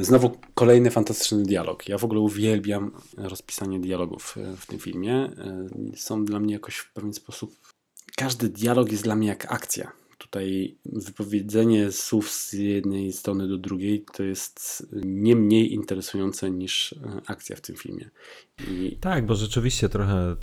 Znowu 0.00 0.38
kolejny 0.54 0.90
fantastyczny 0.90 1.42
dialog. 1.42 1.88
Ja 1.88 1.98
w 1.98 2.04
ogóle 2.04 2.20
uwielbiam 2.20 2.90
rozpisanie 3.16 3.80
dialogów 3.80 4.36
w 4.56 4.66
tym 4.66 4.78
filmie. 4.78 5.30
Są 5.96 6.24
dla 6.24 6.40
mnie 6.40 6.52
jakoś 6.52 6.76
w 6.76 6.92
pewien 6.92 7.14
sposób. 7.14 7.56
Każdy 8.16 8.48
dialog 8.48 8.92
jest 8.92 9.04
dla 9.04 9.16
mnie 9.16 9.28
jak 9.28 9.52
akcja. 9.52 9.92
Tutaj 10.18 10.76
wypowiedzenie 10.84 11.92
słów 11.92 12.30
z 12.30 12.52
jednej 12.52 13.12
strony 13.12 13.48
do 13.48 13.58
drugiej 13.58 14.04
to 14.14 14.22
jest 14.22 14.86
nie 15.04 15.36
mniej 15.36 15.72
interesujące 15.72 16.50
niż 16.50 16.94
akcja 17.26 17.56
w 17.56 17.60
tym 17.60 17.76
filmie. 17.76 18.10
I... 18.68 18.96
Tak, 19.00 19.26
bo 19.26 19.34
rzeczywiście 19.34 19.88
trochę 19.88 20.36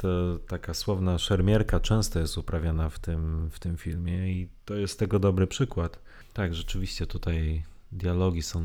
taka 0.47 0.73
słowna 0.73 1.17
szermierka 1.17 1.79
często 1.79 2.19
jest 2.19 2.37
uprawiana 2.37 2.89
w 2.89 2.99
tym, 2.99 3.49
w 3.51 3.59
tym 3.59 3.77
filmie 3.77 4.31
i 4.31 4.49
to 4.65 4.75
jest 4.75 4.99
tego 4.99 5.19
dobry 5.19 5.47
przykład. 5.47 5.99
Tak, 6.33 6.55
rzeczywiście 6.55 7.07
tutaj 7.07 7.63
dialogi 7.91 8.43
są, 8.43 8.63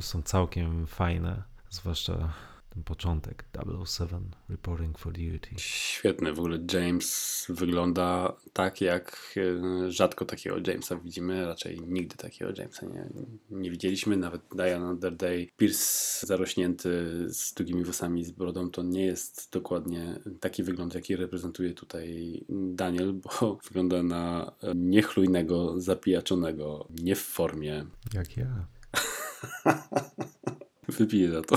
są 0.00 0.22
całkiem 0.22 0.86
fajne, 0.86 1.42
zwłaszcza 1.70 2.32
ten 2.76 2.84
początek 2.84 3.44
007 3.86 4.30
Reporting 4.48 4.98
for 4.98 5.12
Duty. 5.12 5.48
Świetny, 5.56 6.32
w 6.32 6.38
ogóle 6.38 6.58
James 6.72 7.46
wygląda 7.48 8.36
tak, 8.52 8.80
jak 8.80 9.34
e, 9.36 9.92
rzadko 9.92 10.24
takiego 10.24 10.56
Jamesa 10.66 10.96
widzimy, 10.96 11.46
raczej 11.46 11.80
nigdy 11.80 12.16
takiego 12.16 12.52
Jamesa 12.56 12.86
nie, 12.86 13.06
nie 13.50 13.70
widzieliśmy, 13.70 14.16
nawet 14.16 14.42
Diana 14.54 14.86
Another 14.88 15.16
Day. 15.16 15.48
Pierce 15.56 16.26
zarośnięty 16.26 16.90
z 17.28 17.54
długimi 17.54 17.84
włosami 17.84 18.24
z 18.24 18.30
brodą 18.30 18.70
to 18.70 18.82
nie 18.82 19.04
jest 19.04 19.48
dokładnie 19.52 20.20
taki 20.40 20.62
wygląd, 20.62 20.94
jaki 20.94 21.16
reprezentuje 21.16 21.74
tutaj 21.74 22.44
Daniel, 22.48 23.12
bo 23.12 23.58
wygląda 23.68 24.02
na 24.02 24.52
niechlujnego, 24.74 25.80
zapijaczonego, 25.80 26.88
nie 27.02 27.16
w 27.16 27.22
formie. 27.22 27.86
Jak 28.14 28.36
ja. 28.36 28.66
Wypiję 30.98 31.30
za 31.30 31.42
to. 31.42 31.56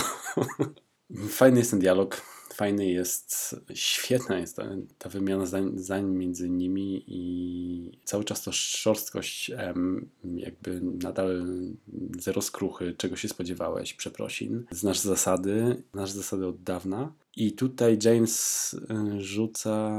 Fajny 1.29 1.59
jest 1.59 1.71
ten 1.71 1.79
dialog, 1.79 2.21
fajny 2.53 2.85
jest, 2.85 3.55
świetna 3.73 4.39
jest 4.39 4.55
ta, 4.55 4.63
ta 4.97 5.09
wymiana 5.09 5.45
zdań, 5.45 5.71
zdań, 5.75 6.05
między 6.05 6.49
nimi 6.49 7.03
i 7.07 7.99
cały 8.03 8.23
czas 8.23 8.43
to 8.43 8.51
szorstkość, 8.51 9.51
jakby 10.35 10.81
nadal 10.81 11.45
zero 12.19 12.41
skruchy, 12.41 12.93
czego 12.97 13.15
się 13.15 13.27
spodziewałeś, 13.27 13.93
przeprosin. 13.93 14.65
Znasz 14.71 14.99
zasady, 14.99 15.83
znasz 15.93 16.11
zasady 16.11 16.47
od 16.47 16.63
dawna 16.63 17.13
i 17.35 17.51
tutaj 17.51 17.97
James 18.03 18.73
y, 18.73 19.21
rzuca 19.21 19.91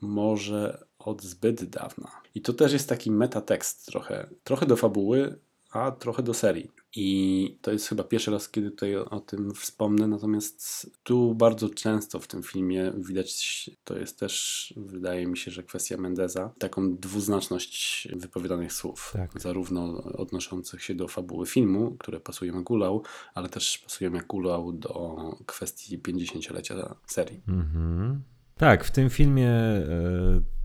może 0.00 0.84
od 0.98 1.22
zbyt 1.22 1.64
dawna. 1.64 2.10
I 2.34 2.40
to 2.40 2.52
też 2.52 2.72
jest 2.72 2.88
taki 2.88 3.10
metatekst 3.10 3.86
trochę, 3.86 4.28
trochę 4.44 4.66
do 4.66 4.76
fabuły, 4.76 5.38
a 5.70 5.90
trochę 5.90 6.22
do 6.22 6.34
serii. 6.34 6.70
I 6.96 7.58
to 7.62 7.72
jest 7.72 7.88
chyba 7.88 8.04
pierwszy 8.04 8.30
raz, 8.30 8.48
kiedy 8.48 8.70
tutaj 8.70 8.96
o, 8.96 9.10
o, 9.10 9.20
tym 9.20 9.54
wspomnę, 9.54 10.06
natomiast 10.06 10.90
tu 11.02 11.34
bardzo 11.34 11.68
często 11.68 12.20
w 12.20 12.26
tym 12.26 12.42
filmie 12.42 12.92
widać, 12.96 13.70
to 13.84 13.98
jest 13.98 14.18
też, 14.18 14.74
wydaje 14.76 15.26
mi 15.26 15.38
się, 15.38 15.50
że 15.50 15.62
kwestia 15.62 15.96
Mendeza, 15.96 16.52
taką 16.58 16.96
dwuznaczność 16.96 18.08
wypowiadanych 18.16 18.72
słów, 18.72 19.10
tak. 19.12 19.40
zarówno 19.40 20.02
odnoszących 20.02 20.82
się 20.82 20.94
do 20.94 21.08
fabuły 21.08 21.46
filmu, 21.46 21.96
które 21.98 22.20
pasują 22.20 22.56
jak 22.56 22.70
ulał, 22.70 23.02
ale 23.34 23.48
też 23.48 23.78
pasują 23.78 24.12
jak 24.12 24.34
ulał 24.34 24.72
do 24.72 25.16
kwestii 25.46 25.98
50-lecia 25.98 26.94
serii. 27.06 27.40
Mhm. 27.48 28.22
Tak, 28.56 28.84
w 28.84 28.90
tym 28.90 29.10
filmie 29.10 29.50
e, 29.50 29.84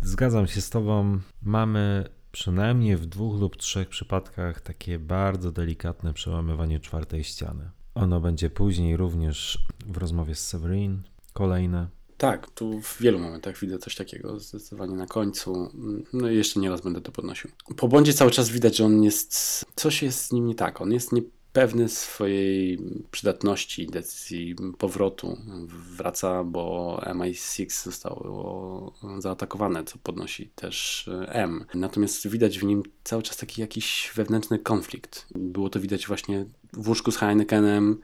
zgadzam 0.02 0.48
się 0.48 0.62
z 0.62 0.70
Tobą. 0.70 1.20
Mamy 1.42 2.10
przynajmniej 2.40 2.98
w 2.98 3.06
dwóch 3.06 3.40
lub 3.40 3.58
trzech 3.58 3.90
przypadkach 3.90 4.62
takie 4.62 5.00
bardzo 5.00 5.52
delikatne 5.52 6.14
przełamywanie 6.14 6.80
czwartej 6.80 7.24
ściany. 7.24 7.70
Ono 7.96 8.20
będzie 8.22 8.50
później 8.50 8.98
również 8.98 9.66
w 9.86 9.98
rozmowie 9.98 10.36
z 10.36 10.48
Severin, 10.48 11.02
kolejne. 11.34 11.88
Tak, 12.18 12.50
tu 12.50 12.82
w 12.82 13.02
wielu 13.02 13.20
momentach 13.20 13.60
widzę 13.60 13.80
coś 13.80 13.96
takiego, 13.96 14.40
zdecydowanie 14.40 14.96
na 14.96 15.08
końcu. 15.08 15.70
No 16.14 16.30
i 16.30 16.36
jeszcze 16.36 16.60
nieraz 16.60 16.82
będę 16.82 17.02
to 17.02 17.12
podnosił. 17.12 17.50
Po 17.78 17.88
błędzie 17.88 18.14
cały 18.14 18.32
czas 18.32 18.50
widać, 18.50 18.78
że 18.78 18.86
on 18.86 19.04
jest, 19.04 19.66
coś 19.76 20.04
jest 20.04 20.26
z 20.26 20.32
nim 20.32 20.46
nie 20.46 20.56
tak. 20.56 20.82
On 20.82 20.92
jest 20.92 21.12
nie 21.12 21.22
pewny 21.60 21.90
swojej 21.90 22.80
przydatności, 23.12 23.88
decyzji 23.88 24.56
powrotu. 24.78 25.38
Wraca, 25.68 26.44
bo 26.44 27.02
MI6 27.06 27.84
zostało 27.84 28.94
zaatakowane, 29.18 29.84
co 29.84 29.98
podnosi 30.04 30.48
też 30.56 31.10
M. 31.28 31.66
Natomiast 31.74 32.28
widać 32.28 32.60
w 32.60 32.64
nim 32.64 32.84
cały 33.04 33.24
czas 33.24 33.38
taki 33.38 33.62
jakiś 33.62 34.12
wewnętrzny 34.16 34.60
konflikt. 34.60 35.28
Było 35.36 35.70
to 35.70 35.80
widać 35.80 36.08
właśnie 36.08 36.46
w 36.74 36.88
łóżku 36.88 37.12
z 37.12 37.18
Heinekenem, 37.18 38.02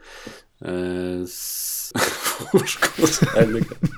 e, 0.62 0.72
z... 1.26 1.92
w 2.24 2.54
łóżku 2.54 3.06
z 3.06 3.18
Heinekenem. 3.18 3.90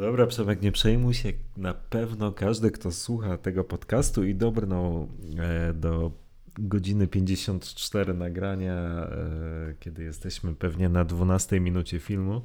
Dobra, 0.00 0.26
Przemek, 0.26 0.62
nie 0.62 0.72
przejmuj 0.72 1.14
się. 1.14 1.32
Na 1.56 1.74
pewno 1.74 2.32
każdy, 2.32 2.70
kto 2.70 2.92
słucha 2.92 3.38
tego 3.38 3.64
podcastu 3.64 4.24
i 4.24 4.34
dobrnął 4.34 5.08
e, 5.38 5.72
do 5.74 6.12
godziny 6.58 7.06
54 7.06 8.14
nagrania, 8.14 8.74
e, 8.74 9.74
kiedy 9.80 10.02
jesteśmy 10.02 10.54
pewnie 10.54 10.88
na 10.88 11.04
12 11.04 11.60
minucie 11.60 11.98
filmu, 11.98 12.42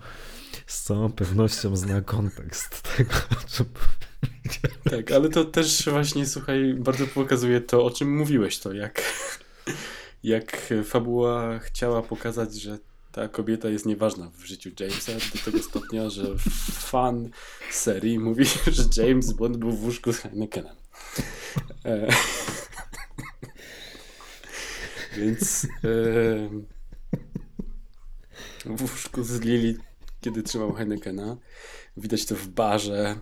z 0.68 0.84
całą 0.84 1.12
pewnością 1.12 1.76
zna 1.76 2.02
kontekst 2.02 2.82
tego, 2.98 3.14
co 3.48 3.66
Tak, 4.90 5.12
ale 5.12 5.30
to 5.30 5.46
też 5.46 5.90
właśnie, 5.90 6.26
słuchaj, 6.26 6.74
bardzo 6.74 7.08
pokazuje 7.08 7.62
to, 7.62 7.86
o 7.86 7.92
czym 7.92 8.18
mówiłeś, 8.18 8.60
to 8.60 8.74
jak 8.74 9.02
jak 10.24 10.74
fabuła 10.84 11.60
chciała 11.60 12.02
pokazać, 12.02 12.62
że 12.62 12.80
ta 13.16 13.28
kobieta 13.28 13.70
jest 13.70 13.86
nieważna 13.86 14.30
w 14.30 14.46
życiu 14.46 14.70
Jamesa 14.80 15.12
do 15.12 15.46
tego 15.46 15.64
stopnia, 15.64 16.10
że 16.10 16.24
fan 16.72 17.30
serii 17.72 18.20
mówi, 18.20 18.46
że 18.72 18.84
James 18.98 19.34
Bond 19.34 19.58
był 19.58 19.72
w 19.72 19.84
łóżku 19.84 20.14
z 20.14 20.18
Heinekenem. 20.18 20.76
E, 21.86 22.08
więc 25.18 25.66
e, 25.66 25.68
w 28.66 28.82
łóżku 28.82 29.24
z 29.24 29.42
Lili, 29.42 29.78
kiedy 30.26 30.44
trzymał 30.44 30.74
Heinekena, 30.74 31.38
widać 31.98 32.26
to 32.26 32.36
w 32.36 32.48
barze, 32.48 33.16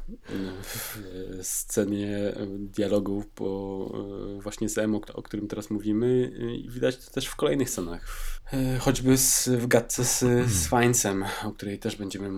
w 0.63 0.99
scenie 1.41 2.33
dialogu 2.49 3.23
po, 3.35 3.91
właśnie 4.39 4.69
z 4.69 4.77
Emo, 4.77 5.01
o 5.13 5.21
którym 5.21 5.47
teraz 5.47 5.69
mówimy 5.69 6.31
i 6.57 6.69
widać 6.69 7.05
to 7.05 7.11
też 7.11 7.27
w 7.27 7.35
kolejnych 7.35 7.69
scenach. 7.69 8.07
E, 8.53 8.77
choćby 8.79 9.17
z, 9.17 9.49
w 9.49 9.67
gadce 9.67 10.05
z, 10.05 10.19
z 10.49 10.73
o 11.45 11.51
której 11.51 11.79
też 11.79 11.95
będziemy 11.95 12.31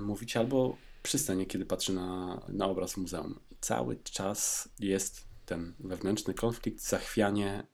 mówić, 0.00 0.36
albo 0.36 0.76
przy 1.02 1.18
scenie, 1.18 1.46
kiedy 1.46 1.66
patrzy 1.66 1.92
na, 1.92 2.40
na 2.48 2.66
obraz 2.66 2.92
w 2.92 2.96
muzeum. 2.96 3.40
Cały 3.60 3.96
czas 3.96 4.68
jest 4.78 5.24
ten 5.44 5.74
wewnętrzny 5.80 6.34
konflikt, 6.34 6.80
zachwianie. 6.88 7.66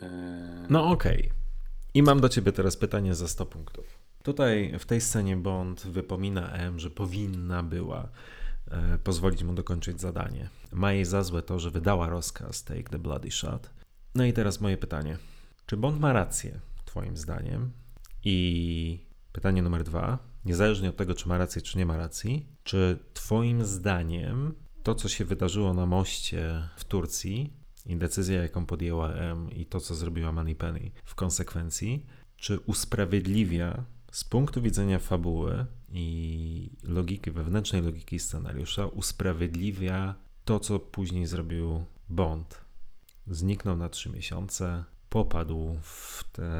Yy... 0.00 0.08
No 0.70 0.90
okej. 0.90 1.18
Okay. 1.18 1.30
I 1.94 2.02
mam 2.02 2.20
do 2.20 2.28
ciebie 2.28 2.52
teraz 2.52 2.76
pytanie 2.76 3.14
za 3.14 3.28
100 3.28 3.46
punktów. 3.46 3.97
Tutaj 4.28 4.78
w 4.78 4.86
tej 4.86 5.00
scenie 5.00 5.36
Bond 5.36 5.80
wypomina 5.80 6.52
M, 6.52 6.78
że 6.78 6.90
powinna 6.90 7.62
była 7.62 8.08
e, 8.70 8.98
pozwolić 8.98 9.42
mu 9.42 9.52
dokończyć 9.52 10.00
zadanie. 10.00 10.48
Ma 10.72 10.92
jej 10.92 11.04
za 11.04 11.22
złe 11.22 11.42
to, 11.42 11.58
że 11.58 11.70
wydała 11.70 12.08
rozkaz 12.08 12.64
Take 12.64 12.82
the 12.82 12.98
Bloody 12.98 13.30
Shot. 13.30 13.70
No 14.14 14.24
i 14.24 14.32
teraz 14.32 14.60
moje 14.60 14.76
pytanie. 14.76 15.18
Czy 15.66 15.76
Bond 15.76 16.00
ma 16.00 16.12
rację, 16.12 16.60
twoim 16.84 17.16
zdaniem? 17.16 17.70
I 18.24 19.06
pytanie 19.32 19.62
numer 19.62 19.84
dwa. 19.84 20.18
Niezależnie 20.44 20.88
od 20.88 20.96
tego, 20.96 21.14
czy 21.14 21.28
ma 21.28 21.38
rację, 21.38 21.62
czy 21.62 21.78
nie 21.78 21.86
ma 21.86 21.96
racji, 21.96 22.46
czy 22.62 22.98
twoim 23.14 23.64
zdaniem 23.64 24.54
to, 24.82 24.94
co 24.94 25.08
się 25.08 25.24
wydarzyło 25.24 25.74
na 25.74 25.86
moście 25.86 26.68
w 26.76 26.84
Turcji 26.84 27.52
i 27.86 27.96
decyzja, 27.96 28.42
jaką 28.42 28.66
podjęła 28.66 29.12
M 29.12 29.50
i 29.50 29.66
to, 29.66 29.80
co 29.80 29.94
zrobiła 29.94 30.32
Moneypenny 30.32 30.90
w 31.04 31.14
konsekwencji, 31.14 32.06
czy 32.36 32.60
usprawiedliwia 32.60 33.84
z 34.12 34.24
punktu 34.24 34.62
widzenia 34.62 34.98
fabuły 34.98 35.66
i 35.92 36.70
logiki, 36.82 37.30
wewnętrznej 37.30 37.82
logiki 37.82 38.18
scenariusza, 38.18 38.86
usprawiedliwia 38.86 40.14
to, 40.44 40.60
co 40.60 40.78
później 40.78 41.26
zrobił 41.26 41.84
Bond. 42.08 42.60
Zniknął 43.26 43.76
na 43.76 43.88
trzy 43.88 44.10
miesiące, 44.10 44.84
popadł 45.08 45.78
w 45.82 46.24
tę 46.32 46.52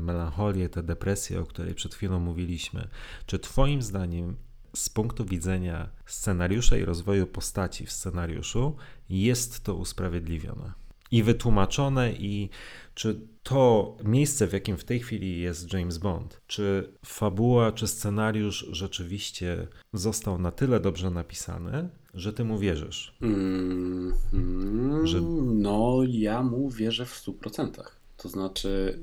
melancholię, 0.00 0.68
tę 0.68 0.82
depresję, 0.82 1.40
o 1.40 1.46
której 1.46 1.74
przed 1.74 1.94
chwilą 1.94 2.20
mówiliśmy. 2.20 2.88
Czy 3.26 3.38
Twoim 3.38 3.82
zdaniem, 3.82 4.36
z 4.76 4.88
punktu 4.88 5.24
widzenia 5.24 5.88
scenariusza 6.06 6.76
i 6.76 6.84
rozwoju 6.84 7.26
postaci 7.26 7.86
w 7.86 7.92
scenariuszu, 7.92 8.76
jest 9.08 9.64
to 9.64 9.74
usprawiedliwione 9.74 10.72
i 11.10 11.22
wytłumaczone, 11.22 12.12
i 12.12 12.50
czy 12.94 13.20
to 13.44 13.96
miejsce, 14.04 14.46
w 14.46 14.52
jakim 14.52 14.76
w 14.76 14.84
tej 14.84 15.00
chwili 15.00 15.40
jest 15.40 15.72
James 15.72 15.98
Bond, 15.98 16.40
czy 16.46 16.92
fabuła, 17.04 17.72
czy 17.72 17.86
scenariusz 17.86 18.66
rzeczywiście 18.70 19.68
został 19.92 20.38
na 20.38 20.50
tyle 20.50 20.80
dobrze 20.80 21.10
napisany, 21.10 21.88
że 22.14 22.32
ty 22.32 22.44
mu 22.44 22.58
wierzysz? 22.58 23.16
Mm, 23.22 24.14
mm, 24.32 25.06
że... 25.06 25.20
No, 25.44 26.00
ja 26.08 26.42
mu 26.42 26.70
wierzę 26.70 27.06
w 27.06 27.26
100%. 27.26 27.82
To 28.16 28.28
znaczy, 28.28 28.98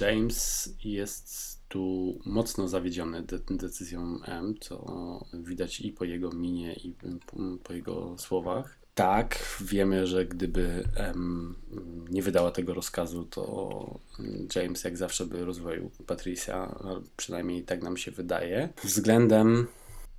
James 0.00 0.74
jest 0.84 1.56
tu 1.68 2.18
mocno 2.24 2.68
zawiedziony 2.68 3.22
de 3.22 3.38
decyzją 3.50 4.18
M, 4.24 4.54
co 4.60 5.24
widać 5.34 5.80
i 5.80 5.92
po 5.92 6.04
jego 6.04 6.30
minie, 6.30 6.72
i 6.72 6.94
po 7.64 7.72
jego 7.72 8.18
słowach. 8.18 8.85
Tak, 8.96 9.56
wiemy, 9.60 10.06
że 10.06 10.26
gdyby 10.26 10.84
M 10.94 11.54
nie 12.10 12.22
wydała 12.22 12.50
tego 12.50 12.74
rozkazu, 12.74 13.24
to 13.24 14.00
James 14.54 14.84
jak 14.84 14.96
zawsze 14.96 15.26
by 15.26 15.44
rozwoił 15.44 15.90
Patricia, 16.06 16.74
przynajmniej 17.16 17.62
tak 17.62 17.82
nam 17.82 17.96
się 17.96 18.10
wydaje. 18.10 18.68
Względem 18.84 19.66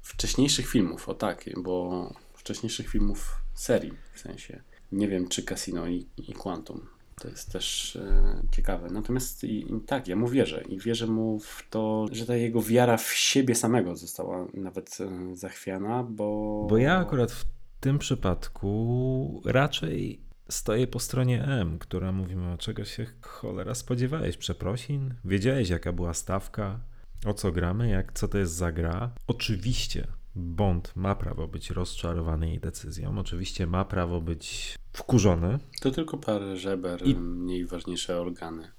wcześniejszych 0.02 0.68
filmów, 0.68 1.10
o 1.10 1.14
tak, 1.14 1.46
bo 1.58 2.14
wcześniejszych 2.34 2.90
filmów 2.90 3.36
serii, 3.54 3.94
w 4.14 4.20
sensie 4.20 4.62
nie 4.92 5.08
wiem 5.08 5.28
czy 5.28 5.44
Casino 5.44 5.88
i, 5.88 6.06
i 6.18 6.34
Quantum. 6.34 6.88
To 7.22 7.28
jest 7.28 7.52
też 7.52 7.96
e, 7.96 8.42
ciekawe. 8.52 8.90
Natomiast 8.90 9.44
i, 9.44 9.74
i 9.74 9.82
tak, 9.82 10.08
ja 10.08 10.16
mu 10.16 10.28
wierzę 10.28 10.64
i 10.70 10.80
wierzę 10.80 11.08
mu 11.08 11.40
w 11.40 11.64
to, 11.70 12.06
że 12.12 12.26
ta 12.26 12.36
jego 12.36 12.62
wiara 12.62 12.98
w 12.98 13.14
siebie 13.14 13.56
samego 13.56 13.96
została 13.96 14.48
nawet 14.54 14.98
e, 15.00 15.36
zachwiana, 15.36 16.04
bo... 16.04 16.68
Bo 16.70 16.78
ja 16.78 16.98
akurat 16.98 17.32
w 17.32 17.57
tym 17.88 18.00
przypadku 18.00 19.42
raczej 19.46 20.22
stoję 20.50 20.88
po 20.88 21.00
stronie 21.00 21.44
M, 21.44 21.80
która 21.80 22.12
mówi 22.12 22.36
o 22.36 22.58
czego 22.58 22.86
się 22.86 23.06
cholera 23.22 23.76
spodziewałeś, 23.76 24.38
przeprosin? 24.38 25.14
Wiedziałeś 25.26 25.70
jaka 25.70 25.94
była 25.94 26.14
stawka? 26.14 26.80
O 27.26 27.34
co 27.34 27.52
gramy? 27.52 27.90
Jak, 27.90 28.14
co 28.14 28.28
to 28.28 28.38
jest 28.38 28.54
za 28.54 28.72
gra? 28.72 29.12
Oczywiście 29.28 30.08
Bond 30.36 30.96
ma 30.96 31.16
prawo 31.16 31.48
być 31.48 31.70
rozczarowany 31.70 32.50
jej 32.50 32.60
decyzją. 32.60 33.20
Oczywiście 33.20 33.68
ma 33.68 33.86
prawo 33.86 34.22
być 34.22 34.76
wkurzony. 34.94 35.60
To 35.82 35.92
tylko 35.92 36.18
parę 36.18 36.58
żeber, 36.58 37.08
I... 37.08 37.16
mniej 37.16 37.66
ważniejsze 37.66 38.22
organy. 38.22 38.72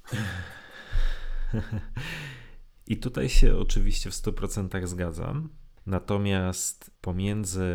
I 2.86 2.96
tutaj 2.96 3.28
się 3.28 3.56
oczywiście 3.56 4.10
w 4.10 4.14
100% 4.14 4.86
zgadzam. 4.86 5.48
Natomiast 5.88 6.90
pomiędzy 7.00 7.66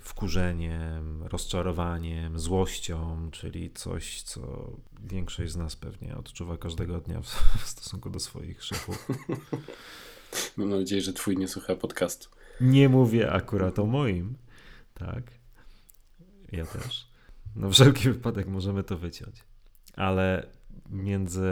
wkurzeniem, 0.00 1.22
rozczarowaniem, 1.22 2.38
złością, 2.38 3.28
czyli 3.30 3.70
coś, 3.70 4.22
co 4.22 4.70
większość 5.02 5.52
z 5.52 5.56
nas 5.56 5.76
pewnie 5.76 6.16
odczuwa 6.16 6.56
każdego 6.56 7.00
dnia 7.00 7.22
w, 7.22 7.26
w 7.62 7.66
stosunku 7.66 8.10
do 8.10 8.20
swoich 8.20 8.64
szefów. 8.64 9.08
Mam 10.56 10.70
nadzieję, 10.70 11.02
że 11.02 11.12
twój 11.12 11.36
nie 11.36 11.48
słucha 11.48 11.76
podcastu. 11.76 12.28
Nie 12.60 12.88
mówię 12.88 13.32
akurat 13.32 13.78
o 13.78 13.86
moim. 13.86 14.36
Tak. 14.94 15.22
Ja 16.52 16.66
też. 16.66 17.06
No 17.56 17.70
wszelki 17.70 18.08
wypadek 18.08 18.46
możemy 18.46 18.84
to 18.84 18.98
wyciąć. 18.98 19.44
Ale 19.96 20.46
między 20.90 21.50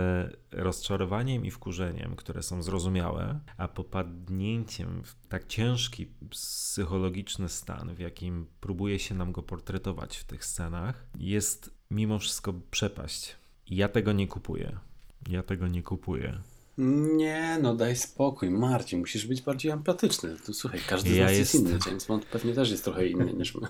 rozczarowaniem 0.53 1.47
i 1.47 1.51
wkurzeniem, 1.51 2.17
które 2.17 2.43
są 2.43 2.63
zrozumiałe, 2.63 3.41
a 3.57 3.69
popadnięciem 3.69 5.03
w 5.05 5.27
tak 5.29 5.47
ciężki 5.47 6.07
psychologiczny 6.31 7.49
stan, 7.49 7.95
w 7.95 7.99
jakim 7.99 8.47
próbuje 8.61 8.99
się 8.99 9.15
nam 9.15 9.33
go 9.33 9.43
portretować 9.43 10.17
w 10.17 10.25
tych 10.25 10.45
scenach, 10.45 11.07
jest 11.19 11.71
mimo 11.91 12.19
wszystko 12.19 12.55
przepaść. 12.71 13.37
ja 13.71 13.89
tego 13.89 14.13
nie 14.13 14.29
kupuję. 14.29 14.79
Ja 15.29 15.43
tego 15.43 15.69
nie 15.69 15.83
kupuję. 15.83 16.39
Nie, 17.17 17.59
no 17.63 17.75
daj 17.75 17.97
spokój, 17.97 18.51
Marcin, 18.51 19.01
musisz 19.01 19.27
być 19.27 19.43
bardziej 19.43 19.73
empatyczny. 19.73 20.37
Tu, 20.47 20.55
słuchaj, 20.55 20.81
każdy 20.89 21.11
ja 21.11 21.17
z 21.17 21.19
nas 21.19 21.39
jest, 21.39 21.55
jest 21.55 21.67
inny, 21.67 21.79
James 21.87 22.07
Bond 22.07 22.25
pewnie 22.25 22.55
też 22.55 22.71
jest 22.71 22.85
trochę 22.85 23.07
inny 23.07 23.33
niż 23.33 23.55
my. 23.55 23.69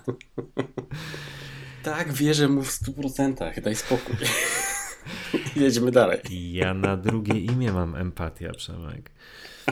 tak, 1.83 2.13
wierzę 2.13 2.47
mu 2.47 2.63
w 2.63 2.69
100%, 2.69 3.61
daj 3.61 3.75
spokój. 3.75 4.15
Jedźmy 5.55 5.91
dalej. 5.91 6.19
Ja 6.53 6.73
na 6.73 6.97
drugie 6.97 7.39
imię 7.39 7.73
mam 7.73 7.95
empatia, 7.95 8.51
Przemek. 8.51 9.11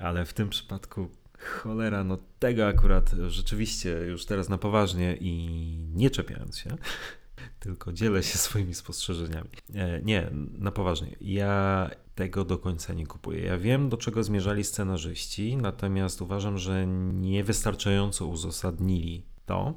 Ale 0.00 0.24
w 0.24 0.32
tym 0.32 0.48
przypadku 0.48 1.08
cholera, 1.38 2.04
no 2.04 2.18
tego 2.38 2.66
akurat 2.66 3.10
rzeczywiście 3.28 3.90
już 3.90 4.26
teraz 4.26 4.48
na 4.48 4.58
poważnie 4.58 5.16
i 5.20 5.48
nie 5.94 6.10
czepiając 6.10 6.58
się, 6.58 6.76
tylko 7.60 7.92
dzielę 7.92 8.22
się 8.22 8.38
swoimi 8.38 8.74
spostrzeżeniami. 8.74 9.50
E, 9.74 10.02
nie, 10.02 10.30
na 10.58 10.70
poważnie. 10.70 11.16
Ja 11.20 11.90
tego 12.14 12.44
do 12.44 12.58
końca 12.58 12.92
nie 12.92 13.06
kupuję. 13.06 13.44
Ja 13.44 13.58
wiem, 13.58 13.88
do 13.88 13.96
czego 13.96 14.24
zmierzali 14.24 14.64
scenarzyści, 14.64 15.56
natomiast 15.56 16.22
uważam, 16.22 16.58
że 16.58 16.86
niewystarczająco 17.12 18.26
uzasadnili 18.26 19.26
to 19.46 19.74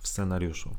w 0.00 0.08
scenariuszu. 0.08 0.76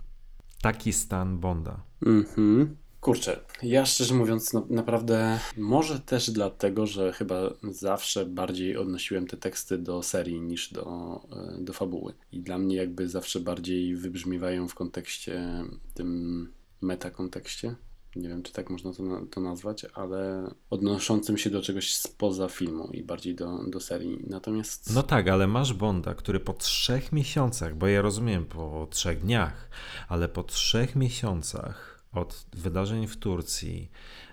Taki 0.61 0.93
stan 0.93 1.39
Bonda. 1.39 1.83
Mhm. 2.05 2.77
Kurczę, 3.01 3.39
ja 3.63 3.85
szczerze 3.85 4.13
mówiąc, 4.13 4.53
no, 4.53 4.67
naprawdę 4.69 5.39
może 5.57 5.99
też 5.99 6.31
dlatego, 6.31 6.87
że 6.87 7.13
chyba 7.13 7.53
zawsze 7.63 8.25
bardziej 8.25 8.77
odnosiłem 8.77 9.27
te 9.27 9.37
teksty 9.37 9.77
do 9.77 10.03
serii 10.03 10.41
niż 10.41 10.73
do, 10.73 11.19
e, 11.31 11.63
do 11.63 11.73
fabuły. 11.73 12.13
I 12.31 12.41
dla 12.41 12.57
mnie 12.57 12.75
jakby 12.75 13.09
zawsze 13.09 13.39
bardziej 13.39 13.95
wybrzmiewają 13.95 14.67
w 14.67 14.75
kontekście 14.75 15.63
tym 15.93 16.51
metakontekście. 16.81 17.75
Nie 18.21 18.29
wiem, 18.29 18.43
czy 18.43 18.53
tak 18.53 18.69
można 18.69 18.93
to, 18.93 19.03
to 19.31 19.41
nazwać, 19.41 19.85
ale 19.93 20.51
odnoszącym 20.69 21.37
się 21.37 21.49
do 21.49 21.61
czegoś 21.61 21.95
spoza 21.95 22.49
filmu 22.49 22.89
i 22.93 23.03
bardziej 23.03 23.35
do, 23.35 23.63
do 23.67 23.79
serii. 23.79 24.19
Natomiast. 24.27 24.93
No 24.93 25.03
tak, 25.03 25.27
ale 25.27 25.47
masz 25.47 25.73
Bonda, 25.73 26.15
który 26.15 26.39
po 26.39 26.53
trzech 26.53 27.11
miesiącach, 27.11 27.75
bo 27.75 27.87
ja 27.87 28.01
rozumiem 28.01 28.45
po 28.45 28.87
trzech 28.91 29.19
dniach, 29.19 29.69
ale 30.07 30.29
po 30.29 30.43
trzech 30.43 30.95
miesiącach 30.95 32.05
od 32.11 32.45
wydarzeń 32.53 33.07
w 33.07 33.17
Turcji, 33.17 33.91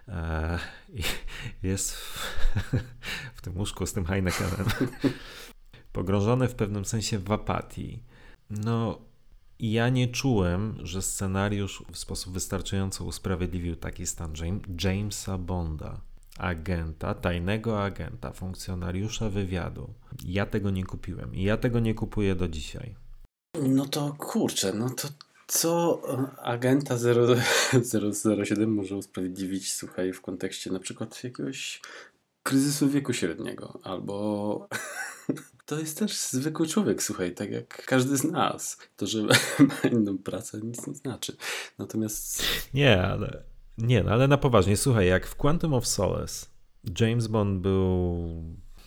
e, 0.09 0.59
jest 1.63 1.93
w, 1.93 2.33
w 3.37 3.43
tym 3.43 3.59
łóżku 3.59 3.87
z 3.87 3.93
tym 3.93 4.05
Heinekenem, 4.05 4.67
pogrążony 5.93 6.49
w 6.49 6.55
pewnym 6.55 6.85
sensie 6.85 7.19
w 7.19 7.33
apatii. 7.33 8.03
No, 8.51 8.99
ja 9.61 9.89
nie 9.89 10.09
czułem, 10.09 10.75
że 10.83 11.03
scenariusz 11.03 11.85
w 11.93 11.99
sposób 11.99 12.33
wystarczająco 12.33 13.05
usprawiedliwił 13.05 13.77
taki 13.77 14.07
stan 14.07 14.33
Jamesa 14.85 15.39
Bonda, 15.39 16.01
agenta, 16.39 17.15
tajnego 17.15 17.83
agenta, 17.83 18.33
funkcjonariusza 18.33 19.31
wywiadu. 19.31 19.95
Ja 20.25 20.47
tego 20.47 20.71
nie 20.71 20.85
kupiłem 20.85 21.35
i 21.35 21.43
ja 21.43 21.57
tego 21.57 21.81
nie 21.81 21.95
kupuję 21.95 22.35
do 22.35 22.49
dzisiaj. 22.49 22.95
No 23.63 23.87
to 23.87 24.15
kurczę, 24.19 24.73
no 24.73 24.91
to 24.91 25.09
co 25.47 26.03
agenta 26.43 26.97
007 26.99 28.75
może 28.75 28.97
usprawiedliwić, 28.97 29.73
słuchaj, 29.73 30.13
w 30.13 30.21
kontekście 30.21 30.71
na 30.71 30.79
przykład 30.79 31.25
jakiegoś 31.25 31.81
kryzysu 32.43 32.89
wieku 32.89 33.13
średniego, 33.13 33.81
albo 33.83 34.69
to 35.67 35.79
jest 35.79 35.99
też 35.99 36.17
zwykły 36.17 36.67
człowiek, 36.67 37.03
słuchaj, 37.03 37.35
tak 37.35 37.51
jak 37.51 37.87
każdy 37.87 38.17
z 38.17 38.25
nas. 38.25 38.79
To, 38.97 39.07
że 39.07 39.23
ma 39.69 39.91
inną 39.93 40.19
pracę, 40.19 40.61
nic 40.61 40.87
nie 40.87 40.95
znaczy. 40.95 41.37
Natomiast. 41.79 42.43
Nie, 42.75 43.03
ale. 43.03 43.43
Nie, 43.79 44.03
no 44.03 44.11
ale 44.11 44.29
na 44.29 44.39
poważnie, 44.39 44.77
słuchaj, 44.77 45.07
jak 45.07 45.27
w 45.27 45.35
Quantum 45.35 45.75
of 45.75 45.87
Solace 45.87 46.47
James 47.01 47.27
Bond 47.27 47.61
był 47.61 48.27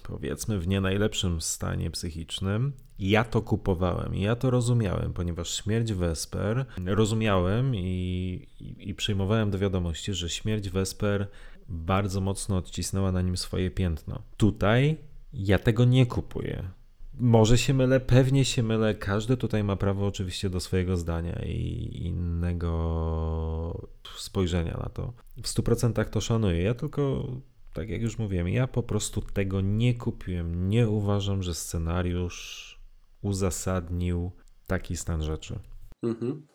powiedzmy 0.04 0.60
w 0.60 0.68
nie 0.68 0.82
najlepszym 0.82 1.42
stanie 1.42 1.92
psychicznym, 1.92 2.74
ja 3.00 3.24
to 3.24 3.42
kupowałem 3.42 4.16
ja 4.16 4.36
to 4.36 4.50
rozumiałem, 4.50 5.14
ponieważ 5.14 5.64
śmierć 5.64 5.94
Vesper 5.94 6.66
rozumiałem 6.86 7.76
i, 7.76 8.48
i, 8.60 8.90
i 8.90 8.96
przyjmowałem 8.96 9.52
do 9.52 9.60
wiadomości, 9.60 10.14
że 10.14 10.30
śmierć 10.30 10.70
Vesper 10.70 11.28
bardzo 11.70 12.22
mocno 12.22 12.58
odcisnęła 12.58 13.12
na 13.12 13.22
nim 13.22 13.38
swoje 13.38 13.72
piętno. 13.72 14.22
Tutaj 14.38 14.98
ja 15.34 15.60
tego 15.60 15.86
nie 15.86 16.06
kupuję. 16.06 16.70
Może 17.14 17.58
się 17.58 17.74
mylę, 17.74 18.00
pewnie 18.00 18.46
się 18.46 18.64
mylę. 18.64 18.96
Każdy 18.96 19.38
tutaj 19.38 19.64
ma 19.64 19.76
prawo 19.76 20.08
oczywiście 20.08 20.50
do 20.50 20.60
swojego 20.60 20.98
zdania 20.98 21.46
i 21.46 21.90
innego 22.06 23.90
spojrzenia 24.18 24.78
na 24.84 24.90
to. 24.90 25.14
W 25.38 25.48
100% 25.48 26.06
to 26.10 26.22
szanuję. 26.22 26.62
Ja 26.62 26.74
tylko, 26.74 27.28
tak 27.74 27.90
jak 27.90 28.02
już 28.02 28.18
mówiłem, 28.18 28.48
ja 28.48 28.68
po 28.68 28.84
prostu 28.84 29.22
tego 29.22 29.62
nie 29.62 29.94
kupiłem. 29.94 30.70
Nie 30.70 30.90
uważam, 30.90 31.44
że 31.44 31.56
scenariusz 31.56 32.80
uzasadnił 33.22 34.32
taki 34.68 34.98
stan 34.98 35.24
rzeczy. 35.24 35.60
Mhm. 36.04 36.48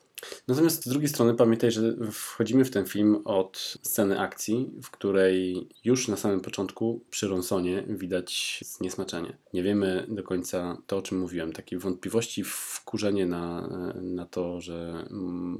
Natomiast 0.48 0.84
z 0.84 0.88
drugiej 0.88 1.08
strony 1.08 1.34
pamiętaj, 1.34 1.70
że 1.70 1.96
wchodzimy 2.12 2.64
w 2.64 2.70
ten 2.70 2.86
film 2.86 3.22
od 3.24 3.78
sceny 3.82 4.20
akcji, 4.20 4.70
w 4.82 4.90
której 4.90 5.68
już 5.84 6.08
na 6.08 6.16
samym 6.16 6.40
początku 6.40 7.00
przy 7.10 7.28
Ronsonie 7.28 7.84
widać 7.88 8.60
zniesmaczenie. 8.66 9.36
Nie 9.52 9.62
wiemy 9.62 10.06
do 10.08 10.22
końca 10.22 10.78
to, 10.86 10.96
o 10.96 11.02
czym 11.02 11.18
mówiłem, 11.18 11.52
takie 11.52 11.78
wątpliwości, 11.78 12.44
wkurzenie 12.44 13.26
na, 13.26 13.68
na 14.02 14.26
to, 14.26 14.60
że 14.60 15.06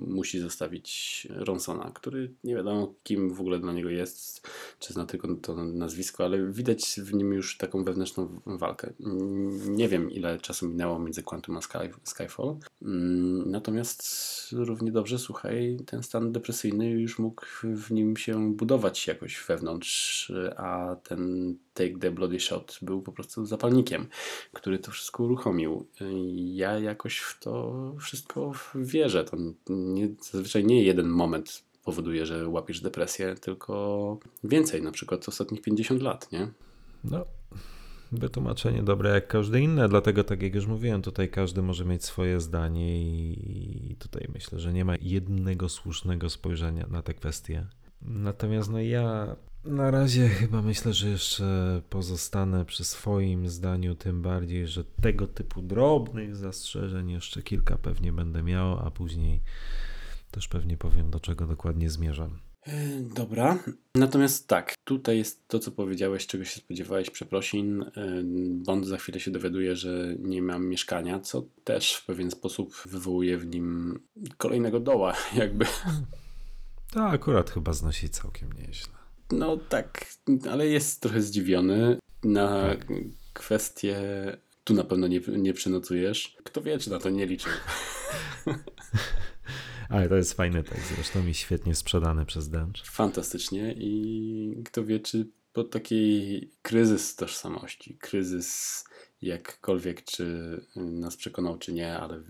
musi 0.06 0.40
zostawić 0.40 1.28
Ronsona, 1.30 1.90
który 1.94 2.30
nie 2.44 2.54
wiadomo 2.54 2.94
kim 3.02 3.34
w 3.34 3.40
ogóle 3.40 3.58
dla 3.58 3.72
niego 3.72 3.90
jest, 3.90 4.48
czy 4.78 4.92
zna 4.92 5.06
tylko 5.06 5.28
to 5.42 5.64
nazwisko, 5.64 6.24
ale 6.24 6.52
widać 6.52 7.00
w 7.02 7.14
nim 7.14 7.32
już 7.32 7.56
taką 7.58 7.84
wewnętrzną 7.84 8.40
walkę. 8.46 8.92
Nie 9.68 9.88
wiem 9.88 10.10
ile 10.10 10.38
czasu 10.40 10.68
minęło 10.68 10.98
między 10.98 11.22
Quantum 11.22 11.56
a 11.56 11.60
Sky, 11.60 11.78
Skyfall, 12.04 12.56
mm, 12.82 13.50
natomiast 13.50 14.53
równie 14.54 14.92
dobrze, 14.92 15.18
słuchaj, 15.18 15.78
ten 15.86 16.02
stan 16.02 16.32
depresyjny 16.32 16.90
już 16.90 17.18
mógł 17.18 17.42
w 17.62 17.90
nim 17.90 18.16
się 18.16 18.54
budować 18.54 19.06
jakoś 19.06 19.44
wewnątrz, 19.48 20.32
a 20.56 20.96
ten 21.02 21.54
Take 21.74 21.98
the 21.98 22.10
Bloody 22.10 22.40
Shot 22.40 22.78
był 22.82 23.02
po 23.02 23.12
prostu 23.12 23.46
zapalnikiem, 23.46 24.06
który 24.52 24.78
to 24.78 24.90
wszystko 24.90 25.22
uruchomił. 25.22 25.86
Ja 26.34 26.78
jakoś 26.78 27.18
w 27.18 27.40
to 27.40 27.74
wszystko 28.00 28.52
wierzę. 28.74 29.24
To 29.24 29.36
nie, 29.68 30.08
zazwyczaj 30.32 30.64
nie 30.64 30.82
jeden 30.82 31.08
moment 31.08 31.64
powoduje, 31.84 32.26
że 32.26 32.48
łapiesz 32.48 32.80
depresję, 32.80 33.34
tylko 33.34 34.18
więcej, 34.44 34.82
na 34.82 34.92
przykład 34.92 35.28
ostatnich 35.28 35.62
50 35.62 36.02
lat, 36.02 36.32
nie? 36.32 36.48
No, 37.04 37.24
wytłumaczenie 38.18 38.82
dobre 38.82 39.10
jak 39.10 39.28
każde 39.28 39.60
inne, 39.60 39.88
dlatego 39.88 40.24
tak 40.24 40.42
jak 40.42 40.54
już 40.54 40.66
mówiłem, 40.66 41.02
tutaj 41.02 41.28
każdy 41.28 41.62
może 41.62 41.84
mieć 41.84 42.04
swoje 42.04 42.40
zdanie 42.40 43.02
i 43.02 43.96
tutaj 43.98 44.28
myślę, 44.34 44.58
że 44.58 44.72
nie 44.72 44.84
ma 44.84 44.96
jednego 45.00 45.68
słusznego 45.68 46.30
spojrzenia 46.30 46.86
na 46.86 47.02
te 47.02 47.14
kwestie. 47.14 47.66
Natomiast 48.02 48.70
no 48.70 48.80
ja 48.80 49.36
na 49.64 49.90
razie 49.90 50.28
chyba 50.28 50.62
myślę, 50.62 50.92
że 50.92 51.08
jeszcze 51.08 51.82
pozostanę 51.90 52.64
przy 52.64 52.84
swoim 52.84 53.48
zdaniu, 53.48 53.94
tym 53.94 54.22
bardziej, 54.22 54.66
że 54.68 54.84
tego 54.84 55.26
typu 55.26 55.62
drobnych 55.62 56.36
zastrzeżeń 56.36 57.10
jeszcze 57.10 57.42
kilka 57.42 57.78
pewnie 57.78 58.12
będę 58.12 58.42
miał, 58.42 58.86
a 58.86 58.90
później 58.90 59.40
też 60.30 60.48
pewnie 60.48 60.76
powiem, 60.76 61.10
do 61.10 61.20
czego 61.20 61.46
dokładnie 61.46 61.90
zmierzam. 61.90 62.38
E, 62.66 63.00
dobra. 63.14 63.58
Natomiast 63.94 64.48
tak, 64.48 64.74
tutaj 64.84 65.18
jest 65.18 65.48
to, 65.48 65.58
co 65.58 65.70
powiedziałeś, 65.70 66.26
czego 66.26 66.44
się 66.44 66.60
spodziewałeś, 66.60 67.10
przeprosin. 67.10 67.82
E, 67.82 67.90
Bond 68.50 68.86
za 68.86 68.96
chwilę 68.96 69.20
się 69.20 69.30
dowiaduje, 69.30 69.76
że 69.76 70.14
nie 70.18 70.42
mam 70.42 70.66
mieszkania, 70.66 71.20
co 71.20 71.44
też 71.64 71.94
w 71.94 72.06
pewien 72.06 72.30
sposób 72.30 72.74
wywołuje 72.86 73.38
w 73.38 73.46
nim 73.46 74.00
kolejnego 74.36 74.80
doła, 74.80 75.14
jakby. 75.36 75.66
To 76.92 77.04
akurat 77.04 77.50
chyba 77.50 77.72
znosi 77.72 78.08
całkiem 78.08 78.52
nieźle. 78.52 78.94
No 79.32 79.56
tak, 79.56 80.06
ale 80.50 80.66
jest 80.66 81.02
trochę 81.02 81.22
zdziwiony 81.22 81.98
na 82.24 82.68
tak. 82.68 82.86
kwestię. 83.32 83.96
Tu 84.64 84.74
na 84.74 84.84
pewno 84.84 85.08
nie, 85.08 85.20
nie 85.38 85.52
przenocujesz. 85.52 86.36
Kto 86.44 86.62
wie, 86.62 86.78
czy 86.78 86.90
na 86.90 86.98
to 86.98 87.10
nie 87.10 87.26
liczył. 87.26 87.52
Ale 89.94 90.08
to 90.08 90.16
jest 90.16 90.32
fajny 90.32 90.62
tekst, 90.62 90.94
zresztą 90.94 91.22
mi 91.22 91.34
świetnie 91.34 91.74
sprzedany 91.74 92.26
przez 92.26 92.48
Dęcz. 92.48 92.82
Fantastycznie 92.90 93.74
i 93.78 94.62
kto 94.64 94.84
wie, 94.84 95.00
czy 95.00 95.26
pod 95.52 95.70
taki 95.70 96.50
kryzys 96.62 97.16
tożsamości, 97.16 97.98
kryzys 97.98 98.84
jakkolwiek, 99.22 100.04
czy 100.04 100.60
nas 100.76 101.16
przekonał, 101.16 101.58
czy 101.58 101.72
nie, 101.72 101.98
ale 101.98 102.22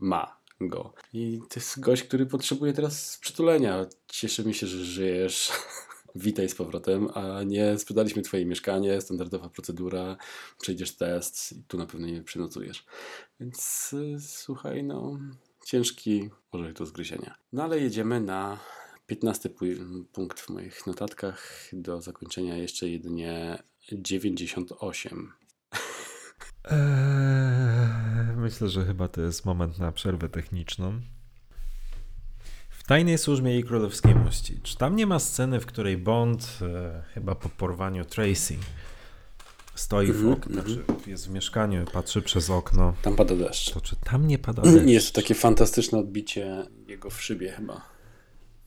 ma 0.00 0.40
go. 0.60 0.92
I 1.12 1.40
to 1.48 1.60
jest 1.60 1.80
gość, 1.80 2.02
który 2.02 2.26
potrzebuje 2.26 2.72
teraz 2.72 3.18
przytulenia. 3.18 3.86
Cieszymy 4.06 4.54
się, 4.54 4.66
że 4.66 4.84
żyjesz. 4.84 5.52
Witaj 6.14 6.48
z 6.48 6.54
powrotem, 6.54 7.08
a 7.14 7.42
nie 7.42 7.78
sprzedaliśmy 7.78 8.22
twoje 8.22 8.46
mieszkanie, 8.46 9.00
standardowa 9.00 9.48
procedura, 9.48 10.16
przejdziesz 10.60 10.96
test 10.96 11.52
i 11.52 11.62
tu 11.62 11.78
na 11.78 11.86
pewno 11.86 12.06
nie 12.06 12.22
przynocujesz. 12.22 12.84
Więc 13.40 13.90
y, 13.92 14.16
słuchaj, 14.20 14.84
no 14.84 15.18
ciężki 15.64 16.30
orzech 16.52 16.72
do 16.72 16.86
zgryzienia. 16.86 17.34
No 17.52 17.62
ale 17.62 17.78
jedziemy 17.78 18.20
na 18.20 18.58
15 19.06 19.50
punkt 20.12 20.40
w 20.40 20.48
moich 20.48 20.86
notatkach. 20.86 21.68
Do 21.72 22.00
zakończenia 22.00 22.56
jeszcze 22.56 22.88
jedynie 22.88 23.62
98. 23.92 25.32
Eee, 26.64 28.36
myślę, 28.36 28.68
że 28.68 28.84
chyba 28.84 29.08
to 29.08 29.20
jest 29.20 29.44
moment 29.44 29.78
na 29.78 29.92
przerwę 29.92 30.28
techniczną. 30.28 31.00
W 32.70 32.84
tajnej 32.84 33.18
służbie 33.18 33.50
jej 33.50 33.64
królewskiej 33.64 34.14
mości. 34.14 34.60
Czy 34.62 34.76
tam 34.76 34.96
nie 34.96 35.06
ma 35.06 35.18
sceny, 35.18 35.60
w 35.60 35.66
której 35.66 35.96
Bond, 35.96 36.58
e, 36.62 37.02
chyba 37.14 37.34
po 37.34 37.48
porwaniu 37.48 38.04
Tracy, 38.04 38.56
Stoi 39.80 40.06
w 40.06 40.10
mhm, 40.10 40.32
oknie, 40.32 40.60
mm 40.60 40.64
-hmm. 40.64 41.08
jest 41.08 41.26
w 41.28 41.30
mieszkaniu, 41.30 41.84
patrzy 41.92 42.22
przez 42.22 42.50
okno. 42.50 42.94
Tam 43.02 43.16
pada 43.16 43.36
deszcz. 43.36 43.72
To 43.74 43.80
czy 43.80 43.96
tam 43.96 44.26
nie 44.26 44.38
pada 44.38 44.62
deszcz? 44.62 44.86
Jest 44.86 45.12
to 45.12 45.20
takie 45.20 45.34
fantastyczne 45.34 45.98
odbicie 45.98 46.66
jego 46.88 47.10
w 47.10 47.22
szybie 47.22 47.52
chyba. 47.52 47.88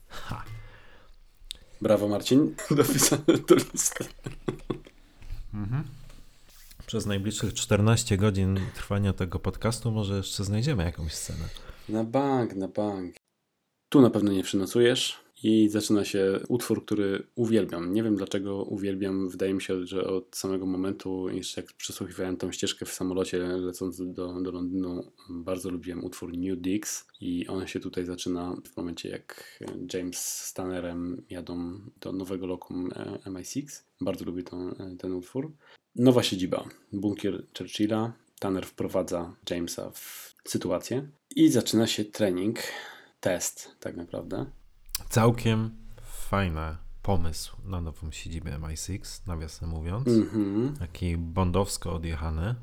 Ha. 0.08 0.44
Brawo 1.80 2.08
Marcin, 2.08 2.54
dopisane 2.70 3.38
do 3.48 3.54
listy. 3.54 4.04
Mhm. 5.54 5.84
Przez 6.86 7.06
najbliższych 7.06 7.54
14 7.54 8.16
godzin 8.16 8.60
trwania 8.74 9.12
tego 9.12 9.38
podcastu 9.38 9.90
może 9.90 10.16
jeszcze 10.16 10.44
znajdziemy 10.44 10.84
jakąś 10.84 11.12
scenę. 11.12 11.48
Na 11.88 12.04
bank, 12.04 12.54
na 12.54 12.68
bank. 12.68 13.14
Tu 13.88 14.00
na 14.00 14.10
pewno 14.10 14.32
nie 14.32 14.42
przynocujesz 14.42 15.23
i 15.42 15.68
zaczyna 15.68 16.04
się 16.04 16.40
utwór, 16.48 16.84
który 16.84 17.26
uwielbiam. 17.34 17.92
Nie 17.92 18.02
wiem 18.02 18.16
dlaczego 18.16 18.62
uwielbiam. 18.62 19.28
Wydaje 19.28 19.54
mi 19.54 19.62
się, 19.62 19.86
że 19.86 20.04
od 20.06 20.36
samego 20.36 20.66
momentu, 20.66 21.28
jeszcze 21.28 21.60
jak 21.60 21.72
przesłuchiwałem 21.72 22.36
tą 22.36 22.52
ścieżkę 22.52 22.86
w 22.86 22.92
samolocie 22.92 23.38
lecąc 23.38 24.12
do, 24.12 24.42
do 24.42 24.50
Londynu, 24.50 25.12
bardzo 25.28 25.70
lubiłem 25.70 26.04
utwór 26.04 26.36
New 26.36 26.58
Dix 26.58 27.06
i 27.20 27.46
on 27.46 27.66
się 27.66 27.80
tutaj 27.80 28.04
zaczyna 28.04 28.56
w 28.72 28.76
momencie 28.76 29.08
jak 29.08 29.58
James 29.94 30.18
z 30.18 30.54
Tannerem 30.54 31.22
jadą 31.30 31.80
do 32.00 32.12
nowego 32.12 32.46
lokum 32.46 32.90
e, 32.96 33.18
MI6. 33.30 33.82
Bardzo 34.00 34.24
lubię 34.24 34.42
tą, 34.42 34.70
e, 34.70 34.96
ten 34.98 35.12
utwór. 35.12 35.52
Nowa 35.96 36.22
siedziba, 36.22 36.68
bunkier 36.92 37.46
Churchilla. 37.58 38.12
Tanner 38.38 38.66
wprowadza 38.66 39.36
Jamesa 39.50 39.90
w 39.90 40.34
sytuację 40.44 41.08
i 41.36 41.48
zaczyna 41.48 41.86
się 41.86 42.04
trening, 42.04 42.58
test 43.20 43.70
tak 43.80 43.96
naprawdę 43.96 44.46
Całkiem 45.08 45.70
fajny 46.02 46.76
pomysł 47.02 47.56
na 47.64 47.80
nową 47.80 48.10
siedzibę 48.10 48.50
MI6, 48.58 49.20
nawiasem 49.26 49.68
mówiąc. 49.68 50.08
Mhm. 50.08 50.74
Taki 50.78 51.16
bondowsko 51.16 51.92
odjechany. 51.92 52.54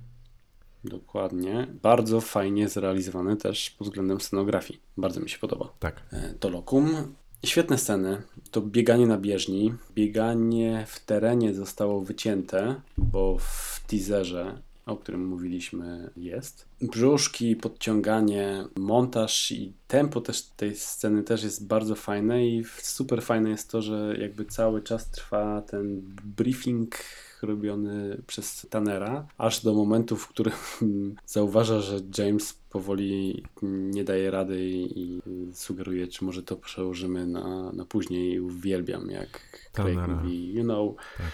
Dokładnie. 0.83 1.67
Bardzo 1.81 2.21
fajnie 2.21 2.69
zrealizowany 2.69 3.37
też 3.37 3.69
pod 3.69 3.87
względem 3.87 4.21
scenografii. 4.21 4.79
Bardzo 4.97 5.19
mi 5.19 5.29
się 5.29 5.39
podoba. 5.39 5.73
Tak. 5.79 6.01
E, 6.11 6.33
To 6.33 6.49
lokum. 6.49 7.15
Świetne 7.45 7.77
sceny. 7.77 8.21
To 8.51 8.61
bieganie 8.61 9.07
na 9.07 9.17
bieżni. 9.17 9.73
Bieganie 9.95 10.85
w 10.87 10.99
terenie 11.05 11.53
zostało 11.53 12.01
wycięte, 12.01 12.81
bo 12.97 13.37
w 13.39 13.81
teaserze, 13.87 14.61
o 14.85 14.97
którym 14.97 15.25
mówiliśmy, 15.25 16.09
jest. 16.17 16.65
Brzuszki, 16.81 17.55
podciąganie, 17.55 18.65
montaż 18.75 19.51
i 19.51 19.73
tempo 19.87 20.21
też 20.21 20.41
tej 20.41 20.75
sceny 20.75 21.23
też 21.23 21.43
jest 21.43 21.67
bardzo 21.67 21.95
fajne 21.95 22.47
i 22.47 22.63
super 22.81 23.21
fajne 23.21 23.49
jest 23.49 23.71
to, 23.71 23.81
że 23.81 24.15
jakby 24.19 24.45
cały 24.45 24.81
czas 24.81 25.11
trwa 25.11 25.61
ten 25.61 26.01
briefing 26.37 26.95
robiony 27.41 28.21
przez 28.27 28.67
Tannera, 28.69 29.27
aż 29.37 29.63
do 29.63 29.73
momentu, 29.73 30.17
w 30.17 30.27
którym 30.27 30.53
zauważa, 31.25 31.81
że 31.81 31.99
James 32.17 32.53
powoli 32.69 33.43
nie 33.61 34.03
daje 34.03 34.31
rady 34.31 34.59
i 34.69 35.21
sugeruje, 35.53 36.07
czy 36.07 36.25
może 36.25 36.43
to 36.43 36.55
przełożymy 36.55 37.27
na, 37.27 37.71
na 37.71 37.85
później. 37.85 38.39
Uwielbiam, 38.39 39.09
jak 39.09 39.29
Craig 39.71 39.95
Tannera. 39.95 40.07
mówi, 40.07 40.53
you 40.53 40.63
know, 40.63 40.95
Tak. 41.17 41.31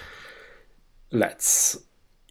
let's. 1.14 1.87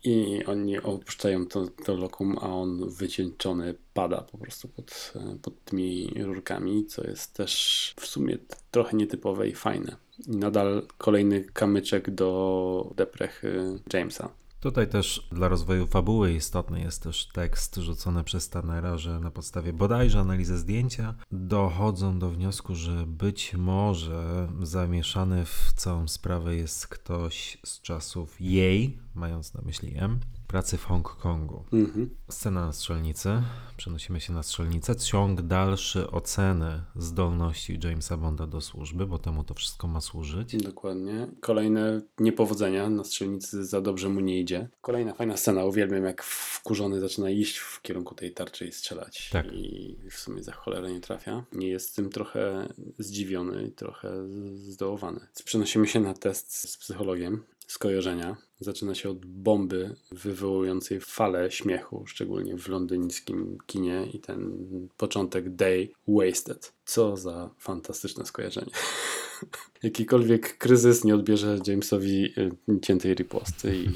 I 0.06 0.44
oni 0.44 0.78
opuszczają 0.78 1.46
to, 1.46 1.66
to 1.84 1.94
lokum, 1.94 2.38
a 2.40 2.48
on 2.48 2.90
wycieńczony 2.90 3.74
pada 3.94 4.20
po 4.20 4.38
prostu 4.38 4.68
pod, 4.68 5.12
pod 5.42 5.64
tymi 5.64 6.14
rurkami, 6.16 6.86
co 6.86 7.06
jest 7.06 7.34
też 7.34 7.94
w 8.00 8.06
sumie 8.06 8.38
trochę 8.70 8.96
nietypowe 8.96 9.48
i 9.48 9.54
fajne. 9.54 9.96
I 10.28 10.36
nadal 10.36 10.86
kolejny 10.98 11.44
kamyczek 11.44 12.10
do 12.10 12.92
deprechy 12.96 13.78
Jamesa. 13.92 14.30
Tutaj 14.60 14.88
też 14.88 15.28
dla 15.32 15.48
rozwoju 15.48 15.86
fabuły 15.86 16.32
istotny 16.32 16.80
jest 16.80 17.02
też 17.02 17.26
tekst 17.26 17.76
rzucony 17.76 18.24
przez 18.24 18.48
Tannera, 18.48 18.98
że 18.98 19.20
na 19.20 19.30
podstawie 19.30 19.72
bodajże 19.72 20.20
analizy 20.20 20.58
zdjęcia 20.58 21.14
dochodzą 21.32 22.18
do 22.18 22.30
wniosku, 22.30 22.74
że 22.74 23.06
być 23.06 23.54
może 23.54 24.48
zamieszany 24.62 25.44
w 25.44 25.72
całą 25.76 26.08
sprawę 26.08 26.56
jest 26.56 26.86
ktoś 26.86 27.58
z 27.64 27.80
czasów 27.80 28.40
jej, 28.40 28.98
mając 29.14 29.54
na 29.54 29.60
myśli 29.62 29.94
M, 29.96 30.20
pracy 30.46 30.76
w 30.76 30.84
Hongkongu. 30.84 31.64
Mhm. 31.72 32.10
Scena 32.30 32.66
na 32.66 32.72
strzelnicy. 32.72 33.42
Przenosimy 33.76 34.20
się 34.20 34.32
na 34.32 34.42
strzelnicę. 34.42 34.96
Ciąg 34.96 35.42
dalszy 35.42 36.10
oceny 36.10 36.82
zdolności 36.96 37.78
Jamesa 37.84 38.16
Bonda 38.16 38.46
do 38.46 38.60
służby, 38.60 39.06
bo 39.06 39.18
temu 39.18 39.44
to 39.44 39.54
wszystko 39.54 39.88
ma 39.88 40.00
służyć. 40.00 40.56
Dokładnie. 40.56 41.26
Kolejne 41.40 42.00
niepowodzenia 42.18 42.90
na 42.90 43.04
strzelnicy 43.04 43.64
za 43.64 43.80
dobrze 43.80 44.08
mu 44.08 44.20
nie 44.20 44.40
idzie. 44.40 44.68
Kolejna 44.80 45.14
fajna 45.14 45.36
scena. 45.36 45.64
Uwielbiam 45.64 46.04
jak 46.04 46.22
wkurzony 46.22 47.00
zaczyna 47.00 47.30
iść 47.30 47.58
w 47.58 47.82
kierunku 47.82 48.14
tej 48.14 48.34
tarczy 48.34 48.66
i 48.66 48.72
strzelać. 48.72 49.30
Tak. 49.32 49.46
I 49.52 49.96
w 50.10 50.18
sumie 50.18 50.42
za 50.42 50.52
cholerę 50.52 50.92
nie 50.92 51.00
trafia. 51.00 51.44
Nie 51.52 51.68
jest 51.68 51.96
tym 51.96 52.10
trochę 52.10 52.68
zdziwiony 52.98 53.66
i 53.66 53.72
trochę 53.72 54.28
zdołowany. 54.54 55.20
Przenosimy 55.44 55.86
się 55.86 56.00
na 56.00 56.14
test 56.14 56.70
z 56.70 56.76
psychologiem. 56.76 57.42
Skojarzenia. 57.66 58.36
Zaczyna 58.60 58.94
się 58.94 59.10
od 59.10 59.26
bomby 59.26 59.96
wywołującej 60.12 61.00
falę 61.00 61.50
śmiechu, 61.50 62.04
szczególnie 62.06 62.56
w 62.56 62.68
londyńskim 62.68 63.58
kinie 63.66 64.06
i 64.12 64.18
ten 64.18 64.68
początek 64.96 65.54
Day 65.54 65.88
Wasted. 66.08 66.72
Co 66.84 67.16
za 67.16 67.50
fantastyczne 67.58 68.26
skojarzenie. 68.26 68.70
Jakikolwiek 69.82 70.58
kryzys 70.58 71.04
nie 71.04 71.14
odbierze 71.14 71.58
Jamesowi 71.66 72.24
y, 72.24 72.80
ciętej 72.82 73.14
riposty 73.14 73.76
i 73.76 73.88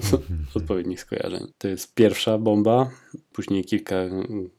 odpowiednich 0.58 1.00
skojarzeń. 1.00 1.52
To 1.58 1.68
jest 1.68 1.94
pierwsza 1.94 2.38
bomba, 2.38 2.90
później 3.32 3.64
kilka 3.64 3.96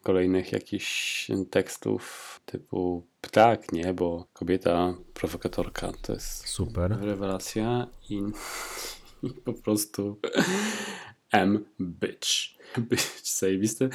kolejnych 0.04 0.52
jakichś 0.52 1.28
tekstów 1.50 2.42
typu 2.46 3.11
ptak, 3.22 3.72
niebo, 3.72 4.28
kobieta, 4.34 4.94
prowokatorka. 5.14 5.92
To 6.02 6.14
jest 6.14 6.48
Super. 6.48 6.98
rewelacja 7.02 7.88
i, 8.10 8.22
i 9.24 9.30
po 9.46 9.54
prostu 9.54 10.20
M 11.32 11.66
bitch. 11.82 12.28
Bitch 12.90 13.22
zajebiste. 13.24 13.90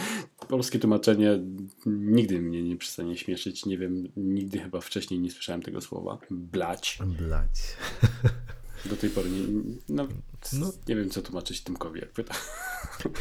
Polskie 0.48 0.78
tłumaczenie 0.78 1.38
nigdy 1.86 2.40
mnie 2.40 2.62
nie 2.62 2.76
przestanie 2.76 3.16
śmieszyć. 3.16 3.66
Nie 3.66 3.78
wiem, 3.78 4.08
nigdy 4.16 4.58
chyba 4.58 4.80
wcześniej 4.80 5.20
nie 5.20 5.30
słyszałem 5.30 5.62
tego 5.62 5.80
słowa. 5.80 6.18
Blać. 6.30 6.98
Blać. 7.06 7.50
Do 8.84 8.96
tej 8.96 9.10
pory 9.10 9.30
nie, 9.30 9.40
no, 9.88 10.06
No. 10.52 10.72
nie 10.88 10.96
wiem, 10.96 11.10
co 11.10 11.22
tłumaczyć 11.22 11.60
Tymkowi, 11.60 12.00
jak 12.00 12.12
pyta. 12.12 12.34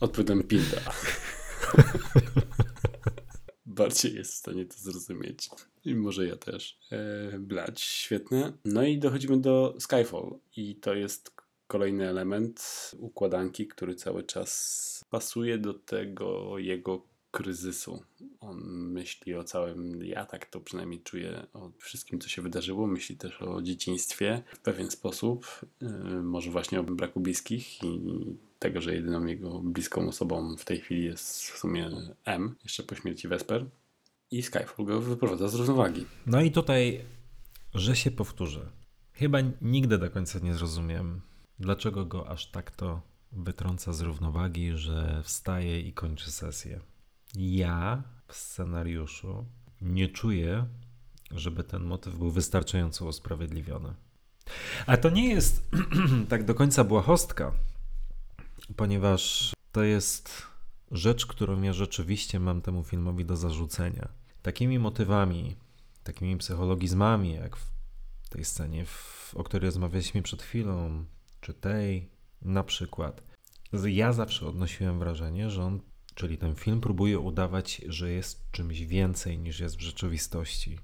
Odpowiadam 0.00 0.42
pinda. 0.42 0.80
Bardziej 3.74 4.14
jest 4.14 4.32
w 4.32 4.36
stanie 4.36 4.66
to 4.66 4.76
zrozumieć. 4.78 5.50
I 5.84 5.94
może 5.94 6.26
ja 6.26 6.36
też. 6.36 6.78
E, 6.92 7.38
blać, 7.38 7.80
świetne. 7.80 8.52
No 8.64 8.82
i 8.82 8.98
dochodzimy 8.98 9.40
do 9.40 9.74
Skyfall. 9.78 10.38
I 10.56 10.76
to 10.76 10.94
jest 10.94 11.30
kolejny 11.66 12.08
element 12.08 12.90
układanki, 12.98 13.68
który 13.68 13.94
cały 13.94 14.22
czas 14.22 15.04
pasuje 15.10 15.58
do 15.58 15.74
tego 15.74 16.58
jego 16.58 17.11
kryzysu. 17.32 18.02
On 18.40 18.58
myśli 18.92 19.34
o 19.34 19.44
całym, 19.44 20.04
ja 20.04 20.24
tak 20.24 20.46
to 20.46 20.60
przynajmniej 20.60 21.00
czuję, 21.00 21.46
o 21.52 21.70
wszystkim, 21.78 22.20
co 22.20 22.28
się 22.28 22.42
wydarzyło. 22.42 22.86
Myśli 22.86 23.16
też 23.16 23.42
o 23.42 23.62
dzieciństwie 23.62 24.42
w 24.46 24.58
pewien 24.58 24.90
sposób. 24.90 25.60
Yy, 25.80 26.22
może 26.22 26.50
właśnie 26.50 26.80
o 26.80 26.82
braku 26.82 27.20
bliskich 27.20 27.82
i 27.84 28.00
tego, 28.58 28.80
że 28.80 28.94
jedyną 28.94 29.26
jego 29.26 29.58
bliską 29.58 30.08
osobą 30.08 30.56
w 30.56 30.64
tej 30.64 30.80
chwili 30.80 31.04
jest 31.04 31.42
w 31.42 31.58
sumie 31.58 31.90
M, 32.24 32.54
jeszcze 32.64 32.82
po 32.82 32.94
śmierci 32.94 33.28
Vesper. 33.28 33.66
I 34.30 34.42
Skyfall 34.42 34.86
go 34.86 35.00
wyprowadza 35.00 35.48
z 35.48 35.54
równowagi. 35.54 36.06
No 36.26 36.40
i 36.40 36.50
tutaj, 36.50 37.04
że 37.74 37.96
się 37.96 38.10
powtórzę. 38.10 38.70
Chyba 39.12 39.38
nigdy 39.60 39.98
do 39.98 40.10
końca 40.10 40.38
nie 40.38 40.54
zrozumiem, 40.54 41.20
dlaczego 41.58 42.06
go 42.06 42.28
aż 42.28 42.50
tak 42.50 42.70
to 42.70 43.02
wytrąca 43.32 43.92
z 43.92 44.00
równowagi, 44.00 44.72
że 44.74 45.22
wstaje 45.24 45.80
i 45.80 45.92
kończy 45.92 46.30
sesję. 46.30 46.80
Ja 47.34 48.02
w 48.28 48.36
scenariuszu 48.36 49.44
nie 49.80 50.08
czuję, 50.08 50.66
żeby 51.30 51.64
ten 51.64 51.84
motyw 51.84 52.16
był 52.18 52.30
wystarczająco 52.30 53.06
usprawiedliwiony. 53.06 53.94
A 54.86 54.96
to 54.96 55.10
nie 55.10 55.28
jest 55.28 55.70
tak 56.28 56.44
do 56.44 56.54
końca 56.54 56.84
błahostka, 56.84 57.52
ponieważ 58.76 59.52
to 59.72 59.82
jest 59.82 60.42
rzecz, 60.90 61.26
którą 61.26 61.62
ja 61.62 61.72
rzeczywiście 61.72 62.40
mam 62.40 62.62
temu 62.62 62.84
filmowi 62.84 63.24
do 63.24 63.36
zarzucenia. 63.36 64.08
Takimi 64.42 64.78
motywami, 64.78 65.56
takimi 66.04 66.36
psychologizmami, 66.36 67.34
jak 67.34 67.56
w 67.56 68.28
tej 68.28 68.44
scenie, 68.44 68.86
w, 68.86 69.34
o 69.36 69.44
której 69.44 69.66
rozmawialiśmy 69.66 70.22
przed 70.22 70.42
chwilą, 70.42 71.04
czy 71.40 71.54
tej 71.54 72.08
na 72.42 72.64
przykład. 72.64 73.22
Ja 73.86 74.12
zawsze 74.12 74.46
odnosiłem 74.46 74.98
wrażenie, 74.98 75.50
że 75.50 75.64
on, 75.64 75.80
czyli 76.14 76.38
ten 76.38 76.54
film, 76.54 76.80
próbuje 76.80 77.18
udawać, 77.18 77.82
że 77.88 78.10
jest 78.10 78.50
czymś 78.50 78.80
więcej 78.80 79.38
niż 79.38 79.60
jest 79.60 79.76
w 79.76 79.80
rzeczywistości. 79.80 80.78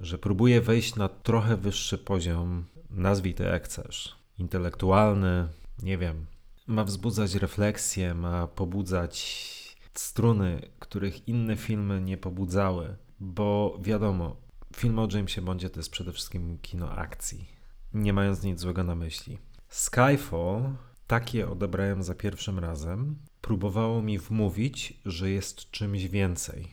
Że 0.00 0.18
próbuje 0.18 0.60
wejść 0.60 0.94
na 0.96 1.08
trochę 1.08 1.56
wyższy 1.56 1.98
poziom, 1.98 2.64
nazwij 2.90 3.34
to 3.34 3.42
jak 3.42 3.64
chcesz, 3.64 4.16
intelektualny, 4.38 5.48
nie 5.82 5.98
wiem. 5.98 6.26
Ma 6.66 6.84
wzbudzać 6.84 7.34
refleksję, 7.34 8.14
ma 8.14 8.46
pobudzać 8.46 9.46
struny, 9.94 10.68
których 10.78 11.28
inne 11.28 11.56
filmy 11.56 12.00
nie 12.00 12.16
pobudzały, 12.16 12.96
bo 13.20 13.78
wiadomo, 13.82 14.36
film 14.76 14.98
o 14.98 15.08
Jamesie 15.12 15.42
Bondzie 15.42 15.70
to 15.70 15.80
jest 15.80 15.90
przede 15.90 16.12
wszystkim 16.12 16.58
kino 16.58 16.90
akcji, 16.90 17.46
nie 17.94 18.12
mając 18.12 18.42
nic 18.42 18.60
złego 18.60 18.84
na 18.84 18.94
myśli. 18.94 19.38
Skyfall, 19.68 20.74
takie 21.06 21.48
odebrałem 21.48 22.02
za 22.02 22.14
pierwszym 22.14 22.58
razem, 22.58 23.16
próbowało 23.46 24.02
mi 24.02 24.18
wmówić, 24.18 25.00
że 25.04 25.30
jest 25.30 25.70
czymś 25.70 26.04
więcej. 26.04 26.68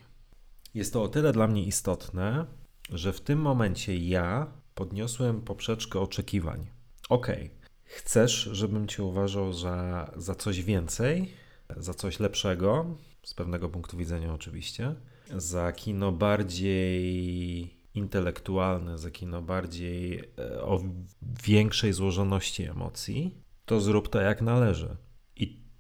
Jest 0.74 0.94
to 0.94 1.04
o 1.04 1.08
tyle 1.08 1.32
dla 1.32 1.48
mnie 1.48 1.64
istotne, 1.64 2.46
że 2.90 3.14
w 3.14 3.22
tym 3.22 3.40
momencie 3.40 3.98
ja 3.98 4.48
podniosłem 4.76 5.42
poprzeczkę 5.42 6.00
oczekiwań. 6.00 6.68
Okej, 7.10 7.50
chcesz, 7.84 8.50
żebym 8.52 8.88
cię 8.88 9.04
uważał 9.04 9.54
za, 9.54 10.12
za 10.16 10.36
coś 10.36 10.64
więcej, 10.64 11.34
za 11.78 11.94
coś 11.94 12.20
lepszego, 12.20 12.98
z 13.24 13.34
pewnego 13.34 13.70
punktu 13.70 13.98
widzenia 13.98 14.34
oczywiście, 14.34 14.96
za 15.38 15.72
kino 15.72 16.12
bardziej 16.12 17.74
intelektualne, 17.94 18.98
za 18.98 19.12
kino 19.12 19.42
bardziej 19.42 20.20
e, 20.38 20.62
o 20.62 20.80
większej 21.46 21.94
złożoności 21.94 22.64
emocji, 22.64 23.38
to 23.66 23.82
zrób 23.82 24.10
to 24.10 24.22
jak 24.22 24.42
należy. 24.42 24.98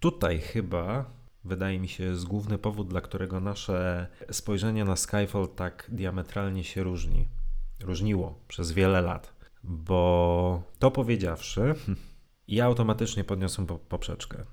Tutaj 0.03 0.39
chyba 0.39 1.05
wydaje 1.43 1.79
mi 1.79 1.87
się, 1.87 2.03
jest 2.03 2.25
główny 2.25 2.57
powód, 2.57 2.87
dla 2.87 3.01
którego 3.01 3.39
nasze 3.39 4.07
spojrzenie 4.31 4.85
na 4.85 4.95
Skyfall 4.95 5.47
tak 5.55 5.89
diametralnie 5.91 6.63
się 6.63 6.83
różni. 6.83 7.27
Różniło 7.83 8.39
przez 8.47 8.71
wiele 8.71 9.01
lat. 9.01 9.33
Bo 9.63 10.63
to 10.79 10.91
powiedziawszy, 10.91 11.75
ja 12.47 12.65
automatycznie 12.65 13.23
podniosłem 13.23 13.67
poprzeczkę. 13.67 14.45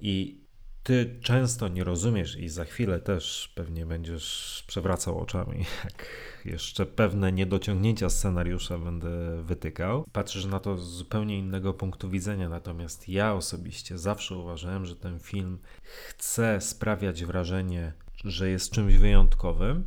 I 0.00 0.41
ty 0.82 1.18
często 1.22 1.68
nie 1.68 1.84
rozumiesz 1.84 2.36
i 2.36 2.48
za 2.48 2.64
chwilę 2.64 3.00
też 3.00 3.52
pewnie 3.54 3.86
będziesz 3.86 4.64
przewracał 4.66 5.18
oczami, 5.18 5.58
jak 5.84 6.06
jeszcze 6.44 6.86
pewne 6.86 7.32
niedociągnięcia 7.32 8.10
scenariusza 8.10 8.78
będę 8.78 9.42
wytykał. 9.42 10.04
Patrzysz 10.12 10.44
na 10.44 10.60
to 10.60 10.78
z 10.78 10.88
zupełnie 10.88 11.38
innego 11.38 11.74
punktu 11.74 12.10
widzenia, 12.10 12.48
natomiast 12.48 13.08
ja 13.08 13.34
osobiście 13.34 13.98
zawsze 13.98 14.36
uważałem, 14.36 14.86
że 14.86 14.96
ten 14.96 15.18
film 15.18 15.58
chce 15.82 16.60
sprawiać 16.60 17.24
wrażenie, 17.24 17.92
że 18.24 18.50
jest 18.50 18.72
czymś 18.72 18.94
wyjątkowym. 18.94 19.84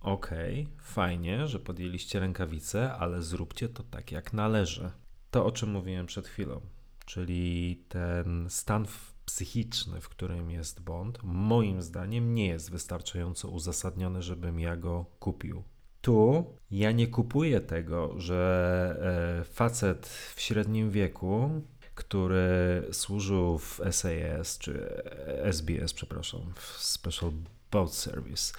Okej, 0.00 0.62
okay, 0.62 0.84
fajnie, 0.84 1.46
że 1.46 1.58
podjęliście 1.58 2.20
rękawice, 2.20 2.92
ale 2.92 3.22
zróbcie 3.22 3.68
to 3.68 3.82
tak 3.82 4.12
jak 4.12 4.32
należy. 4.32 4.90
To, 5.30 5.46
o 5.46 5.52
czym 5.52 5.70
mówiłem 5.70 6.06
przed 6.06 6.28
chwilą, 6.28 6.60
czyli 7.06 7.76
ten 7.88 8.46
stan 8.50 8.86
psychiczny, 9.28 10.00
w 10.00 10.08
którym 10.08 10.50
jest 10.50 10.80
Bond, 10.80 11.18
moim 11.22 11.82
zdaniem 11.82 12.34
nie 12.34 12.46
jest 12.46 12.70
wystarczająco 12.70 13.48
uzasadniony, 13.48 14.22
żebym 14.22 14.60
ja 14.60 14.76
go 14.76 15.06
kupił. 15.18 15.62
Tu 16.00 16.44
ja 16.70 16.92
nie 16.92 17.06
kupuję 17.06 17.60
tego, 17.60 18.20
że 18.20 19.40
e, 19.40 19.44
facet 19.44 20.06
w 20.34 20.40
średnim 20.40 20.90
wieku, 20.90 21.50
który 21.94 22.82
służył 22.92 23.58
w 23.58 23.80
SAS 23.90 24.58
czy 24.58 25.02
SBS, 25.42 25.92
przepraszam, 25.92 26.40
w 26.54 26.62
Special 26.78 27.30
Boat 27.70 27.94
Service, 27.94 28.54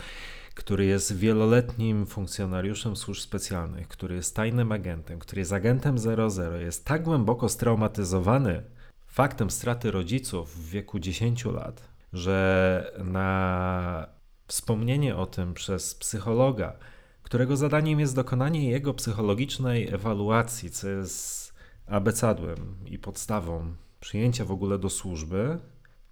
który 0.55 0.85
jest 0.85 1.17
wieloletnim 1.17 2.05
funkcjonariuszem 2.05 2.95
służb 2.95 3.21
specjalnych, 3.21 3.87
który 3.87 4.15
jest 4.15 4.35
tajnym 4.35 4.71
agentem, 4.71 5.19
który 5.19 5.39
jest 5.39 5.53
agentem 5.53 5.97
00, 5.97 6.59
jest 6.59 6.85
tak 6.85 7.03
głęboko 7.03 7.49
straumatyzowany 7.49 8.63
faktem 9.09 9.51
straty 9.51 9.91
rodziców 9.91 10.55
w 10.55 10.69
wieku 10.69 10.99
10 10.99 11.45
lat, 11.45 11.89
że 12.13 12.91
na 13.03 14.07
wspomnienie 14.47 15.15
o 15.15 15.25
tym 15.25 15.53
przez 15.53 15.95
psychologa, 15.95 16.77
którego 17.23 17.57
zadaniem 17.57 17.99
jest 17.99 18.15
dokonanie 18.15 18.69
jego 18.69 18.93
psychologicznej 18.93 19.93
ewaluacji, 19.93 20.71
co 20.71 20.89
jest 20.89 21.53
abecadłem 21.87 22.75
i 22.85 22.99
podstawą 22.99 23.75
przyjęcia 23.99 24.45
w 24.45 24.51
ogóle 24.51 24.79
do 24.79 24.89
służby. 24.89 25.59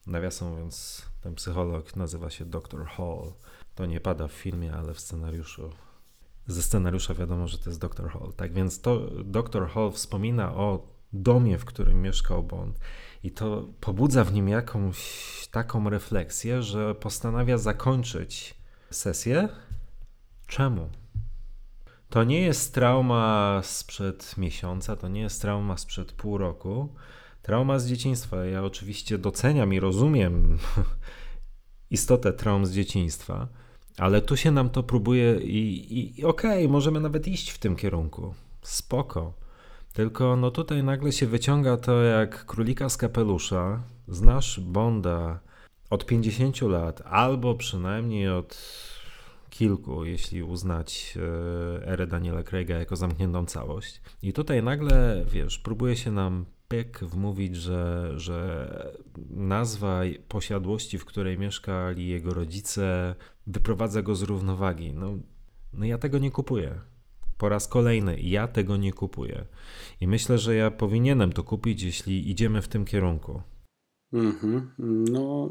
Nawiasem 0.07 0.49
mówiąc, 0.49 1.05
ten 1.21 1.35
psycholog 1.35 1.95
nazywa 1.95 2.29
się 2.29 2.45
Dr. 2.45 2.85
Hall. 2.85 3.33
To 3.75 3.85
nie 3.85 3.99
pada 3.99 4.27
w 4.27 4.31
filmie, 4.31 4.73
ale 4.73 4.93
w 4.93 4.99
scenariuszu. 4.99 5.69
Ze 6.47 6.63
scenariusza 6.63 7.13
wiadomo, 7.13 7.47
że 7.47 7.57
to 7.57 7.69
jest 7.69 7.79
Dr. 7.79 8.09
Hall. 8.09 8.33
Tak 8.33 8.53
więc 8.53 8.81
to 8.81 8.99
Dr. 9.23 9.67
Hall 9.67 9.91
wspomina 9.91 10.55
o 10.55 10.96
domie, 11.13 11.57
w 11.57 11.65
którym 11.65 12.01
mieszkał 12.01 12.43
Bond. 12.43 12.79
I 13.23 13.31
to 13.31 13.67
pobudza 13.79 14.23
w 14.23 14.33
nim 14.33 14.49
jakąś 14.49 14.97
taką 15.51 15.89
refleksję, 15.89 16.61
że 16.61 16.95
postanawia 16.95 17.57
zakończyć 17.57 18.55
sesję. 18.91 19.49
Czemu? 20.47 20.89
To 22.09 22.23
nie 22.23 22.41
jest 22.41 22.73
trauma 22.73 23.61
sprzed 23.63 24.37
miesiąca, 24.37 24.95
to 24.95 25.07
nie 25.07 25.21
jest 25.21 25.41
trauma 25.41 25.77
sprzed 25.77 26.11
pół 26.11 26.37
roku. 26.37 26.93
Trauma 27.41 27.79
z 27.79 27.87
dzieciństwa. 27.87 28.45
Ja 28.45 28.63
oczywiście 28.63 29.17
doceniam 29.17 29.73
i 29.73 29.79
rozumiem 29.79 30.57
istotę 31.89 32.33
traum 32.33 32.65
z 32.65 32.71
dzieciństwa, 32.71 33.47
ale 33.97 34.21
tu 34.21 34.37
się 34.37 34.51
nam 34.51 34.69
to 34.69 34.83
próbuje 34.83 35.39
i, 35.39 36.19
i 36.19 36.25
okej, 36.25 36.57
okay, 36.57 36.71
możemy 36.71 36.99
nawet 36.99 37.27
iść 37.27 37.49
w 37.49 37.57
tym 37.57 37.75
kierunku. 37.75 38.33
Spoko. 38.61 39.33
Tylko 39.97 40.35
no 40.35 40.51
tutaj 40.51 40.83
nagle 40.83 41.11
się 41.11 41.27
wyciąga 41.27 41.77
to 41.77 42.01
jak 42.03 42.45
królika 42.45 42.89
z 42.89 42.97
kapelusza. 42.97 43.83
Znasz 44.07 44.59
Bonda 44.59 45.39
od 45.89 46.05
50 46.05 46.61
lat, 46.61 47.01
albo 47.05 47.55
przynajmniej 47.55 48.29
od 48.29 48.57
kilku, 49.49 50.05
jeśli 50.05 50.43
uznać 50.43 51.17
e, 51.17 51.87
erę 51.87 52.07
Daniela 52.07 52.43
Craiga 52.43 52.77
jako 52.77 52.95
zamkniętą 52.95 53.45
całość. 53.45 54.01
I 54.21 54.33
tutaj 54.33 54.63
nagle, 54.63 55.25
wiesz, 55.31 55.59
próbuje 55.59 55.95
się 55.95 56.11
nam 56.11 56.45
pyk 56.67 56.99
wmówić, 56.99 57.55
że, 57.55 58.11
że 58.15 58.67
nazwa 59.29 60.01
posiadłości, 60.27 60.97
w 60.97 61.05
której 61.05 61.39
mieszkali 61.39 62.07
jego 62.07 62.33
rodzice, 62.33 63.15
wyprowadza 63.47 64.01
go 64.01 64.15
z 64.15 64.21
równowagi. 64.21 64.93
No, 64.93 65.17
no 65.73 65.85
ja 65.85 65.97
tego 65.97 66.17
nie 66.17 66.31
kupuję. 66.31 66.81
Po 67.37 67.49
raz 67.49 67.67
kolejny, 67.67 68.19
ja 68.21 68.47
tego 68.47 68.77
nie 68.77 68.93
kupuję. 68.93 69.45
I 70.01 70.07
myślę, 70.07 70.37
że 70.37 70.55
ja 70.55 70.71
powinienem 70.71 71.33
to 71.33 71.43
kupić, 71.43 71.81
jeśli 71.81 72.31
idziemy 72.31 72.61
w 72.61 72.67
tym 72.67 72.85
kierunku. 72.85 73.41
Mhm. 74.13 74.71
No, 75.11 75.49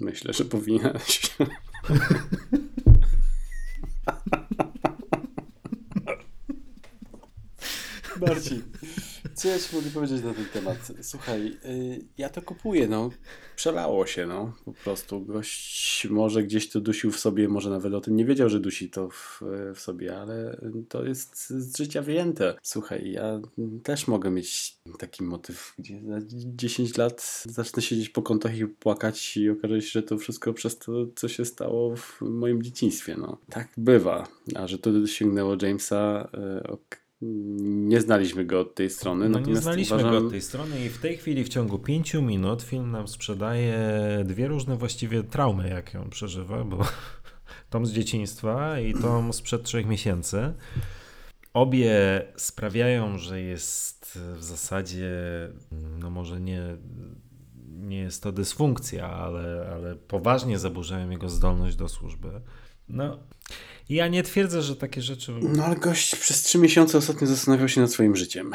myślę, 0.00 0.32
że 0.32 0.44
powinieneś. 0.44 1.36
Marcin, 8.20 8.62
co 9.34 9.48
ja 9.48 9.58
ci 9.58 9.76
mogę 9.76 9.90
powiedzieć 9.90 10.24
na 10.24 10.34
ten 10.34 10.44
temat? 10.44 10.92
Słuchaj, 11.02 11.56
y, 11.64 12.04
ja 12.18 12.28
to 12.28 12.42
kupuję, 12.42 12.88
no. 12.88 13.10
Przelało 13.56 14.06
się, 14.06 14.26
no. 14.26 14.52
Po 14.64 14.72
prostu 14.72 15.20
gość 15.20 16.06
może 16.10 16.42
gdzieś 16.42 16.68
to 16.68 16.80
dusił 16.80 17.12
w 17.12 17.20
sobie, 17.20 17.48
może 17.48 17.70
nawet 17.70 17.94
o 17.94 18.00
tym 18.00 18.16
nie 18.16 18.24
wiedział, 18.24 18.48
że 18.48 18.60
dusi 18.60 18.90
to 18.90 19.08
w, 19.10 19.42
w 19.74 19.80
sobie, 19.80 20.16
ale 20.16 20.60
to 20.88 21.04
jest 21.04 21.50
z 21.50 21.78
życia 21.78 22.02
wyjęte. 22.02 22.54
Słuchaj, 22.62 23.12
ja 23.12 23.40
też 23.82 24.08
mogę 24.08 24.30
mieć 24.30 24.76
taki 24.98 25.24
motyw, 25.24 25.74
gdzie 25.78 26.00
za 26.08 26.18
10 26.26 26.96
lat 26.96 27.42
zacznę 27.46 27.82
siedzieć 27.82 28.08
po 28.08 28.22
kątach 28.22 28.58
i 28.58 28.66
płakać 28.66 29.36
i 29.36 29.50
okaże 29.50 29.82
się, 29.82 29.90
że 29.90 30.02
to 30.02 30.18
wszystko 30.18 30.52
przez 30.52 30.78
to, 30.78 30.92
co 31.16 31.28
się 31.28 31.44
stało 31.44 31.96
w 31.96 32.20
moim 32.20 32.62
dzieciństwie, 32.62 33.16
no. 33.18 33.38
Tak 33.50 33.68
bywa. 33.76 34.28
A 34.54 34.66
że 34.66 34.78
to 34.78 35.06
sięgnęło 35.06 35.56
Jamesa, 35.62 36.30
ok 36.68 37.09
nie 37.20 38.00
znaliśmy 38.00 38.44
go 38.44 38.60
od 38.60 38.74
tej 38.74 38.90
strony. 38.90 39.28
No 39.28 39.40
nie 39.40 39.56
znaliśmy 39.56 39.96
uważam... 39.96 40.12
go 40.12 40.26
od 40.26 40.30
tej 40.30 40.42
strony 40.42 40.84
i 40.84 40.88
w 40.88 40.98
tej 40.98 41.16
chwili 41.16 41.44
w 41.44 41.48
ciągu 41.48 41.78
pięciu 41.78 42.22
minut 42.22 42.62
film 42.62 42.90
nam 42.90 43.08
sprzedaje 43.08 43.78
dwie 44.24 44.48
różne 44.48 44.76
właściwie 44.76 45.22
traumy, 45.22 45.68
jak 45.68 45.94
ją 45.94 46.10
przeżywa, 46.10 46.64
bo 46.64 46.78
tom 47.70 47.86
z 47.86 47.92
dzieciństwa 47.92 48.80
i 48.80 48.94
tom 48.94 49.32
sprzed 49.32 49.62
trzech 49.62 49.86
miesięcy. 49.86 50.52
Obie 51.52 51.92
sprawiają, 52.36 53.18
że 53.18 53.40
jest 53.40 54.18
w 54.36 54.42
zasadzie, 54.42 55.12
no 55.98 56.10
może 56.10 56.40
nie, 56.40 56.62
nie 57.68 57.98
jest 57.98 58.22
to 58.22 58.32
dysfunkcja, 58.32 59.10
ale, 59.10 59.70
ale 59.74 59.96
poważnie 59.96 60.58
zaburzają 60.58 61.10
jego 61.10 61.28
zdolność 61.28 61.76
do 61.76 61.88
służby. 61.88 62.40
No, 62.92 63.18
ja 63.88 64.08
nie 64.08 64.22
twierdzę, 64.22 64.62
że 64.62 64.76
takie 64.76 65.02
rzeczy. 65.02 65.32
No 65.42 65.64
ale 65.64 65.76
gość 65.76 66.16
przez 66.16 66.42
trzy 66.42 66.58
miesiące 66.58 66.98
ostatnio 66.98 67.26
zastanawiał 67.26 67.68
się 67.68 67.80
nad 67.80 67.92
swoim 67.92 68.16
życiem. 68.16 68.52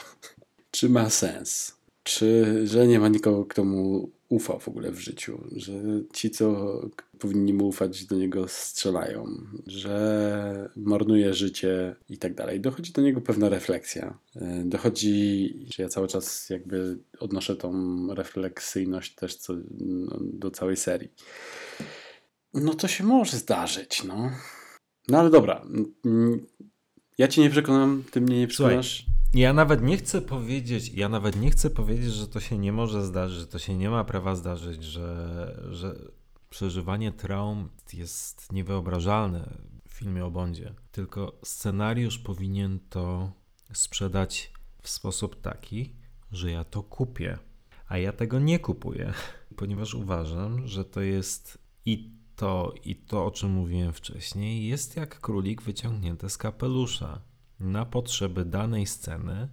Czy 0.70 0.88
ma 0.88 1.10
sens? 1.10 1.76
Czy, 2.02 2.60
że 2.66 2.86
nie 2.86 3.00
ma 3.00 3.08
nikogo, 3.08 3.44
kto 3.44 3.64
mu 3.64 4.10
ufa 4.28 4.58
w 4.58 4.68
ogóle 4.68 4.92
w 4.92 5.00
życiu? 5.00 5.44
Że 5.56 5.72
ci, 6.12 6.30
co 6.30 6.80
powinni 7.18 7.54
mu 7.54 7.68
ufać, 7.68 8.04
do 8.04 8.16
niego 8.16 8.48
strzelają? 8.48 9.26
Że 9.66 10.70
marnuje 10.76 11.34
życie 11.34 11.96
i 12.08 12.18
tak 12.18 12.34
dalej. 12.34 12.60
Dochodzi 12.60 12.92
do 12.92 13.02
niego 13.02 13.20
pewna 13.20 13.48
refleksja. 13.48 14.18
E, 14.36 14.62
dochodzi, 14.64 15.54
że 15.74 15.82
ja 15.82 15.88
cały 15.88 16.08
czas 16.08 16.50
jakby 16.50 16.98
odnoszę 17.18 17.56
tą 17.56 17.70
refleksyjność 18.14 19.14
też 19.14 19.36
co, 19.36 19.54
no, 19.80 20.18
do 20.20 20.50
całej 20.50 20.76
serii. 20.76 21.10
No 22.54 22.74
to 22.74 22.88
się 22.88 23.04
może 23.04 23.36
zdarzyć, 23.36 24.04
no. 24.04 24.30
No 25.08 25.18
ale 25.18 25.30
dobra. 25.30 25.62
Ja 27.18 27.28
cię 27.28 27.42
nie 27.42 27.50
przekonam, 27.50 28.04
ty 28.10 28.20
mnie 28.20 28.38
nie 28.38 28.46
przekonasz. 28.46 28.96
Słuchaj, 28.96 29.20
ja 29.34 29.52
nawet 29.52 29.82
nie 29.82 29.96
chcę 29.96 30.22
powiedzieć, 30.22 30.88
ja 30.88 31.08
nawet 31.08 31.40
nie 31.40 31.50
chcę 31.50 31.70
powiedzieć, 31.70 32.12
że 32.12 32.28
to 32.28 32.40
się 32.40 32.58
nie 32.58 32.72
może 32.72 33.04
zdarzyć, 33.04 33.38
że 33.38 33.46
to 33.46 33.58
się 33.58 33.76
nie 33.76 33.90
ma 33.90 34.04
prawa 34.04 34.34
zdarzyć, 34.34 34.84
że, 34.84 35.68
że 35.70 35.94
przeżywanie 36.50 37.12
traum 37.12 37.68
jest 37.92 38.52
niewyobrażalne 38.52 39.50
w 39.88 39.92
filmie 39.92 40.24
o 40.24 40.30
Bondzie. 40.30 40.74
Tylko 40.92 41.38
scenariusz 41.44 42.18
powinien 42.18 42.80
to 42.88 43.32
sprzedać 43.72 44.52
w 44.82 44.88
sposób 44.88 45.40
taki, 45.40 45.96
że 46.32 46.50
ja 46.50 46.64
to 46.64 46.82
kupię. 46.82 47.38
A 47.88 47.98
ja 47.98 48.12
tego 48.12 48.38
nie 48.38 48.58
kupuję, 48.58 49.12
ponieważ 49.56 49.94
uważam, 49.94 50.66
że 50.66 50.84
to 50.84 51.00
jest 51.00 51.58
i 51.86 52.19
to 52.40 52.74
i 52.84 52.96
to, 52.96 53.26
o 53.26 53.30
czym 53.30 53.50
mówiłem 53.50 53.92
wcześniej, 53.92 54.66
jest 54.66 54.96
jak 54.96 55.20
królik 55.20 55.62
wyciągnięty 55.62 56.30
z 56.30 56.38
kapelusza 56.38 57.20
na 57.60 57.84
potrzeby 57.86 58.44
danej 58.44 58.86
sceny, 58.86 59.48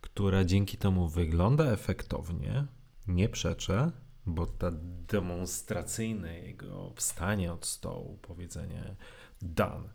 która 0.00 0.44
dzięki 0.44 0.76
temu 0.76 1.08
wygląda 1.08 1.64
efektownie, 1.64 2.66
nie 3.06 3.28
przeczę, 3.28 3.90
bo 4.26 4.46
ta 4.46 4.70
demonstracyjne 5.08 6.38
jego 6.38 6.92
wstanie 6.96 7.52
od 7.52 7.66
stołu, 7.66 8.18
powiedzenie 8.22 8.96
done, 9.42 9.88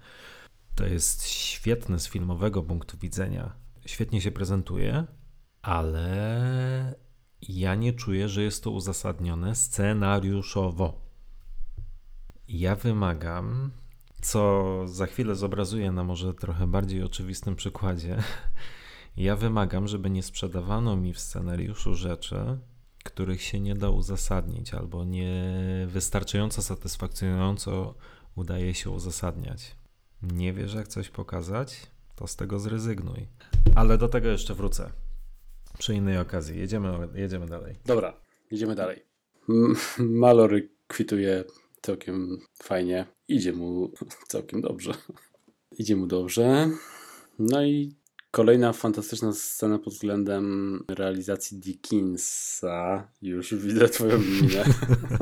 to 0.76 0.86
jest 0.86 1.28
świetne 1.28 2.00
z 2.00 2.08
filmowego 2.08 2.64
punktu 2.64 2.98
widzenia. 2.98 3.56
Świetnie 3.86 4.22
się 4.22 4.32
prezentuje, 4.32 5.06
ale 5.62 6.96
ja 7.42 7.76
nie 7.76 7.94
czuję, 7.94 8.30
że 8.30 8.44
jest 8.44 8.64
to 8.64 8.72
uzasadnione 8.72 9.56
scenariuszowo. 9.56 11.01
Ja 12.54 12.76
wymagam, 12.76 13.72
co 14.22 14.64
za 14.88 15.06
chwilę 15.06 15.36
zobrazuję 15.36 15.92
na 15.92 16.04
może 16.04 16.34
trochę 16.34 16.68
bardziej 16.68 17.04
oczywistym 17.04 17.56
przykładzie. 17.56 18.18
Ja 19.18 19.36
wymagam, 19.36 19.88
żeby 19.88 20.10
nie 20.10 20.24
sprzedawano 20.24 20.96
mi 20.96 21.14
w 21.14 21.20
scenariuszu 21.20 21.96
rzeczy, 21.96 22.36
których 23.04 23.42
się 23.42 23.60
nie 23.60 23.76
da 23.76 23.90
uzasadnić 23.90 24.74
albo 24.74 25.04
nie 25.06 25.54
wystarczająco 25.88 26.62
satysfakcjonująco 26.62 27.96
udaje 28.36 28.74
się 28.74 28.90
uzasadniać. 28.90 29.76
Nie 30.22 30.54
wiesz, 30.54 30.74
jak 30.74 30.88
coś 30.88 31.10
pokazać, 31.10 31.88
to 32.16 32.28
z 32.28 32.36
tego 32.36 32.60
zrezygnuj. 32.60 33.28
Ale 33.76 33.98
do 33.98 34.08
tego 34.08 34.30
jeszcze 34.30 34.56
wrócę. 34.56 34.92
Przy 35.78 35.94
innej 35.96 36.18
okazji. 36.18 36.60
Jedziemy, 36.60 37.08
jedziemy 37.16 37.46
dalej. 37.46 37.76
Dobra, 37.86 38.14
jedziemy 38.52 38.76
dalej. 38.76 39.06
M- 39.50 39.76
Mallory 40.00 40.70
kwituje 40.88 41.44
całkiem 41.82 42.40
fajnie. 42.64 43.06
Idzie 43.28 43.54
mu 43.54 43.92
całkiem 44.32 44.62
dobrze. 44.62 44.94
Idzie 45.78 45.96
mu 45.96 46.08
dobrze. 46.08 46.70
No 47.40 47.64
i 47.66 47.96
kolejna 48.32 48.74
fantastyczna 48.74 49.34
scena 49.34 49.80
pod 49.80 49.94
względem 49.94 50.80
realizacji 50.90 51.60
Dickinsa. 51.60 53.12
Już 53.22 53.56
widzę 53.56 53.90
twoją 53.90 54.20
minę. 54.20 54.64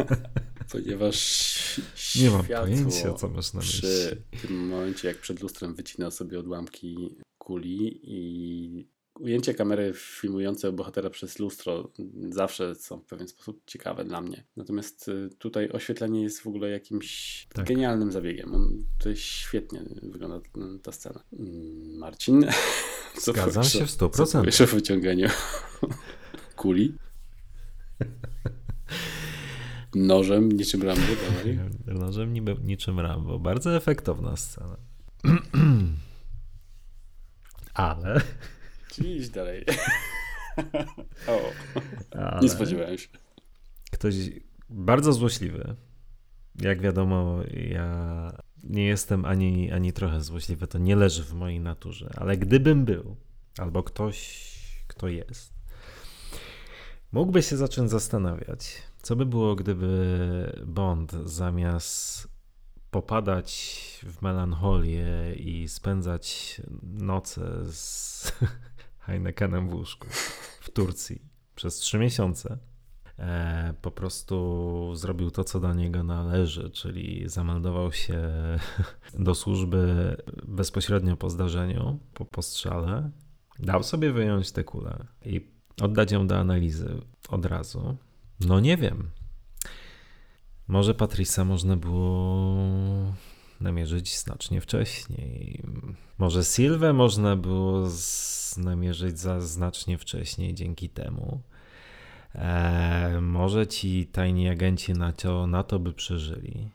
Ponieważ 0.72 1.82
Nie 2.22 2.30
mam 2.30 2.46
pojęcia, 2.46 3.14
co 3.14 3.28
masz 3.28 3.54
na 3.54 3.60
myśli. 3.60 3.80
przy 3.82 4.24
tym 4.42 4.68
momencie, 4.68 5.08
jak 5.08 5.18
przed 5.18 5.42
lustrem 5.42 5.74
wycina 5.76 6.12
sobie 6.12 6.40
odłamki 6.40 7.16
kuli 7.38 8.00
i 8.04 8.88
ujęcie 9.20 9.54
kamery 9.54 9.94
filmujące 9.96 10.72
bohatera 10.72 11.10
przez 11.10 11.40
lustro 11.40 11.92
zawsze 12.30 12.76
są 12.76 13.00
w 13.00 13.06
pewien 13.06 13.28
sposób 13.28 13.62
ciekawe 13.66 14.06
dla 14.06 14.22
mnie. 14.22 14.44
Natomiast 14.58 15.08
y, 15.08 15.30
tutaj 15.38 15.70
oświetlenie 15.70 16.24
jest 16.24 16.42
w 16.42 16.48
ogóle 16.48 16.70
jakimś 16.70 17.48
Tak. 17.54 17.66
genialnym 17.66 18.12
zabiegiem. 18.12 18.56
On, 18.56 18.84
to 19.00 19.10
jest 19.10 19.22
świetnie 19.22 19.82
wygląda 20.04 20.50
ta, 20.84 20.92
scena. 20.92 21.24
Mm, 21.40 21.98
Marcin? 21.98 22.46
Co 23.22 23.32
Zgadzam 23.32 23.54
powiesz 23.54 23.74
się 23.74 23.86
w 23.86 23.92
Co 23.92 24.08
100%. 24.08 24.40
powiesz 24.40 24.62
o 24.62 24.68
wyciąganiu 24.68 25.30
kuli? 26.56 26.96
Nożem, 29.96 30.52
niczym 30.52 30.84
Rambo. 30.84 31.02
Nożem 32.06 32.34
niby 32.34 32.56
niczym 32.64 33.00
Rambo. 33.00 33.40
Bardzo 33.40 33.76
efektowna 33.76 34.38
scena. 34.38 34.78
Ale, 37.74 38.22
Czyli 38.92 39.18
idź 39.18 39.30
dalej. 39.30 39.66
o, 41.28 41.40
ale 42.12 42.42
nie 42.42 42.50
spodziewałem 42.50 42.98
się. 42.98 43.08
ktoś 43.92 44.16
bardzo 44.70 45.14
złośliwy. 45.14 45.76
Jak 46.62 46.82
wiadomo, 46.82 47.40
ja 47.54 48.32
nie 48.64 48.86
jestem 48.86 49.26
ani, 49.26 49.72
ani 49.72 49.94
trochę 49.94 50.22
złośliwy, 50.22 50.68
to 50.68 50.78
nie 50.78 50.96
leży 50.96 51.24
w 51.24 51.34
mojej 51.34 51.60
naturze. 51.60 52.10
Ale 52.18 52.38
gdybym 52.38 52.86
był, 52.86 53.16
albo 53.58 53.84
ktoś, 53.84 54.50
kto 54.88 55.08
jest, 55.08 55.54
mógłby 57.12 57.44
się 57.44 57.58
zacząć 57.58 57.92
zastanawiać, 57.92 58.82
co 59.02 59.16
by 59.16 59.26
było, 59.26 59.56
gdyby 59.56 60.64
Bond 60.66 61.12
zamiast 61.12 62.28
popadać 62.92 63.80
w 64.04 64.22
melancholię 64.22 65.36
i 65.36 65.68
spędzać 65.68 66.62
noce 66.84 67.66
z 67.72 68.32
Heinekenem 69.10 69.70
w 69.70 69.74
łóżku 69.74 70.08
w 70.62 70.70
Turcji 70.70 71.22
przez 71.56 71.76
trzy 71.76 72.00
miesiące, 72.00 72.58
e, 73.20 73.74
po 73.82 73.92
prostu 73.92 74.96
zrobił 74.96 75.32
to, 75.32 75.44
co 75.44 75.60
do 75.60 75.74
niego 75.74 76.04
należy, 76.04 76.70
czyli 76.70 77.30
zameldował 77.30 77.92
się 77.92 78.20
do 79.26 79.36
służby 79.36 80.16
bezpośrednio 80.48 81.18
po 81.18 81.30
zdarzeniu, 81.30 82.00
po 82.14 82.26
postrzale, 82.26 83.12
dał 83.60 83.84
sobie 83.84 84.12
wyjąć 84.12 84.52
tę 84.52 84.64
kulę 84.64 85.06
i 85.26 85.48
oddać 85.82 86.12
ją 86.12 86.28
do 86.28 86.38
analizy 86.38 87.02
od 87.30 87.46
razu. 87.46 87.98
No 88.40 88.60
nie 88.60 88.78
wiem. 88.78 89.10
Może 90.68 90.94
Patrisa 90.94 91.46
można 91.46 91.78
było 91.78 92.56
namierzyć 93.62 94.18
znacznie 94.18 94.62
wcześniej. 94.62 95.64
Może 96.18 96.44
Sylwę 96.44 96.94
można 96.94 97.36
było 97.36 97.88
namierzyć 98.58 99.20
za 99.20 99.42
znacznie 99.42 99.98
wcześniej 99.98 100.54
dzięki 100.54 100.90
temu. 100.90 101.42
E, 102.36 103.20
może 103.22 103.68
ci 103.68 104.08
tajni 104.08 104.50
agenci 104.50 104.94
na 104.94 105.14
to, 105.14 105.48
na 105.48 105.64
to 105.64 105.80
by 105.80 105.94
przeżyli. 105.94 106.70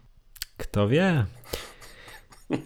Kto 0.57 0.89
wie? 0.89 1.27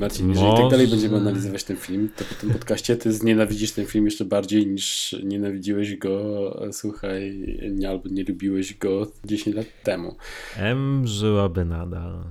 Marcin, 0.00 0.28
jeżeli 0.28 0.46
tak 0.50 0.58
Może- 0.58 0.70
dalej 0.70 0.88
będziemy 0.88 1.16
analizować 1.16 1.64
ten 1.64 1.76
film, 1.76 2.08
to 2.16 2.24
po 2.24 2.34
tym 2.34 2.50
podcaście 2.50 2.96
ty 2.96 3.12
znienawidzisz 3.12 3.72
ten 3.72 3.86
film 3.86 4.04
jeszcze 4.04 4.24
bardziej 4.24 4.66
niż 4.66 5.16
nienawidziłeś 5.24 5.96
go, 5.96 6.66
słuchaj, 6.72 7.38
nie, 7.70 7.88
albo 7.88 8.08
nie 8.08 8.24
lubiłeś 8.24 8.74
go 8.74 9.12
10 9.24 9.56
lat 9.56 9.66
temu. 9.82 10.16
M 10.56 11.02
żyłaby 11.06 11.64
nadal. 11.64 12.24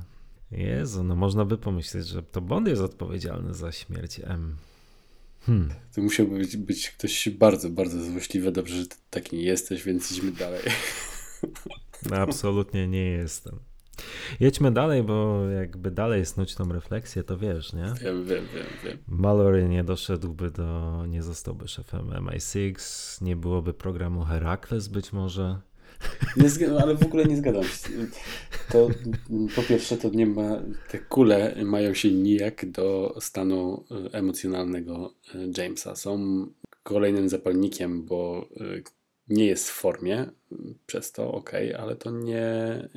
Jezu, 0.58 1.04
no 1.04 1.16
można 1.16 1.46
by 1.46 1.58
pomyśleć, 1.58 2.08
że 2.08 2.24
to 2.24 2.42
Bond 2.42 2.68
jest 2.68 2.82
odpowiedzialny 2.82 3.54
za 3.54 3.72
śmierć 3.72 4.22
M. 4.24 4.56
Hmm. 5.42 5.70
To 5.96 6.02
musiałby 6.02 6.38
być, 6.38 6.58
być 6.58 6.90
ktoś 6.90 7.30
bardzo, 7.30 7.70
bardzo 7.70 8.04
złośliwy. 8.04 8.52
Dobrze, 8.52 8.76
że 8.76 8.88
ty 8.88 8.96
taki 9.10 9.36
nie 9.36 9.44
jesteś, 9.44 9.84
więc 9.84 10.12
idźmy 10.12 10.32
dalej. 10.32 10.62
No, 12.10 12.16
absolutnie 12.18 12.88
nie 12.88 13.06
jestem. 13.12 13.60
Jedźmy 14.40 14.72
dalej, 14.72 15.04
bo 15.04 15.50
jakby 15.50 15.92
dalej 15.92 16.26
snuć 16.26 16.56
tą 16.56 16.74
refleksję, 16.74 17.24
to 17.24 17.38
wiesz, 17.38 17.74
nie? 17.74 17.94
Wiem, 18.02 18.26
wiem, 18.26 18.46
wiem, 18.54 18.66
wiem. 18.84 18.98
Mallory 19.08 19.70
nie 19.70 19.84
doszedłby 19.84 20.52
do, 20.52 21.04
nie 21.08 21.24
zostałby 21.24 21.68
szefem 21.68 22.08
MI6, 22.08 22.76
nie 23.24 23.36
byłoby 23.36 23.74
programu 23.74 24.24
Herakles 24.24 24.88
być 24.88 25.14
może. 25.14 25.60
Nie 26.38 26.70
ale 26.80 26.96
w 26.96 27.04
ogóle 27.04 27.26
nie 27.26 27.38
zgadzam 27.38 27.64
się. 27.64 27.90
To 28.72 28.90
po 29.56 29.62
pierwsze, 29.62 29.98
to 29.98 30.10
nie 30.10 30.26
ma, 30.26 30.62
te 30.90 31.00
kule 31.00 31.56
mają 31.66 31.94
się 31.94 32.12
nijak 32.12 32.72
do 32.72 33.16
stanu 33.20 33.86
emocjonalnego 34.12 35.14
e, 35.36 35.62
Jamesa. 35.62 35.96
Są 35.96 36.46
kolejnym 36.84 37.30
zapalnikiem, 37.30 38.06
bo 38.06 38.50
e, 38.58 38.82
nie 39.28 39.46
jest 39.46 39.70
w 39.70 39.74
formie, 39.74 40.30
przez 40.86 41.12
to 41.12 41.32
ok, 41.32 41.52
ale 41.78 41.96
to 41.96 42.12
nie 42.12 42.90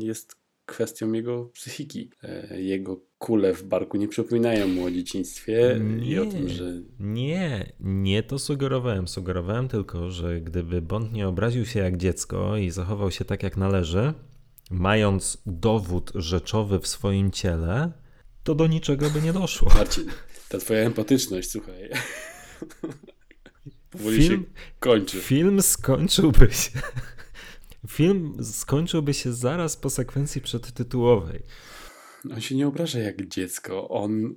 jest 0.00 0.36
kwestią 0.66 1.12
jego 1.12 1.44
psychiki. 1.44 2.10
E, 2.22 2.60
Jego 2.62 3.00
kule 3.20 3.54
w 3.54 3.62
barku 3.62 3.96
nie 3.96 4.08
przypominają 4.08 4.68
mu 4.68 4.84
o 4.84 4.90
dzieciństwie 4.90 5.80
i 6.02 6.18
o 6.18 6.26
tym, 6.26 6.46
Nie. 6.46 6.52
że 6.52 6.72
Nie, 7.00 7.72
nie 7.80 8.22
to 8.22 8.38
sugerowałem. 8.38 9.08
Sugerowałem 9.08 9.68
tylko, 9.68 10.10
że 10.10 10.40
gdyby 10.40 10.82
Bond 10.82 11.12
nie 11.12 11.28
obraził 11.28 11.66
się 11.66 11.80
jak 11.80 11.96
dziecko 11.96 12.56
i 12.56 12.70
zachował 12.70 13.10
się 13.10 13.24
tak 13.24 13.42
jak 13.42 13.56
należy, 13.56 14.12
mając 14.70 15.38
dowód 15.46 16.12
rzeczowy 16.14 16.80
w 16.80 16.86
swoim 16.86 17.30
ciele, 17.30 17.92
to 18.44 18.54
do 18.54 18.66
niczego 18.66 19.10
by 19.10 19.22
nie 19.22 19.32
doszło. 19.32 19.72
Marcin, 19.78 20.04
ta 20.48 20.58
twoja 20.58 20.80
empatyczność, 20.80 21.50
słuchaj. 21.50 21.90
Powoli 23.90 24.18
Film- 24.18 24.42
się 24.42 24.50
kończy. 24.80 25.20
Film 25.20 25.62
skończyłby 25.62 26.48
się. 26.52 26.70
Film 27.88 28.36
skończyłby 28.44 29.14
się 29.14 29.32
zaraz 29.32 29.76
po 29.76 29.90
sekwencji 29.90 30.40
przedtytułowej. 30.40 31.42
On 32.24 32.40
się 32.40 32.56
nie 32.56 32.66
obraża 32.66 32.98
jak 32.98 33.28
dziecko. 33.28 33.88
On 33.88 34.34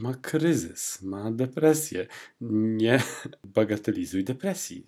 ma 0.00 0.14
kryzys, 0.14 1.02
ma 1.02 1.32
depresję. 1.32 2.06
Nie 2.40 3.02
bagatelizuj 3.54 4.24
depresji. 4.24 4.86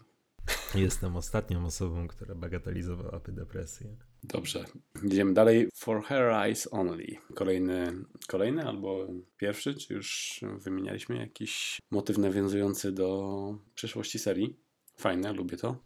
Jestem 0.74 1.16
ostatnią 1.16 1.66
osobą, 1.66 2.08
która 2.08 2.34
bagatelizowałaby 2.34 3.32
depresję. 3.32 3.96
Dobrze. 4.24 4.64
Idziemy 5.04 5.34
dalej. 5.34 5.68
For 5.74 6.02
her 6.04 6.30
eyes 6.30 6.68
only. 6.70 7.06
Kolejny, 7.34 7.92
kolejny 8.28 8.64
albo 8.64 9.06
pierwszy, 9.36 9.74
czy 9.74 9.94
już 9.94 10.40
wymienialiśmy 10.58 11.16
jakiś 11.16 11.80
motyw 11.90 12.18
nawiązujący 12.18 12.92
do 12.92 13.58
przyszłości 13.74 14.18
serii? 14.18 14.56
Fajne, 14.96 15.32
lubię 15.32 15.56
to. 15.56 15.76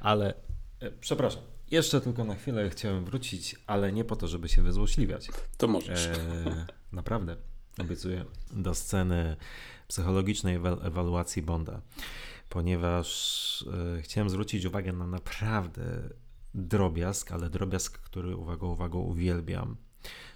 Ale, 0.00 0.34
e, 0.80 0.90
przepraszam, 0.90 1.42
jeszcze 1.70 2.00
tylko 2.00 2.24
na 2.24 2.34
chwilę 2.34 2.70
chciałem 2.70 3.04
wrócić, 3.04 3.56
ale 3.66 3.92
nie 3.92 4.04
po 4.04 4.16
to, 4.16 4.28
żeby 4.28 4.48
się 4.48 4.62
wyzłośliwiać. 4.62 5.28
To 5.56 5.68
możesz. 5.68 6.06
E, 6.06 6.66
naprawdę, 6.92 7.36
obiecuję, 7.78 8.24
do 8.52 8.74
sceny 8.74 9.36
psychologicznej 9.88 10.56
ewa- 10.58 10.86
ewaluacji 10.86 11.42
Bonda. 11.42 11.80
ponieważ 12.48 13.08
e, 13.98 14.02
chciałem 14.02 14.30
zwrócić 14.30 14.64
uwagę 14.64 14.92
na 14.92 15.06
naprawdę 15.06 15.84
drobiazg, 16.54 17.32
ale 17.32 17.50
drobiazg, 17.50 17.98
który 17.98 18.36
uwaga, 18.36 18.66
uwaga, 18.66 18.98
uwielbiam, 18.98 19.76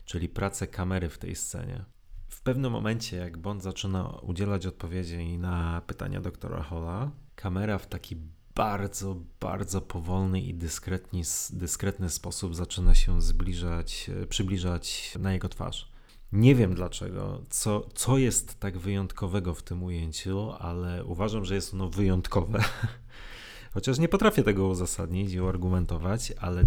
czyli 0.04 0.28
pracę 0.28 0.66
kamery 0.66 1.08
w 1.08 1.18
tej 1.18 1.34
scenie. 1.36 1.84
W 2.28 2.40
pewnym 2.42 2.72
momencie, 2.72 3.16
jak 3.16 3.38
Bond 3.38 3.62
zaczyna 3.62 4.08
udzielać 4.08 4.66
odpowiedzi 4.66 5.38
na 5.38 5.82
pytania 5.86 6.20
doktora 6.20 6.62
Hola, 6.62 7.10
kamera 7.34 7.78
w 7.78 7.86
taki 7.86 8.16
bardzo, 8.58 9.16
bardzo 9.40 9.80
powolny 9.80 10.40
i 10.40 10.54
dyskretny, 10.54 11.20
dyskretny 11.50 12.10
sposób 12.10 12.54
zaczyna 12.54 12.94
się 12.94 13.22
zbliżać, 13.22 14.10
e, 14.22 14.26
przybliżać 14.26 15.14
na 15.18 15.32
jego 15.32 15.48
twarz. 15.48 15.92
Nie 16.32 16.54
wiem 16.54 16.74
dlaczego, 16.74 17.42
co, 17.50 17.88
co 17.94 18.18
jest 18.18 18.60
tak 18.60 18.78
wyjątkowego 18.78 19.54
w 19.54 19.62
tym 19.62 19.82
ujęciu, 19.82 20.52
ale 20.58 21.04
uważam, 21.04 21.44
że 21.44 21.54
jest 21.54 21.74
ono 21.74 21.88
wyjątkowe. 21.88 22.64
Chociaż 23.74 23.98
nie 23.98 24.08
potrafię 24.08 24.42
tego 24.42 24.68
uzasadnić 24.68 25.32
i 25.32 25.40
uargumentować, 25.40 26.32
ale 26.40 26.64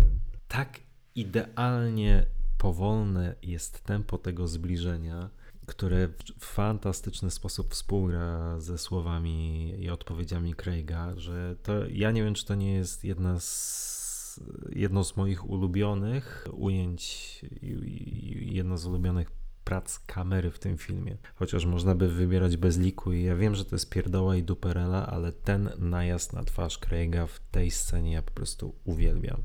tak 0.47 0.79
idealnie 1.15 2.25
powolne 2.57 3.35
jest 3.41 3.83
tempo 3.83 4.17
tego 4.17 4.47
zbliżenia, 4.47 5.29
które 5.65 6.07
w 6.39 6.45
fantastyczny 6.45 7.31
sposób 7.31 7.73
współgra 7.73 8.59
ze 8.59 8.77
słowami 8.77 9.69
i 9.79 9.89
odpowiedziami 9.89 10.55
Craiga, 10.55 11.13
że 11.15 11.55
to 11.63 11.87
ja 11.87 12.11
nie 12.11 12.23
wiem, 12.23 12.33
czy 12.33 12.45
to 12.45 12.55
nie 12.55 12.73
jest 12.73 13.03
jedna 13.03 13.39
z, 13.39 14.39
jedno 14.69 15.03
z 15.03 15.17
moich 15.17 15.49
ulubionych 15.49 16.47
ujęć 16.51 17.45
i 17.61 18.55
jedno 18.55 18.77
z 18.77 18.85
ulubionych 18.85 19.31
prac 19.63 19.99
kamery 19.99 20.51
w 20.51 20.59
tym 20.59 20.77
filmie. 20.77 21.17
Chociaż 21.35 21.65
można 21.65 21.95
by 21.95 22.09
wybierać 22.09 22.57
bez 22.57 22.77
liku 22.77 23.13
i 23.13 23.23
ja 23.23 23.35
wiem, 23.35 23.55
że 23.55 23.65
to 23.65 23.75
jest 23.75 23.89
pierdoła 23.89 24.35
i 24.35 24.43
duperela, 24.43 25.07
ale 25.07 25.31
ten 25.31 25.69
najazd 25.77 26.33
na 26.33 26.43
twarz 26.43 26.77
Craiga 26.77 27.27
w 27.27 27.39
tej 27.39 27.71
scenie 27.71 28.11
ja 28.11 28.21
po 28.21 28.31
prostu 28.31 28.75
uwielbiam. 28.83 29.43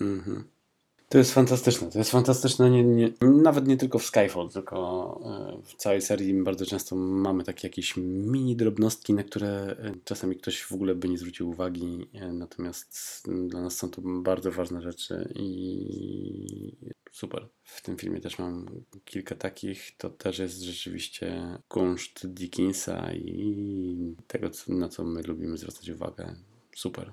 Mhm. 0.00 0.59
To 1.10 1.18
jest 1.18 1.34
fantastyczne. 1.34 1.90
To 1.90 1.98
jest 1.98 2.10
fantastyczne 2.10 2.70
nie, 2.70 2.84
nie, 2.84 3.12
nawet 3.20 3.66
nie 3.68 3.76
tylko 3.76 3.98
w 3.98 4.04
Skyfall, 4.04 4.48
tylko 4.48 5.20
e, 5.24 5.62
w 5.62 5.74
całej 5.74 6.02
serii 6.02 6.34
bardzo 6.34 6.66
często 6.66 6.96
mamy 6.96 7.44
takie 7.44 7.68
jakieś 7.68 7.96
mini 7.96 8.56
drobnostki, 8.56 9.14
na 9.14 9.24
które 9.24 9.48
e, 9.48 9.94
czasami 10.04 10.36
ktoś 10.36 10.62
w 10.62 10.72
ogóle 10.72 10.94
by 10.94 11.08
nie 11.08 11.18
zwrócił 11.18 11.50
uwagi, 11.50 12.08
e, 12.14 12.32
natomiast 12.32 13.22
dla 13.48 13.62
nas 13.62 13.76
są 13.76 13.90
to 13.90 14.02
bardzo 14.02 14.52
ważne 14.52 14.82
rzeczy 14.82 15.32
i 15.36 16.76
super. 17.12 17.48
W 17.64 17.82
tym 17.82 17.96
filmie 17.96 18.20
też 18.20 18.38
mam 18.38 18.66
kilka 19.04 19.34
takich. 19.34 19.96
To 19.98 20.10
też 20.10 20.38
jest 20.38 20.60
rzeczywiście 20.60 21.58
kunszt 21.68 22.26
Dickinsa 22.26 23.12
i 23.12 24.16
tego, 24.26 24.50
na 24.68 24.88
co 24.88 25.04
my 25.04 25.22
lubimy 25.22 25.58
zwracać 25.58 25.88
uwagę. 25.88 26.34
Super. 26.76 27.12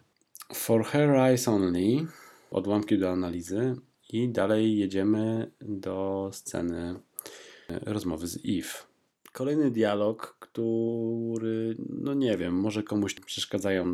For 0.54 0.86
Her 0.86 1.10
Eyes 1.10 1.48
Only 1.48 2.08
odłamki 2.52 2.98
do 2.98 3.12
analizy 3.12 3.76
i 4.10 4.30
dalej 4.30 4.78
jedziemy 4.78 5.52
do 5.62 6.30
sceny 6.34 7.00
e, 7.70 7.80
rozmowy 7.80 8.28
z 8.28 8.40
Eve. 8.46 8.88
Kolejny 9.32 9.72
dialog, 9.72 10.38
który, 10.40 11.76
no 11.90 12.14
nie 12.14 12.38
wiem, 12.38 12.54
może 12.54 12.84
komuś 12.84 13.14
przeszkadzają 13.14 13.86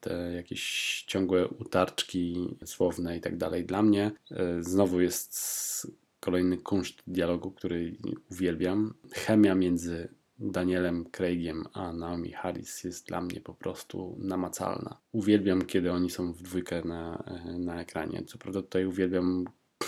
te 0.00 0.32
jakieś 0.36 1.04
ciągłe 1.06 1.48
utarczki 1.48 2.56
słowne 2.64 3.16
i 3.16 3.20
tak 3.20 3.36
dalej. 3.36 3.64
Dla 3.64 3.82
mnie 3.82 4.12
e, 4.30 4.62
znowu 4.62 5.00
jest 5.00 5.94
kolejny 6.20 6.58
kunszt 6.58 7.02
dialogu, 7.06 7.50
który 7.50 7.96
uwielbiam. 8.30 8.94
Chemia 9.12 9.54
między 9.54 10.08
Danielem 10.38 11.04
Craigiem 11.10 11.64
a 11.72 11.92
Naomi 11.92 12.32
Harris 12.32 12.84
jest 12.84 13.06
dla 13.06 13.20
mnie 13.20 13.40
po 13.40 13.54
prostu 13.54 14.16
namacalna. 14.18 14.98
Uwielbiam, 15.12 15.64
kiedy 15.64 15.92
oni 15.92 16.10
są 16.10 16.32
w 16.32 16.42
dwójkę 16.42 16.82
na, 16.84 17.24
na 17.58 17.80
ekranie. 17.80 18.22
Co 18.26 18.38
prawda 18.38 18.62
tutaj 18.62 18.86
uwielbiam 18.86 19.44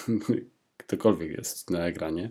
ktokolwiek 0.76 1.36
jest 1.36 1.70
na 1.70 1.86
ekranie. 1.86 2.30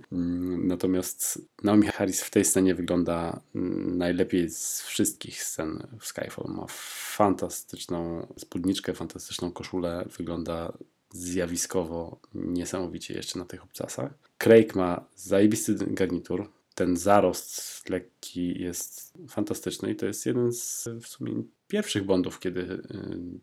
Natomiast 0.58 1.42
Naomi 1.64 1.88
Harris 1.88 2.22
w 2.22 2.30
tej 2.30 2.46
scenie 2.46 2.76
wygląda 2.76 3.42
najlepiej 3.86 4.50
z 4.50 4.82
wszystkich 4.82 5.44
scen 5.44 5.88
w 6.00 6.06
Skyfall. 6.06 6.46
Ma 6.48 6.66
fantastyczną 6.70 8.28
spódniczkę, 8.38 8.94
fantastyczną 8.94 9.52
koszulę. 9.52 10.06
Wygląda 10.18 10.74
zjawiskowo 11.12 12.20
niesamowicie 12.34 13.14
jeszcze 13.14 13.40
na 13.40 13.46
tych 13.46 13.64
obcasach. 13.64 14.14
Craig 14.38 14.76
ma 14.76 15.06
zajebisty 15.16 15.76
garnitur, 15.88 16.52
ten 16.76 16.98
zarost 16.98 17.90
lekki 17.90 18.62
jest 18.62 19.14
fantastyczny 19.30 19.92
i 19.92 19.96
to 19.96 20.06
jest 20.06 20.26
jeden 20.26 20.54
z 20.54 20.88
w 21.02 21.08
sumie 21.08 21.44
pierwszych 21.68 22.06
Bondów, 22.06 22.40
kiedy 22.40 22.62
y, 22.62 22.80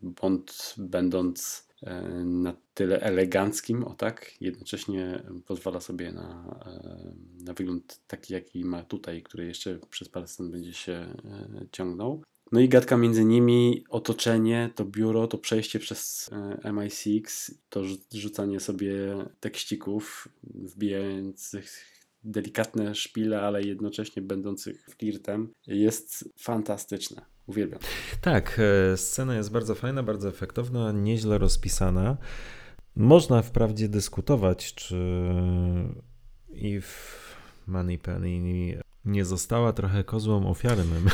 Bond 0.03 0.75
będąc 0.79 1.69
y, 1.83 1.87
na 2.25 2.57
tyle 2.75 3.01
eleganckim, 3.01 3.85
o 3.85 3.95
tak, 3.95 4.33
jednocześnie 4.41 5.23
pozwala 5.47 5.81
sobie 5.81 6.13
na, 6.13 6.61
y, 7.41 7.45
na 7.45 7.53
wygląd 7.55 8.01
taki, 8.07 8.33
jaki 8.35 8.65
ma 8.65 8.83
tutaj, 8.83 9.23
który 9.23 9.47
jeszcze 9.47 9.79
przez 9.91 10.09
parę 10.09 10.27
scen 10.27 10.51
będzie 10.51 10.73
się 10.73 11.15
ciągnął. 11.73 12.23
No 12.53 12.61
i 12.61 12.69
gadka 12.69 12.97
między 12.97 13.25
nimi, 13.25 13.85
otoczenie, 13.89 14.71
to 14.75 14.85
biuro, 14.85 15.27
to 15.27 15.39
przejście 15.39 15.79
przez 15.79 16.31
MI6, 16.65 17.53
to 17.69 17.83
rzucanie 18.15 18.61
sobie 18.61 18.93
tekścików 19.41 20.29
wbijających 20.45 21.92
delikatne 22.25 22.95
szpile, 22.95 23.43
ale 23.43 23.63
jednocześnie 23.63 24.23
będących 24.23 24.87
flirtem, 24.99 25.53
jest 25.67 26.29
fantastyczne. 26.39 27.23
Uwielbiam. 27.47 27.81
Tak, 28.21 28.61
e, 28.93 28.97
scena 28.97 29.37
jest 29.37 29.51
bardzo 29.51 29.75
fajna, 29.75 30.03
bardzo 30.03 30.29
efektowna, 30.29 30.93
nieźle 30.93 31.39
rozpisana. 31.39 32.17
Można 32.97 33.43
wprawdzie 33.43 33.89
dyskutować, 33.89 34.75
czy 34.75 34.97
If 36.55 36.89
Moneypenny 37.67 38.83
nie 39.05 39.25
została 39.25 39.73
trochę 39.73 40.05
kozłem 40.05 40.47
ofiarnym 40.47 41.07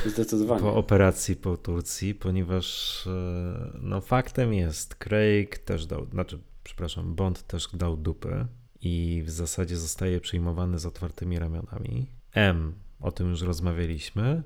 po 0.61 0.75
operacji 0.75 1.37
po 1.37 1.57
Turcji, 1.57 2.15
ponieważ 2.15 3.07
e, 3.07 3.71
no, 3.83 4.01
faktem 4.01 4.55
jest, 4.55 4.95
Craig 4.95 5.59
też 5.59 5.87
dał, 5.87 6.07
znaczy, 6.07 6.39
przepraszam, 6.65 7.15
Bond 7.15 7.43
też 7.43 7.69
dał 7.75 7.97
dupę 7.97 8.47
i 8.83 9.23
w 9.27 9.31
zasadzie 9.31 9.77
zostaje 9.77 10.21
przyjmowany 10.21 10.79
z 10.79 10.87
otwartymi 10.87 11.39
ramionami. 11.39 12.07
M, 12.35 12.73
o 13.01 13.13
tym 13.13 13.31
już 13.31 13.43
rozmawialiśmy. 13.43 14.43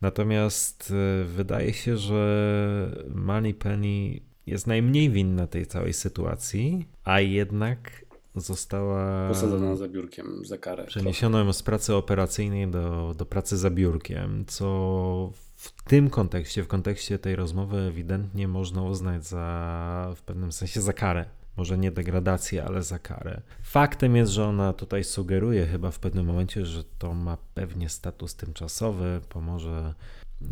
Natomiast 0.00 0.90
e, 0.90 1.24
wydaje 1.24 1.72
się, 1.72 1.96
że 1.96 3.04
Money 3.14 3.54
Penny 3.54 4.20
jest 4.46 4.66
najmniej 4.66 5.10
winna 5.10 5.46
tej 5.46 5.66
całej 5.66 5.92
sytuacji, 5.92 6.88
a 7.04 7.20
jednak 7.20 8.04
została 8.34 9.28
posadzona 9.28 9.76
za 9.76 9.88
biurkiem 9.88 10.44
za 10.44 10.58
karę. 10.58 10.84
Przeniesiono 10.84 11.38
ją 11.38 11.52
z 11.52 11.62
pracy 11.62 11.94
operacyjnej 11.94 12.68
do, 12.68 13.14
do 13.18 13.26
pracy 13.26 13.56
za 13.56 13.70
biurkiem, 13.70 14.44
co 14.46 15.32
w 15.56 15.82
tym 15.82 16.10
kontekście, 16.10 16.62
w 16.62 16.68
kontekście 16.68 17.18
tej 17.18 17.36
rozmowy 17.36 17.78
ewidentnie 17.78 18.48
można 18.48 18.82
uznać 18.82 19.26
za 19.26 20.12
w 20.16 20.22
pewnym 20.22 20.52
sensie 20.52 20.80
za 20.80 20.92
karę 20.92 21.24
może 21.56 21.78
nie 21.78 21.90
degradację, 21.90 22.64
ale 22.64 22.82
za 22.82 22.98
karę. 22.98 23.40
Faktem 23.62 24.16
jest, 24.16 24.32
że 24.32 24.46
ona 24.46 24.72
tutaj 24.72 25.04
sugeruje 25.04 25.66
chyba 25.66 25.90
w 25.90 25.98
pewnym 25.98 26.26
momencie, 26.26 26.66
że 26.66 26.84
to 26.84 27.14
ma 27.14 27.36
pewnie 27.54 27.88
status 27.88 28.34
tymczasowy, 28.36 29.20
pomoże 29.28 29.94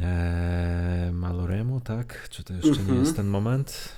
ee, 0.00 1.12
Maloremu, 1.12 1.80
tak? 1.80 2.28
Czy 2.30 2.44
to 2.44 2.54
jeszcze 2.54 2.70
nie 2.70 2.80
mhm. 2.80 3.00
jest 3.00 3.16
ten 3.16 3.26
moment? 3.26 3.88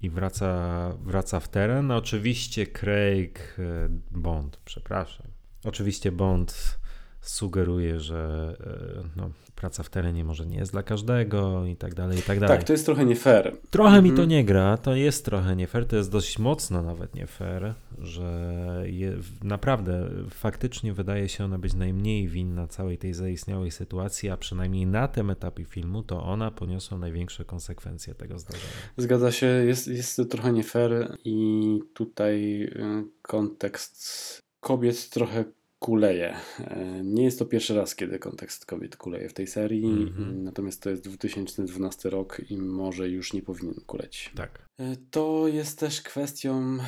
I 0.00 0.10
wraca, 0.10 0.92
wraca 1.02 1.40
w 1.40 1.48
teren. 1.48 1.90
Oczywiście 1.90 2.66
Craig 2.66 3.56
e, 3.58 3.88
Bond, 4.10 4.58
przepraszam. 4.64 5.26
Oczywiście 5.64 6.12
Bond 6.12 6.78
sugeruje, 7.24 8.00
że 8.00 8.54
e, 8.60 9.08
no, 9.16 9.30
praca 9.54 9.82
w 9.82 9.90
terenie 9.90 10.24
może 10.24 10.46
nie 10.46 10.56
jest 10.56 10.72
dla 10.72 10.82
każdego 10.82 11.66
i 11.66 11.76
tak 11.76 11.94
dalej, 11.94 12.18
i 12.18 12.22
tak 12.22 12.40
dalej. 12.40 12.58
Tak, 12.58 12.66
to 12.66 12.72
jest 12.72 12.86
trochę 12.86 13.04
nie 13.04 13.16
fair. 13.16 13.56
Trochę 13.70 14.02
mi 14.02 14.08
to 14.08 14.22
mhm. 14.22 14.28
nie 14.28 14.44
gra, 14.44 14.76
to 14.76 14.94
jest 14.94 15.24
trochę 15.24 15.56
nie 15.56 15.66
fair, 15.66 15.86
to 15.86 15.96
jest 15.96 16.10
dość 16.10 16.38
mocno 16.38 16.82
nawet 16.82 17.14
nie 17.14 17.26
fair, 17.26 17.74
że 17.98 18.82
je, 18.86 19.16
naprawdę 19.42 20.10
faktycznie 20.30 20.92
wydaje 20.92 21.28
się 21.28 21.44
ona 21.44 21.58
być 21.58 21.74
najmniej 21.74 22.28
winna 22.28 22.66
całej 22.66 22.98
tej 22.98 23.14
zaistniałej 23.14 23.70
sytuacji, 23.70 24.30
a 24.30 24.36
przynajmniej 24.36 24.86
na 24.86 25.08
tym 25.08 25.30
etapie 25.30 25.64
filmu 25.64 26.02
to 26.02 26.22
ona 26.22 26.50
poniosła 26.50 26.98
największe 26.98 27.44
konsekwencje 27.44 28.14
tego 28.14 28.38
zdarzenia. 28.38 28.72
Zgadza 28.96 29.32
się, 29.32 29.46
jest, 29.46 29.86
jest 29.86 30.16
to 30.16 30.24
trochę 30.24 30.52
nie 30.52 30.64
fair 30.64 31.18
i 31.24 31.80
tutaj 31.94 32.62
y, 32.62 33.04
kontekst 33.22 34.42
kobiet 34.60 35.10
trochę 35.10 35.44
kuleje. 35.84 36.34
E, 36.60 37.00
nie 37.04 37.24
jest 37.24 37.38
to 37.38 37.44
pierwszy 37.44 37.74
raz, 37.74 37.94
kiedy 37.94 38.18
kontekst 38.18 38.66
kobiet 38.66 38.96
kuleje 38.96 39.28
w 39.28 39.34
tej 39.34 39.46
serii, 39.46 39.84
mm 39.84 40.08
-hmm. 40.08 40.42
natomiast 40.42 40.82
to 40.82 40.90
jest 40.90 41.02
2012 41.08 42.10
rok 42.10 42.40
i 42.50 42.56
może 42.56 43.08
już 43.08 43.32
nie 43.32 43.42
powinien 43.42 43.74
kuleć. 43.86 44.32
Tak. 44.36 44.68
E, 44.78 44.96
to 45.10 45.48
jest 45.48 45.78
też 45.78 46.02
kwestią 46.02 46.78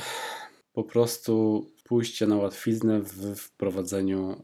po 0.72 0.84
prostu 0.84 1.66
pójścia 1.84 2.26
na 2.26 2.36
łatwiznę 2.36 3.00
w 3.00 3.36
wprowadzeniu 3.36 4.42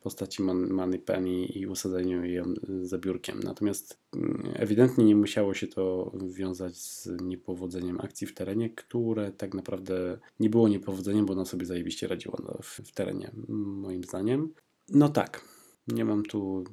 postaci 0.00 0.42
Man- 0.42 0.68
Manny 0.70 0.98
Penny 0.98 1.44
i 1.44 1.66
usadzeniu 1.66 2.24
jej 2.24 2.42
za 2.82 2.98
biurkiem. 2.98 3.40
Natomiast 3.44 3.98
mm, 4.16 4.42
ewidentnie 4.54 5.04
nie 5.04 5.16
musiało 5.16 5.54
się 5.54 5.66
to 5.66 6.12
wiązać 6.28 6.76
z 6.76 7.08
niepowodzeniem 7.22 8.00
akcji 8.00 8.26
w 8.26 8.34
terenie, 8.34 8.70
które 8.70 9.32
tak 9.32 9.54
naprawdę 9.54 10.18
nie 10.40 10.50
było 10.50 10.68
niepowodzeniem, 10.68 11.26
bo 11.26 11.32
ona 11.32 11.44
sobie 11.44 11.66
zajebiście 11.66 12.08
radziła 12.08 12.38
no, 12.44 12.58
w, 12.62 12.92
terenie, 12.92 13.30
moim 13.48 14.04
zdaniem. 14.04 14.54
No 14.88 15.08
tak, 15.08 15.44
nie 15.88 16.04
mam 16.04 16.22
tu, 16.22 16.64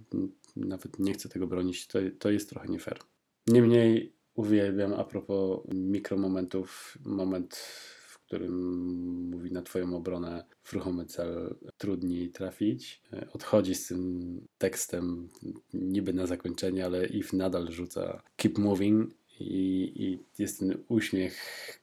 nawet 0.55 0.99
nie 0.99 1.13
chcę 1.13 1.29
tego 1.29 1.47
bronić, 1.47 1.87
to, 1.87 1.99
to 2.19 2.31
jest 2.31 2.49
trochę 2.49 2.67
nie 2.67 2.79
fair. 2.79 2.99
Niemniej 3.47 4.13
uwielbiam 4.35 4.93
a 4.93 5.03
propos 5.03 5.59
mikromomentów, 5.73 6.97
moment, 7.05 7.59
którym 8.31 8.55
mówi 9.31 9.51
na 9.51 9.61
twoją 9.61 9.95
obronę 9.95 10.43
fruchomy 10.63 11.05
cel 11.05 11.55
trudniej 11.77 12.29
trafić. 12.29 13.01
Odchodzi 13.33 13.75
z 13.75 13.87
tym 13.87 14.41
tekstem 14.57 15.29
niby 15.73 16.13
na 16.13 16.27
zakończenie, 16.27 16.85
ale 16.85 17.05
If 17.07 17.37
nadal 17.37 17.71
rzuca 17.71 18.21
keep 18.35 18.57
moving 18.57 19.11
i, 19.39 19.91
i 19.95 20.19
jest 20.41 20.59
ten 20.59 20.83
uśmiech 20.87 21.35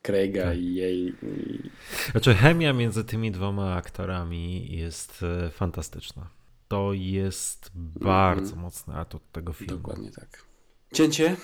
Craiga 0.03 0.43
Tak. 0.45 0.59
i 0.59 0.75
jej. 0.75 1.15
I 1.23 1.71
Znaczy, 2.11 2.35
chemia 2.35 2.73
między 2.73 3.05
tymi 3.05 3.31
dwoma 3.31 3.75
aktorami 3.75 4.77
jest 4.77 5.23
e, 5.23 5.51
fantastyczna. 5.51 6.31
To 6.69 6.93
jest 6.93 7.71
bardzo 8.01 8.57
mocny 8.57 8.95
atut 8.95 9.23
tego 9.33 9.53
filmu. 9.53 9.77
dokładnie 9.77 10.11
tak. 10.11 10.45
Cięcie 10.93 11.37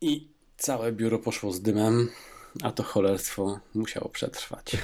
i 0.00 0.28
całe 0.56 0.92
biuro 0.92 1.18
poszło 1.18 1.52
z 1.52 1.62
dymem, 1.62 2.08
a 2.62 2.72
to 2.72 2.82
cholerstwo 2.82 3.60
musiało 3.74 4.08
przetrwać. 4.08 4.76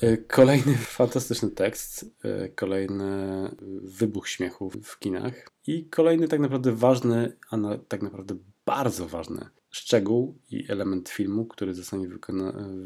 E, 0.00 0.16
Kolejny 0.16 0.76
fantastyczny 0.76 1.50
tekst, 1.50 2.06
e, 2.24 2.48
kolejny 2.48 3.50
wybuch 3.82 4.28
śmiechu 4.28 4.70
w 4.70 4.98
kinach 4.98 5.48
i 5.66 5.88
kolejny 5.88 6.28
tak 6.28 6.40
naprawdę 6.40 6.72
ważny, 6.72 7.36
a 7.50 7.56
tak 7.88 8.02
naprawdę 8.02 8.36
bardzo 8.66 9.08
ważny 9.08 9.48
szczegół 9.74 10.38
i 10.50 10.64
element 10.68 11.08
filmu, 11.08 11.44
który 11.46 11.74
zostanie 11.74 12.08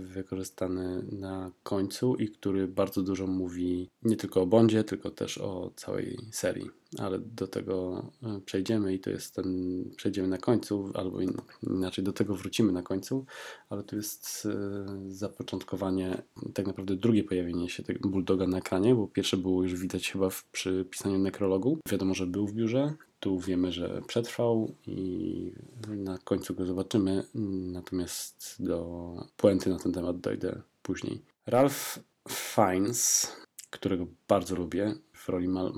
wykorzystany 0.03 1.05
na 1.13 1.53
końcu 1.63 2.17
i 2.17 2.29
który 2.29 2.69
bardzo 2.69 3.03
dużo 3.03 3.27
mówi 3.27 3.91
nie 4.03 4.17
tylko 4.17 4.43
o 4.43 4.47
Bondzie, 4.47 4.85
tylko 4.85 5.11
też 5.11 5.39
o 5.39 5.73
całej 5.77 6.19
serii. 6.33 6.71
Ale 6.99 7.19
do 7.19 7.47
tego 7.47 8.07
e, 8.23 8.41
przejdziemy 8.41 8.95
i 8.95 9.01
to 9.01 9.11
jest 9.11 9.35
ten, 9.35 9.85
przejdziemy 9.97 10.29
na 10.29 10.39
końcu, 10.39 10.91
albo 10.95 11.21
in, 11.21 11.33
inaczej 11.63 12.05
do 12.05 12.13
tego 12.13 12.35
wrócimy 12.35 12.73
na 12.73 12.83
końcu, 12.83 13.25
ale 13.69 13.83
to 13.83 13.97
jest 13.97 14.47
e, 14.47 14.87
zapoczątkowanie, 15.09 16.23
tak 16.55 16.67
naprawdę 16.67 16.97
drugie 16.97 17.25
pojawienie 17.25 17.69
się 17.69 17.83
tego 17.83 18.09
Bulldoga 18.09 18.47
na 18.47 18.59
ekranie, 18.59 18.95
bo 18.95 19.07
pierwsze 19.07 19.37
było 19.37 19.63
już 19.63 19.75
widać 19.75 20.13
chyba 20.13 20.31
w, 20.31 20.45
przy 20.45 20.87
pisaniu 20.91 21.19
nekrologu. 21.19 21.79
Wiadomo, 21.91 22.15
że 22.15 22.27
był 22.27 22.47
w 22.47 22.53
biurze, 22.53 22.95
tu 23.21 23.41
wiemy, 23.41 23.73
że 23.73 24.03
przetrwał 24.07 24.75
i 24.87 25.53
na 25.89 26.19
końcu 26.19 26.55
go 26.55 26.67
zobaczymy, 26.67 27.25
natomiast 27.73 28.57
do 28.61 29.13
puenty 29.37 29.71
na 29.71 29.79
ten 29.79 29.93
temat 29.93 30.21
dojdę 30.21 30.63
później. 30.83 31.23
Ralph 31.47 31.99
Fiennes, 32.29 33.33
którego 33.71 34.07
bardzo 34.29 34.57
lubię 34.57 34.95
w 35.13 35.29
roli 35.29 35.49
Mal- 35.49 35.73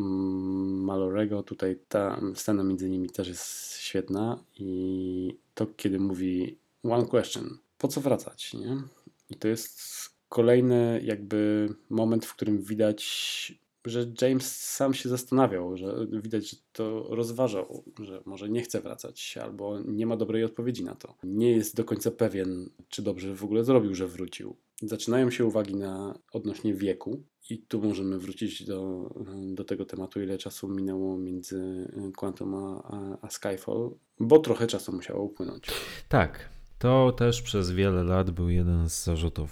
Malorego, 0.85 1.43
tutaj 1.43 1.79
ta 1.89 2.21
scena 2.35 2.65
między 2.65 2.91
nimi 2.91 3.11
też 3.11 3.29
jest 3.29 3.77
świetna 3.77 4.45
i 4.59 5.37
to 5.55 5.67
kiedy 5.67 5.99
mówi 5.99 6.57
one 6.83 7.07
question, 7.07 7.59
po 7.79 7.89
co 7.89 8.01
wracać, 8.01 8.55
nie? 8.55 8.83
I 9.31 9.35
to 9.37 9.49
jest 9.49 9.81
kolejny 10.29 11.01
jakby 11.05 11.69
moment, 11.91 12.27
w 12.27 12.35
którym 12.35 12.63
widać 12.63 13.61
że 13.85 14.13
James 14.21 14.57
sam 14.57 14.95
się 14.95 15.09
zastanawiał, 15.09 15.77
że 15.77 16.07
widać, 16.13 16.51
że 16.51 16.57
to 16.73 17.07
rozważał, 17.11 17.85
że 18.03 18.23
może 18.27 18.49
nie 18.49 18.63
chce 18.63 18.81
wracać, 18.81 19.39
albo 19.43 19.81
nie 19.81 20.07
ma 20.07 20.17
dobrej 20.17 20.45
odpowiedzi 20.45 20.85
na 20.85 20.95
to. 20.95 21.15
Nie 21.25 21.51
jest 21.51 21.77
do 21.77 21.85
końca 21.85 22.11
pewien, 22.11 22.71
czy 22.89 23.03
dobrze 23.03 23.35
w 23.35 23.45
ogóle 23.45 23.65
zrobił, 23.65 23.95
że 23.95 24.07
wrócił. 24.07 24.57
Zaczynają 24.83 25.31
się 25.31 25.45
uwagi 25.45 25.77
na 25.77 26.19
odnośnie 26.33 26.75
wieku, 26.75 27.23
i 27.51 27.59
tu 27.59 27.83
możemy 27.83 28.19
wrócić 28.19 28.65
do, 28.65 29.11
do 29.55 29.65
tego 29.65 29.85
tematu, 29.85 30.21
ile 30.21 30.39
czasu 30.39 30.69
minęło 30.69 31.19
między 31.19 31.89
Quantum 32.17 32.55
a, 32.55 33.19
a, 33.23 33.31
Skyfall, 33.31 33.91
bo 34.21 34.39
trochę 34.39 34.67
czasu 34.67 34.93
musiało 34.93 35.23
upłynąć. 35.23 35.65
Tak, 36.09 36.49
to 36.79 37.13
też 37.13 37.43
przez 37.43 37.71
wiele 37.71 38.05
lat 38.05 38.31
był 38.31 38.49
jeden 38.49 38.89
z 38.89 39.05
zarzutów, 39.05 39.51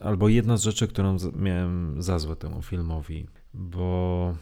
albo 0.00 0.28
jedna 0.28 0.56
z 0.56 0.62
rzeczy, 0.62 0.88
którą 0.88 1.16
miałem 1.36 2.02
za 2.02 2.18
złe 2.18 2.36
temu 2.36 2.62
filmowi, 2.62 3.26
bo 3.56 4.34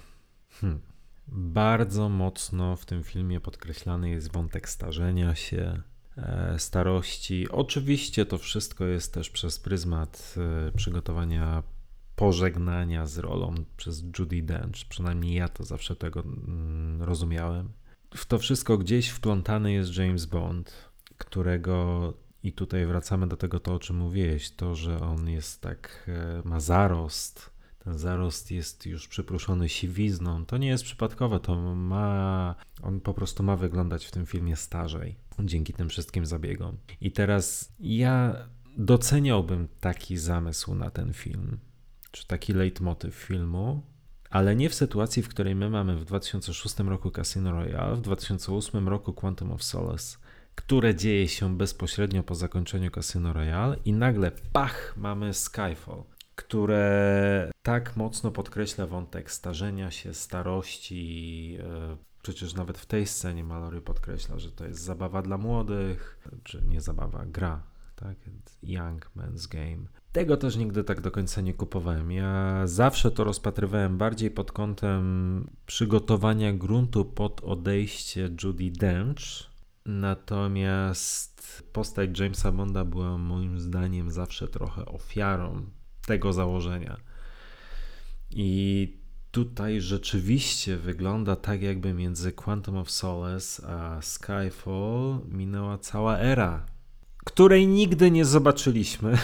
hmm, 0.60 0.80
bardzo 1.28 2.08
mocno 2.08 2.76
w 2.76 2.86
tym 2.86 3.02
filmie 3.02 3.40
podkreślany 3.40 4.10
jest 4.10 4.32
wątek 4.32 4.68
starzenia 4.68 5.34
się, 5.34 5.82
e, 6.16 6.58
starości. 6.58 7.48
Oczywiście 7.50 8.26
to 8.26 8.38
wszystko 8.38 8.84
jest 8.84 9.14
też 9.14 9.30
przez 9.30 9.58
pryzmat 9.58 10.34
e, 10.68 10.72
przygotowania 10.72 11.62
pożegnania 12.16 13.06
z 13.06 13.18
rolą 13.18 13.54
przez 13.76 14.04
Judy 14.18 14.42
Dench. 14.42 14.88
Przynajmniej 14.88 15.34
ja 15.34 15.48
to 15.48 15.64
zawsze 15.64 15.96
tego 15.96 16.20
mm, 16.20 17.02
rozumiałem. 17.02 17.68
W 18.16 18.26
to 18.26 18.38
wszystko 18.38 18.78
gdzieś 18.78 19.08
wplątany 19.08 19.72
jest 19.72 19.96
James 19.96 20.26
Bond, 20.26 20.90
którego 21.18 22.12
i 22.42 22.52
tutaj 22.52 22.86
wracamy 22.86 23.26
do 23.26 23.36
tego, 23.36 23.60
to 23.60 23.74
o 23.74 23.78
czym 23.78 23.96
mówiłeś, 23.96 24.50
to, 24.50 24.74
że 24.74 25.00
on 25.00 25.28
jest 25.28 25.60
tak, 25.60 26.04
e, 26.08 26.42
ma 26.48 26.60
zarost, 26.60 27.53
ten 27.84 27.98
zarost 27.98 28.50
jest 28.50 28.86
już 28.86 29.08
przypruszony 29.08 29.68
siwizną, 29.68 30.46
to 30.46 30.56
nie 30.56 30.68
jest 30.68 30.84
przypadkowe, 30.84 31.40
to 31.40 31.74
ma, 31.74 32.54
on 32.82 33.00
po 33.00 33.14
prostu 33.14 33.42
ma 33.42 33.56
wyglądać 33.56 34.06
w 34.06 34.10
tym 34.10 34.26
filmie 34.26 34.56
starzej, 34.56 35.16
dzięki 35.38 35.72
tym 35.72 35.88
wszystkim 35.88 36.26
zabiegom. 36.26 36.76
I 37.00 37.12
teraz 37.12 37.72
ja 37.80 38.36
doceniałbym 38.76 39.68
taki 39.80 40.16
zamysł 40.16 40.74
na 40.74 40.90
ten 40.90 41.12
film, 41.12 41.58
czy 42.10 42.26
taki 42.26 42.52
leitmotyw 42.52 43.14
filmu, 43.14 43.82
ale 44.30 44.56
nie 44.56 44.70
w 44.70 44.74
sytuacji, 44.74 45.22
w 45.22 45.28
której 45.28 45.54
my 45.54 45.70
mamy 45.70 45.96
w 45.96 46.04
2006 46.04 46.78
roku 46.78 47.10
Casino 47.10 47.52
Royale, 47.52 47.96
w 47.96 48.00
2008 48.00 48.88
roku 48.88 49.12
Quantum 49.12 49.52
of 49.52 49.62
Solace, 49.62 50.18
które 50.54 50.94
dzieje 50.94 51.28
się 51.28 51.56
bezpośrednio 51.56 52.22
po 52.22 52.34
zakończeniu 52.34 52.90
Casino 52.90 53.32
Royale 53.32 53.76
i 53.84 53.92
nagle 53.92 54.32
pach, 54.52 54.94
mamy 54.96 55.34
Skyfall, 55.34 56.02
które 56.36 57.50
tak 57.62 57.96
mocno 57.96 58.30
podkreśla 58.30 58.86
wątek 58.86 59.30
starzenia 59.30 59.90
się, 59.90 60.14
starości. 60.14 61.58
e, 61.60 61.96
Przecież 62.22 62.54
nawet 62.54 62.78
w 62.78 62.86
tej 62.86 63.06
scenie 63.06 63.44
Mallory 63.44 63.80
podkreśla, 63.80 64.38
że 64.38 64.52
to 64.52 64.64
jest 64.66 64.80
zabawa 64.80 65.22
dla 65.22 65.38
młodych, 65.38 66.18
czy 66.42 66.62
nie 66.62 66.80
zabawa, 66.80 67.26
gra, 67.26 67.62
tak? 67.96 68.16
Young 68.62 69.10
Man's 69.16 69.48
Game. 69.48 69.86
Tego 70.12 70.36
też 70.36 70.56
nigdy 70.56 70.84
tak 70.84 71.00
do 71.00 71.10
końca 71.10 71.40
nie 71.40 71.54
kupowałem. 71.54 72.12
Ja 72.12 72.62
zawsze 72.66 73.10
to 73.10 73.24
rozpatrywałem 73.24 73.98
bardziej 73.98 74.30
pod 74.30 74.52
kątem 74.52 75.46
przygotowania 75.66 76.52
gruntu 76.52 77.04
pod 77.04 77.40
odejście 77.40 78.30
Judy 78.42 78.70
Dench. 78.70 79.50
Natomiast 79.86 81.62
postać 81.72 82.18
Jamesa 82.20 82.52
Bonda 82.52 82.84
była 82.84 83.18
moim 83.18 83.60
zdaniem 83.60 84.10
zawsze 84.10 84.48
trochę 84.48 84.86
ofiarą 84.86 85.66
tego 86.06 86.32
założenia. 86.32 86.96
I 88.30 88.88
tutaj 89.30 89.80
rzeczywiście 89.80 90.76
wygląda 90.76 91.36
tak, 91.36 91.62
jakby 91.62 91.94
między 91.94 92.32
Quantum 92.32 92.76
of 92.76 92.90
Solace 92.90 93.66
a 93.66 94.02
Skyfall 94.02 95.20
minęła 95.28 95.78
cała 95.78 96.18
era, 96.18 96.66
której 97.24 97.66
nigdy 97.66 98.10
nie 98.10 98.24
zobaczyliśmy 98.24 99.18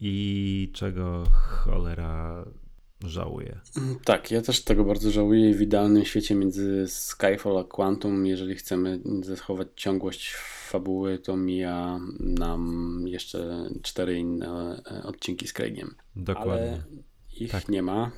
i 0.00 0.70
czego 0.74 1.24
cholera 1.30 2.44
żałuję. 3.04 3.60
Tak, 4.04 4.30
ja 4.30 4.42
też 4.42 4.64
tego 4.64 4.84
bardzo 4.84 5.10
żałuję 5.10 5.54
w 5.54 5.62
idealnym 5.62 6.04
świecie 6.04 6.34
między 6.34 6.84
Skyfall 6.88 7.58
a 7.58 7.64
Quantum, 7.64 8.26
jeżeli 8.26 8.54
chcemy 8.54 9.00
zachować 9.22 9.68
ciągłość 9.76 10.34
fabuły, 10.80 11.18
to 11.18 11.36
mija 11.36 12.00
nam 12.20 13.02
jeszcze 13.06 13.68
cztery 13.82 14.18
inne 14.18 14.82
e, 14.90 15.02
odcinki 15.02 15.48
z 15.48 15.52
Craigiem. 15.52 15.94
Dokładnie. 16.16 16.52
Ale 16.52 16.82
ich 17.40 17.50
Tak. 17.50 17.68
nie 17.68 17.82
ma. 17.82 18.10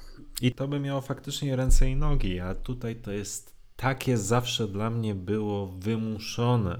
I 0.43 0.52
to 0.52 0.68
by 0.68 0.80
miało 0.80 1.01
faktycznie 1.01 1.56
ręce 1.56 1.90
i 1.90 1.97
nogi, 1.97 2.40
a 2.40 2.55
tutaj 2.55 2.97
to 2.97 3.12
jest 3.12 3.55
takie 3.76 4.16
zawsze 4.16 4.68
dla 4.68 4.90
mnie 4.90 5.14
było 5.14 5.66
wymuszone. 5.66 6.78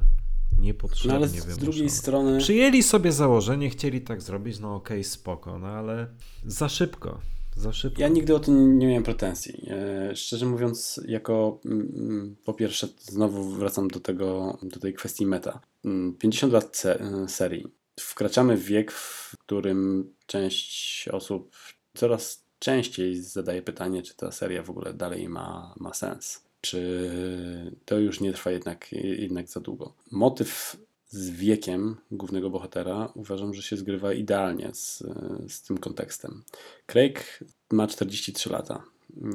Niepotrzebnie 0.59 1.11
No 1.13 1.17
ale 1.17 1.29
z 1.29 1.33
wymuszone. 1.33 1.57
drugiej 1.63 1.91
strony 1.91 2.39
Przyjęli 2.39 2.83
sobie 2.83 3.13
założenie, 3.13 3.71
chcieli 3.71 4.01
tak 4.01 4.23
zrobić, 4.23 4.59
no 4.59 4.75
okej, 4.75 5.05
spoko, 5.05 5.59
no 5.59 5.67
ale 5.67 6.07
za 6.47 6.69
szybko, 6.69 7.21
za 7.59 7.73
szybko. 7.73 8.03
Ja 8.03 8.09
nigdy 8.09 8.35
o 8.35 8.41
tym 8.41 8.79
nie 8.79 8.87
miałem 8.87 9.03
pretensji. 9.03 9.69
E, 9.71 10.17
szczerze 10.17 10.47
mówiąc, 10.47 11.01
jako 11.09 11.61
mm, 11.65 12.37
po 12.45 12.55
pierwsze, 12.55 12.89
znowu 12.99 13.51
wracam 13.51 13.89
do 13.89 14.01
tego, 14.01 14.59
do 14.63 14.81
tej 14.81 14.95
kwestii 14.95 15.27
meta. 15.27 15.61
Mm, 15.85 16.15
50 16.15 16.53
lat 16.53 16.77
se, 16.77 17.01
e, 17.01 17.29
serii. 17.29 17.67
Wkraczamy 18.01 18.57
w 18.57 18.65
wiek, 18.65 18.93
w 18.93 19.35
którym 19.39 20.11
część 20.27 21.09
osób 21.09 21.57
coraz 21.95 22.45
częściej 22.59 23.23
zadaję 23.23 23.63
pytanie, 23.63 24.03
czy 24.03 24.17
ta 24.17 24.33
seria 24.33 24.63
w 24.63 24.71
ogóle 24.71 24.95
dalej 24.95 25.29
ma, 25.29 25.75
ma 25.77 25.95
sens. 25.95 26.43
Czy 26.61 27.11
to 27.85 27.99
już 27.99 28.21
nie 28.21 28.33
trwa 28.33 28.51
jednak, 28.51 28.93
jednak 28.93 29.49
za 29.49 29.61
długo. 29.61 29.95
Motyw 30.11 30.77
z 31.09 31.31
wiekiem 31.31 31.97
głównego 32.11 32.51
bohatera 32.51 33.13
uważam, 33.15 33.55
że 33.55 33.63
się 33.63 33.77
zgrywa 33.77 34.13
idealnie 34.13 34.71
z, 34.75 35.03
z 35.49 35.63
tym 35.63 35.79
kontekstem. 35.79 36.43
Craig 36.87 37.45
ma 37.71 37.87
43 37.87 38.51
lata. 38.51 38.83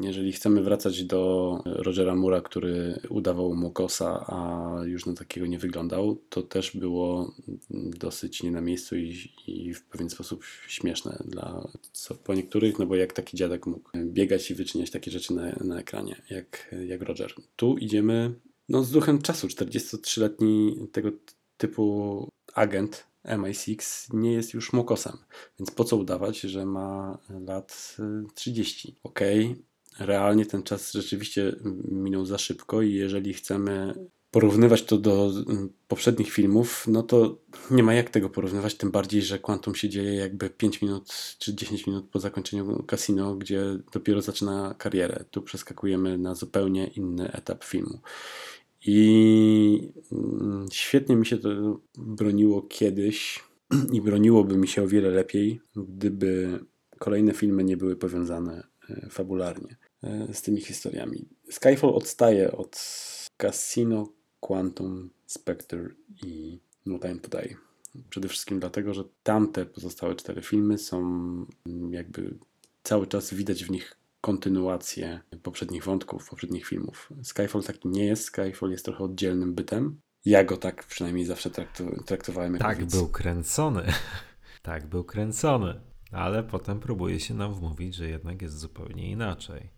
Jeżeli 0.02 0.32
chcemy 0.32 0.64
wracać 0.64 1.04
do 1.04 1.62
Rogera 1.66 2.16
Mura, 2.16 2.42
który 2.42 3.00
udawał 3.10 3.56
Mokosa, 3.56 4.26
a 4.28 4.70
już 4.86 5.06
na 5.06 5.14
takiego 5.14 5.48
nie 5.48 5.60
wyglądał, 5.60 6.22
to 6.30 6.42
też 6.42 6.78
było 6.78 7.36
dosyć 7.70 8.44
nie 8.44 8.52
na 8.52 8.62
miejscu 8.62 8.96
i, 8.96 9.32
i 9.48 9.74
w 9.74 9.86
pewien 9.86 10.10
sposób 10.10 10.44
śmieszne 10.68 11.24
dla 11.26 11.68
co, 11.92 12.16
po 12.16 12.34
niektórych, 12.34 12.80
no 12.80 12.86
bo 12.86 12.96
jak 12.96 13.14
taki 13.14 13.38
dziadek 13.38 13.66
mógł 13.66 13.90
biegać 13.96 14.52
i 14.52 14.56
wyczyniać 14.56 14.92
takie 14.92 15.12
rzeczy 15.12 15.34
na, 15.34 15.56
na 15.64 15.80
ekranie, 15.80 16.22
jak, 16.30 16.76
jak 16.88 17.02
Roger. 17.02 17.34
Tu 17.56 17.78
idziemy 17.78 18.34
no, 18.70 18.84
z 18.84 18.92
duchem 18.92 19.22
czasu. 19.22 19.48
43-letni 19.48 20.88
tego 20.92 21.12
typu 21.64 22.28
agent 22.54 23.08
MI6 23.26 24.08
nie 24.14 24.34
jest 24.34 24.54
już 24.54 24.74
mokosem, 24.74 25.18
więc 25.60 25.72
po 25.72 25.84
co 25.84 25.98
udawać, 25.98 26.40
że 26.40 26.66
ma 26.66 27.18
lat 27.48 27.98
30? 28.36 28.96
Okej, 29.04 29.46
okay. 29.46 30.08
realnie 30.08 30.46
ten 30.46 30.64
czas 30.64 30.92
rzeczywiście 30.92 31.56
minął 31.92 32.26
za 32.26 32.38
szybko 32.38 32.82
i 32.82 32.94
jeżeli 32.94 33.34
chcemy 33.34 33.94
porównywać 34.32 34.84
to 34.84 34.98
do 34.98 35.32
poprzednich 35.88 36.32
filmów, 36.32 36.86
no 36.88 37.04
to 37.04 37.38
nie 37.72 37.84
ma 37.84 37.94
jak 37.94 38.10
tego 38.10 38.30
porównywać, 38.30 38.76
tym 38.76 38.92
bardziej, 38.92 39.22
że 39.22 39.40
Quantum 39.40 39.76
się 39.76 39.90
dzieje 39.90 40.14
jakby 40.14 40.50
5 40.50 40.82
minut 40.82 41.36
czy 41.40 41.56
10 41.56 41.88
minut 41.88 42.10
po 42.10 42.20
zakończeniu 42.20 42.84
Casino, 42.84 43.36
gdzie 43.36 43.64
dopiero 43.92 44.22
zaczyna 44.22 44.76
karierę. 44.78 45.26
Tu 45.32 45.42
przeskakujemy 45.42 46.18
na 46.18 46.36
zupełnie 46.36 46.88
inny 46.88 47.32
etap 47.32 47.64
filmu. 47.64 48.00
I 48.86 49.92
mm, 50.12 50.68
świetnie 50.72 51.16
mi 51.16 51.26
się 51.26 51.38
to 51.38 51.80
broniło 51.98 52.62
kiedyś 52.62 53.44
i 53.94 54.02
broniłoby 54.02 54.58
mi 54.58 54.68
się 54.68 54.84
o 54.84 54.88
wiele 54.88 55.10
lepiej, 55.10 55.62
gdyby 55.76 56.60
kolejne 57.00 57.34
filmy 57.34 57.64
nie 57.64 57.78
były 57.78 57.96
powiązane 57.96 58.68
e, 58.90 59.10
fabularnie 59.10 59.76
e, 60.04 60.34
z 60.34 60.42
tymi 60.42 60.62
historiami. 60.62 61.26
Skyfall 61.50 61.90
odstaje 61.90 62.52
od 62.52 62.78
Casino, 63.38 64.10
Quantum, 64.40 65.10
Spectre 65.26 65.90
i 66.26 66.60
No 66.86 67.00
Time 67.00 67.20
to 67.20 67.38
Die. 67.38 67.56
Przede 68.10 68.28
wszystkim 68.28 68.60
dlatego, 68.60 68.94
że 68.94 69.04
tamte 69.24 69.66
pozostałe 69.66 70.16
cztery 70.16 70.42
filmy 70.42 70.78
są 70.78 71.00
mm, 71.66 71.94
jakby 71.94 72.38
cały 72.84 73.08
czas 73.08 73.34
widać 73.34 73.64
w 73.64 73.72
nich 73.72 74.03
kontynuację 74.24 75.20
poprzednich 75.44 75.84
wątków, 75.84 76.30
poprzednich 76.30 76.66
filmów. 76.66 77.10
Skyfall 77.24 77.64
taki 77.64 77.88
nie 77.88 78.06
jest, 78.06 78.24
Skyfall 78.24 78.72
jest 78.72 78.86
trochę 78.86 79.04
oddzielnym 79.04 79.54
bytem. 79.56 80.02
Ja 80.26 80.44
go 80.44 80.58
tak 80.58 80.84
przynajmniej 80.84 81.26
zawsze 81.26 81.50
traktu, 81.50 82.04
traktowałem. 82.06 82.54
Jako 82.54 82.66
tak 82.66 82.78
widz. 82.80 82.96
był 82.96 83.08
kręcony. 83.08 83.84
tak 84.62 84.88
był 84.88 85.04
kręcony. 85.04 85.82
Ale 86.12 86.44
potem 86.44 86.80
próbuje 86.80 87.20
się 87.20 87.34
nam 87.34 87.54
wmówić, 87.54 87.96
że 87.96 88.10
jednak 88.10 88.42
jest 88.42 88.60
zupełnie 88.60 89.12
inaczej. 89.12 89.70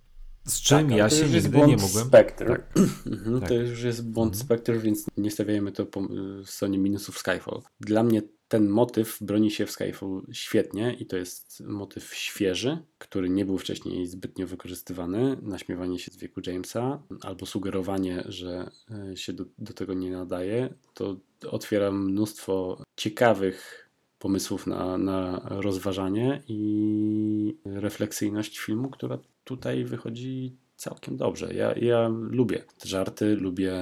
Z 0.43 0.61
czym 0.61 0.89
tak, 0.89 0.97
ja 0.97 1.09
się 1.09 1.29
nigdy 1.29 1.57
nie 1.57 1.77
mogłem. 1.77 2.07
Spectre. 2.07 2.47
Tak. 2.47 2.77
mhm, 3.07 3.39
tak. 3.39 3.49
To 3.49 3.55
już 3.55 3.83
jest 3.83 4.09
błąd 4.09 4.33
mhm. 4.33 4.45
Spectre, 4.45 4.79
więc 4.79 5.05
nie 5.17 5.31
stawiajmy 5.31 5.71
to 5.71 5.85
po 5.85 6.07
stronie 6.45 6.77
minusów 6.77 7.17
Skyfall. 7.17 7.61
Dla 7.79 8.03
mnie 8.03 8.21
ten 8.47 8.69
motyw 8.69 9.17
broni 9.21 9.51
się 9.51 9.65
w 9.65 9.71
Skyfall 9.71 10.21
świetnie 10.31 10.95
i 10.99 11.05
to 11.05 11.17
jest 11.17 11.63
motyw 11.67 12.15
świeży, 12.15 12.77
który 12.97 13.29
nie 13.29 13.45
był 13.45 13.57
wcześniej 13.57 14.07
zbytnio 14.07 14.47
wykorzystywany. 14.47 15.37
Naśmiewanie 15.41 15.99
się 15.99 16.11
z 16.11 16.17
wieku 16.17 16.41
Jamesa 16.47 17.03
albo 17.21 17.45
sugerowanie, 17.45 18.23
że 18.25 18.71
e, 19.11 19.17
się 19.17 19.33
do, 19.33 19.45
do 19.57 19.73
tego 19.73 19.93
nie 19.93 20.11
nadaje, 20.11 20.73
to 20.93 21.17
otwiera 21.49 21.91
mnóstwo 21.91 22.83
ciekawych 22.95 23.89
pomysłów 24.19 24.67
na, 24.67 24.97
na 24.97 25.41
rozważanie 25.45 26.43
i 26.47 27.57
refleksyjność 27.65 28.59
filmu, 28.59 28.89
która 28.89 29.19
tutaj 29.43 29.85
wychodzi 29.85 30.55
całkiem 30.75 31.17
dobrze. 31.17 31.53
Ja, 31.53 31.73
ja 31.73 32.07
lubię 32.29 32.63
te 32.79 32.89
żarty, 32.89 33.35
lubię 33.35 33.73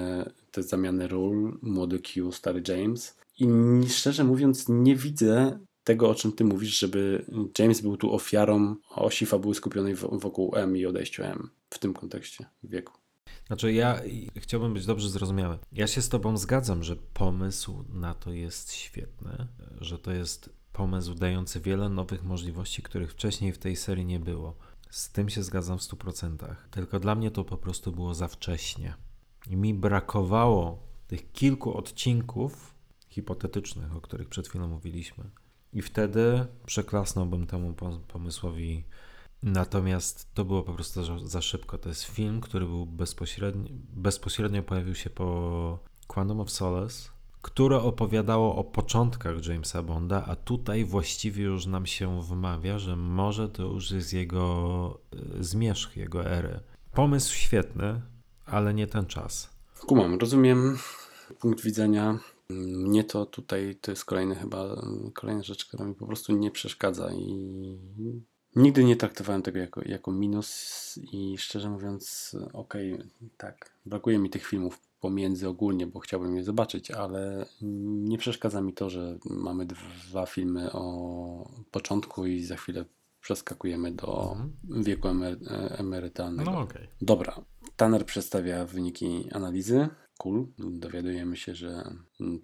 te 0.51 0.63
zamiany 0.63 1.07
ról, 1.07 1.57
młody 1.61 1.99
Q, 1.99 2.31
stary 2.31 2.63
James 2.67 3.22
i 3.39 3.47
szczerze 3.89 4.23
mówiąc, 4.23 4.65
nie 4.69 4.95
widzę 4.95 5.59
tego, 5.83 6.09
o 6.09 6.15
czym 6.15 6.31
ty 6.31 6.43
mówisz, 6.45 6.79
żeby 6.79 7.25
James 7.59 7.81
był 7.81 7.97
tu 7.97 8.13
ofiarą 8.13 8.75
osi 8.89 9.25
fabuły 9.25 9.55
skupionej 9.55 9.95
wokół 9.95 10.55
M 10.55 10.77
i 10.77 10.85
odejściu 10.85 11.23
M 11.23 11.49
w 11.69 11.79
tym 11.79 11.93
kontekście 11.93 12.45
wieku. 12.63 12.93
Znaczy, 13.47 13.73
ja 13.73 14.01
chciałbym 14.35 14.73
być 14.73 14.85
dobrze 14.85 15.09
zrozumiały. 15.09 15.57
Ja 15.71 15.87
się 15.87 16.01
z 16.01 16.09
Tobą 16.09 16.37
zgadzam, 16.37 16.83
że 16.83 16.95
pomysł 16.95 17.83
na 17.89 18.13
to 18.13 18.33
jest 18.33 18.73
świetny, 18.73 19.47
że 19.81 19.99
to 19.99 20.11
jest 20.11 20.49
pomysł 20.73 21.15
dający 21.15 21.59
wiele 21.59 21.89
nowych 21.89 22.23
możliwości, 22.23 22.81
których 22.81 23.11
wcześniej 23.11 23.53
w 23.53 23.57
tej 23.57 23.75
serii 23.75 24.05
nie 24.05 24.19
było. 24.19 24.57
Z 24.89 25.09
tym 25.09 25.29
się 25.29 25.43
zgadzam 25.43 25.77
w 25.77 25.81
100%. 25.81 26.55
Tylko 26.71 26.99
dla 26.99 27.15
mnie 27.15 27.31
to 27.31 27.43
po 27.43 27.57
prostu 27.57 27.91
było 27.91 28.13
za 28.13 28.27
wcześnie. 28.27 28.93
I 29.49 29.55
mi 29.55 29.73
brakowało 29.73 30.79
tych 31.07 31.31
kilku 31.31 31.77
odcinków, 31.77 32.72
hipotetycznych, 33.13 33.95
o 33.95 34.01
których 34.01 34.29
przed 34.29 34.47
chwilą 34.47 34.67
mówiliśmy. 34.67 35.23
I 35.73 35.81
wtedy 35.81 36.45
przeklasnąłbym 36.65 37.47
temu 37.47 37.73
pomysłowi. 38.07 38.83
Natomiast 39.43 40.33
to 40.33 40.45
było 40.45 40.63
po 40.63 40.73
prostu 40.73 41.27
za, 41.27 41.41
szybko. 41.41 41.77
To 41.77 41.89
jest 41.89 42.03
film, 42.03 42.41
który 42.41 42.65
był 42.65 42.85
bezpośrednio, 42.85 43.69
bezpośrednio 43.93 44.63
pojawił 44.63 44.95
się 44.95 45.09
po 45.09 45.79
Quantum 46.07 46.39
of 46.39 46.51
Solace, 46.51 47.09
które 47.41 47.77
opowiadało 47.77 48.55
o 48.55 48.63
początkach 48.63 49.47
Jamesa 49.47 49.83
Bonda, 49.83 50.25
a 50.25 50.35
tutaj 50.35 50.85
właściwie 50.85 51.43
już 51.43 51.65
nam 51.65 51.85
się 51.85 52.21
wmawia, 52.21 52.79
że 52.79 52.95
może 52.95 53.49
to 53.49 53.63
już 53.63 53.91
jest 53.91 54.13
jego 54.13 54.99
e, 55.39 55.43
zmierzch, 55.43 55.97
jego 55.97 56.25
ery. 56.25 56.59
Pomysł 56.91 57.35
świetny, 57.35 58.01
ale 58.45 58.73
nie 58.73 58.87
ten 58.87 59.05
czas. 59.05 59.49
Kumam, 59.87 60.19
rozumiem 60.19 60.77
punkt 61.39 61.63
widzenia 61.63 62.19
mnie 62.49 63.03
to 63.03 63.25
tutaj 63.25 63.77
to 63.81 63.91
jest 63.91 64.05
kolejny 64.05 64.35
chyba, 64.35 64.81
kolejna 65.13 65.43
rzecz, 65.43 65.65
która 65.65 65.85
mi 65.85 65.95
po 65.95 66.05
prostu 66.05 66.33
nie 66.33 66.51
przeszkadza 66.51 67.11
i 67.13 67.79
nigdy 68.55 68.83
nie 68.83 68.95
traktowałem 68.95 69.41
tego 69.41 69.59
jako, 69.59 69.81
jako 69.85 70.11
minus 70.11 70.99
i 71.11 71.37
szczerze 71.37 71.69
mówiąc, 71.69 72.35
okej, 72.53 72.93
okay, 72.93 73.07
tak, 73.37 73.71
brakuje 73.85 74.19
mi 74.19 74.29
tych 74.29 74.45
filmów 74.45 74.79
pomiędzy 74.99 75.47
ogólnie, 75.49 75.87
bo 75.87 75.99
chciałbym 75.99 76.35
je 76.35 76.43
zobaczyć, 76.43 76.91
ale 76.91 77.45
nie 77.61 78.17
przeszkadza 78.17 78.61
mi 78.61 78.73
to, 78.73 78.89
że 78.89 79.17
mamy 79.25 79.65
dwa 79.65 80.25
filmy 80.25 80.71
o 80.71 81.49
początku 81.71 82.25
i 82.25 82.43
za 82.43 82.55
chwilę 82.55 82.85
przeskakujemy 83.21 83.91
do 83.91 84.31
mhm. 84.31 84.83
wieku 84.83 85.07
emery 85.07 85.37
emerytalnego. 85.77 86.51
No, 86.51 86.59
okay. 86.59 86.87
Dobra. 87.01 87.41
Tanner 87.75 88.05
przedstawia 88.05 88.65
wyniki 88.65 89.29
analizy 89.31 89.89
cool. 90.17 90.47
Dowiadujemy 90.57 91.37
się, 91.37 91.55
że 91.55 91.95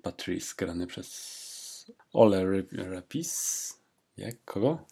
Patrice 0.01 0.53
grany 0.57 0.87
przez 0.87 1.91
Ole 2.13 2.63
Rapis. 2.71 3.73
Jak? 4.17 4.45
Kogo? 4.45 4.85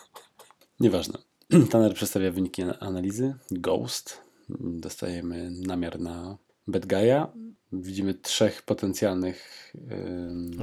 Nieważne. 0.80 1.18
Tanner 1.70 1.94
przedstawia 1.94 2.30
wyniki 2.30 2.62
analizy. 2.80 3.34
Ghost. 3.50 4.20
Dostajemy 4.58 5.50
namiar 5.50 6.00
na 6.00 6.38
Bad 6.66 6.86
Guy'a. 6.86 7.26
Widzimy 7.72 8.14
trzech 8.14 8.62
potencjalnych 8.62 9.72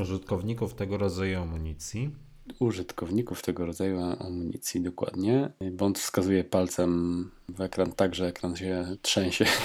użytkowników 0.02 0.74
tego 0.74 0.98
rodzaju 0.98 1.42
amunicji. 1.42 2.16
Użytkowników 2.60 3.42
tego 3.42 3.66
rodzaju 3.66 4.00
amunicji, 4.20 4.82
dokładnie. 4.82 5.52
Bond 5.72 6.00
wskazuje 6.00 6.44
palcem 6.44 7.32
w 7.50 7.62
ekran 7.62 7.92
tak, 7.92 8.16
że 8.16 8.28
ekran 8.28 8.56
się 8.56 8.98
trzęsie. 9.02 9.46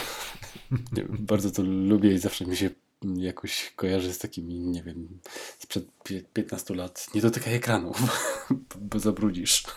Bardzo 1.30 1.50
to 1.50 1.62
lubię 1.62 2.14
i 2.14 2.18
zawsze 2.18 2.46
mi 2.46 2.56
się 2.56 2.70
jakoś 3.16 3.72
kojarzy 3.76 4.12
z 4.12 4.18
takimi, 4.18 4.58
nie 4.58 4.82
wiem, 4.82 5.20
sprzed 5.58 5.86
15 6.32 6.74
lat. 6.74 7.06
Nie 7.14 7.20
dotykaj 7.20 7.54
ekranu, 7.54 7.92
bo 8.90 8.98
zabrudzisz. 8.98 9.64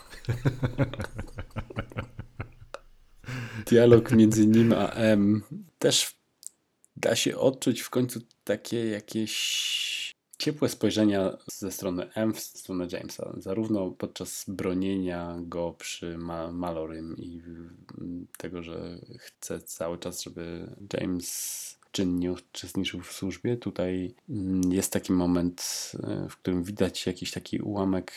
Dialog 3.65 4.11
między 4.11 4.47
nim 4.47 4.73
a 4.73 4.87
M 4.89 5.43
też 5.79 6.19
da 6.97 7.15
się 7.15 7.37
odczuć 7.37 7.81
w 7.81 7.89
końcu 7.89 8.19
takie 8.43 8.85
jakieś 8.85 10.15
ciepłe 10.39 10.69
spojrzenia 10.69 11.37
ze 11.47 11.71
strony 11.71 12.13
M 12.13 12.33
w 12.33 12.39
stronę 12.39 12.87
Jamesa, 12.91 13.33
zarówno 13.37 13.91
podczas 13.91 14.45
bronienia 14.47 15.37
go 15.41 15.75
przy 15.77 16.17
Malorym 16.51 17.15
i 17.17 17.41
tego, 18.37 18.63
że 18.63 18.99
chce 19.17 19.61
cały 19.61 19.97
czas, 19.97 20.23
żeby 20.23 20.75
James 20.93 21.79
czynnie 21.91 22.31
uczestniczył 22.31 23.01
w 23.01 23.11
służbie. 23.11 23.57
Tutaj 23.57 24.13
mm, 24.29 24.61
jest 24.71 24.93
taki 24.93 25.13
moment, 25.13 25.91
e, 26.03 26.29
w 26.29 26.37
którym 26.37 26.63
widać 26.63 27.07
jakiś 27.07 27.31
taki 27.31 27.59
ułamek 27.59 28.11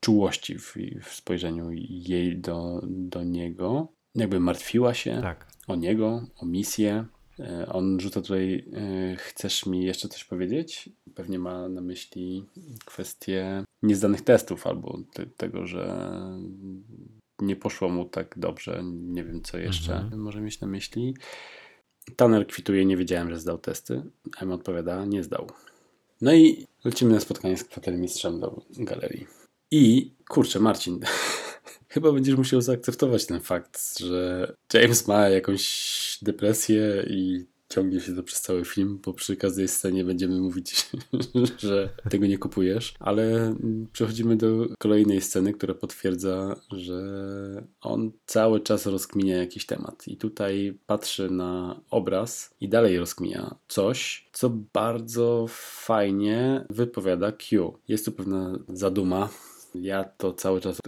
czułości 0.00 0.58
w, 0.58 0.74
w 1.02 1.14
spojrzeniu 1.14 1.70
jej 1.88 2.38
do, 2.38 2.80
do 2.84 3.24
niego. 3.24 3.88
Jakby 4.14 4.40
martwiła 4.40 4.94
się 4.94 5.18
Tak. 5.22 5.46
o 5.68 5.76
niego, 5.76 6.26
o 6.36 6.46
misję. 6.46 7.04
E, 7.42 7.66
On 7.72 8.00
rzuca 8.00 8.20
tutaj, 8.22 8.64
e, 8.72 9.16
chcesz 9.16 9.66
mi 9.66 9.84
jeszcze 9.84 10.08
coś 10.08 10.24
powiedzieć? 10.24 10.90
Pewnie 11.14 11.38
ma 11.38 11.68
na 11.68 11.80
myśli 11.80 12.46
kwestię 12.84 13.64
niezdanych 13.82 14.20
testów 14.22 14.66
albo 14.66 14.98
te, 15.12 15.26
tego, 15.26 15.66
że 15.66 16.10
nie 17.40 17.56
poszło 17.56 17.88
mu 17.88 18.04
tak 18.04 18.34
dobrze. 18.38 18.82
Nie 18.92 19.24
wiem, 19.24 19.42
co 19.42 19.58
jeszcze 19.58 19.94
Mhm. 19.96 20.22
może 20.22 20.40
mieć 20.40 20.60
na 20.60 20.66
myśli. 20.66 21.14
Tanner 22.16 22.46
kwituje, 22.46 22.84
nie 22.84 22.96
wiedziałem, 22.96 23.30
że 23.30 23.40
zdał 23.40 23.58
testy. 23.58 24.02
Emma 24.40 24.54
odpowiada, 24.54 25.04
nie 25.04 25.22
zdał. 25.22 25.46
No 26.20 26.32
i 26.34 26.66
lecimy 26.84 27.12
na 27.14 27.20
spotkanie 27.20 27.56
z 27.56 27.64
kwatermistrzem 27.64 28.40
do 28.40 28.62
galerii. 28.78 29.26
I 29.70 30.12
kurczę, 30.28 30.60
Marcin, 30.60 31.00
chyba 31.88 32.12
będziesz 32.12 32.36
musiał 32.36 32.60
zaakceptować 32.60 33.26
ten 33.26 33.40
fakt, 33.40 33.98
że 33.98 34.52
James 34.74 35.08
ma 35.08 35.28
jakąś 35.28 36.18
depresję 36.22 37.06
i 37.10 37.52
ciągnie 37.72 38.00
się 38.00 38.16
to 38.16 38.22
przez 38.22 38.40
cały 38.40 38.64
film, 38.64 39.00
bo 39.04 39.12
przy 39.14 39.36
każdej 39.36 39.68
scenie 39.68 40.04
będziemy 40.04 40.40
mówić, 40.40 40.90
że 41.58 41.88
tego 42.10 42.26
nie 42.26 42.38
kupujesz, 42.38 42.94
ale 43.00 43.54
przechodzimy 43.92 44.36
do 44.36 44.66
kolejnej 44.78 45.20
sceny, 45.20 45.52
która 45.52 45.74
potwierdza, 45.74 46.56
że 46.70 47.02
on 47.80 48.12
cały 48.26 48.60
czas 48.60 48.86
rozkminia 48.86 49.36
jakiś 49.36 49.66
temat 49.66 50.08
i 50.08 50.16
tutaj 50.16 50.78
patrzy 50.86 51.30
na 51.30 51.80
obraz 51.90 52.54
i 52.60 52.68
dalej 52.68 52.98
rozkminia 52.98 53.54
coś, 53.68 54.28
co 54.32 54.50
bardzo 54.50 55.46
fajnie 55.48 56.66
wypowiada 56.70 57.32
Q. 57.32 57.72
Jest 57.88 58.04
tu 58.04 58.12
pewna 58.12 58.58
zaduma, 58.68 59.28
ja 59.74 60.04
to 60.04 60.32
cały 60.32 60.60
czas 60.60 60.78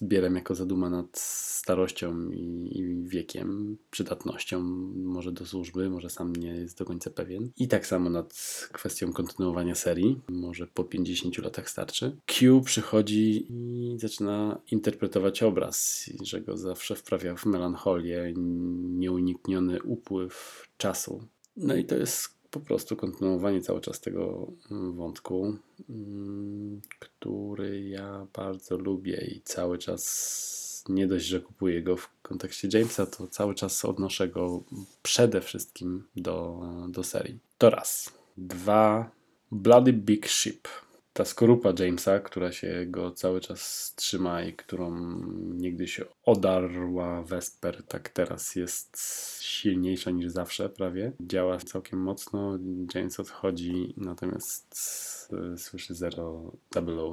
odbieram 0.00 0.34
jako 0.34 0.54
zaduma 0.54 0.90
nad 0.90 1.18
starością 1.18 2.30
i, 2.30 2.68
i 2.78 3.08
wiekiem, 3.08 3.78
przydatnością 3.90 4.60
może 4.94 5.32
do 5.32 5.46
służby, 5.46 5.90
może 5.90 6.10
sam 6.10 6.36
nie 6.36 6.54
jest 6.54 6.78
do 6.78 6.84
końca 6.84 7.10
pewien. 7.10 7.50
I 7.56 7.68
tak 7.68 7.86
samo 7.86 8.10
nad 8.10 8.34
kwestią 8.72 9.12
kontynuowania 9.12 9.74
serii, 9.74 10.20
może 10.28 10.66
po 10.66 10.84
50 10.84 11.38
latach 11.38 11.70
starczy. 11.70 12.16
Q 12.26 12.60
przychodzi 12.60 13.46
i 13.50 13.94
zaczyna 13.98 14.60
interpretować 14.70 15.42
obraz, 15.42 16.04
że 16.22 16.40
go 16.40 16.56
zawsze 16.56 16.94
wprawia 16.94 17.36
w 17.36 17.46
melancholię, 17.46 18.34
nieunikniony 18.36 19.82
upływ 19.82 20.66
czasu. 20.76 21.28
No 21.56 21.76
i 21.76 21.84
to 21.84 21.96
jest 21.96 22.41
po 22.52 22.60
prostu 22.60 22.96
kontynuowanie 22.96 23.60
cały 23.60 23.80
czas 23.80 24.00
tego 24.00 24.52
mm, 24.70 24.92
wątku, 24.92 25.56
mm, 25.90 26.80
który 26.98 27.88
ja 27.88 28.26
bardzo 28.32 28.78
lubię 28.78 29.24
i 29.36 29.40
cały 29.44 29.78
czas 29.78 30.84
nie 30.88 31.06
dość, 31.06 31.24
że 31.24 31.40
kupuję 31.40 31.82
go 31.82 31.96
w 31.96 32.10
kontekście 32.22 32.68
Jamesa, 32.72 33.06
to 33.06 33.26
cały 33.26 33.54
czas 33.54 33.84
odnoszę 33.84 34.28
go 34.28 34.64
przede 35.02 35.40
wszystkim 35.40 36.04
do, 36.16 36.60
do 36.88 37.04
serii. 37.04 37.38
To 37.58 37.70
raz. 37.70 38.12
Dwa. 38.36 39.10
Bloody 39.50 39.92
Big 39.92 40.28
Ship. 40.28 40.68
Ta 41.12 41.24
skorupa 41.24 41.72
Jamesa, 41.78 42.20
która 42.20 42.52
się 42.52 42.86
go 42.86 43.10
cały 43.10 43.40
czas 43.40 43.92
trzyma 43.96 44.42
i 44.42 44.52
którą 44.52 45.20
niegdyś 45.54 46.00
odarła 46.24 47.22
Vesper, 47.22 47.82
tak 47.82 48.08
teraz 48.08 48.56
jest 48.56 48.98
silniejsza 49.42 50.10
niż 50.10 50.28
zawsze 50.32 50.68
prawie. 50.68 51.12
Działa 51.20 51.58
całkiem 51.58 52.02
mocno. 52.02 52.58
James 52.94 53.20
odchodzi, 53.20 53.94
natomiast 53.96 55.34
e, 55.54 55.58
słyszy 55.58 55.94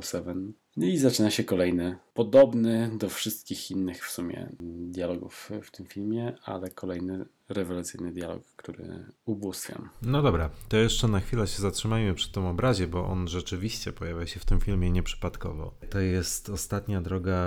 007. 0.01 0.53
No 0.79 0.85
I 0.85 0.97
zaczyna 0.97 1.31
się 1.31 1.43
kolejny, 1.43 1.97
podobny 2.13 2.91
do 2.97 3.09
wszystkich 3.09 3.71
innych 3.71 4.05
w 4.05 4.11
sumie 4.11 4.49
dialogów 4.61 5.49
w 5.63 5.71
tym 5.71 5.85
filmie, 5.85 6.35
ale 6.43 6.69
kolejny 6.69 7.25
rewelacyjny 7.49 8.11
dialog, 8.11 8.43
który 8.55 9.05
ubóstwiam. 9.25 9.89
No 10.01 10.21
dobra, 10.21 10.49
to 10.69 10.77
jeszcze 10.77 11.07
na 11.07 11.19
chwilę 11.19 11.47
się 11.47 11.61
zatrzymajmy 11.61 12.13
przy 12.13 12.31
tym 12.31 12.45
obrazie, 12.45 12.87
bo 12.87 13.05
on 13.05 13.27
rzeczywiście 13.27 13.93
pojawia 13.93 14.27
się 14.27 14.39
w 14.39 14.45
tym 14.45 14.59
filmie 14.59 14.91
nieprzypadkowo. 14.91 15.73
To 15.89 15.99
jest 15.99 16.49
ostatnia 16.49 17.01
droga 17.01 17.39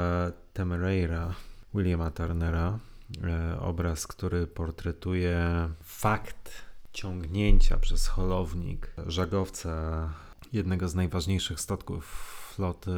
Temeraire'a, 0.55 1.33
Williama 1.75 2.11
Turnera. 2.11 2.79
E, 3.25 3.61
obraz, 3.61 4.07
który 4.07 4.47
portretuje 4.47 5.69
fakt 5.83 6.53
ciągnięcia 6.93 7.77
przez 7.77 8.07
holownik 8.07 8.91
żagowca 9.07 10.09
jednego 10.53 10.89
z 10.89 10.95
najważniejszych 10.95 11.61
statków 11.61 12.42
floty 12.53 12.91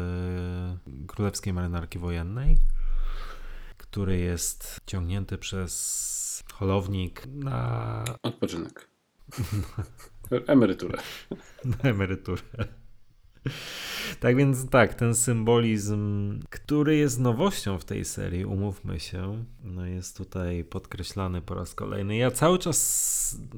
Królewskiej 1.07 1.53
Marynarki 1.53 1.99
Wojennej, 1.99 2.59
który 3.79 4.19
jest 4.19 4.81
ciągnięty 4.87 5.39
przez 5.39 6.45
holownik 6.53 7.27
na 7.27 8.05
Odpoczynek. 8.23 8.89
Emeryturę. 10.47 10.99
na 11.65 11.91
emeryturę. 11.91 12.43
Tak 14.21 14.37
więc 14.37 14.71
tak, 14.71 14.95
ten 14.95 15.15
symbolizm, 15.15 16.41
który 16.51 16.97
jest 16.97 17.21
nowością 17.21 17.79
w 17.79 17.85
tej 17.85 18.05
serii, 18.05 18.45
umówmy 18.45 19.01
się, 19.01 19.45
no 19.65 19.87
jest 19.87 20.17
tutaj 20.17 20.65
podkreślany 20.65 21.43
po 21.43 21.55
raz 21.55 21.75
kolejny. 21.75 22.17
Ja 22.17 22.31
cały 22.31 22.59
czas 22.59 22.79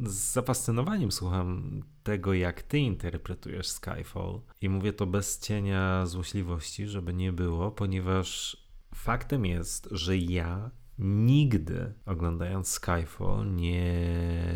z 0.06 0.32
zafascynowaniem 0.32 1.12
słucham 1.12 1.82
tego, 2.02 2.34
jak 2.34 2.62
ty 2.62 2.78
interpretujesz 2.78 3.68
Skyfall 3.68 4.40
i 4.60 4.68
mówię 4.68 4.92
to 4.92 5.06
bez 5.06 5.40
cienia 5.40 6.06
złośliwości, 6.06 6.86
żeby 6.86 7.14
nie 7.14 7.32
było, 7.32 7.70
ponieważ 7.70 8.56
faktem 8.94 9.46
jest, 9.46 9.88
że 9.90 10.16
ja 10.16 10.70
nigdy 10.98 11.92
oglądając 12.06 12.68
Skyfall 12.68 13.54
nie 13.54 13.94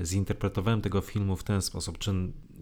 zinterpretowałem 0.05 0.81
tego 0.81 1.01
filmu 1.01 1.36
w 1.36 1.44
ten 1.44 1.62
sposób, 1.62 1.98
czy 1.98 2.12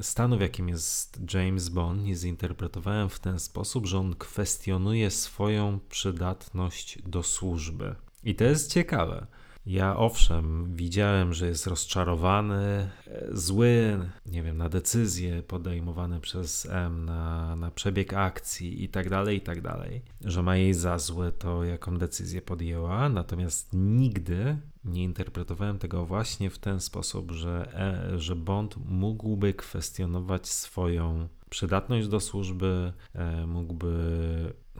stanu 0.00 0.38
w 0.38 0.40
jakim 0.40 0.68
jest 0.68 1.20
James 1.34 1.68
Bond 1.68 2.04
nie 2.04 2.16
zinterpretowałem 2.16 3.08
w 3.08 3.20
ten 3.20 3.38
sposób, 3.38 3.86
że 3.86 3.98
on 3.98 4.14
kwestionuje 4.14 5.10
swoją 5.10 5.80
przydatność 5.88 6.98
do 7.02 7.22
służby. 7.22 7.94
I 8.24 8.34
to 8.34 8.44
jest 8.44 8.72
ciekawe. 8.72 9.26
Ja 9.66 9.96
owszem, 9.96 10.74
widziałem, 10.74 11.34
że 11.34 11.46
jest 11.46 11.66
rozczarowany, 11.66 12.90
e, 13.06 13.26
zły, 13.32 13.98
nie 14.26 14.42
wiem, 14.42 14.56
na 14.56 14.68
decyzje 14.68 15.42
podejmowane 15.42 16.20
przez 16.20 16.66
M, 16.66 17.04
na, 17.04 17.56
na 17.56 17.70
przebieg 17.70 18.14
akcji 18.14 18.84
i 18.84 18.88
tak 18.88 19.10
dalej, 19.10 19.36
i 19.36 19.40
tak 19.40 19.60
dalej. 19.60 20.02
Że 20.24 20.42
ma 20.42 20.56
jej 20.56 20.74
za 20.74 20.98
złe 20.98 21.32
to, 21.32 21.64
jaką 21.64 21.98
decyzję 21.98 22.42
podjęła, 22.42 23.08
natomiast 23.08 23.68
nigdy 23.72 24.56
nie 24.88 25.04
interpretowałem 25.04 25.78
tego 25.78 26.06
właśnie 26.06 26.50
w 26.50 26.58
ten 26.58 26.80
sposób, 26.80 27.30
że, 27.32 27.72
e, 27.74 28.18
że 28.18 28.36
Bond 28.36 28.76
mógłby 28.88 29.54
kwestionować 29.54 30.48
swoją 30.48 31.28
przydatność 31.50 32.08
do 32.08 32.20
służby, 32.20 32.92
e, 33.14 33.46
mógłby, 33.46 33.94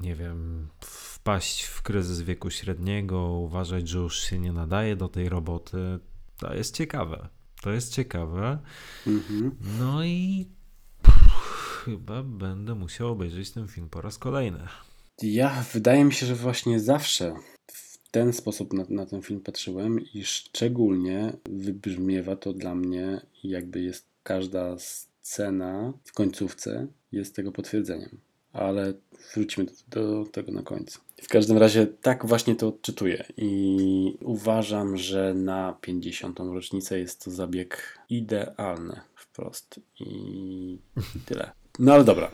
nie 0.00 0.14
wiem, 0.14 0.68
wpaść 0.80 1.62
w 1.62 1.82
kryzys 1.82 2.20
wieku 2.20 2.50
średniego, 2.50 3.18
uważać, 3.28 3.88
że 3.88 3.98
już 3.98 4.20
się 4.20 4.38
nie 4.38 4.52
nadaje 4.52 4.96
do 4.96 5.08
tej 5.08 5.28
roboty. 5.28 5.98
To 6.36 6.54
jest 6.54 6.76
ciekawe. 6.76 7.28
To 7.62 7.70
jest 7.70 7.94
ciekawe. 7.94 8.58
Mhm. 9.06 9.56
No 9.78 10.04
i 10.04 10.46
pff, 11.02 11.82
chyba 11.84 12.22
będę 12.22 12.74
musiał 12.74 13.08
obejrzeć 13.08 13.50
ten 13.50 13.68
film 13.68 13.88
po 13.88 14.00
raz 14.00 14.18
kolejny. 14.18 14.68
Ja 15.22 15.64
wydaje 15.72 16.04
mi 16.04 16.12
się, 16.12 16.26
że 16.26 16.34
właśnie 16.34 16.80
zawsze 16.80 17.34
ten 18.10 18.32
sposób 18.32 18.72
na, 18.72 18.84
na 18.88 19.06
ten 19.06 19.22
film 19.22 19.40
patrzyłem 19.40 20.00
i 20.14 20.24
szczególnie 20.24 21.32
wybrzmiewa 21.44 22.36
to 22.36 22.52
dla 22.52 22.74
mnie, 22.74 23.20
jakby 23.44 23.80
jest 23.80 24.06
każda 24.22 24.76
scena 24.78 25.92
w 26.04 26.12
końcówce 26.12 26.86
jest 27.12 27.36
tego 27.36 27.52
potwierdzeniem. 27.52 28.18
Ale 28.52 28.92
wrócimy 29.34 29.66
do, 29.88 30.24
do 30.24 30.30
tego 30.30 30.52
na 30.52 30.62
końcu. 30.62 31.00
W 31.22 31.28
każdym 31.28 31.58
razie 31.58 31.86
tak 31.86 32.26
właśnie 32.26 32.56
to 32.56 32.68
odczytuję 32.68 33.24
i 33.36 34.18
uważam, 34.20 34.96
że 34.96 35.34
na 35.34 35.76
50. 35.80 36.38
rocznicę 36.38 36.98
jest 36.98 37.24
to 37.24 37.30
zabieg 37.30 37.98
idealny 38.10 39.00
wprost 39.14 39.80
i, 40.00 40.04
i 41.16 41.20
tyle. 41.26 41.50
No 41.78 41.92
ale 41.92 42.04
dobra, 42.04 42.30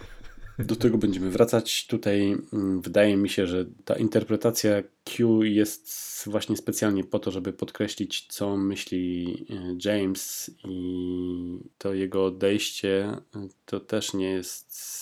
do 0.58 0.76
tego 0.76 0.98
będziemy 0.98 1.30
wracać. 1.30 1.86
Tutaj 1.86 2.36
mm, 2.52 2.80
wydaje 2.80 3.16
mi 3.16 3.28
się, 3.28 3.46
że 3.46 3.66
ta 3.84 3.94
interpretacja 3.94 4.82
Q 5.04 5.42
jest 5.42 6.04
właśnie 6.26 6.56
specjalnie 6.56 7.04
po 7.04 7.18
to, 7.18 7.30
żeby 7.30 7.52
podkreślić, 7.52 8.26
co 8.28 8.56
myśli 8.56 9.46
y, 9.50 9.88
James 9.88 10.50
i 10.64 11.58
to 11.78 11.94
jego 11.94 12.24
odejście 12.24 13.18
y, 13.36 13.48
to 13.66 13.80
też 13.80 14.14
nie 14.14 14.30
jest 14.30 14.94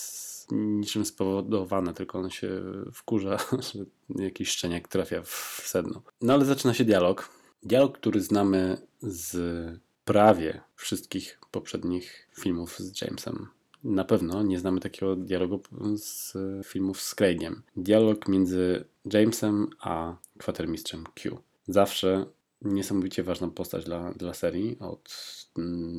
niczym 0.51 1.05
spowodowane, 1.05 1.93
tylko 1.93 2.19
on 2.19 2.29
się 2.29 2.61
wkurza, 2.93 3.37
że 3.73 3.85
jakiś 4.23 4.49
szczeniak 4.49 4.87
trafia 4.87 5.21
w 5.21 5.61
sedno. 5.65 6.01
No 6.21 6.33
ale 6.33 6.45
zaczyna 6.45 6.73
się 6.73 6.85
dialog. 6.85 7.29
Dialog, 7.63 7.97
który 7.97 8.21
znamy 8.21 8.77
z 9.01 9.37
prawie 10.05 10.61
wszystkich 10.75 11.39
poprzednich 11.51 12.29
filmów 12.39 12.79
z 12.79 13.01
Jamesem. 13.01 13.47
Na 13.83 14.03
pewno 14.03 14.43
nie 14.43 14.59
znamy 14.59 14.79
takiego 14.79 15.15
dialogu 15.15 15.59
z 15.95 16.33
filmów 16.67 17.01
z 17.01 17.15
Craigiem. 17.15 17.61
Dialog 17.75 18.27
między 18.27 18.85
Jamesem 19.13 19.67
a 19.79 20.15
kwatermistrzem 20.37 21.03
Q. 21.15 21.37
Zawsze 21.67 22.25
niesamowicie 22.61 23.23
ważna 23.23 23.47
postać 23.47 23.85
dla, 23.85 24.13
dla 24.13 24.33
serii 24.33 24.79
od 24.79 25.09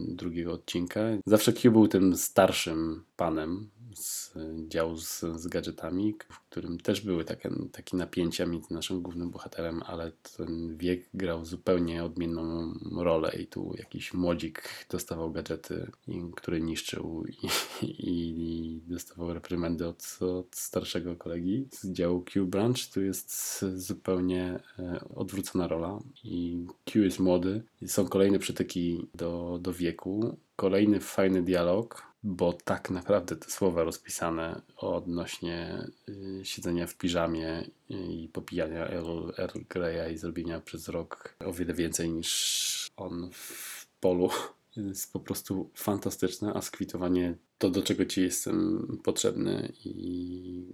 drugiego 0.08 0.52
odcinka. 0.52 1.00
Zawsze 1.26 1.52
Q 1.52 1.72
był 1.72 1.88
tym 1.88 2.16
starszym 2.16 3.04
panem 3.16 3.70
z 3.94 4.34
działu 4.68 4.96
z, 4.96 5.20
z 5.20 5.46
gadżetami, 5.46 6.14
w 6.28 6.40
którym 6.40 6.78
też 6.78 7.00
były 7.00 7.24
takie, 7.24 7.50
takie 7.72 7.96
napięcia 7.96 8.46
między 8.46 8.74
naszym 8.74 9.02
głównym 9.02 9.30
bohaterem, 9.30 9.82
ale 9.86 10.12
ten 10.36 10.76
wiek 10.76 11.08
grał 11.14 11.44
zupełnie 11.44 12.04
odmienną 12.04 12.72
rolę 12.96 13.32
i 13.42 13.46
tu 13.46 13.74
jakiś 13.78 14.14
młodzik 14.14 14.62
dostawał 14.90 15.32
gadżety, 15.32 15.90
który 16.36 16.60
niszczył 16.60 17.24
i, 17.28 17.46
i, 17.86 18.00
i 18.08 18.80
dostawał 18.92 19.34
reprymendy 19.34 19.86
od, 19.86 20.18
od, 20.20 20.56
starszego 20.56 21.16
kolegi 21.16 21.68
z 21.70 21.92
działu 21.92 22.22
Q 22.22 22.46
Branch. 22.46 22.78
Tu 22.94 23.02
jest 23.02 23.64
zupełnie 23.76 24.60
e, 24.78 25.04
odwrócona 25.14 25.68
rola 25.68 25.98
i 26.24 26.66
Q 26.84 27.04
jest 27.04 27.20
młody. 27.20 27.62
Są 27.86 28.08
kolejne 28.08 28.38
przytyki 28.38 29.06
do, 29.14 29.43
do 29.58 29.72
wieku. 29.72 30.36
Kolejny 30.56 31.00
fajny 31.00 31.42
dialog, 31.42 32.02
bo 32.22 32.52
tak 32.52 32.90
naprawdę 32.90 33.36
te 33.36 33.50
słowa 33.50 33.84
rozpisane 33.84 34.62
odnośnie 34.76 35.86
y, 36.08 36.40
siedzenia 36.44 36.86
w 36.86 36.96
piżamie 36.96 37.64
i 37.88 38.28
popijania 38.32 38.88
Earl, 38.88 39.60
Greya 39.68 40.12
i 40.12 40.18
zrobienia 40.18 40.60
przez 40.60 40.88
rok 40.88 41.34
o 41.44 41.52
wiele 41.52 41.74
więcej 41.74 42.10
niż 42.10 42.90
on 42.96 43.30
w 43.32 43.86
polu 44.00 44.30
jest 44.76 45.12
po 45.12 45.20
prostu 45.20 45.70
fantastyczne, 45.74 46.54
a 46.54 46.62
skwitowanie 46.62 47.36
to, 47.58 47.70
do 47.70 47.82
czego 47.82 48.04
ci 48.04 48.22
jestem 48.22 48.86
potrzebny 49.04 49.72
i 49.84 50.66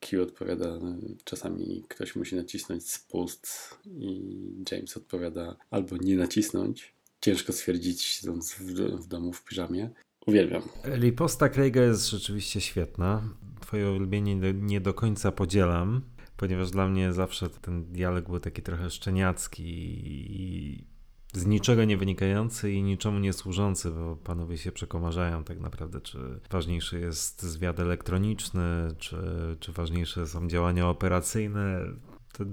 Q 0.00 0.22
odpowiada, 0.22 0.80
czasami 1.24 1.84
ktoś 1.88 2.16
musi 2.16 2.36
nacisnąć 2.36 2.90
spust 2.90 3.48
i 3.86 4.64
James 4.72 4.96
odpowiada 4.96 5.56
albo 5.70 5.96
nie 5.96 6.16
nacisnąć. 6.16 6.92
Ciężko 7.20 7.52
stwierdzić 7.52 8.02
siedząc 8.02 8.54
w, 8.54 8.60
w 8.74 9.06
domu 9.06 9.32
w 9.32 9.44
piżamie. 9.44 9.90
Uwielbiam. 10.26 10.62
Riposta 10.84 11.48
Craiga 11.48 11.82
jest 11.82 12.10
rzeczywiście 12.10 12.60
świetna. 12.60 13.22
Twoje 13.60 13.90
ulubienie 13.90 14.36
nie 14.52 14.80
do 14.80 14.94
końca 14.94 15.32
podzielam, 15.32 16.02
ponieważ 16.36 16.70
dla 16.70 16.88
mnie 16.88 17.12
zawsze 17.12 17.50
ten 17.50 17.92
dialog 17.92 18.26
był 18.26 18.40
taki 18.40 18.62
trochę 18.62 18.90
szczeniacki 18.90 19.62
i 19.66 20.84
z 21.32 21.46
niczego 21.46 21.84
nie 21.84 21.96
wynikający 21.96 22.72
i 22.72 22.82
niczemu 22.82 23.18
nie 23.18 23.32
służący, 23.32 23.90
bo 23.90 24.16
panowie 24.16 24.58
się 24.58 24.72
przekomarzają 24.72 25.44
tak 25.44 25.60
naprawdę, 25.60 26.00
czy 26.00 26.18
ważniejszy 26.50 27.00
jest 27.00 27.42
zwiad 27.42 27.80
elektroniczny, 27.80 28.88
czy, 28.98 29.16
czy 29.60 29.72
ważniejsze 29.72 30.26
są 30.26 30.48
działania 30.48 30.88
operacyjne. 30.88 31.80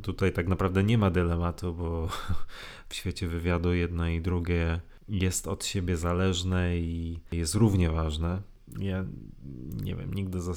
Tutaj 0.02 0.32
tak 0.34 0.48
naprawdę 0.48 0.84
nie 0.84 0.98
ma 0.98 1.10
dylematu, 1.10 1.74
bo 1.74 2.08
w 2.90 2.96
świecie 2.96 3.28
wywiadu 3.28 3.74
jedno 3.74 4.08
i 4.08 4.22
drugie 4.22 4.82
jest 5.10 5.48
od 5.48 5.66
siebie 5.66 5.98
zależne 5.98 6.78
i 6.78 7.20
jest 7.32 7.56
równie 7.56 7.90
ważne. 7.90 8.42
Ja 8.80 9.06
nie 9.84 9.96
wiem, 9.96 10.14
nigdy 10.14 10.42
za 10.42 10.54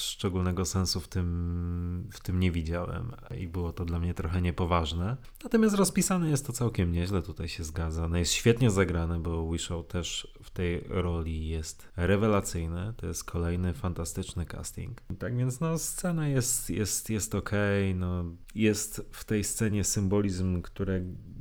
szczególnego 0.00 0.64
sensu 0.64 1.00
w 1.00 1.08
tym, 1.08 2.08
w 2.12 2.20
tym 2.20 2.40
nie 2.40 2.52
widziałem 2.52 3.12
i 3.38 3.48
było 3.48 3.72
to 3.72 3.84
dla 3.84 3.98
mnie 3.98 4.14
trochę 4.14 4.42
niepoważne. 4.42 5.16
Natomiast 5.44 5.74
rozpisane 5.74 6.30
jest 6.30 6.46
to 6.46 6.52
całkiem 6.52 6.92
nieźle, 6.92 7.22
tutaj 7.22 7.48
się 7.48 7.64
zgadza. 7.64 8.08
No 8.08 8.18
jest 8.18 8.32
świetnie 8.32 8.70
zagrane, 8.70 9.18
bo 9.20 9.50
Wishow 9.52 9.86
też 9.86 10.34
w 10.42 10.50
tej 10.50 10.80
roli 10.88 11.48
jest 11.48 11.88
rewelacyjny. 11.96 12.94
To 12.96 13.06
jest 13.06 13.24
kolejny 13.24 13.74
fantastyczny 13.74 14.46
casting. 14.46 15.00
Tak 15.18 15.36
więc 15.36 15.60
no 15.60 15.78
scena 15.78 16.28
jest, 16.28 16.70
jest, 16.70 17.10
jest 17.10 17.34
ok, 17.34 17.50
no 17.94 18.24
jest 18.54 19.08
w 19.12 19.24
tej 19.24 19.44
scenie 19.44 19.84
symbolizm, 19.84 20.62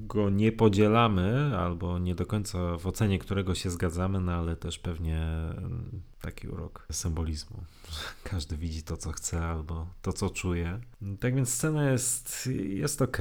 którego 0.07 0.29
nie 0.29 0.51
podzielamy, 0.51 1.57
albo 1.57 1.99
nie 1.99 2.15
do 2.15 2.25
końca 2.25 2.77
w 2.77 2.87
ocenie 2.87 3.19
którego 3.19 3.55
się 3.55 3.69
zgadzamy, 3.69 4.19
no 4.19 4.31
ale 4.31 4.55
też 4.55 4.79
pewnie 4.79 5.17
mm, 5.17 6.01
taki 6.21 6.47
urok 6.47 6.87
symbolizmu. 6.91 7.63
Każdy 8.23 8.57
widzi 8.57 8.83
to, 8.83 8.97
co 8.97 9.11
chce, 9.11 9.45
albo 9.45 9.87
to, 10.01 10.13
co 10.13 10.29
czuje. 10.29 10.79
Tak 11.19 11.35
więc 11.35 11.53
scena 11.53 11.91
jest, 11.91 12.49
jest 12.69 13.01
ok. 13.01 13.17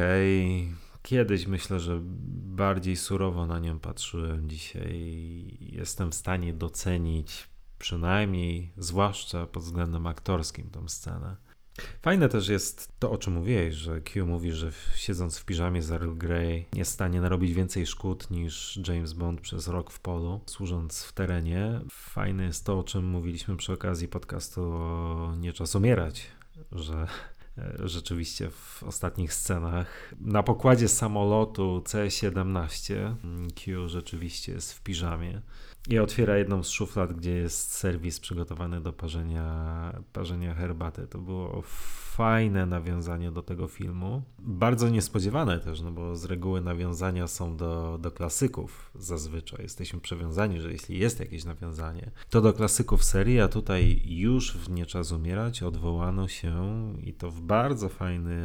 Kiedyś 1.02 1.47
myślę, 1.47 1.81
że 1.81 2.01
bardziej 2.56 2.97
surowo 2.97 3.47
na 3.47 3.59
nią 3.59 3.78
patrzyłem. 3.78 4.48
Dzisiaj 4.48 5.59
jestem 5.61 6.11
w 6.11 6.15
stanie 6.15 6.52
docenić, 6.52 7.48
przynajmniej, 7.78 8.73
zwłaszcza 8.77 9.47
pod 9.47 9.62
względem 9.62 10.06
aktorskim, 10.06 10.70
tą 10.70 10.89
scenę. 10.89 11.36
Fajne 12.03 12.29
też 12.29 12.49
jest 12.49 12.93
to, 12.99 13.11
o 13.11 13.19
czym 13.19 13.33
mówiłeś, 13.33 13.75
że 13.75 14.01
Q 14.01 14.27
mówi, 14.27 14.53
że 14.53 14.73
siedząc 14.97 15.39
w 15.39 15.45
piżamie 15.45 15.83
z 15.83 15.91
Earl 15.91 16.15
Grey 16.15 16.67
jest 16.75 16.91
w 16.91 16.95
stanie 16.95 17.21
narobić 17.21 17.53
więcej 17.53 17.87
szkód 17.87 18.31
niż 18.31 18.81
James 18.89 19.13
Bond 19.13 19.41
przez 19.41 19.69
rok 19.69 19.91
w 19.91 20.01
polu, 20.01 20.41
służąc 20.47 21.05
w 21.05 21.13
terenie. 21.13 21.81
Fajne 21.91 22.45
jest 22.45 22.65
to, 22.67 22.79
o 22.79 22.85
czym 22.85 23.05
mówiliśmy 23.05 23.57
przy 23.57 23.73
okazji 23.73 24.09
podcastu 24.09 24.63
o 24.63 25.35
Nie 25.39 25.53
czas 25.53 25.75
umierać, 25.75 26.27
że 26.73 27.07
e, 27.59 27.89
rzeczywiście 27.89 28.51
w 28.51 28.83
ostatnich 28.83 29.35
scenach 29.35 30.15
na 30.21 30.43
pokładzie 30.43 30.89
samolotu 30.89 31.83
C-17 31.87 33.15
Q 33.55 33.89
rzeczywiście 33.89 34.53
jest 34.53 34.73
w 34.73 34.83
piżamie. 34.83 35.43
I 35.89 35.98
otwiera 35.98 36.36
jedną 36.36 36.62
z 36.62 36.69
szuflad, 36.69 37.12
gdzie 37.12 37.31
jest 37.31 37.73
serwis 37.73 38.20
przygotowany 38.20 38.81
do 38.81 38.93
parzenia, 38.93 40.01
parzenia 40.12 40.55
herbaty. 40.55 41.06
To 41.06 41.19
było 41.19 41.62
fajne 42.16 42.66
nawiązanie 42.66 43.31
do 43.31 43.43
tego 43.43 43.69
filmu. 43.69 44.23
Bardzo 44.39 44.89
niespodziewane 44.89 45.61
też, 45.61 45.81
no 45.81 45.93
bo 45.93 46.16
z 46.16 46.24
reguły 46.24 46.61
nawiązania 46.61 47.27
są 47.27 47.56
do, 47.56 47.98
do 48.02 48.11
klasyków 48.11 48.90
zazwyczaj. 48.94 49.62
Jesteśmy 49.62 50.01
przewiązani, 50.01 50.61
że 50.61 50.73
jeśli 50.73 50.98
jest 50.98 51.20
jakieś 51.20 51.44
nawiązanie, 51.44 52.11
to 52.31 52.40
do 52.40 52.52
klasyków 52.52 53.05
serii, 53.05 53.40
a 53.40 53.48
tutaj 53.48 54.02
już 54.05 54.56
w 54.56 54.70
Nie 54.70 54.86
Czas 54.86 55.12
Umierać 55.12 55.62
odwołano 55.62 56.28
się 56.28 56.55
i 57.02 57.12
to 57.12 57.31
w 57.31 57.40
bardzo 57.40 57.89
fajny 57.89 58.36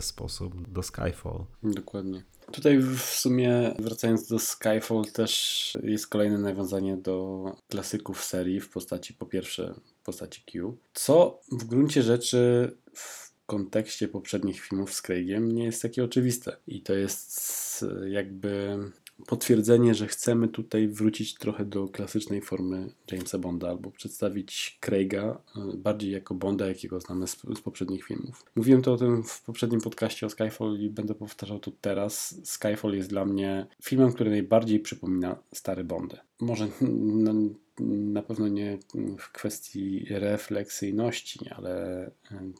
sposób 0.00 0.70
do 0.70 0.82
Skyfall. 0.82 1.44
Dokładnie. 1.62 2.22
Tutaj 2.52 2.78
w 2.78 3.00
sumie 3.00 3.74
wracając 3.78 4.28
do 4.28 4.38
Skyfall 4.38 5.04
też 5.12 5.72
jest 5.82 6.08
kolejne 6.08 6.38
nawiązanie 6.38 6.96
do 6.96 7.44
klasyków 7.68 8.24
serii 8.24 8.60
w 8.60 8.70
postaci 8.70 9.14
po 9.14 9.26
pierwsze 9.26 9.74
postaci 10.04 10.42
Q, 10.42 10.76
co 10.94 11.40
w 11.52 11.64
gruncie 11.64 12.02
rzeczy 12.02 12.70
w 12.94 13.32
kontekście 13.46 14.08
poprzednich 14.08 14.60
filmów 14.60 14.94
z 14.94 15.02
Craigiem 15.02 15.52
nie 15.52 15.64
jest 15.64 15.82
takie 15.82 16.04
oczywiste. 16.04 16.56
I 16.66 16.82
to 16.82 16.94
jest 16.94 17.84
jakby 18.06 18.78
potwierdzenie, 19.26 19.94
że 19.94 20.06
chcemy 20.06 20.48
tutaj 20.48 20.88
wrócić 20.88 21.34
trochę 21.34 21.64
do 21.64 21.88
klasycznej 21.88 22.40
formy 22.40 22.90
Jamesa 23.12 23.38
Bonda 23.38 23.68
albo 23.68 23.90
przedstawić 23.90 24.78
Craiga 24.80 25.40
e, 25.56 25.76
bardziej 25.76 26.10
jako 26.10 26.34
Bonda, 26.34 26.66
jakiego 26.66 27.00
znamy 27.00 27.26
z, 27.26 27.36
z, 27.56 27.60
poprzednich 27.60 28.04
filmów. 28.04 28.44
Mówiłem 28.56 28.82
to 28.82 28.92
o 28.92 28.96
tym 28.96 29.22
w 29.22 29.42
poprzednim 29.42 29.80
podcaście 29.80 30.26
o 30.26 30.30
Skyfall 30.30 30.78
i 30.80 30.90
będę 30.90 31.14
powtarzał 31.14 31.58
to 31.58 31.70
teraz. 31.80 32.40
Skyfall 32.44 32.94
jest 32.94 33.08
dla 33.08 33.24
mnie 33.24 33.66
filmem, 33.82 34.12
który 34.12 34.30
najbardziej 34.30 34.80
przypomina 34.80 35.36
stary 35.54 35.84
Bondy. 35.84 36.16
Może 36.40 36.68
na, 36.80 37.32
na 37.80 38.22
pewno 38.22 38.48
nie 38.48 38.78
w 39.18 39.32
kwestii 39.32 40.06
refleksyjności, 40.10 41.48
ale 41.48 42.10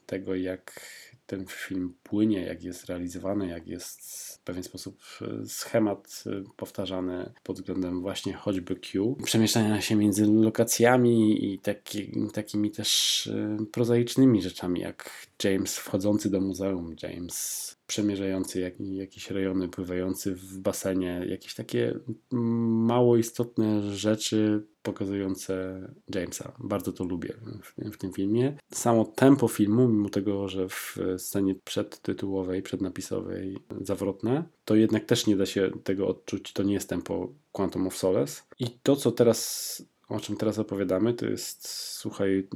tego, 0.05 0.35
jak 0.35 0.81
ten 1.27 1.45
film 1.47 1.93
płynie, 2.03 2.41
jak 2.41 2.63
jest 2.63 2.85
realizowany, 2.85 3.47
jak 3.47 3.67
jest 3.67 4.01
w 4.35 4.39
pewien 4.39 4.63
sposób 4.63 5.01
e, 5.21 5.45
schemat 5.45 6.23
e, 6.25 6.43
powtarzany 6.55 7.33
pod 7.43 7.55
względem 7.55 8.01
właśnie 8.01 8.33
choćby 8.33 8.75
Q. 8.75 9.15
Przemieszczania 9.23 9.81
się 9.81 9.95
między 9.95 10.25
lokacjami 10.25 11.45
i 11.53 11.59
taki, 11.59 12.11
takimi 12.33 12.71
też 12.71 13.27
e, 13.27 13.57
prozaicznymi 13.71 14.41
rzeczami, 14.41 14.79
jak 14.79 15.27
James 15.43 15.77
wchodzący 15.77 16.29
do 16.29 16.41
muzeum, 16.41 16.95
James 17.03 17.67
przemierzający 17.87 18.59
jak, 18.59 18.73
jakieś 18.79 19.31
rejony, 19.31 19.69
pływający 19.69 20.35
w 20.35 20.57
basenie, 20.57 21.25
jakieś 21.29 21.55
takie 21.55 21.99
mało 22.31 23.17
istotne 23.17 23.95
rzeczy 23.95 24.63
pokazujące 24.87 25.81
Jamesa. 26.15 26.51
Bardzo 26.59 26.91
to 26.91 27.03
lubię 27.03 27.33
w, 27.63 27.91
w, 27.93 27.97
tym 27.97 28.13
filmie. 28.13 28.57
Samo 28.71 29.05
tempo 29.05 29.47
filmu, 29.47 29.87
mimo 29.87 30.09
tego, 30.09 30.47
że 30.47 30.69
w 30.69 30.97
scenie 31.17 31.55
przedtytułowej, 31.55 32.61
przednapisowej 32.61 33.57
zawrotne, 33.81 34.43
to 34.65 34.75
jednak 34.75 35.05
też 35.05 35.27
nie 35.27 35.35
da 35.35 35.45
się 35.45 35.71
tego 35.83 36.07
odczuć. 36.07 36.53
To 36.53 36.63
nie 36.63 36.73
jest 36.73 36.89
tempo 36.89 37.29
Quantum 37.51 37.87
of 37.87 37.97
Solace. 37.97 38.41
I 38.59 38.69
to, 38.83 38.95
co 38.95 39.11
teraz 39.11 39.81
o 40.09 40.19
czym 40.19 40.37
teraz 40.37 40.59
opowiadamy, 40.59 41.13
to 41.13 41.25
jest, 41.25 41.67
słuchaj, 41.69 42.47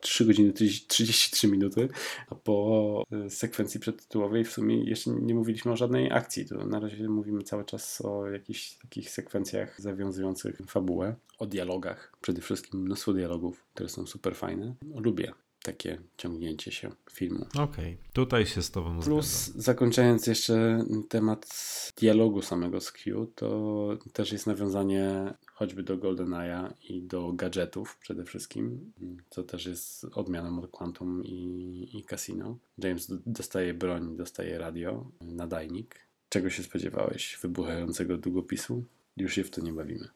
3 0.00 0.24
godziny 0.24 0.52
33 0.52 1.48
minuty, 1.48 1.88
a 2.30 2.34
po 2.34 3.04
e, 3.12 3.30
sekwencji 3.30 3.80
przedtytułowej 3.80 4.44
w 4.44 4.52
sumie 4.52 4.84
jeszcze 4.84 5.10
nie 5.10 5.34
mówiliśmy 5.34 5.72
o 5.72 5.76
żadnej 5.76 6.12
akcji. 6.12 6.46
To 6.46 6.66
na 6.66 6.80
razie 6.80 7.08
mówimy 7.08 7.42
cały 7.42 7.64
czas 7.64 8.00
o 8.00 8.30
jakichś 8.30 8.74
takich 8.74 9.10
sekwencjach 9.10 9.80
zawiązujących 9.80 10.60
fabułę, 10.66 11.14
o 11.38 11.46
dialogach, 11.46 12.16
przede 12.20 12.40
wszystkim 12.40 12.80
mnóstwo 12.80 13.12
dialogów, 13.12 13.64
które 13.74 13.88
są 13.88 14.06
super 14.06 14.36
fajne. 14.36 14.74
Lubię 14.94 15.32
takie 15.66 15.98
ciągnięcie 16.16 16.72
się 16.72 16.90
filmu. 17.12 17.46
Okej, 17.50 17.64
okay. 17.64 17.96
tutaj 18.12 18.46
się 18.46 18.62
z 18.62 18.70
Tobą 18.70 19.00
Plus, 19.00 19.26
zgadzam. 19.26 19.62
zakończając 19.62 20.26
jeszcze 20.26 20.84
temat 21.08 21.48
dialogu 21.96 22.42
samego 22.42 22.80
z 22.80 22.92
Q, 22.92 23.26
to 23.34 23.98
też 24.12 24.32
jest 24.32 24.46
nawiązanie 24.46 25.34
choćby 25.54 25.82
do 25.82 25.96
GoldenEye'a 25.96 26.72
i 26.88 27.02
do 27.02 27.32
gadżetów 27.32 27.98
przede 27.98 28.24
wszystkim, 28.24 28.92
co 29.30 29.42
też 29.42 29.66
jest 29.66 30.04
odmianą 30.04 30.58
od 30.58 30.70
Quantum 30.70 31.24
i, 31.24 31.88
i 31.92 32.04
Casino. 32.04 32.58
James 32.78 33.12
dostaje 33.26 33.74
broń, 33.74 34.16
dostaje 34.16 34.58
radio, 34.58 35.10
nadajnik. 35.20 36.06
Czego 36.28 36.50
się 36.50 36.62
spodziewałeś? 36.62 37.38
Wybuchającego 37.42 38.16
długopisu? 38.16 38.84
Już 39.16 39.34
się 39.34 39.44
w 39.44 39.50
to 39.50 39.60
nie 39.60 39.72
bawimy. 39.72 40.08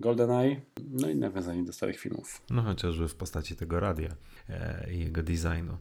GoldenEye, 0.00 0.60
no 0.90 1.08
i 1.10 1.16
nawiązanie 1.16 1.64
do 1.64 1.72
starych 1.72 1.98
filmów. 1.98 2.42
No 2.50 2.62
chociażby 2.62 3.08
w 3.08 3.14
postaci 3.14 3.56
tego 3.56 3.80
radia 3.80 4.14
e, 4.48 4.86
i 4.92 4.98
jego 4.98 5.22
designu. 5.22 5.78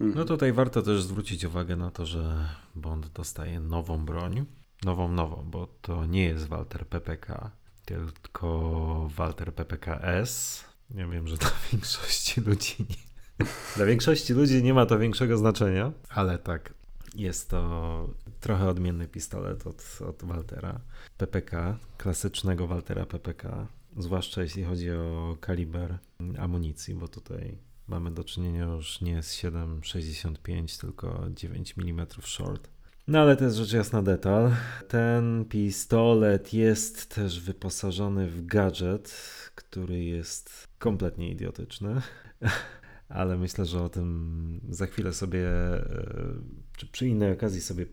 No 0.00 0.06
mhm. 0.06 0.26
tutaj 0.26 0.52
warto 0.52 0.82
też 0.82 1.02
zwrócić 1.02 1.44
uwagę 1.44 1.76
na 1.76 1.90
to, 1.90 2.06
że 2.06 2.48
Bond 2.74 3.08
dostaje 3.08 3.60
nową 3.60 4.04
broń. 4.04 4.44
Nową, 4.84 5.12
nową, 5.12 5.44
bo 5.50 5.66
to 5.82 6.06
nie 6.06 6.24
jest 6.24 6.46
Walter 6.46 6.86
PPK, 6.86 7.50
tylko 7.84 9.08
Walter 9.16 9.54
PPKS. 9.54 10.64
Ja 10.90 11.08
wiem, 11.08 11.28
że 11.28 11.36
dla 11.36 11.50
większości 11.72 12.40
ludzi 12.40 12.76
nie, 12.78 13.46
dla 13.76 13.86
większości 13.86 14.32
ludzi 14.34 14.62
nie 14.62 14.74
ma 14.74 14.86
to 14.86 14.98
większego 14.98 15.36
znaczenia, 15.36 15.92
ale 16.08 16.38
tak, 16.38 16.74
jest 17.14 17.50
to 17.50 18.08
trochę 18.40 18.68
odmienny 18.68 19.08
pistolet 19.08 19.66
od, 19.66 19.98
od 20.08 20.24
Waltera 20.24 20.80
PPK, 21.16 21.78
klasycznego 21.96 22.66
Waltera 22.66 23.06
PPK, 23.06 23.66
zwłaszcza 23.96 24.42
jeśli 24.42 24.64
chodzi 24.64 24.90
o 24.90 25.36
kaliber 25.40 25.98
amunicji, 26.38 26.94
bo 26.94 27.08
tutaj 27.08 27.58
mamy 27.88 28.10
do 28.10 28.24
czynienia 28.24 28.64
już 28.64 29.00
nie 29.00 29.22
z 29.22 29.34
7,65, 29.34 30.80
tylko 30.80 31.26
9 31.30 31.74
mm 31.78 32.06
short. 32.22 32.68
No 33.08 33.18
ale 33.18 33.36
to 33.36 33.44
jest 33.44 33.56
rzecz 33.56 33.72
jasna 33.72 34.02
detal. 34.02 34.52
Ten 34.88 35.44
pistolet 35.44 36.52
jest 36.52 37.14
też 37.14 37.40
wyposażony 37.40 38.28
w 38.28 38.46
gadżet, 38.46 39.14
który 39.54 40.04
jest 40.04 40.68
kompletnie 40.78 41.30
idiotyczny. 41.30 42.02
ale 43.08 43.38
myślę, 43.38 43.66
że 43.66 43.82
o 43.82 43.88
tym 43.88 44.60
za 44.68 44.86
chwilę 44.86 45.12
sobie, 45.12 45.48
e, 45.48 46.34
czy 46.76 46.86
przy 46.86 47.08
innej 47.08 47.32
okazji 47.32 47.60
sobie 47.60 47.86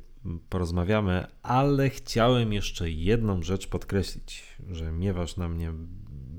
porozmawiamy, 0.49 1.27
ale 1.41 1.89
chciałem 1.89 2.53
jeszcze 2.53 2.91
jedną 2.91 3.43
rzecz 3.43 3.68
podkreślić, 3.68 4.57
że 4.72 4.91
miewasz 4.91 5.38
na 5.38 5.49
mnie 5.49 5.72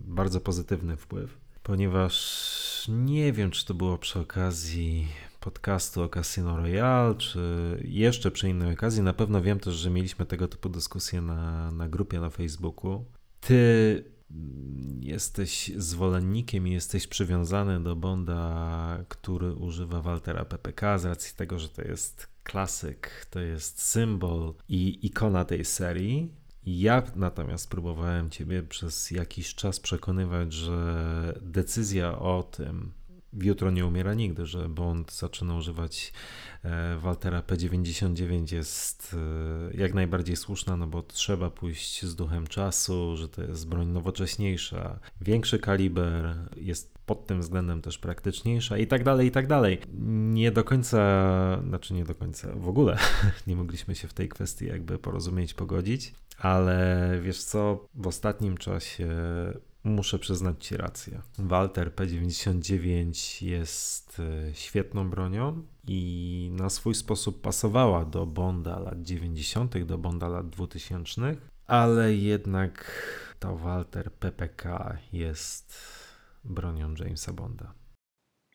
bardzo 0.07 0.41
pozytywny 0.41 0.97
wpływ, 0.97 1.39
ponieważ 1.63 2.87
nie 2.89 3.33
wiem, 3.33 3.51
czy 3.51 3.67
to 3.67 3.75
było 3.75 3.99
przy 3.99 4.21
okazji 4.21 5.09
podcastu 5.41 6.03
o 6.03 6.09
Casino 6.09 6.57
Royale, 6.57 7.15
czy 7.15 7.41
jeszcze 7.85 8.31
przy 8.31 8.49
innej 8.49 8.75
okazji. 8.75 9.03
Na 9.03 9.13
pewno 9.13 9.43
wiem 9.43 9.61
też, 9.61 9.75
że 9.75 9.91
mieliśmy 9.91 10.27
tego 10.27 10.49
typu 10.49 10.69
dyskusje 10.69 11.21
na, 11.21 11.71
na 11.71 11.89
grupie 11.89 12.21
na 12.21 12.31
Facebooku. 12.31 13.05
Ty 13.41 14.05
jesteś 15.01 15.73
zwolennikiem 15.77 16.69
i 16.69 16.73
jesteś 16.73 17.07
przywiązany 17.07 17.83
do 17.83 17.97
Bonda, 17.97 19.05
który 19.09 19.55
używa 19.55 20.03
Waltera 20.03 20.45
PPK 20.45 20.99
z 20.99 21.05
racji 21.05 21.37
tego, 21.37 21.59
że 21.59 21.69
to 21.69 21.83
jest 21.83 22.34
klasyk, 22.45 23.27
to 23.31 23.41
jest 23.41 23.83
symbol 23.83 24.55
i 24.69 25.07
ikona 25.07 25.45
tej 25.45 25.65
serii. 25.65 26.33
Ja 26.67 27.03
natomiast 27.17 27.71
próbowałem 27.71 28.31
Ciebie 28.31 28.63
przez 28.63 29.11
jakiś 29.11 29.55
czas 29.55 29.81
przekonywać, 29.81 30.53
że 30.53 31.41
decyzja 31.43 32.19
o 32.19 32.43
tym, 32.43 32.93
Jutro 33.43 33.71
nie 33.71 33.87
umiera 33.87 34.15
nigdy, 34.15 34.47
że 34.47 34.69
Bond 34.69 35.13
zaczyna 35.13 35.57
używać 35.57 36.13
e, 36.65 36.97
Waltera 36.99 37.41
P99 37.41 38.55
jest 38.55 39.17
e, 39.73 39.77
jak 39.77 39.95
najbardziej 39.95 40.37
słuszna, 40.37 40.77
no 40.77 40.87
bo 40.87 41.03
trzeba 41.03 41.51
pójść 41.51 42.05
z 42.05 42.17
duchem 42.17 42.47
czasu, 42.47 43.17
że 43.17 43.29
to 43.29 43.43
jest 43.43 43.69
broń 43.69 43.89
nowocześniejsza, 43.89 44.99
większy 45.21 45.59
kaliber, 45.59 46.37
jest 46.57 46.95
pod 47.07 47.27
tym 47.27 47.41
względem 47.41 47.83
też 47.83 47.99
praktyczniejsza 47.99 48.79
i 48.79 48.87
tak 48.87 49.05
dalej, 49.05 49.29
i 49.29 49.31
tak 49.31 49.47
dalej. 49.47 49.79
Nie 50.33 50.51
do 50.51 50.65
końca, 50.65 51.63
znaczy 51.69 51.95
nie 51.95 52.05
do 52.05 52.15
końca, 52.15 52.49
w 52.57 52.69
ogóle 52.69 52.99
nie 53.47 53.57
mogliśmy 53.57 53.95
się 53.95 54.09
w 54.09 54.15
tej 54.15 54.29
kwestii 54.29 54.67
jakby 54.67 54.99
porozumieć, 54.99 55.55
pogodzić, 55.55 56.15
ale 56.39 57.11
wiesz 57.23 57.45
co, 57.45 57.89
w 57.95 58.07
ostatnim 58.07 58.57
czasie 58.57 59.09
muszę 59.85 60.19
przyznać 60.19 60.67
Ci 60.67 60.77
rację. 60.77 61.21
Walter 61.39 61.95
P99 61.95 63.45
jest 63.47 64.21
e, 64.21 64.55
świetną 64.55 65.11
bronią 65.11 65.63
i 65.87 66.51
na 66.53 66.71
swój 66.71 66.95
sposób 66.95 67.41
pasowała 67.41 68.05
do 68.05 68.27
Bonda 68.27 68.79
lat 68.79 69.03
90., 69.03 69.79
do 69.79 69.99
Bonda 69.99 70.29
lat 70.29 70.51
2000, 70.51 71.37
ale 71.67 72.15
jednak 72.15 73.03
to 73.39 73.57
Walter 73.57 74.13
PPK 74.13 74.97
jest 75.13 75.79
bronią 76.45 76.95
Jamesa 76.95 77.33
Bonda. 77.33 77.75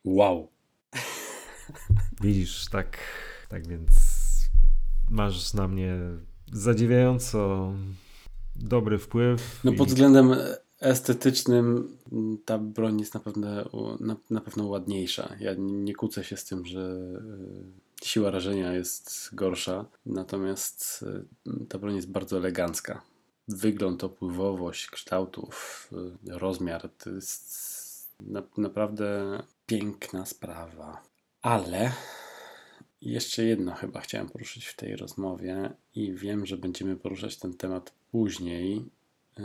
Wow. 0.06 0.52
Widzisz, 2.22 2.70
tak, 2.70 2.98
tak 3.50 3.68
więc 3.68 3.90
masz 5.10 5.54
na 5.54 5.68
mnie 5.68 5.96
zadziwiająco 6.52 7.74
dobry 8.56 8.98
wpływ. 8.98 9.60
No 9.64 9.74
pod 9.74 9.88
i... 9.88 9.90
względem 9.90 10.36
estetycznym 10.80 11.98
ta 12.46 12.58
broń 12.58 13.00
jest 13.00 13.14
na 13.14 13.20
pewno, 13.20 13.48
na, 14.00 14.16
na 14.30 14.42
pewno 14.42 14.68
ładniejsza. 14.68 15.36
Ja 15.40 15.52
nie 15.58 15.94
kłócę 15.96 16.24
się 16.24 16.38
z 16.38 16.46
tym, 16.46 16.66
że 16.66 16.82
e, 18.02 18.06
siła 18.06 18.32
rażenia 18.32 18.74
jest 18.74 19.30
gorsza, 19.34 19.86
natomiast 20.06 21.06
e, 21.48 21.66
ta 21.70 21.78
broń 21.78 21.96
jest 21.96 22.12
bardzo 22.12 22.38
elegancka. 22.38 23.02
Wygląd, 23.48 24.04
opływowość 24.04 24.88
kształtów, 24.88 25.90
e, 26.28 26.40
rozmiar 26.40 26.90
to 26.90 27.10
jest 27.10 28.10
na, 28.22 28.44
naprawdę 28.58 29.40
piękna 29.66 30.26
sprawa. 30.26 31.04
Ale 31.42 31.92
jeszcze 33.02 33.44
jedno 33.44 33.74
chyba 33.76 34.02
chciałem 34.02 34.30
poruszyć 34.30 34.66
w 34.66 34.76
tej 34.76 34.96
rozmowie 34.96 35.74
i 35.96 36.14
wiem, 36.14 36.46
że 36.46 36.58
będziemy 36.58 36.96
poruszać 36.96 37.38
ten 37.38 37.54
temat 37.54 37.94
później, 38.12 38.86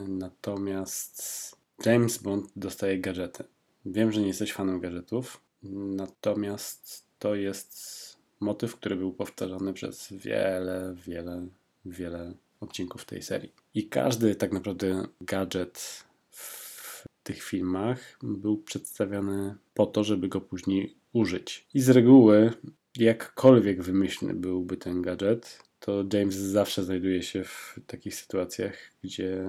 Natomiast 0.09 1.57
James 1.87 2.19
Bond 2.19 2.51
dostaje 2.57 2.99
gadżety. 2.99 3.45
Wiem, 3.87 4.13
że 4.13 4.21
nie 4.21 4.27
jesteś 4.27 4.53
fanem 4.53 4.81
gadżetów, 4.81 5.41
natomiast 5.73 7.07
to 7.19 7.35
jest 7.35 7.95
motyw, 8.41 8.77
który 8.77 8.97
był 8.97 9.13
powtarzany 9.13 9.73
przez 9.73 10.13
wiele, 10.13 10.95
wiele, 11.07 11.47
wiele 11.85 12.35
odcinków 12.61 13.05
tej 13.05 13.23
serii. 13.23 13.53
I 13.75 13.89
każdy 13.89 14.35
tak 14.35 14.53
naprawdę 14.53 15.07
gadżet 15.21 16.05
w 16.31 17.05
tych 17.23 17.43
filmach 17.43 18.19
był 18.23 18.59
przedstawiany 18.59 19.55
po 19.75 19.87
to, 19.87 20.05
żeby 20.05 20.29
go 20.29 20.41
później 20.41 20.95
użyć. 21.13 21.67
I 21.75 21.81
z 21.81 21.89
reguły, 21.89 22.53
jakkolwiek 22.97 23.83
wymyślny 23.83 24.35
byłby 24.35 24.77
ten 24.77 25.03
gadżet, 25.03 25.63
to 25.85 26.05
James 26.13 26.35
zawsze 26.35 26.85
znajduje 26.85 27.23
się 27.23 27.45
w 27.45 27.81
takich 27.87 28.15
sytuacjach, 28.15 28.77
gdzie 29.03 29.47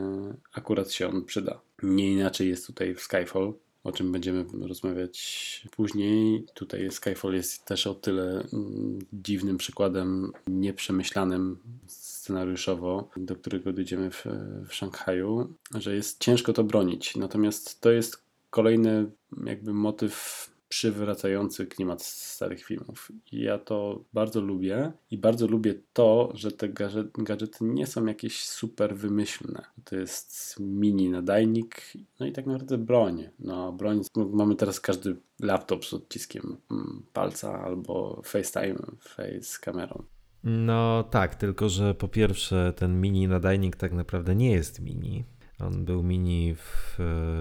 akurat 0.54 0.92
się 0.92 1.08
on 1.08 1.26
przyda. 1.26 1.62
Nie 1.84 2.12
inaczej 2.12 2.50
jest 2.50 2.68
tutaj 2.68 2.96
w 2.96 3.02
Skyfall, 3.02 3.54
o 3.84 3.92
czym 3.92 4.12
będziemy 4.12 4.46
rozmawiać 4.62 5.68
później. 5.72 6.46
Tutaj 6.54 6.92
Skyfall 6.92 7.34
jest 7.34 7.66
też 7.66 7.88
o 7.88 7.94
tyle 7.94 8.48
mm, 8.54 9.00
dziwnym 9.14 9.58
przykładem, 9.58 10.32
nieprzemyślanym 10.48 11.58
scenariuszowo, 11.88 13.10
do 13.18 13.36
którego 13.36 13.74
dojdziemy 13.74 14.12
w, 14.12 14.26
w 14.68 14.74
Szanghaju, 14.74 15.54
że 15.76 15.96
jest 15.96 16.20
ciężko 16.20 16.54
to 16.54 16.64
bronić. 16.64 17.16
Natomiast 17.16 17.82
to 17.82 17.92
jest 17.92 18.24
kolejny 18.50 19.12
jakby 19.46 19.74
motyw 19.74 20.55
przywracający 20.76 21.66
klimat 21.66 22.04
starych 22.04 22.64
filmów. 22.64 23.12
Ja 23.32 23.58
to 23.58 24.04
bardzo 24.14 24.42
lubię 24.42 24.92
i 25.12 25.18
bardzo 25.18 25.48
lubię 25.48 25.76
to, 25.94 26.32
że 26.34 26.52
te 26.52 26.70
gadżety 27.18 27.58
nie 27.62 27.88
są 27.88 28.06
jakieś 28.06 28.46
super 28.46 28.96
wymyślne. 28.96 29.66
To 29.84 29.96
jest 29.96 30.56
mini 30.60 31.10
nadajnik, 31.10 31.94
no 32.20 32.26
i 32.26 32.32
tak 32.32 32.46
naprawdę 32.46 32.78
broń. 32.78 33.30
No, 33.40 33.72
broń, 33.72 34.02
mamy 34.16 34.56
teraz 34.56 34.80
każdy 34.80 35.16
laptop 35.40 35.86
z 35.86 35.94
odciskiem 35.94 36.58
mm, 36.72 37.04
palca 37.14 37.62
albo 37.64 38.22
FaceTime, 38.26 38.80
face 39.00 39.60
kamerą. 39.62 40.04
No 40.44 41.04
tak, 41.04 41.36
tylko 41.36 41.70
że 41.70 41.94
po 41.94 42.08
pierwsze 42.08 42.74
ten 42.76 43.02
mini 43.02 43.28
nadajnik 43.28 43.76
tak 43.76 43.94
naprawdę 43.94 44.36
nie 44.36 44.52
jest 44.52 44.82
mini 44.82 45.24
On 45.60 45.86
był 45.86 46.04
mini 46.04 46.56
w 46.56 46.98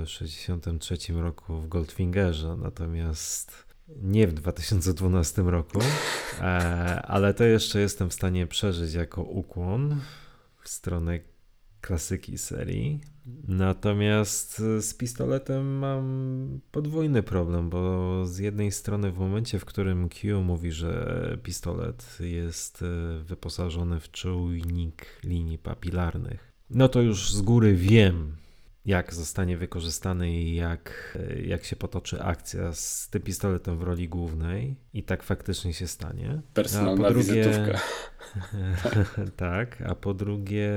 63 0.07 0.97
roku 1.12 1.61
w 1.61 1.69
Goldfingerze, 1.69 2.57
natomiast 2.57 3.74
nie 3.89 4.27
w 4.27 4.32
2012 4.32 5.43
roku, 5.43 5.78
e, 6.41 6.43
ale 7.03 7.35
to 7.35 7.45
jeszcze 7.45 7.81
jestem 7.81 8.11
w 8.11 8.15
stanie 8.15 8.47
przeżyć 8.47 8.95
jako 8.95 9.23
ukłon 9.23 10.01
w 10.62 10.69
stronę 10.69 11.20
klasyki 11.81 12.39
serii. 12.39 13.01
Natomiast 13.49 14.59
z 14.59 14.95
pistoletem 14.95 15.78
mam 15.78 16.61
podwójny 16.70 17.23
problem, 17.23 17.70
bo 17.70 18.27
z 18.27 18.39
jednej 18.39 18.73
strony 18.73 19.12
w 19.12 19.19
momencie, 19.19 19.59
w 19.59 19.65
którym 19.65 20.09
Q 20.09 20.43
mówi, 20.43 20.73
że 20.73 21.39
pistolet 21.43 22.19
jest 22.20 22.82
e, 22.82 23.19
wyposażony 23.24 24.01
w 24.01 24.11
czujnik 24.11 25.07
linii 25.24 25.59
papilarnych, 25.59 26.53
no 26.70 26.89
to 26.89 27.01
już 27.01 27.32
z 27.32 27.43
góry 27.43 27.74
wiem, 27.74 28.36
jak 28.85 29.15
zostanie 29.15 29.57
wykorzystany 29.57 30.32
i 30.32 30.55
jak, 30.55 31.19
jak 31.45 31.65
się 31.65 31.77
potoczy 31.77 32.23
akcja 32.23 32.73
z 32.73 33.09
tym 33.11 33.23
pistoletem 33.23 33.78
w 33.78 33.82
roli 33.82 34.09
głównej 34.09 34.77
i 34.95 35.03
tak 35.03 35.23
faktycznie 35.23 35.73
się 35.73 35.86
stanie. 35.86 36.43
Personalna 36.55 37.07
a 37.07 37.09
po 37.09 37.15
drugie, 37.15 37.35
wizytówka. 37.35 37.81
tak, 39.36 39.82
a 39.82 39.95
po 39.95 40.15
drugie 40.15 40.73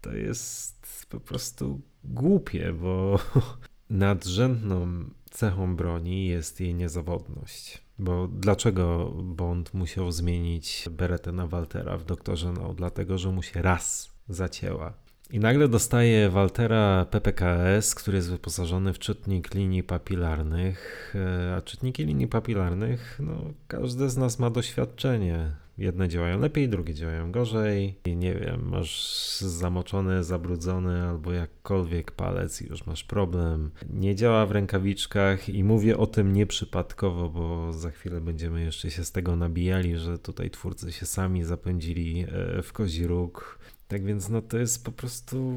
to 0.00 0.12
jest 0.12 1.06
po 1.08 1.20
prostu 1.20 1.80
głupie, 2.04 2.72
bo 2.72 3.18
nadrzędną 3.90 5.04
cechą 5.30 5.76
broni 5.76 6.26
jest 6.26 6.60
jej 6.60 6.74
niezawodność. 6.74 7.84
Bo 7.98 8.28
dlaczego 8.28 9.10
Bond 9.22 9.74
musiał 9.74 10.12
zmienić 10.12 10.88
beretę 10.90 11.32
na 11.32 11.46
Waltera 11.46 11.96
w 11.96 12.04
Doktorze 12.04 12.52
No? 12.52 12.74
Dlatego, 12.74 13.18
że 13.18 13.30
mu 13.30 13.42
się 13.42 13.62
raz 13.62 14.13
zacięła 14.28 15.04
i 15.30 15.38
nagle 15.38 15.68
dostaje 15.68 16.30
Waltera 16.30 17.06
PPKS, 17.10 17.94
który 17.94 18.16
jest 18.16 18.30
wyposażony 18.30 18.92
w 18.92 18.98
czytnik 18.98 19.54
linii 19.54 19.82
papilarnych, 19.82 21.14
e, 21.14 21.54
a 21.56 21.60
czytniki 21.60 22.04
linii 22.04 22.26
papilarnych, 22.26 23.20
no 23.22 23.52
każdy 23.68 24.08
z 24.08 24.16
nas 24.16 24.38
ma 24.38 24.50
doświadczenie. 24.50 25.50
Jedne 25.78 26.08
działają 26.08 26.40
lepiej, 26.40 26.68
drugie 26.68 26.94
działają 26.94 27.32
gorzej. 27.32 27.94
I 28.04 28.16
nie 28.16 28.34
wiem, 28.34 28.68
masz 28.68 29.36
zamoczony, 29.40 30.24
zabrudzony 30.24 31.02
albo 31.02 31.32
jakkolwiek 31.32 32.12
palec 32.12 32.62
i 32.62 32.66
już 32.66 32.86
masz 32.86 33.04
problem. 33.04 33.70
Nie 33.90 34.14
działa 34.14 34.46
w 34.46 34.50
rękawiczkach 34.50 35.48
i 35.48 35.64
mówię 35.64 35.98
o 35.98 36.06
tym 36.06 36.32
nieprzypadkowo, 36.32 37.28
bo 37.28 37.72
za 37.72 37.90
chwilę 37.90 38.20
będziemy 38.20 38.64
jeszcze 38.64 38.90
się 38.90 39.04
z 39.04 39.12
tego 39.12 39.36
nabijali, 39.36 39.96
że 39.96 40.18
tutaj 40.18 40.50
twórcy 40.50 40.92
się 40.92 41.06
sami 41.06 41.44
zapędzili 41.44 42.26
e, 42.28 42.62
w 42.62 42.72
kozi 42.72 43.06
róg 43.06 43.58
tak 43.88 44.04
więc 44.04 44.28
no 44.28 44.42
to 44.42 44.58
jest 44.58 44.84
po 44.84 44.92
prostu 44.92 45.54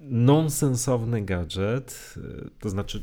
nonsensowny 0.00 1.22
gadżet, 1.22 2.14
to 2.60 2.68
znaczy 2.68 3.02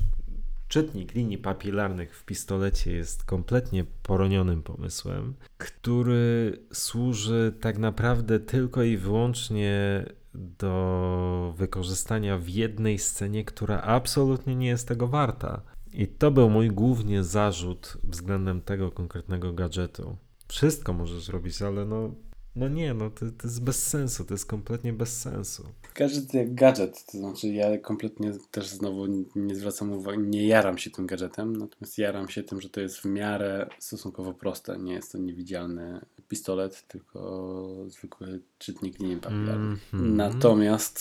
czytnik 0.68 1.14
linii 1.14 1.38
papilarnych 1.38 2.18
w 2.18 2.26
pistolecie 2.26 2.92
jest 2.92 3.24
kompletnie 3.24 3.86
poronionym 4.04 4.64
pomysłem, 4.64 5.34
który 5.58 6.60
służy 6.74 7.54
tak 7.62 7.78
naprawdę 7.78 8.40
tylko 8.40 8.84
i 8.84 8.98
wyłącznie 8.98 10.06
do 10.34 11.54
wykorzystania 11.58 12.38
w 12.38 12.50
jednej 12.50 13.00
scenie, 13.00 13.46
która 13.46 13.82
absolutnie 13.82 14.56
nie 14.56 14.68
jest 14.68 14.88
tego 14.88 15.08
warta. 15.08 15.62
I 15.94 16.08
to 16.08 16.32
był 16.32 16.50
mój 16.50 16.70
główny 16.70 17.24
zarzut 17.24 17.98
względem 18.04 18.62
tego 18.62 18.92
konkretnego 18.92 19.54
gadżetu. 19.54 20.18
Wszystko 20.48 20.94
możesz 20.94 21.30
robić, 21.30 21.62
ale 21.62 21.86
no 21.86 22.12
no 22.58 22.68
nie, 22.68 22.94
no 22.94 23.10
to, 23.10 23.20
to 23.20 23.48
jest 23.48 23.64
bez 23.64 23.88
sensu, 23.88 24.26
to 24.26 24.34
jest 24.34 24.46
kompletnie 24.46 24.94
bez 24.94 25.22
sensu. 25.22 25.64
Gadżet 25.96 26.34
jak 26.34 26.56
gadżet, 26.56 27.06
to 27.06 27.18
znaczy 27.18 27.48
ja 27.48 27.78
kompletnie 27.78 28.34
też 28.52 28.68
znowu 28.68 29.06
nie 29.36 29.56
zwracam 29.56 29.92
uwagi, 29.92 30.20
nie 30.20 30.48
jaram 30.48 30.78
się 30.78 30.92
tym 30.92 31.08
gadżetem, 31.08 31.56
natomiast 31.56 31.98
jaram 31.98 32.30
się 32.30 32.44
tym, 32.44 32.62
że 32.62 32.70
to 32.70 32.82
jest 32.82 32.98
w 32.98 33.06
miarę 33.06 33.70
stosunkowo 33.80 34.34
proste. 34.34 34.78
Nie 34.78 34.94
jest 34.94 35.12
to 35.12 35.18
niewidzialny 35.18 36.06
pistolet, 36.28 36.88
tylko 36.88 37.86
zwykły 37.88 38.42
czytnik 38.58 39.00
linii 39.00 39.18
papilarnych. 39.18 39.94
Mm 39.94 40.06
-hmm. 40.06 40.16
Natomiast 40.16 41.00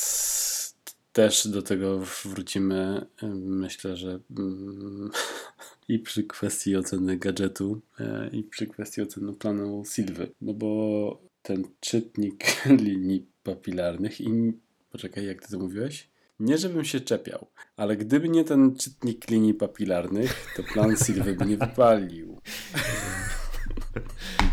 też 1.13 1.49
do 1.49 1.63
tego 1.63 2.01
wrócimy, 2.25 3.07
myślę, 3.35 3.97
że 3.97 4.19
mm, 4.39 5.11
i 5.89 5.99
przy 5.99 6.25
kwestii 6.25 6.77
oceny 6.77 7.17
gadżetu, 7.17 7.81
e, 8.01 8.31
i 8.33 8.43
przy 8.43 8.67
kwestii 8.67 9.03
oceny 9.03 9.33
planu 9.33 9.83
Silwy. 9.85 10.31
No 10.41 10.55
bo 10.55 11.26
ten 11.47 11.65
czytnik 11.81 12.45
linii 12.87 13.27
papilarnych 13.43 14.21
i 14.21 14.53
poczekaj, 14.91 15.27
jak 15.27 15.43
ty 15.43 15.51
to 15.51 15.59
mówiłeś? 15.59 16.11
Nie, 16.41 16.59
żebym 16.59 16.85
się 16.85 17.01
czepiał, 17.01 17.47
ale 17.77 17.97
gdyby 17.97 18.29
nie 18.29 18.45
ten 18.45 18.77
czytnik 18.77 19.31
linii 19.31 19.55
papilarnych, 19.55 20.47
to 20.57 20.63
plan 20.63 20.97
Silwy 21.07 21.35
by 21.35 21.47
nie 21.47 21.57
wypalił. 21.57 22.37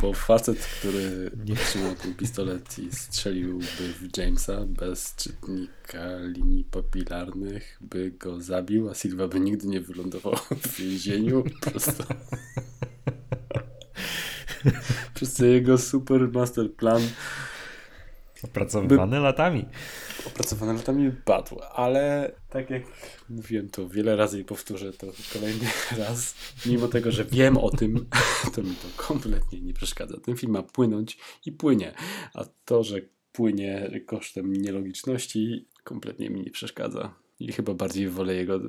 Bo 0.02 0.14
facet, 0.14 0.58
który 0.58 1.32
trzymał 1.66 1.96
ten 1.96 2.14
pistolet 2.14 2.80
i 2.80 2.92
strzeliłby 2.92 3.94
w 4.00 4.18
Jamesa 4.18 4.66
bez 4.66 5.16
czytnika 5.16 6.20
linii 6.20 6.64
papilarnych, 6.64 7.78
by 7.82 8.12
go 8.12 8.42
zabił, 8.42 8.90
a 8.90 8.96
Silva 8.96 9.28
by 9.28 9.40
nigdy 9.40 9.68
nie 9.68 9.82
wylądował 9.82 10.36
w 10.36 10.80
więzieniu. 10.80 11.44
Po 11.44 11.72
prostu. 11.72 12.04
Przez 15.14 15.40
jego 15.40 15.78
super 15.78 16.32
master 16.32 16.74
plan. 16.74 17.02
Opracowywany 18.44 19.16
by... 19.18 19.22
latami. 19.22 19.66
Opracowany 20.28 20.74
latami 20.74 21.12
padł, 21.26 21.60
ale 21.74 22.32
tak 22.50 22.70
jak 22.70 22.84
mówiłem 23.30 23.70
to 23.70 23.90
wiele 23.90 24.16
razy 24.16 24.40
i 24.40 24.44
powtórzę 24.44 24.94
to 24.94 25.08
kolejny 25.34 25.66
raz, 25.98 26.36
mimo 26.66 26.88
tego, 26.88 27.12
że 27.12 27.26
wiem 27.26 27.58
o 27.58 27.70
tym, 27.70 28.06
to 28.56 28.64
mi 28.64 28.76
to 28.76 29.04
kompletnie 29.04 29.62
nie 29.62 29.74
przeszkadza. 29.74 30.18
Ten 30.20 30.38
film 30.38 30.52
ma 30.52 30.64
płynąć 30.64 31.18
i 31.46 31.52
płynie, 31.52 31.94
a 32.34 32.46
to, 32.66 32.84
że 32.84 33.02
płynie 33.32 34.02
kosztem 34.06 34.54
nielogiczności, 34.54 35.68
kompletnie 35.84 36.30
mi 36.30 36.42
nie 36.42 36.52
przeszkadza. 36.52 37.14
I 37.40 37.52
chyba 37.52 37.74
bardziej 37.74 38.10
wolę 38.10 38.36
jego, 38.36 38.56
y, 38.56 38.62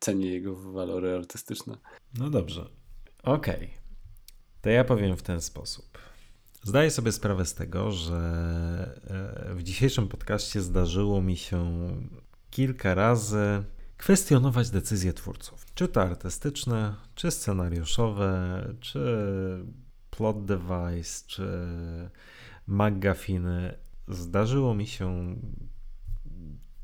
cenię 0.00 0.30
jego 0.30 0.56
walory 0.56 1.14
artystyczne. 1.14 1.78
No 2.18 2.30
dobrze. 2.30 2.68
Okej. 3.22 3.54
Okay. 3.54 3.87
To 4.60 4.70
ja 4.70 4.84
powiem 4.84 5.16
w 5.16 5.22
ten 5.22 5.40
sposób. 5.40 5.98
Zdaję 6.62 6.90
sobie 6.90 7.12
sprawę 7.12 7.44
z 7.44 7.54
tego, 7.54 7.90
że 7.92 8.16
e, 9.50 9.54
w 9.54 9.62
dzisiejszym 9.62 10.08
podcaście 10.08 10.60
zdarzyło 10.60 11.22
mi 11.22 11.36
się 11.36 11.88
kilka 12.50 12.94
razy 12.94 13.64
kwestionować 13.96 14.70
decyzje 14.70 15.12
twórców. 15.12 15.66
Czy 15.74 15.88
to 15.88 16.02
artystyczne, 16.02 16.94
czy 17.14 17.30
scenariuszowe, 17.30 18.64
czy 18.80 19.00
plot 20.10 20.44
device, 20.44 21.24
czy 21.26 21.48
McGuffiny. 22.66 23.74
Zdarzyło 24.08 24.74
mi 24.74 24.86
się 24.86 25.36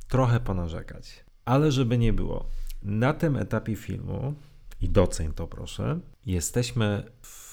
trochę 0.08 0.40
ponarzekać. 0.40 1.24
Ale 1.44 1.72
żeby 1.72 1.98
nie 1.98 2.12
było, 2.12 2.50
na 2.82 3.12
tym 3.12 3.36
etapie 3.36 3.76
filmu, 3.76 4.34
i 4.80 4.88
doceń 4.88 5.32
to 5.32 5.46
proszę, 5.46 6.00
jesteśmy 6.26 7.02
w 7.22 7.43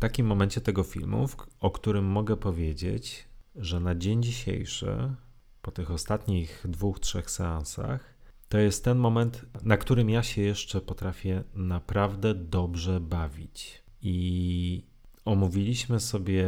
takim 0.00 0.26
momencie 0.26 0.60
tego 0.60 0.82
filmu, 0.82 1.26
o 1.60 1.70
którym 1.70 2.04
mogę 2.04 2.36
powiedzieć, 2.36 3.28
że 3.56 3.80
na 3.80 3.94
dzień 3.94 4.22
dzisiejszy, 4.22 5.14
po 5.62 5.70
tych 5.70 5.90
ostatnich 5.90 6.64
dwóch, 6.68 7.00
trzech 7.00 7.30
seansach, 7.30 8.14
to 8.48 8.58
jest 8.58 8.84
ten 8.84 8.98
moment, 8.98 9.46
na 9.62 9.76
którym 9.76 10.10
ja 10.10 10.22
się 10.22 10.42
jeszcze 10.42 10.80
potrafię 10.80 11.44
naprawdę 11.54 12.34
dobrze 12.34 13.00
bawić. 13.00 13.82
I 14.02 14.84
omówiliśmy 15.24 16.00
sobie 16.00 16.46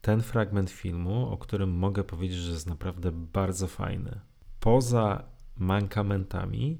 ten 0.00 0.22
fragment 0.22 0.70
filmu, 0.70 1.28
o 1.30 1.36
którym 1.38 1.70
mogę 1.70 2.04
powiedzieć, 2.04 2.38
że 2.38 2.52
jest 2.52 2.66
naprawdę 2.66 3.12
bardzo 3.12 3.66
fajny. 3.66 4.20
Poza 4.60 5.24
mankamentami, 5.56 6.78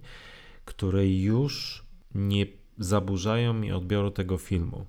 które 0.64 1.08
już 1.08 1.84
nie 2.14 2.46
zaburzają 2.78 3.52
mi 3.52 3.72
odbioru 3.72 4.10
tego 4.10 4.38
filmu. 4.38 4.86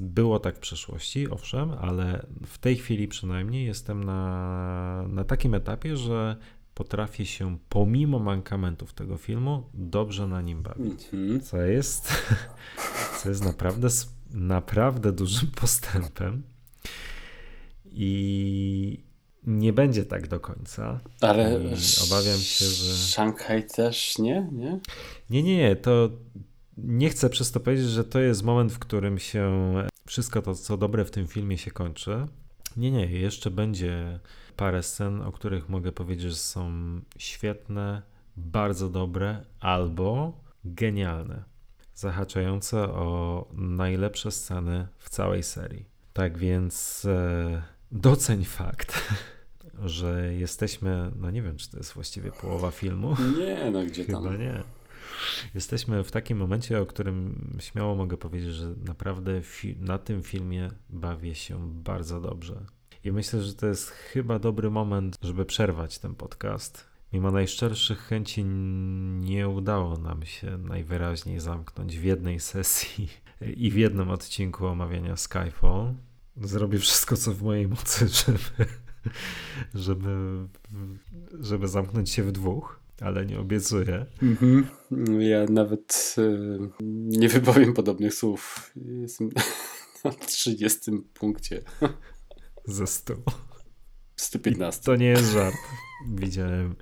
Było 0.00 0.38
tak 0.38 0.56
w 0.56 0.60
przeszłości, 0.60 1.30
owszem, 1.30 1.70
ale 1.70 2.26
w 2.46 2.58
tej 2.58 2.76
chwili 2.76 3.08
przynajmniej 3.08 3.66
jestem 3.66 4.04
na, 4.04 5.04
na 5.08 5.24
takim 5.24 5.54
etapie, 5.54 5.96
że 5.96 6.36
potrafię 6.74 7.26
się 7.26 7.58
pomimo 7.68 8.18
mankamentów 8.18 8.94
tego 8.94 9.16
filmu 9.16 9.62
dobrze 9.74 10.26
na 10.26 10.42
nim 10.42 10.62
bawić. 10.62 11.04
Mhm. 11.04 11.40
Co 11.40 11.56
jest, 11.56 12.12
co 13.22 13.28
jest 13.28 13.44
naprawdę, 13.44 13.88
naprawdę 14.30 15.12
dużym 15.12 15.50
postępem. 15.50 16.42
I 17.84 19.04
nie 19.46 19.72
będzie 19.72 20.04
tak 20.04 20.28
do 20.28 20.40
końca. 20.40 21.00
Ale 21.20 21.60
obawiam 22.04 22.38
się, 22.38 22.64
że. 22.64 22.94
Szanghaj 22.94 23.66
też 23.66 24.18
nie? 24.18 24.48
Nie, 24.52 24.80
nie, 25.30 25.42
nie. 25.42 25.56
nie. 25.56 25.76
To 25.76 26.10
nie 26.84 27.10
chcę 27.10 27.30
przez 27.30 27.52
to 27.52 27.60
powiedzieć, 27.60 27.86
że 27.86 28.04
to 28.04 28.20
jest 28.20 28.42
moment, 28.42 28.72
w 28.72 28.78
którym 28.78 29.18
się 29.18 29.74
wszystko 30.06 30.42
to, 30.42 30.54
co 30.54 30.76
dobre 30.76 31.04
w 31.04 31.10
tym 31.10 31.26
filmie 31.26 31.58
się 31.58 31.70
kończy. 31.70 32.26
Nie, 32.76 32.90
nie, 32.90 33.06
jeszcze 33.06 33.50
będzie 33.50 34.20
parę 34.56 34.82
scen, 34.82 35.22
o 35.22 35.32
których 35.32 35.68
mogę 35.68 35.92
powiedzieć, 35.92 36.30
że 36.30 36.36
są 36.36 36.70
świetne, 37.18 38.02
bardzo 38.36 38.88
dobre 38.88 39.44
albo 39.60 40.32
genialne, 40.64 41.44
zahaczające 41.94 42.82
o 42.82 43.48
najlepsze 43.52 44.30
sceny 44.30 44.88
w 44.98 45.10
całej 45.10 45.42
serii. 45.42 45.84
Tak 46.12 46.38
więc 46.38 47.04
e, 47.04 47.62
doceń 47.92 48.44
fakt, 48.44 49.02
że 49.84 50.34
jesteśmy, 50.34 51.10
no 51.16 51.30
nie 51.30 51.42
wiem, 51.42 51.56
czy 51.56 51.70
to 51.70 51.76
jest 51.76 51.92
właściwie 51.92 52.32
połowa 52.32 52.70
filmu. 52.70 53.16
Nie, 53.38 53.70
no 53.70 53.82
gdzie 53.82 54.04
tam. 54.04 54.22
Chyba 54.22 54.36
nie. 54.36 54.62
Jesteśmy 55.54 56.04
w 56.04 56.10
takim 56.10 56.38
momencie, 56.38 56.80
o 56.80 56.86
którym 56.86 57.48
śmiało 57.60 57.94
mogę 57.94 58.16
powiedzieć, 58.16 58.50
że 58.50 58.74
naprawdę 58.84 59.40
na 59.80 59.98
tym 59.98 60.22
filmie 60.22 60.70
bawię 60.90 61.34
się 61.34 61.70
bardzo 61.72 62.20
dobrze. 62.20 62.64
I 63.04 63.12
myślę, 63.12 63.42
że 63.42 63.54
to 63.54 63.66
jest 63.66 63.90
chyba 63.90 64.38
dobry 64.38 64.70
moment, 64.70 65.16
żeby 65.22 65.44
przerwać 65.44 65.98
ten 65.98 66.14
podcast. 66.14 66.88
Mimo 67.12 67.30
najszczerszych 67.30 67.98
chęci 67.98 68.44
nie 69.20 69.48
udało 69.48 69.98
nam 69.98 70.24
się 70.24 70.58
najwyraźniej 70.58 71.40
zamknąć 71.40 71.98
w 71.98 72.04
jednej 72.04 72.40
sesji 72.40 73.08
i 73.56 73.70
w 73.70 73.76
jednym 73.76 74.10
odcinku 74.10 74.66
omawiania 74.66 75.16
Skyfall. 75.16 75.94
Zrobię 76.36 76.78
wszystko, 76.78 77.16
co 77.16 77.32
w 77.32 77.42
mojej 77.42 77.68
mocy, 77.68 78.08
żeby, 78.24 78.66
żeby, 79.74 80.16
żeby 81.40 81.68
zamknąć 81.68 82.10
się 82.10 82.22
w 82.22 82.32
dwóch 82.32 82.80
ale 83.00 83.26
nie 83.26 83.40
obiecuję. 83.40 84.06
Mhm. 84.22 84.66
Ja 85.20 85.44
nawet 85.44 86.14
y, 86.18 86.58
nie 86.80 87.28
wypowiem 87.28 87.74
podobnych 87.74 88.14
słów. 88.14 88.72
Jestem 88.76 89.30
na 90.04 90.10
30 90.10 90.90
punkcie. 91.14 91.62
Ze 92.64 92.86
100. 92.86 93.14
115. 94.16 94.80
I 94.80 94.84
to 94.84 94.96
nie 94.96 95.06
jest 95.06 95.32
żart. 95.32 95.56
Widziałem 96.08 96.74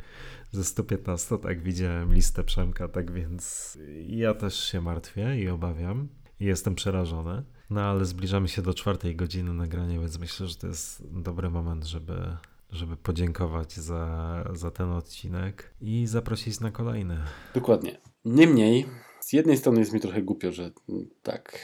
ze 0.51 0.65
115, 0.65 1.39
tak 1.39 1.63
widziałem 1.63 2.15
listę 2.15 2.45
Przemka, 2.45 2.89
tak 2.89 3.13
więc 3.13 3.79
ja 4.07 4.35
też 4.35 4.65
się 4.65 4.81
martwię 4.81 5.41
i 5.41 5.49
obawiam. 5.49 6.09
Jestem 6.41 6.75
przerażony. 6.75 7.45
No 7.71 7.81
ale 7.81 8.05
zbliżamy 8.05 8.49
się 8.49 8.63
do 8.63 8.75
czwartej 8.75 9.17
godziny 9.17 9.55
nagrania, 9.55 10.01
więc 10.01 10.19
myślę, 10.19 10.47
że 10.47 10.57
to 10.57 10.67
jest 10.67 11.03
dobry 11.23 11.51
moment, 11.51 11.85
żeby 11.85 12.37
żeby 12.71 12.97
podziękować 12.97 13.73
za, 13.73 14.45
za 14.55 14.71
ten 14.71 14.93
odcinek 14.93 15.75
i 15.81 16.07
zaprosić 16.07 16.61
na 16.61 16.71
kolejny. 16.71 17.19
Dokładnie. 17.55 17.99
Niemniej, 18.25 18.87
z 19.21 19.33
jednej 19.33 19.57
strony 19.57 19.81
jest 19.81 19.93
mi 19.93 20.01
trochę 20.01 20.23
głupio, 20.23 20.53
że 20.53 20.71
tak 21.23 21.59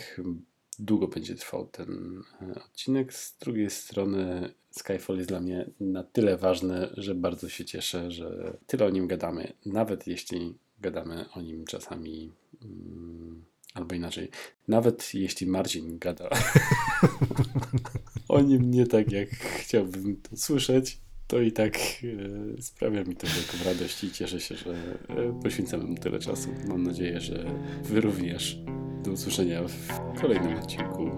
długo 0.79 1.09
będzie 1.09 1.35
trwał 1.35 1.67
ten 1.67 2.23
e, 2.43 2.55
odcinek, 2.65 3.15
z 3.15 3.39
drugiej 3.39 3.71
strony 3.71 4.55
Skyfall 4.71 5.17
jest 5.17 5.29
dla 5.29 5.41
mnie 5.41 5.71
na 5.81 6.03
tyle 6.03 6.37
ważny, 6.37 6.89
że 6.97 7.15
bardzo 7.15 7.49
się 7.49 7.65
cieszę, 7.65 8.11
że 8.11 8.57
tyle 8.67 8.87
o 8.87 8.91
nim 8.91 9.07
gadamy, 9.07 9.53
nawet 9.67 10.07
jeśli 10.07 10.55
gadamy 10.81 11.25
o 11.35 11.41
nim 11.41 11.65
czasami. 11.65 12.33
Mm, 12.63 13.45
albo 13.75 13.95
inaczej, 13.95 14.31
nawet 14.69 15.15
jeśli 15.15 15.47
Marcin 15.47 15.99
gada 15.99 16.29
o 18.33 18.41
nim 18.41 18.70
nie 18.70 18.86
tak, 18.86 19.12
jak 19.12 19.28
chciałbym 19.28 20.17
to 20.17 20.36
słyszeć, 20.36 20.99
to 21.27 21.41
i 21.41 21.52
tak 21.52 21.77
e, 21.77 22.62
sprawia 22.62 23.05
mi 23.05 23.17
to 23.17 23.27
wielką 23.27 23.70
radość 23.70 24.05
i 24.05 24.11
cieszę 24.11 24.41
się, 24.41 24.55
że 24.55 24.70
e, 24.70 25.41
poświęcamy 25.43 25.85
mu 25.85 25.94
tyle 25.94 26.19
czasu. 26.19 26.49
Mam 26.69 26.83
nadzieję, 26.83 27.20
że 27.20 27.44
wy 27.85 28.01
również. 28.01 28.59
Do 29.05 29.11
usłyszenia 29.11 29.62
w 29.62 30.20
kolejnym 30.20 30.59
odcinku 30.59 31.11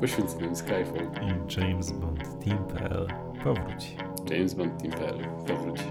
poświęconym 0.00 0.56
Skyfall. 0.56 1.10
I 1.22 1.60
James 1.60 1.92
Bond 1.92 2.44
Team.pl 2.44 3.06
powróci. 3.44 3.96
James 4.30 4.54
Bond 4.54 4.82
Team.pl 4.82 5.18
powróci. 5.46 5.84